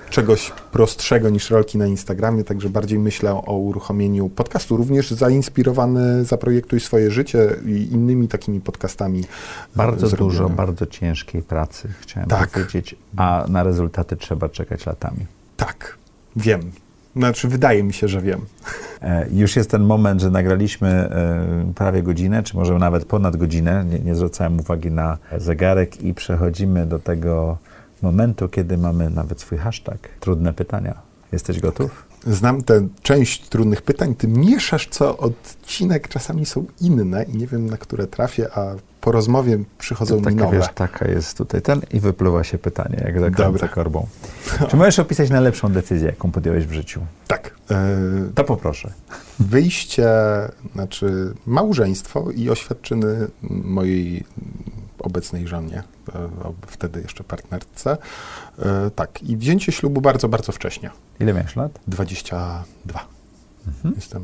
czegoś 0.09 0.51
prostszego 0.71 1.29
niż 1.29 1.49
rolki 1.49 1.77
na 1.77 1.87
Instagramie, 1.87 2.43
także 2.43 2.69
bardziej 2.69 2.99
myślę 2.99 3.33
o 3.45 3.53
uruchomieniu 3.57 4.29
podcastu, 4.29 4.77
również 4.77 5.11
zainspirowany 5.11 6.25
Zaprojektuj 6.25 6.79
swoje 6.79 7.11
życie 7.11 7.55
i 7.65 7.87
innymi 7.91 8.27
takimi 8.27 8.61
podcastami. 8.61 9.23
Bardzo 9.75 10.07
zrobionymi. 10.07 10.38
Dużo, 10.43 10.55
bardzo 10.55 10.85
ciężkiej 10.85 11.41
pracy, 11.41 11.89
chciałem 11.99 12.29
Tak. 12.29 12.49
powiedzieć, 12.49 12.95
a 13.17 13.45
na 13.49 13.63
rezultaty 13.63 14.15
trzeba 14.15 14.49
czekać 14.49 14.85
latami. 14.85 15.25
Tak, 15.57 15.97
wiem. 16.35 16.61
Znaczy, 17.15 17.47
wydaje 17.47 17.83
mi 17.83 17.93
się, 17.93 18.07
że 18.07 18.21
wiem. 18.21 18.41
E, 19.01 19.25
Już 19.31 19.55
jest 19.55 19.71
ten 19.71 19.83
moment, 19.83 20.21
że 20.21 20.29
nagraliśmy 20.29 20.87
e, 20.89 21.73
prawie 21.75 22.03
godzinę, 22.03 22.43
czy 22.43 22.57
może 22.57 22.73
nawet 22.77 23.05
ponad 23.05 23.37
godzinę. 23.37 23.85
Nie, 23.85 23.99
nie 23.99 24.15
zwracałem 24.15 24.59
uwagi 24.59 24.91
na 24.91 25.17
zegarek 25.37 26.01
i 26.01 26.13
przechodzimy 26.13 26.85
do 26.85 26.99
tego 26.99 27.57
momentu, 28.01 28.49
kiedy 28.49 28.77
mamy 28.77 29.09
nawet 29.09 29.41
swój 29.41 29.57
hashtag. 29.57 29.97
Trudne 30.19 30.53
pytania. 30.53 30.93
Jesteś 31.31 31.59
gotów? 31.59 32.05
Znam 32.27 32.61
tę 32.63 32.87
część 33.01 33.49
trudnych 33.49 33.81
pytań. 33.81 34.15
Ty 34.15 34.27
mieszasz 34.27 34.87
co 34.91 35.17
odcinek, 35.17 36.07
czasami 36.07 36.45
są 36.45 36.65
inne 36.81 37.23
i 37.23 37.37
nie 37.37 37.47
wiem, 37.47 37.65
na 37.69 37.77
które 37.77 38.07
trafię, 38.07 38.47
a 38.57 38.75
po 39.01 39.11
rozmowie 39.11 39.59
przychodzą 39.77 40.15
To 40.21 40.29
mi 40.29 40.35
taka, 40.35 40.45
nowe. 40.45 40.57
wiesz, 40.57 40.67
taka 40.75 41.07
jest 41.07 41.37
tutaj 41.37 41.61
ten 41.61 41.81
i 41.91 41.99
wypływa 41.99 42.43
się 42.43 42.57
pytanie, 42.57 43.03
jak 43.05 43.59
za 43.59 43.67
korbą. 43.67 44.07
Czy 44.69 44.77
możesz 44.77 44.99
opisać 44.99 45.29
najlepszą 45.29 45.71
decyzję, 45.71 46.07
jaką 46.07 46.31
podjąłeś 46.31 46.65
w 46.65 46.71
życiu? 46.71 47.01
Tak. 47.27 47.55
E, 47.71 47.75
To 48.35 48.43
poproszę. 48.43 48.91
wyjście, 49.39 50.07
znaczy 50.73 51.33
małżeństwo 51.45 52.31
i 52.35 52.49
oświadczyny 52.49 53.27
mojej 53.49 54.23
obecnej 54.99 55.47
żonie, 55.47 55.83
wtedy 56.67 57.01
jeszcze 57.01 57.23
partnerce. 57.23 57.97
E, 58.59 58.91
tak, 58.95 59.23
i 59.23 59.37
wzięcie 59.37 59.71
ślubu 59.71 60.01
bardzo, 60.01 60.29
bardzo 60.29 60.51
wcześnie. 60.51 60.89
Ile 61.19 61.33
miałeś 61.33 61.55
lat? 61.55 61.79
22. 61.87 63.19
Mhm. 63.67 63.95
Jestem 63.95 64.23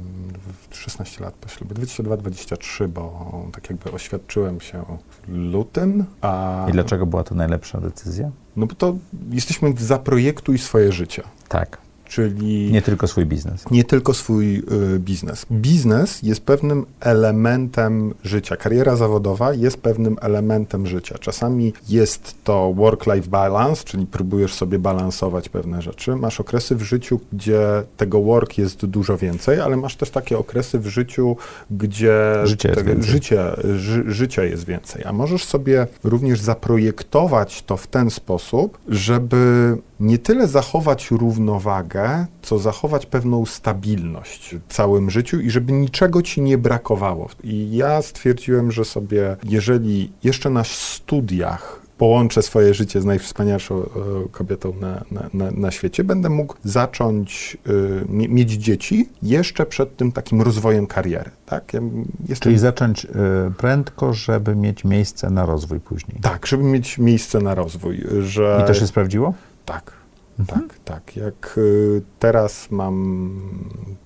w 0.70 0.76
16 0.76 1.24
lat 1.24 1.34
po 1.34 1.50
ślubie. 1.50 1.76
22-23, 1.76 2.88
bo 2.88 3.46
tak 3.54 3.70
jakby 3.70 3.92
oświadczyłem 3.92 4.62
się 4.62 4.84
w 5.28 5.28
lutym, 5.28 6.06
a... 6.22 6.66
I 6.70 6.72
dlaczego 6.72 7.06
była 7.06 7.24
to 7.24 7.36
najlepsza 7.36 7.82
decyzja? 7.82 8.32
No 8.56 8.66
bo 8.66 8.76
to 8.76 8.96
jesteśmy 9.30 9.74
w 9.74 9.82
zaprojektuj 9.82 10.58
swoje 10.58 10.92
życie, 10.92 11.24
Tak, 11.50 11.78
czyli... 12.16 12.72
nie 12.72 12.82
tylko 12.82 13.08
swój 13.08 13.26
biznes. 13.26 13.72
nie 13.72 13.84
tylko 13.84 14.14
swój 14.14 14.58
y, 14.96 15.00
biznes. 15.00 15.46
Biznes 15.52 16.24
jest 16.24 16.42
pewnym 16.42 16.86
elementem 17.00 18.14
życia. 18.24 18.56
Kariera 18.56 18.96
zawodowa 18.96 19.54
jest 19.54 19.78
pewnym 19.78 20.18
elementem 20.22 20.88
życia. 20.88 21.18
Czasami 21.18 21.74
jest 21.90 22.36
to 22.44 22.74
work-life 22.74 23.30
balance, 23.30 23.84
czyli 23.84 24.06
próbujesz 24.06 24.54
sobie 24.54 24.80
balansować 24.80 25.50
pewne 25.50 25.82
rzeczy. 25.82 26.16
Masz 26.16 26.40
okresy 26.40 26.76
w 26.76 26.82
życiu, 26.82 27.20
gdzie 27.34 27.84
tego 27.98 28.22
work 28.22 28.58
jest 28.58 28.86
dużo 28.86 29.18
więcej, 29.18 29.60
ale 29.60 29.78
masz 29.78 29.96
też 29.96 30.10
takie 30.10 30.38
okresy 30.38 30.80
w 30.80 30.88
życiu, 30.88 31.38
gdzie 31.72 32.34
Życie 32.44 32.70
jest 32.70 32.84
więcej. 32.84 33.12
życie, 33.12 33.44
ży, 33.76 34.04
życia 34.08 34.44
jest 34.44 34.66
więcej. 34.66 35.04
A 35.06 35.14
możesz 35.14 35.44
sobie 35.44 35.88
również 36.04 36.40
zaprojektować 36.40 37.64
to 37.64 37.78
w 37.78 37.88
ten 37.88 38.10
sposób, 38.10 38.78
żeby 38.88 39.78
nie 40.00 40.18
tyle 40.18 40.48
zachować 40.48 41.12
równowagę, 41.12 42.26
co 42.42 42.60
zachować 42.60 43.06
pewną 43.06 43.46
stabilność 43.46 44.56
w 44.68 44.74
całym 44.74 45.10
życiu 45.10 45.40
i 45.40 45.50
żeby 45.50 45.74
niczego 45.74 46.22
ci 46.22 46.42
nie 46.42 46.58
brakowało. 46.58 47.30
I 47.44 47.76
ja 47.76 48.02
stwierdziłem, 48.02 48.72
że 48.72 48.86
sobie, 48.86 49.36
jeżeli 49.44 50.12
jeszcze 50.24 50.50
na 50.50 50.64
studiach 50.64 51.86
połączę 51.98 52.42
swoje 52.42 52.74
życie 52.74 53.02
z 53.02 53.06
najwspanialszą 53.06 53.82
e, 53.82 53.88
kobietą 54.32 54.74
na, 54.82 55.04
na, 55.12 55.30
na, 55.34 55.52
na 55.52 55.72
świecie, 55.72 56.04
będę 56.04 56.30
mógł 56.30 56.56
zacząć 56.64 57.58
y, 57.68 58.06
mie- 58.10 58.30
mieć 58.30 58.52
dzieci 58.52 59.10
jeszcze 59.24 59.66
przed 59.66 59.98
tym 59.98 60.12
takim 60.12 60.42
rozwojem 60.42 60.88
kariery. 60.88 61.32
Tak? 61.46 61.74
Ja 61.74 61.80
jestem 62.20 62.38
Czyli 62.40 62.58
zacząć 62.58 63.06
y, 63.06 63.10
prędko, 63.58 64.14
żeby 64.14 64.56
mieć 64.56 64.84
miejsce 64.84 65.30
na 65.30 65.46
rozwój 65.46 65.80
później. 65.80 66.18
Tak, 66.22 66.48
żeby 66.48 66.64
mieć 66.64 66.98
miejsce 66.98 67.40
na 67.40 67.56
rozwój, 67.56 68.04
że... 68.22 68.62
I 68.64 68.68
to 68.68 68.74
się 68.74 68.88
sprawdziło? 68.88 69.34
Tak, 69.66 69.92
Mhm. 70.40 70.60
tak, 70.70 70.80
tak. 70.80 71.16
Jak 71.16 71.56
y, 71.58 72.02
teraz 72.20 72.72
mam 72.72 73.20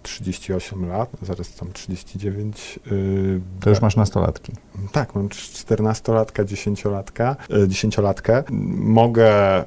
38 0.03 0.85
lat, 0.89 1.09
zaraz 1.21 1.55
tam 1.55 1.71
39. 1.73 2.79
Y, 2.91 3.41
To 3.59 3.69
już 3.69 3.81
masz 3.81 3.95
nastolatki. 3.95 4.53
Tak, 4.91 5.15
mam 5.15 5.29
14-latka, 5.29 6.43
10-latka, 6.45 7.35
y, 7.51 7.67
10-latkę. 7.67 8.43
Mogę, 8.79 9.63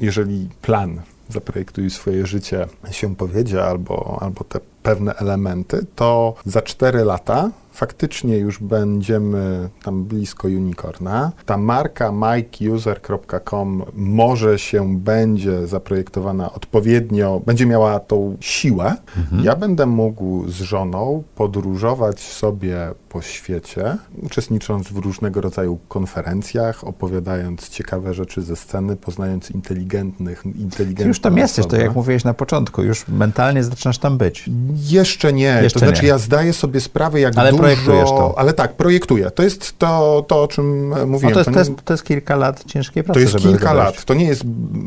jeżeli 0.00 0.48
plan 0.62 1.00
zaprojektuj 1.28 1.90
swoje 1.90 2.26
życie 2.26 2.66
się 2.90 3.16
powiedzie, 3.16 3.64
albo, 3.64 4.18
albo 4.20 4.44
te 4.44 4.60
pewne 4.82 5.14
elementy, 5.14 5.86
to 5.94 6.34
za 6.44 6.62
4 6.62 7.04
lata 7.04 7.50
faktycznie 7.72 8.36
już 8.36 8.58
będziemy 8.58 9.68
tam 9.82 10.04
blisko 10.04 10.48
unicorna. 10.48 11.32
Ta 11.46 11.56
marka 11.56 12.12
mikeuser.com 12.12 13.84
może 13.94 14.58
się 14.58 14.98
będzie 14.98 15.66
zaprojektowana 15.66 16.52
odpowiednio, 16.52 17.40
będzie 17.46 17.66
miała 17.66 18.00
tą 18.00 18.36
siłę. 18.40 18.96
Ja 19.42 19.56
będę 19.56 19.86
mógł 19.86 20.48
z 20.48 20.54
żoną 20.54 21.22
podróżować 21.34 22.20
sobie 22.20 22.76
po 23.08 23.22
świecie, 23.22 23.96
uczestnicząc 24.22 24.88
w 24.88 24.96
różnego 24.96 25.40
rodzaju 25.40 25.78
konferencjach, 25.88 26.84
opowiadając 26.84 27.68
ciekawe 27.68 28.14
rzeczy 28.14 28.42
ze 28.42 28.56
sceny, 28.56 28.96
poznając 28.96 29.50
inteligentnych, 29.50 30.46
inteligentnych 30.46 31.08
już 31.08 31.20
tam 31.20 31.38
jesteś, 31.38 31.66
to 31.66 31.76
jak 31.76 31.94
mówiłeś 31.94 32.24
na 32.24 32.34
początku, 32.34 32.82
już 32.82 33.08
mentalnie 33.08 33.64
zaczynasz 33.64 33.98
tam 33.98 34.18
być. 34.18 34.50
Jeszcze 34.74 35.32
nie. 35.32 35.60
Jeszcze 35.62 35.80
to 35.80 35.86
znaczy, 35.86 36.02
nie. 36.02 36.08
ja 36.08 36.18
zdaję 36.18 36.52
sobie 36.52 36.80
sprawę, 36.80 37.20
jak 37.20 37.38
Ale 37.38 37.50
dużo... 37.50 37.62
projektujesz 37.62 38.08
to. 38.08 38.38
Ale 38.38 38.52
tak, 38.52 38.72
projektuję. 38.76 39.30
To 39.30 39.42
jest 39.42 39.78
to, 39.78 40.24
to 40.28 40.42
o 40.42 40.48
czym 40.48 40.92
e, 40.92 40.96
No 40.98 41.06
mówiłem. 41.06 41.34
to 41.34 41.40
jest, 41.40 41.50
to, 41.52 41.58
jest, 41.58 41.72
to 41.84 41.92
jest 41.92 42.04
kilka 42.04 42.36
lat 42.36 42.64
ciężkiej 42.64 43.04
pracy, 43.04 43.20
to 43.20 43.20
jest 43.20 43.44
kilka 43.44 43.72
lat. 43.72 44.04
To 44.04 44.14
nie 44.14 44.24
jest, 44.24 44.42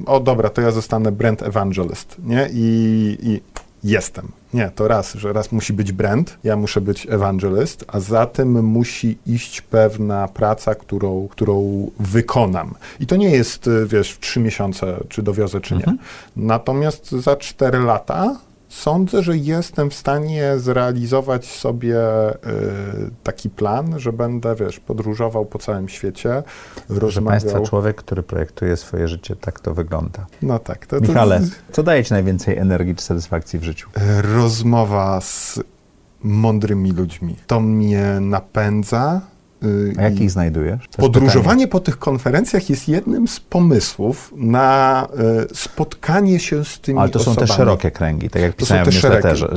o 0.05 0.19
dobra, 0.19 0.49
to 0.49 0.61
ja 0.61 0.71
zostanę 0.71 1.11
brand 1.11 1.43
evangelist, 1.43 2.15
nie? 2.23 2.49
I, 2.53 3.17
i 3.21 3.41
jestem. 3.83 4.31
Nie, 4.53 4.71
to 4.75 4.87
raz, 4.87 5.13
że 5.13 5.33
raz 5.33 5.51
musi 5.51 5.73
być 5.73 5.91
brand, 5.91 6.37
ja 6.43 6.55
muszę 6.55 6.81
być 6.81 7.07
evangelist, 7.09 7.85
a 7.87 7.99
za 7.99 8.25
tym 8.25 8.65
musi 8.65 9.17
iść 9.27 9.61
pewna 9.61 10.27
praca, 10.27 10.75
którą, 10.75 11.27
którą 11.27 11.87
wykonam. 11.99 12.73
I 12.99 13.07
to 13.07 13.15
nie 13.15 13.29
jest, 13.29 13.67
y, 13.67 13.85
wiesz, 13.87 14.11
w 14.11 14.19
trzy 14.19 14.39
miesiące, 14.39 14.97
czy 15.09 15.23
dowiozę, 15.23 15.61
czy 15.61 15.73
nie. 15.73 15.79
Mhm. 15.79 15.97
Natomiast 16.35 17.11
za 17.11 17.35
cztery 17.35 17.79
lata 17.79 18.35
sądzę, 18.73 19.23
że 19.23 19.37
jestem 19.37 19.89
w 19.89 19.93
stanie 19.93 20.53
zrealizować 20.57 21.45
sobie 21.45 21.97
y, 22.29 22.35
taki 23.23 23.49
plan, 23.49 23.99
że 23.99 24.13
będę, 24.13 24.55
wiesz, 24.55 24.79
podróżował 24.79 25.45
po 25.45 25.59
całym 25.59 25.89
świecie, 25.89 26.43
Proszę 26.87 26.99
rozmawiał. 26.99 27.41
Państwa, 27.41 27.61
człowiek, 27.61 27.95
który 27.95 28.23
projektuje 28.23 28.77
swoje 28.77 29.07
życie, 29.07 29.35
tak 29.35 29.59
to 29.59 29.73
wygląda. 29.73 30.25
No 30.41 30.59
tak. 30.59 30.85
To, 30.85 31.01
to 31.01 31.07
Michale, 31.07 31.41
co 31.71 31.83
daje 31.83 32.03
Ci 32.03 32.13
najwięcej 32.13 32.57
energii 32.57 32.95
czy 32.95 33.03
satysfakcji 33.03 33.59
w 33.59 33.63
życiu? 33.63 33.89
Rozmowa 34.21 35.21
z 35.21 35.59
mądrymi 36.23 36.91
ludźmi. 36.91 37.35
To 37.47 37.59
mnie 37.59 38.17
napędza. 38.21 39.21
Y, 39.63 39.93
A 39.97 40.01
jak 40.01 40.19
i 40.19 40.23
ich 40.23 40.31
znajdujesz? 40.31 40.87
Podróżowanie 40.97 41.67
po 41.67 41.79
tych 41.79 41.99
konferencjach 41.99 42.69
jest 42.69 42.87
jednym 42.87 43.27
z 43.27 43.39
pomysłów 43.39 44.33
na 44.37 45.07
y, 45.51 45.55
spotkanie 45.55 46.39
się 46.39 46.65
z 46.65 46.79
tymi 46.79 46.99
Ale 46.99 47.09
to 47.09 47.19
są 47.19 47.31
osobami. 47.31 47.47
te 47.47 47.53
szerokie 47.55 47.91
kręgi, 47.91 48.29
tak 48.29 48.41
jak 48.41 48.53
To 48.53 48.59
są 48.59 48.65
pisałem 48.65 48.85
w 48.85 48.87
newsletterze, 48.87 49.47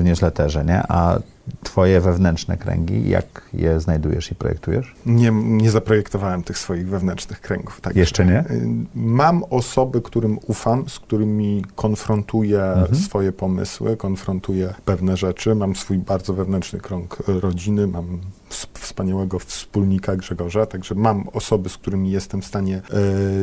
w 0.00 0.04
newsletterze, 0.04 0.64
nie? 0.64 0.82
A 0.88 1.18
Twoje 1.62 2.00
wewnętrzne 2.00 2.56
kręgi, 2.56 3.08
jak 3.08 3.42
je 3.54 3.80
znajdujesz 3.80 4.30
i 4.30 4.34
projektujesz? 4.34 4.94
Nie, 5.06 5.30
nie 5.34 5.70
zaprojektowałem 5.70 6.42
tych 6.42 6.58
swoich 6.58 6.88
wewnętrznych 6.88 7.40
kręgów. 7.40 7.80
Tak. 7.80 7.96
Jeszcze 7.96 8.26
nie? 8.26 8.40
Y, 8.40 8.66
Mam 8.94 9.44
osoby, 9.50 10.02
którym 10.02 10.38
ufam, 10.46 10.88
z 10.88 10.98
którymi 10.98 11.64
konfrontuję 11.76 12.62
Mhm. 12.64 12.94
swoje 12.94 13.32
pomysły, 13.32 13.96
konfrontuję 13.96 14.74
pewne 14.84 15.16
rzeczy. 15.16 15.54
Mam 15.54 15.76
swój 15.76 15.98
bardzo 15.98 16.34
wewnętrzny 16.34 16.80
krąg 16.80 17.22
rodziny, 17.26 17.86
mam 17.86 18.18
wspaniałego 18.52 19.38
wspólnika 19.38 20.16
Grzegorza, 20.16 20.66
także 20.66 20.94
mam 20.94 21.28
osoby, 21.32 21.68
z 21.68 21.78
którymi 21.78 22.10
jestem 22.10 22.42
w 22.42 22.46
stanie 22.46 22.82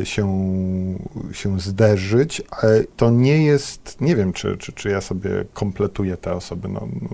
y, 0.02 0.06
się, 0.06 0.28
się 1.32 1.60
zderzyć. 1.60 2.42
ale 2.50 2.84
To 2.96 3.10
nie 3.10 3.44
jest, 3.44 4.00
nie 4.00 4.16
wiem, 4.16 4.32
czy, 4.32 4.56
czy, 4.56 4.72
czy 4.72 4.88
ja 4.88 5.00
sobie 5.00 5.30
kompletuję 5.54 6.16
te 6.16 6.34
osoby. 6.34 6.68
No, 6.68 6.88
no, 7.02 7.08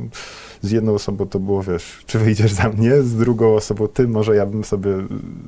z 0.62 0.70
jedną 0.70 0.94
osobą 0.94 1.26
to 1.26 1.38
było, 1.38 1.62
wiesz, 1.62 2.02
czy 2.06 2.18
wyjdziesz 2.18 2.52
za 2.52 2.68
mnie, 2.68 3.02
z 3.02 3.16
drugą 3.16 3.54
osobą 3.54 3.88
ty, 3.88 4.08
może 4.08 4.36
ja 4.36 4.46
bym 4.46 4.64
sobie 4.64 4.90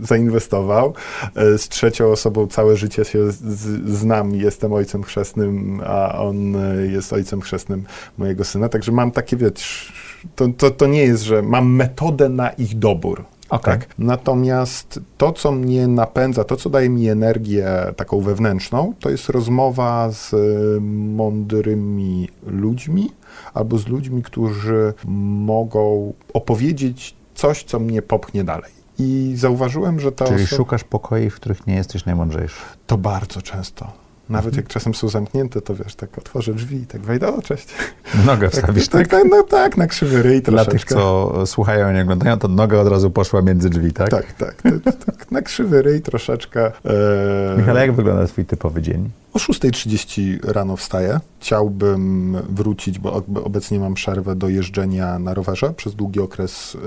zainwestował, 0.03 0.95
E, 1.35 1.59
z 1.59 1.69
trzecią 1.69 2.07
osobą 2.07 2.47
całe 2.47 2.77
życie 2.77 3.05
się 3.05 3.33
z, 3.33 3.41
z, 3.41 3.91
znam 3.91 4.35
jestem 4.35 4.73
ojcem 4.73 5.03
chrzestnym, 5.03 5.81
a 5.87 6.19
on 6.19 6.57
e, 6.57 6.87
jest 6.87 7.13
ojcem 7.13 7.41
chrzestnym 7.41 7.85
mojego 8.19 8.45
syna, 8.45 8.69
także 8.69 8.93
mam 8.93 9.11
takie, 9.11 9.37
wiesz, 9.37 9.93
to, 10.37 10.49
to, 10.57 10.71
to 10.71 10.87
nie 10.87 11.03
jest, 11.03 11.23
że 11.23 11.43
mam 11.43 11.73
metodę 11.73 12.29
na 12.39 12.51
ich 12.51 12.79
dobór. 12.79 13.25
Okej. 13.51 13.75
Tak? 13.75 13.89
Natomiast 13.99 15.01
to, 15.19 15.33
co 15.33 15.53
mnie 15.53 15.89
napędza, 15.89 16.45
to, 16.45 16.57
co 16.57 16.71
daje 16.71 16.89
mi 16.89 17.09
energię 17.09 17.69
taką 17.97 18.21
wewnętrzną, 18.21 18.95
to 19.01 19.11
jest 19.11 19.29
rozmowa 19.29 20.11
z 20.11 20.33
y, 20.33 20.81
mądrymi 21.17 22.29
ludźmi 22.47 23.11
albo 23.55 23.79
z 23.79 23.87
ludźmi, 23.87 24.23
którzy 24.23 24.95
mogą 25.45 26.13
opowiedzieć 26.35 27.15
coś, 27.35 27.65
co 27.65 27.79
mnie 27.79 28.03
popchnie 28.03 28.45
dalej. 28.45 28.73
I 28.99 29.33
zauważyłem, 29.37 30.01
że 30.01 30.13
ta 30.13 30.25
Czyli 30.25 30.45
osoba... 30.45 30.57
szukasz 30.57 30.85
pokoi, 30.85 31.31
w 31.31 31.35
których 31.35 31.67
nie 31.67 31.75
jesteś 31.75 32.05
najmądrzejszy. 32.05 32.61
To 32.87 32.99
bardzo 32.99 33.43
często. 33.43 33.93
Nawet 34.31 34.47
Mhm. 34.47 34.65
jak 34.65 34.73
czasem 34.73 34.95
są 34.95 35.09
zamknięte, 35.09 35.61
to 35.61 35.75
wiesz, 35.75 35.95
tak 35.95 36.19
otworzę 36.19 36.55
drzwi 36.55 36.77
i 36.77 36.87
tak 36.87 37.01
wejdę, 37.01 37.35
o 37.35 37.43
cześć. 37.43 37.67
Nogę 38.27 38.51
wstawisz, 38.51 38.89
tak? 38.89 39.09
tak? 39.09 39.25
no 39.31 39.43
tak, 39.43 39.77
na 39.77 39.87
krzywy 39.87 40.23
ryj 40.23 40.43
Dla 40.43 40.65
tych, 40.65 40.85
co 40.85 41.33
słuchają 41.47 41.91
i 41.91 41.95
nie 41.95 42.03
oglądają, 42.03 42.39
to 42.39 42.49
noga 42.49 42.79
od 42.79 42.89
razu 42.89 43.11
poszła 43.11 43.43
między 43.43 43.71
drzwi, 43.71 43.93
tak? 43.93 44.09
Tak, 44.09 44.33
tak, 44.33 44.63
tak, 44.63 45.05
tak 45.05 45.31
na 45.31 45.43
krzywy 45.43 45.83
ryj 45.83 46.03
troszeczkę. 46.03 46.67
E... 46.67 47.57
Michał, 47.59 47.77
jak 47.77 47.93
wygląda 47.93 48.27
twój 48.27 48.45
typowy 48.45 48.83
dzień? 48.83 49.11
O 49.33 49.39
6.30 49.39 50.39
rano 50.53 50.77
wstaję. 50.77 51.21
Chciałbym 51.41 52.37
wrócić, 52.49 52.99
bo 52.99 53.23
obecnie 53.45 53.81
mam 53.81 53.95
przerwę 53.95 54.37
do 54.37 54.49
jeżdżenia 54.49 55.19
na 55.19 55.35
rowerze. 55.35 55.73
Przez 55.73 55.95
długi 55.95 56.21
okres 56.21 56.75
yy, 56.75 56.81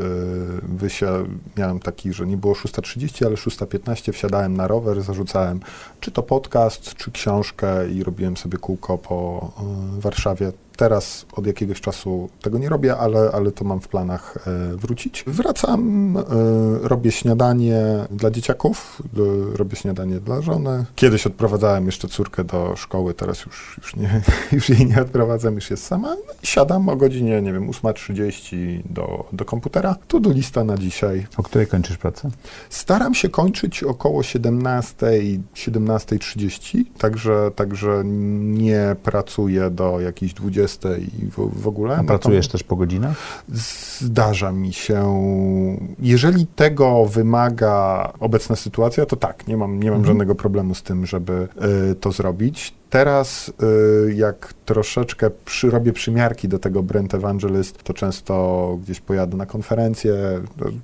wysia 0.64 1.12
miałem 1.58 1.80
taki, 1.80 2.14
że 2.14 2.28
nie 2.28 2.38
było 2.38 2.54
6.30, 2.54 3.26
ale 3.26 3.36
6.15 3.36 4.14
wsiadałem 4.14 4.58
na 4.58 4.68
rower, 4.68 5.02
zarzucałem 5.02 5.60
czy 6.00 6.12
to 6.12 6.24
podcast, 6.24 6.96
czy 6.96 7.12
książkę 7.12 7.90
i 7.90 8.04
robiłem 8.04 8.38
sobie 8.38 8.58
kółko 8.58 8.98
po 8.98 9.52
yy, 9.96 10.02
Warszawie 10.02 10.52
Teraz 10.82 11.26
od 11.34 11.48
jakiegoś 11.48 11.82
czasu 11.82 12.30
tego 12.42 12.58
nie 12.58 12.70
robię, 12.70 12.98
ale, 12.98 13.32
ale 13.34 13.52
to 13.52 13.66
mam 13.66 13.82
w 13.82 13.88
planach 13.88 14.38
e, 14.48 14.76
wrócić. 14.78 15.24
Wracam, 15.28 16.18
e, 16.18 16.24
robię 16.88 17.12
śniadanie 17.12 17.82
dla 18.12 18.32
dzieciaków, 18.32 19.02
do, 19.14 19.58
robię 19.58 19.76
śniadanie 19.76 20.20
dla 20.20 20.42
żony. 20.42 20.86
Kiedyś 20.96 21.28
odprowadzałem 21.28 21.86
jeszcze 21.86 22.08
córkę 22.08 22.44
do 22.44 22.76
szkoły, 22.76 23.14
teraz 23.14 23.46
już, 23.46 23.78
już, 23.78 23.96
nie, 23.96 24.22
już 24.58 24.70
jej 24.70 24.86
nie 24.86 25.02
odprowadzam, 25.02 25.56
już 25.56 25.72
jest 25.72 25.84
sama. 25.84 26.16
No 26.28 26.34
siadam 26.44 26.90
o 26.90 26.96
godzinie, 26.96 27.42
nie 27.42 27.54
wiem, 27.54 27.72
8.30 27.72 28.82
do, 28.90 29.26
do 29.34 29.46
komputera. 29.46 29.96
Tu 30.08 30.20
do 30.20 30.32
lista 30.32 30.64
na 30.64 30.78
dzisiaj. 30.78 31.28
O 31.38 31.44
której 31.44 31.68
kończysz 31.68 31.98
pracę? 31.98 32.30
Staram 32.70 33.14
się 33.14 33.30
kończyć 33.30 33.84
około 33.84 34.24
17, 34.24 34.96
17.30, 35.56 36.84
także, 36.98 37.52
także 37.56 38.02
nie 38.06 38.96
pracuję 39.04 39.70
do 39.70 40.00
jakichś 40.00 40.34
20 40.34 40.71
i 40.98 41.26
w, 41.26 41.62
w 41.62 41.68
ogóle. 41.68 41.98
A 41.98 42.04
pracujesz 42.04 42.48
też 42.48 42.64
po 42.64 42.76
godzinach? 42.76 43.44
Zdarza 44.00 44.52
mi 44.52 44.74
się. 44.74 45.30
Jeżeli 46.00 46.48
tego 46.48 47.06
wymaga 47.06 48.14
obecna 48.20 48.56
sytuacja, 48.56 49.06
to 49.06 49.16
tak, 49.16 49.48
nie 49.48 49.58
mam, 49.58 49.80
nie 49.80 49.90
mam 49.90 50.00
mhm. 50.00 50.06
żadnego 50.06 50.36
problemu 50.36 50.76
z 50.76 50.84
tym, 50.84 51.06
żeby 51.06 51.48
y, 51.92 51.96
to 51.96 52.12
zrobić. 52.12 52.81
Teraz, 52.92 53.54
y, 54.08 54.14
jak 54.14 54.54
troszeczkę 54.66 55.30
przy, 55.46 55.70
robię 55.70 55.94
przymiarki 55.94 56.48
do 56.48 56.60
tego 56.60 56.84
Brent 56.84 57.14
Evangelist, 57.14 57.84
to 57.84 57.94
często 57.94 58.78
gdzieś 58.82 59.00
pojadę 59.00 59.38
na 59.38 59.46
konferencję. 59.46 60.14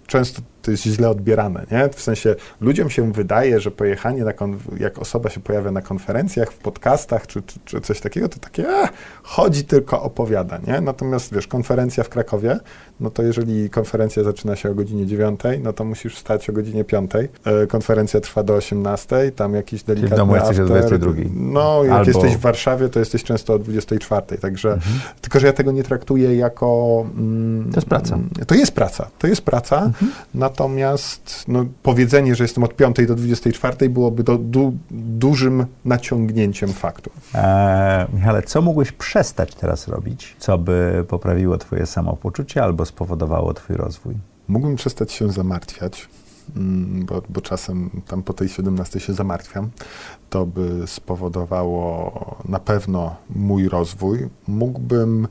Często 0.07 0.41
to 0.61 0.71
jest 0.71 0.83
źle 0.83 1.09
odbierane, 1.09 1.65
nie? 1.71 1.89
W 1.89 2.01
sensie 2.01 2.35
ludziom 2.61 2.89
się 2.89 3.11
wydaje, 3.11 3.59
że 3.59 3.71
pojechanie 3.71 4.23
na 4.23 4.33
jak 4.79 4.99
osoba 4.99 5.29
się 5.29 5.39
pojawia 5.39 5.71
na 5.71 5.81
konferencjach, 5.81 6.51
w 6.51 6.57
podcastach 6.57 7.27
czy, 7.27 7.41
czy, 7.41 7.59
czy 7.65 7.81
coś 7.81 8.01
takiego, 8.01 8.29
to 8.29 8.39
takie 8.39 8.69
a, 8.69 8.89
chodzi 9.23 9.63
tylko 9.63 10.01
opowiada, 10.01 10.59
nie? 10.67 10.81
Natomiast 10.81 11.33
wiesz, 11.33 11.47
konferencja 11.47 12.03
w 12.03 12.09
Krakowie, 12.09 12.59
no 12.99 13.09
to 13.09 13.23
jeżeli 13.23 13.69
konferencja 13.69 14.23
zaczyna 14.23 14.55
się 14.55 14.71
o 14.71 14.75
godzinie 14.75 15.05
9, 15.05 15.39
no 15.63 15.73
to 15.73 15.85
musisz 15.85 16.15
wstać 16.15 16.49
o 16.49 16.53
godzinie 16.53 16.83
5. 16.83 17.11
E, 17.45 17.67
konferencja 17.67 18.21
trwa 18.21 18.43
do 18.43 18.53
18, 18.53 19.31
tam 19.35 19.53
jakiś 19.53 19.83
delikatny 19.83 20.09
Czyli 20.09 20.15
w 20.15 20.17
domu 20.17 20.35
jesteś 20.35 20.59
o 20.59 20.65
22. 20.65 21.11
No, 21.33 21.83
jak 21.83 21.93
Albo... 21.93 22.11
jesteś 22.11 22.37
w 22.37 22.39
Warszawie, 22.39 22.89
to 22.89 22.99
jesteś 22.99 23.23
często 23.23 23.53
o 23.53 23.59
24. 23.59 24.37
Także, 24.37 24.73
mhm. 24.73 24.99
tylko 25.21 25.39
że 25.39 25.47
ja 25.47 25.53
tego 25.53 25.71
nie 25.71 25.83
traktuję 25.83 26.35
jako... 26.35 27.05
Mm, 27.17 27.69
to 27.71 27.77
jest 27.77 27.87
praca. 27.87 28.19
To 28.47 28.55
jest 28.55 28.71
praca, 28.71 29.07
to 29.19 29.27
jest 29.27 29.41
praca, 29.41 29.81
mhm. 29.83 30.11
natomiast 30.33 31.45
no, 31.47 31.65
powiedzenie, 31.83 32.35
że 32.35 32.43
jestem 32.43 32.63
od 32.63 32.75
5 32.75 32.95
do 33.07 33.15
24 33.15 33.89
byłoby 33.89 34.23
do, 34.23 34.37
du, 34.37 34.73
dużym 34.91 35.65
naciągnięciem 35.85 36.73
faktu. 36.73 37.11
Eee, 37.33 38.05
Michale, 38.13 38.41
co 38.43 38.61
mógłbyś 38.61 38.91
przestać 38.91 39.55
teraz 39.55 39.87
robić, 39.87 40.35
co 40.39 40.57
by 40.57 41.05
poprawiło 41.07 41.57
twoje 41.57 41.85
samopoczucie 41.85 42.63
albo 42.63 42.85
spowodowało 42.87 43.53
twój 43.53 43.75
rozwój? 43.75 44.15
Mógłbym 44.47 44.75
przestać 44.75 45.11
się 45.11 45.31
zamartwiać, 45.31 46.09
mm, 46.55 47.05
bo, 47.05 47.21
bo, 47.29 47.41
czasem 47.41 47.89
tam 48.07 48.23
po 48.23 48.33
tej 48.33 48.49
17 48.49 48.99
się 48.99 49.13
zamartwiam. 49.13 49.69
To 50.29 50.45
by 50.45 50.87
spowodowało 50.87 52.37
na 52.45 52.59
pewno 52.59 53.15
mój 53.35 53.69
rozwój. 53.69 54.29
Mógłbym 54.47 55.27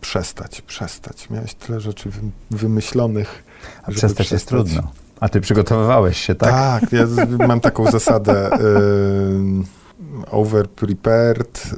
przestać, 0.00 0.60
przestać. 0.62 1.30
Miałeś 1.30 1.54
tyle 1.54 1.80
rzeczy 1.80 2.10
wymyślonych. 2.50 3.44
A 3.82 3.90
przestać, 3.90 4.12
przestać 4.12 4.32
jest 4.32 4.48
trudno. 4.48 4.82
A 5.20 5.28
ty 5.28 5.40
przygotowywałeś 5.40 6.20
się, 6.20 6.34
tak? 6.34 6.50
Tak, 6.50 6.92
ja 6.92 7.06
mam 7.46 7.60
taką 7.60 7.90
zasadę. 7.90 8.52
Y, 8.60 10.30
over 10.30 10.68
prepared, 10.68 11.70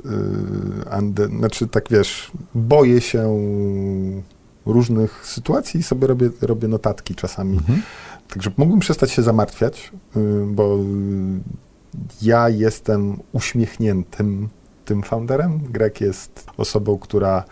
y, 1.19 1.39
znaczy 1.39 1.69
tak 1.69 1.85
wiesz, 1.91 2.31
boję 2.55 3.01
się 3.01 3.39
różnych 4.67 5.27
sytuacji 5.27 5.81
i 5.81 5.83
sobie 5.83 6.07
robię, 6.07 6.31
robię 6.41 6.69
notatki 6.69 7.15
czasami. 7.15 7.57
Mhm. 7.59 7.83
Także 8.29 8.51
mógłbym 8.57 8.81
przestać 8.81 9.11
się 9.11 9.23
zamartwiać, 9.23 9.93
y, 10.17 10.21
bo 10.47 10.79
ja 12.23 12.49
jestem 12.49 13.19
uśmiechniętym 13.33 14.49
tym 14.85 15.03
founderem. 15.03 15.59
Greg 15.59 16.01
jest 16.01 16.47
osobą, 16.57 16.99
która 16.99 17.45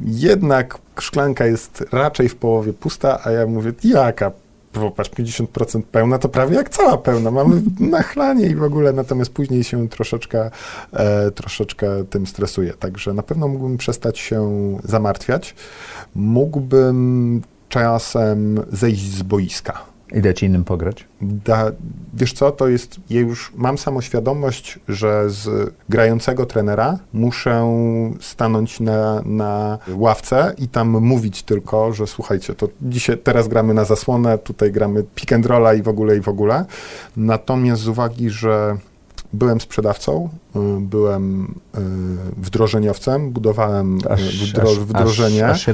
jednak 0.00 0.78
szklanka 1.00 1.46
jest 1.46 1.84
raczej 1.92 2.28
w 2.28 2.36
połowie 2.36 2.72
pusta, 2.72 3.20
a 3.24 3.30
ja 3.30 3.46
mówię, 3.46 3.72
jaka 3.84 4.32
popatrz, 4.80 5.10
50% 5.10 5.82
pełna, 5.82 6.18
to 6.18 6.28
prawie 6.28 6.56
jak 6.56 6.68
cała 6.68 6.98
pełna. 6.98 7.30
Mamy 7.30 7.62
nachlanie 7.80 8.46
i 8.46 8.54
w 8.54 8.62
ogóle, 8.62 8.92
natomiast 8.92 9.32
później 9.32 9.64
się 9.64 9.88
troszeczkę, 9.88 10.50
e, 10.92 11.30
troszeczkę 11.30 12.04
tym 12.04 12.26
stresuje. 12.26 12.72
Także 12.72 13.12
na 13.12 13.22
pewno 13.22 13.48
mógłbym 13.48 13.76
przestać 13.76 14.18
się 14.18 14.48
zamartwiać. 14.84 15.54
Mógłbym 16.14 17.42
czasem 17.68 18.60
zejść 18.72 19.10
z 19.10 19.22
boiska 19.22 19.93
i 20.12 20.20
dać 20.20 20.42
innym 20.42 20.64
pograć? 20.64 21.06
Da, 21.20 21.70
wiesz 22.14 22.32
co, 22.32 22.50
to 22.50 22.68
jest, 22.68 22.96
ja 23.10 23.20
już 23.20 23.52
mam 23.54 23.78
samoświadomość, 23.78 24.78
że 24.88 25.30
z 25.30 25.72
grającego 25.88 26.46
trenera 26.46 26.98
muszę 27.12 27.76
stanąć 28.20 28.80
na, 28.80 29.22
na 29.24 29.78
ławce 29.94 30.54
i 30.58 30.68
tam 30.68 30.88
mówić 30.88 31.42
tylko, 31.42 31.92
że 31.92 32.06
słuchajcie, 32.06 32.54
to 32.54 32.68
dzisiaj, 32.82 33.18
teraz 33.18 33.48
gramy 33.48 33.74
na 33.74 33.84
zasłonę, 33.84 34.38
tutaj 34.38 34.72
gramy 34.72 35.04
pick 35.14 35.32
and 35.32 35.46
rolla 35.46 35.74
i 35.74 35.82
w 35.82 35.88
ogóle, 35.88 36.16
i 36.16 36.20
w 36.20 36.28
ogóle. 36.28 36.64
Natomiast 37.16 37.82
z 37.82 37.88
uwagi, 37.88 38.30
że 38.30 38.76
byłem 39.32 39.60
sprzedawcą, 39.60 40.28
byłem 40.80 41.44
y, 41.44 41.80
wdrożeniowcem, 42.36 43.30
budowałem 43.30 43.98
y, 43.98 44.10
aż, 44.10 44.50
wdro 44.50 44.70
aż, 44.70 44.78
wdrożenie. 44.78 45.46
Aż, 45.46 45.66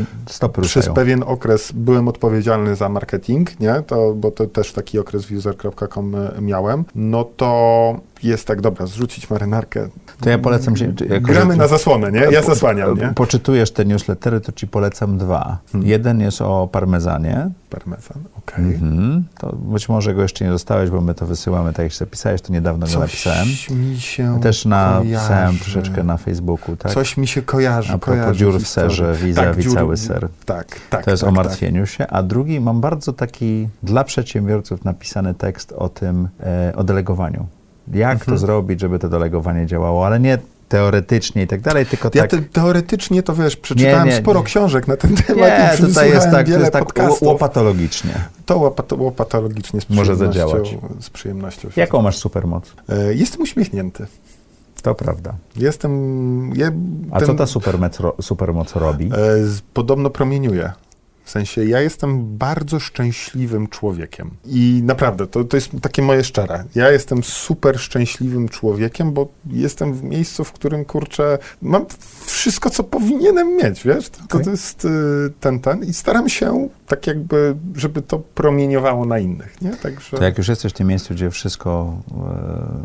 Przez 0.63 0.89
pewien 0.89 1.23
okres 1.27 1.73
byłem 1.73 2.09
odpowiedzialny 2.09 2.77
za 2.77 2.89
marketing, 2.89 3.61
nie? 3.61 3.83
To, 3.87 4.15
bo 4.15 4.31
to 4.31 4.47
też 4.47 4.73
taki 4.73 4.99
okres 4.99 5.25
w 5.25 5.33
user.com 5.33 6.17
miałem. 6.41 6.85
No 6.95 7.25
to 7.25 8.01
jest 8.23 8.47
tak, 8.47 8.61
dobra, 8.61 8.87
zrzucić 8.87 9.31
marynarkę. 9.31 9.89
To 10.21 10.31
ja 10.31 10.39
polecam 10.39 10.77
się. 10.77 10.93
Gramy 11.21 11.57
na 11.57 11.69
zasłonę, 11.69 12.13
nie? 12.13 12.21
Ja 12.21 12.43
zasłaniam, 12.43 12.99
nie? 12.99 13.13
Poczytujesz 13.15 13.71
te 13.71 13.85
newslettery, 13.85 14.41
to 14.41 14.53
ci 14.53 14.69
polecam 14.69 15.19
dwa. 15.19 15.59
Hmm. 15.73 15.91
Jeden 15.91 16.21
jest 16.21 16.43
o 16.43 16.69
parmezanie. 16.73 17.51
Parmezan, 17.71 18.19
okej. 18.39 18.65
Okay. 18.65 18.89
Mhm. 18.89 19.25
To 19.39 19.57
być 19.57 19.89
może 19.89 20.15
go 20.15 20.23
jeszcze 20.23 20.45
nie 20.45 20.51
dostałeś, 20.51 20.91
bo 20.91 21.01
my 21.01 21.15
to 21.15 21.27
wysyłamy, 21.27 21.73
tak 21.73 21.83
jak 21.83 21.93
się 21.93 21.99
zapisałeś, 21.99 22.43
to 22.43 22.53
niedawno 22.53 22.87
Coś 22.87 22.95
go 22.95 23.01
napisałem. 23.01 23.49
mi 23.71 24.01
się 24.01 24.41
Też 24.41 24.65
napisałem 24.71 25.59
troszeczkę 25.59 26.03
na 26.03 26.17
Facebooku, 26.17 26.77
tak? 26.77 26.93
Coś 26.93 27.17
mi 27.17 27.29
się 27.29 27.43
kojarzy. 27.43 27.93
A 27.93 27.99
propos 27.99 28.37
dziur 28.37 28.61
w 28.61 28.69
serze, 28.69 29.15
wiza, 29.23 29.43
tak, 29.43 29.65
cały 29.75 29.97
ser. 29.97 30.29
Tak, 30.45 30.81
tak. 30.91 31.05
To 31.05 31.11
jest 31.11 31.23
tak, 31.23 31.31
o 31.31 31.33
martwieniu 31.33 31.83
tak. 31.83 31.91
się. 31.91 32.07
A 32.07 32.23
drugi, 32.23 32.61
mam 32.61 32.81
bardzo 32.81 33.13
taki 33.13 33.69
dla 33.83 34.05
przedsiębiorców 34.05 34.85
napisany 34.85 35.35
tekst 35.35 35.73
o 35.73 35.89
tym, 35.89 36.29
e, 36.41 36.73
o 36.77 36.85
delegowaniu 36.85 37.47
jak 37.93 38.13
mhm. 38.13 38.31
to 38.31 38.39
zrobić, 38.39 38.81
żeby 38.81 38.99
to 38.99 39.09
delegowanie 39.09 39.67
działało, 39.67 40.07
ale 40.07 40.21
nie 40.21 40.39
teoretycznie 40.69 41.43
i 41.43 41.47
tak 41.47 41.61
dalej, 41.61 41.87
tylko 41.87 42.11
ja 42.15 42.21
tak... 42.21 42.31
Te, 42.31 42.43
teoretycznie 42.43 43.23
to 43.23 43.35
wiesz, 43.35 43.57
przeczytałem 43.57 44.09
nie, 44.09 44.15
nie, 44.15 44.21
sporo 44.21 44.41
nie. 44.41 44.47
książek 44.47 44.89
na 44.89 44.97
ten 44.97 45.17
temat 45.17 45.81
nie, 45.81 45.87
tutaj 45.87 46.11
jest 46.11 46.31
tak, 46.31 46.47
to 46.47 46.59
jest 46.59 46.73
tak 46.73 46.89
łopatologicznie. 47.21 48.15
To 48.47 48.59
łopat, 48.59 48.93
łopatologicznie 48.93 49.81
z 49.81 49.91
Może 49.91 50.17
zadziałać. 50.17 50.77
Z 51.01 51.11
przyjemnością. 51.11 51.69
Jaką 51.77 52.03
masz 52.03 52.19
supermoc? 52.19 52.73
E, 52.89 53.15
jestem 53.15 53.43
uśmiechnięty. 53.43 54.07
To 54.83 54.95
prawda. 54.95 55.37
Jestem... 55.57 56.53
A 57.13 57.21
co 57.21 57.35
ta 57.35 57.47
supermoc, 57.47 58.01
supermoc 58.21 58.77
robi? 58.77 59.11
E, 59.13 59.17
podobno 59.73 60.11
promieniuje 60.11 60.73
W 61.31 61.33
sensie 61.33 61.65
ja 61.65 61.81
jestem 61.81 62.39
bardzo 62.39 62.81
szczęśliwym 62.81 63.69
człowiekiem. 63.69 64.31
I 64.45 64.81
naprawdę, 64.85 65.27
to, 65.27 65.45
to 65.45 65.57
jest 65.57 65.71
takie 65.83 66.03
moje 66.03 66.25
szczere. 66.25 66.65
Ja 66.75 66.91
jestem 66.91 67.23
super 67.23 67.81
szczęśliwym 67.81 68.49
człowiekiem, 68.49 69.13
bo 69.13 69.29
jestem 69.51 69.95
w 69.95 70.03
miejscu, 70.03 70.45
w 70.45 70.53
którym 70.53 70.85
kurczę, 70.85 71.39
mam 71.63 71.87
wszystko, 72.27 72.71
co 72.71 72.85
powinienem 72.85 73.57
mieć, 73.57 73.83
wiesz? 73.85 74.09
To, 74.09 74.19
Okej. 74.25 74.45
to 74.45 74.51
jest 74.51 74.85
y, 74.85 74.89
ten, 75.41 75.61
ten. 75.61 75.85
I 75.85 75.93
staram 75.93 76.29
się 76.29 76.69
tak 76.87 77.07
jakby, 77.07 77.57
żeby 77.75 78.03
to 78.03 78.19
promieniowało 78.19 79.07
na 79.07 79.19
innych, 79.19 79.63
nie? 79.63 79.71
Także. 79.71 80.17
To 80.17 80.25
jak 80.25 80.39
już 80.39 80.49
jesteś 80.49 80.73
w 80.73 80.77
tym 80.77 80.87
miejscu, 80.87 81.15
gdzie 81.15 81.31
wszystko 81.31 81.97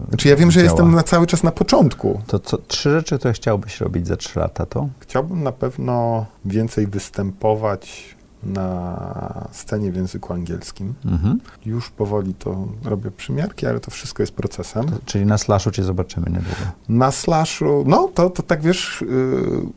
e, 0.06 0.10
Znaczy 0.10 0.28
ja 0.28 0.36
wiem, 0.36 0.52
że 0.52 0.60
działa, 0.60 0.72
jestem 0.72 0.96
na 0.96 1.04
cały 1.04 1.28
czas 1.28 1.44
na 1.44 1.52
początku. 1.52 2.22
To 2.28 2.40
co, 2.40 2.58
trzy 2.58 2.90
rzeczy, 2.90 3.18
które 3.18 3.34
chciałbyś 3.34 3.82
robić 3.82 4.08
za 4.08 4.18
trzy 4.18 4.40
lata, 4.40 4.66
to? 4.66 4.90
Chciałbym 5.00 5.44
na 5.44 5.52
pewno 5.52 6.26
więcej 6.46 6.88
występować 6.88 8.16
na 8.46 9.48
scenie 9.52 9.92
w 9.92 9.96
języku 9.96 10.34
angielskim. 10.34 10.94
Mhm. 11.06 11.40
Już 11.66 11.90
powoli 11.90 12.34
to 12.34 12.68
robię 12.86 13.12
przymiarki, 13.12 13.66
ale 13.68 13.80
to 13.80 13.92
wszystko 13.92 14.24
jest 14.24 14.34
procesem. 14.34 14.86
Czyli 15.06 15.26
na 15.26 15.38
slashu 15.38 15.72
cię 15.72 15.84
zobaczymy 15.84 16.26
niedługo. 16.26 16.72
Na 16.90 17.12
slashu, 17.12 17.84
no 17.88 18.10
to, 18.14 18.30
to 18.30 18.44
tak 18.44 18.62
wiesz, 18.62 19.02
y, 19.02 19.06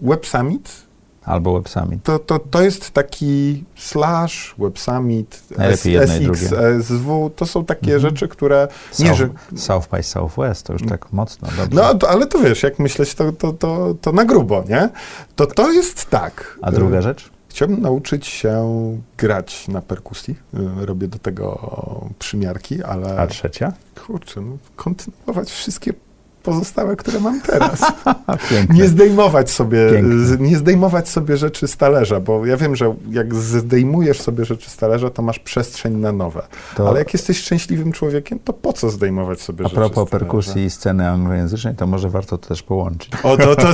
Web 0.03 0.27
Summit 0.27 0.89
Albo 1.25 1.55
Web 1.55 1.69
Summit. 1.69 2.03
to, 2.03 2.19
to, 2.19 2.39
to 2.39 2.63
jest 2.63 2.91
taki 2.91 3.65
slash, 3.77 4.55
Web 4.59 4.79
Summit, 4.79 5.43
Najlepiej. 5.59 5.97
SXSW, 5.97 7.31
to 7.37 7.47
są 7.47 7.65
takie 7.65 7.95
Mhm. 7.95 8.01
rzeczy, 8.01 8.29
które 8.29 8.69
nie, 8.99 9.07
South, 9.07 9.19
że... 9.19 9.29
South 9.57 9.89
by 9.91 10.03
Southwest, 10.03 10.67
to 10.67 10.73
już 10.73 10.83
tak 10.89 11.13
mocno, 11.13 11.49
dobrze. 11.57 11.83
No, 11.83 11.95
to, 11.95 12.11
ale 12.11 12.27
to 12.27 12.39
wiesz, 12.39 12.63
jak 12.63 12.79
myśleć, 12.79 13.15
to, 13.15 13.33
to, 13.33 13.53
to, 13.53 13.95
to 14.01 14.13
na 14.13 14.25
grubo, 14.25 14.65
nie? 14.69 14.89
To 15.37 15.47
to 15.47 15.73
jest 15.73 16.07
tak. 16.11 16.59
A 16.63 16.73
druga 16.73 16.99
Y, 16.99 17.03
rzecz? 17.03 17.31
Chciałbym 17.59 17.81
nauczyć 17.81 18.27
się 18.27 18.67
grać 19.17 19.69
na 19.69 19.83
perkusji. 19.83 20.37
Y, 20.83 20.87
Robię 20.87 21.09
do 21.09 21.19
tego 21.19 22.09
przymiarki, 22.19 22.83
ale 22.83 23.19
A 23.21 23.27
trzecia? 23.27 23.73
kurczę, 24.07 24.41
no, 24.41 24.59
kontynuować 24.77 25.51
wszystkie 25.51 25.93
pozostałe, 26.49 26.97
które 26.97 27.21
mam 27.21 27.41
teraz. 27.41 27.81
Nie 28.75 28.89
zdejmować 28.89 29.51
sobie, 29.51 29.79
Piękne. 29.93 30.37
nie 30.49 30.57
zdejmować 30.57 31.09
sobie 31.09 31.37
rzeczy 31.37 31.69
z 31.69 31.77
talerza, 31.77 32.21
bo 32.21 32.47
ja 32.47 32.57
wiem, 32.57 32.77
że 32.77 32.95
jak 33.11 33.35
zdejmujesz 33.35 34.21
sobie 34.21 34.45
rzeczy 34.45 34.71
z 34.71 34.77
talerza, 34.77 35.11
to 35.11 35.23
masz 35.23 35.39
przestrzeń 35.39 35.95
na 35.97 36.13
nowe. 36.13 36.43
To 36.77 36.89
Ale 36.89 36.99
jak 36.99 37.13
jesteś 37.13 37.39
szczęśliwym 37.39 37.93
człowiekiem, 37.93 38.39
to 38.39 38.53
po 38.53 38.73
co 38.73 38.91
zdejmować 38.91 39.41
sobie 39.41 39.65
a 39.65 39.69
rzeczy 39.69 39.77
propos 39.81 40.09
z 40.09 40.11
talerza? 40.11 40.27
perkusji 40.27 40.65
i 40.65 40.71
sceny 40.71 41.09
anglojęzycznej, 41.09 41.75
to 41.75 41.87
może 41.87 42.11
warto 42.11 42.39
to 42.39 42.49
też 42.49 42.63
połączyć. 42.63 43.13
O, 43.23 43.37
to, 43.37 43.57
to, 43.57 43.67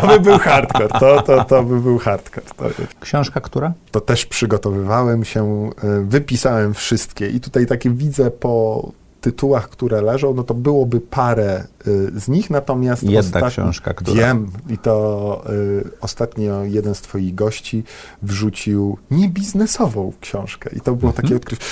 to, 0.00 0.06
by 0.06 0.20
był 0.20 0.38
hardcore. 0.38 0.88
To, 0.88 1.22
to, 1.22 1.44
to 1.44 1.62
by 1.62 1.80
był 1.80 1.98
hardcore. 1.98 2.46
To, 2.56 2.64
Książka 3.00 3.40
która? 3.40 3.72
to 3.90 4.00
też 4.00 4.26
przygotowywałem 4.26 5.24
się, 5.24 5.70
y, 6.00 6.04
wypisałem 6.04 6.74
wszystkie 6.74 7.28
i 7.28 7.40
tutaj 7.40 7.66
takie 7.66 7.90
widzę 7.90 8.30
po 8.30 8.92
tytułach, 9.24 9.68
które 9.68 10.02
leżą, 10.02 10.34
no 10.34 10.42
to 10.42 10.54
byłoby 10.54 11.00
parę 11.00 11.64
y, 11.86 12.20
z 12.20 12.28
nich, 12.28 12.50
natomiast 12.50 13.02
Jedna 13.02 13.20
ostatni- 13.40 13.50
książka, 13.50 13.94
która? 13.94 14.16
Wiem 14.26 14.50
i 14.70 14.78
to 14.78 15.44
y, 15.50 15.84
ostatnio 16.00 16.64
jeden 16.64 16.94
z 16.94 17.00
twoich 17.00 17.34
gości 17.34 17.84
wrzucił 18.22 18.98
niebiznesową 19.10 20.12
książkę 20.20 20.70
i 20.76 20.80
to 20.80 20.94
było 20.96 21.10
Mhm. 21.10 21.22
takie 21.22 21.36
odkrycie, 21.36 21.64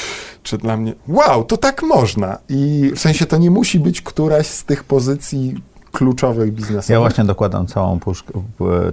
czy 0.43 0.59
dla 0.59 0.77
mnie, 0.77 0.95
wow, 1.09 1.45
to 1.45 1.57
tak 1.57 1.83
można 1.83 2.39
i 2.49 2.93
w 2.97 2.99
sensie 3.01 3.27
to 3.27 3.37
nie 3.37 3.51
musi 3.51 3.79
być 3.81 4.03
któraś 4.03 4.47
z 4.47 4.65
tych 4.65 4.85
pozycji 4.85 5.55
kluczowych 5.93 6.53
biznesowych. 6.53 6.89
Ja 6.91 7.01
właśnie 7.01 7.25
dokładam 7.25 7.67
całą 7.67 7.99
puszkę, 8.01 8.33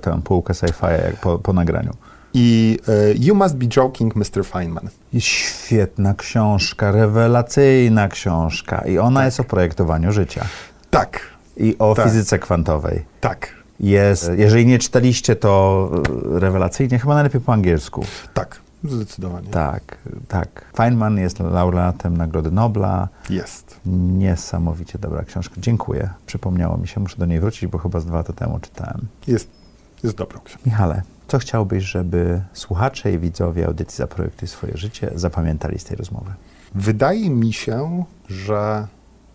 tę 0.02 0.22
półkę 0.24 0.54
sci-fi 0.54 1.16
po, 1.22 1.40
po 1.40 1.54
nagraniu. 1.54 1.92
I 2.34 2.78
y, 2.90 3.16
You 3.20 3.36
Must 3.36 3.56
Be 3.56 3.66
Joking, 3.76 4.16
Mr. 4.16 4.44
Feynman. 4.46 4.90
Świetna 5.20 6.14
książka, 6.14 6.92
rewelacyjna 6.92 8.08
książka 8.08 8.82
i 8.88 8.98
ona 8.98 9.26
jest 9.26 9.40
o 9.40 9.44
projektowaniu 9.44 10.12
życia 10.12 10.46
Tak, 10.90 11.20
i 11.58 11.76
o 11.80 11.96
Tak. 11.96 12.06
fizyce 12.06 12.40
kwantowej. 12.40 13.06
tak, 13.22 13.48
Jest, 13.80 14.32
jeżeli 14.38 14.66
nie 14.66 14.80
czytaliście, 14.80 15.36
to 15.36 15.90
e, 16.36 16.40
rewelacyjnie, 16.40 17.00
chyba 17.00 17.14
najlepiej 17.14 17.42
po 17.42 17.54
angielsku. 17.54 18.06
tak, 18.34 18.60
zdecydowanie. 18.84 19.50
Tak, 19.50 19.98
tak. 20.28 20.66
Feynman 20.76 21.18
jest 21.18 21.40
laureatem 21.40 22.18
Nagrody 22.18 22.52
Nobla. 22.52 23.08
Jest. 23.30 23.80
Niesamowicie 24.18 25.00
dobra 25.00 25.24
książka. 25.24 25.56
Dziękuję. 25.58 26.10
Przypomniało 26.26 26.78
mi 26.78 26.88
się, 26.88 27.00
muszę 27.00 27.18
do 27.18 27.26
niej 27.26 27.40
wrócić, 27.40 27.68
bo 27.70 27.78
chyba 27.78 28.00
z 28.00 28.06
dwa 28.06 28.18
lata 28.18 28.34
temu 28.34 28.60
czytałem. 28.60 29.08
Jest, 29.28 29.50
jest 30.04 30.16
dobrą 30.16 30.40
książką. 30.40 30.64
Michale, 30.66 31.02
co 31.30 31.40
chciałbyś, 31.40 31.84
żeby 31.84 32.42
słuchacze 32.54 33.14
i 33.14 33.20
widzowie 33.20 33.68
audycji 33.68 33.98
Zaprojektuj 33.98 34.48
swoje 34.48 34.78
życie 34.78 35.12
zapamiętali 35.16 35.80
z 35.80 35.84
tej 35.84 35.98
rozmowy? 35.98 36.32
Wydaje 36.76 37.30
mi 37.30 37.54
się, 37.54 38.04
że 38.30 38.88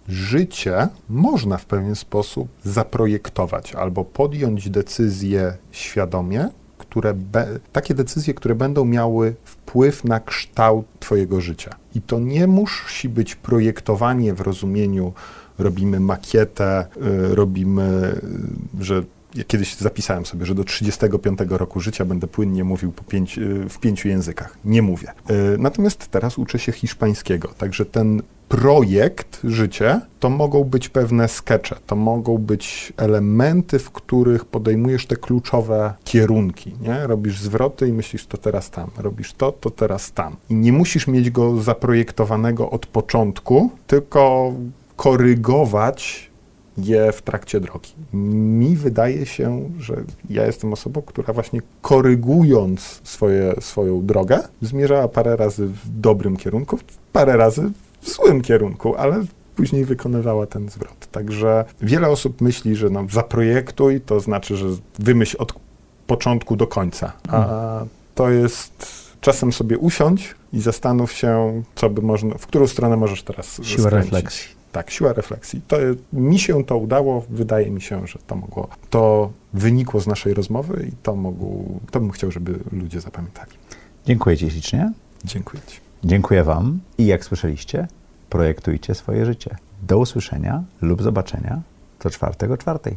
życie 0.09 0.89
można 1.09 1.57
w 1.57 1.67
pewien 1.67 1.95
sposób 1.95 2.49
zaprojektować 2.65 3.75
albo 3.75 4.05
podjąć 4.05 4.71
decyzje 4.71 5.57
świadomie, 5.71 6.49
które 6.79 7.15
takie 7.73 7.95
decyzje, 7.95 8.35
które 8.35 8.55
będą 8.55 8.85
miały 8.85 9.35
wpływ 9.45 10.05
na 10.05 10.21
kształt 10.21 10.87
Twojego 11.01 11.41
życia. 11.41 11.75
I 11.95 12.03
to 12.03 12.21
nie 12.21 12.47
musi 12.47 13.09
być 13.09 13.35
projektowanie 13.35 14.35
w 14.35 14.41
rozumieniu 14.41 15.13
robimy 15.59 16.01
makietę, 16.01 16.87
y, 16.97 17.35
robimy, 17.35 18.15
y, 18.81 18.85
że 18.85 19.03
ja 19.35 19.45
kiedyś 19.45 19.77
zapisałem 19.77 20.27
sobie, 20.27 20.47
że 20.47 20.55
do 20.55 20.65
35 20.65 21.39
roku 21.49 21.81
życia 21.81 22.05
będę 22.05 22.27
płynnie 22.27 22.65
mówił 22.65 22.93
pięć, 23.09 23.39
y, 23.39 23.69
w 23.69 23.79
pięciu 23.79 24.09
językach. 24.09 24.59
Nie 24.65 24.83
mówię. 24.83 25.13
Y, 25.31 25.59
Natomiast 25.59 26.09
teraz 26.09 26.39
uczę 26.39 26.59
się 26.59 26.73
hiszpańskiego, 26.73 27.49
także 27.49 27.85
ten 27.85 28.23
projekt 28.49 29.41
życie 29.45 30.01
to 30.21 30.31
mogą 30.31 30.65
być 30.65 30.89
pewne 30.89 31.29
skecze, 31.29 31.77
to 31.87 31.97
mogą 31.97 32.39
być 32.39 32.93
elementy, 32.97 33.79
w 33.79 33.91
których 33.91 34.45
podejmujesz 34.45 35.07
te 35.07 35.17
kluczowe 35.17 35.95
kierunki. 36.05 36.75
Nie? 36.81 37.07
Robisz 37.07 37.41
zwroty 37.41 37.89
i 37.89 37.93
myślisz 37.93 38.27
to 38.27 38.37
teraz 38.37 38.71
tam, 38.71 38.91
robisz 38.99 39.33
to, 39.33 39.53
to 39.53 39.71
teraz 39.71 40.13
tam. 40.13 40.37
I 40.51 40.55
nie 40.55 40.73
musisz 40.73 41.07
mieć 41.07 41.31
go 41.31 41.63
zaprojektowanego 41.63 42.71
od 42.71 42.87
początku, 42.87 43.71
tylko 43.87 44.53
korygować 44.97 46.31
je 46.79 47.13
w 47.13 47.23
trakcie 47.23 47.61
drogi. 47.61 47.91
Mi 48.13 48.77
wydaje 48.77 49.27
się, 49.27 49.71
że 49.79 50.05
ja 50.31 50.47
jestem 50.47 50.73
osobą, 50.73 51.03
która 51.03 51.33
właśnie 51.33 51.63
korygując 51.83 53.01
swoje, 53.05 53.55
swoją 53.61 54.07
drogę, 54.07 54.39
zmierzała 54.63 55.09
parę 55.09 55.37
razy 55.37 55.67
w 55.67 56.01
dobrym 56.01 56.37
kierunku, 56.37 56.79
parę 57.13 57.37
razy 57.37 57.71
w 58.01 58.11
złym 58.11 58.41
kierunku, 58.43 58.97
ale 58.97 59.25
później 59.57 59.85
wykonywała 59.85 60.47
ten 60.47 60.69
zwrot. 60.69 61.07
Także 61.13 61.65
wiele 61.81 62.09
osób 62.09 62.41
myśli, 62.41 62.77
że 62.77 62.91
no, 62.91 63.07
zaprojektuj, 63.13 64.01
to 64.01 64.21
znaczy, 64.21 64.57
że 64.57 64.67
wymyśl 64.99 65.37
od 65.41 65.53
początku 66.07 66.57
do 66.57 66.67
końca. 66.67 67.13
A 67.29 67.85
to 68.15 68.31
jest 68.31 68.87
czasem 69.21 69.53
sobie 69.53 69.79
usiądź 69.79 70.35
i 70.53 70.61
zastanów 70.61 71.13
się, 71.13 71.63
co 71.75 71.91
by 71.91 72.03
można, 72.03 72.39
w 72.39 72.47
którą 72.47 72.67
stronę 72.67 72.97
możesz 72.97 73.23
teraz 73.23 73.61
Siła 73.63 73.87
skręcić. 73.89 74.13
refleksji. 74.13 74.64
Tak, 74.75 74.91
siła 74.91 75.13
refleksji. 75.13 75.61
To, 75.69 75.77
mi 76.13 76.39
się 76.39 76.65
to 76.65 76.79
udało, 76.79 77.25
wydaje 77.31 77.71
mi 77.71 77.83
się, 77.83 78.07
że 78.07 78.19
to 78.27 78.37
mogło, 78.37 78.69
to 78.91 79.33
wynikło 79.53 80.01
z 80.01 80.07
naszej 80.07 80.35
rozmowy 80.35 80.87
i 80.89 80.93
to, 81.03 81.17
mogło, 81.17 81.65
to 81.91 82.01
bym 82.01 82.11
chciał, 82.11 82.31
żeby 82.31 82.59
ludzie 82.73 83.01
zapamiętali. 83.01 83.51
Dziękuję 84.07 84.37
Ci 84.37 84.51
ślicznie. 84.51 84.93
Dziękuję 85.25 85.63
Ci. 85.67 85.81
Dziękuję 86.05 86.45
Wam 86.45 86.81
i 86.99 87.07
jak 87.07 87.25
słyszeliście, 87.25 87.89
projektujcie 88.31 88.95
swoje 88.95 89.27
życie. 89.27 89.57
Do 89.83 89.99
usłyszenia 89.99 90.63
lub 90.83 91.03
zobaczenia 91.03 91.63
co 91.99 92.11
czwartego 92.11 92.57
czwartej. 92.57 92.97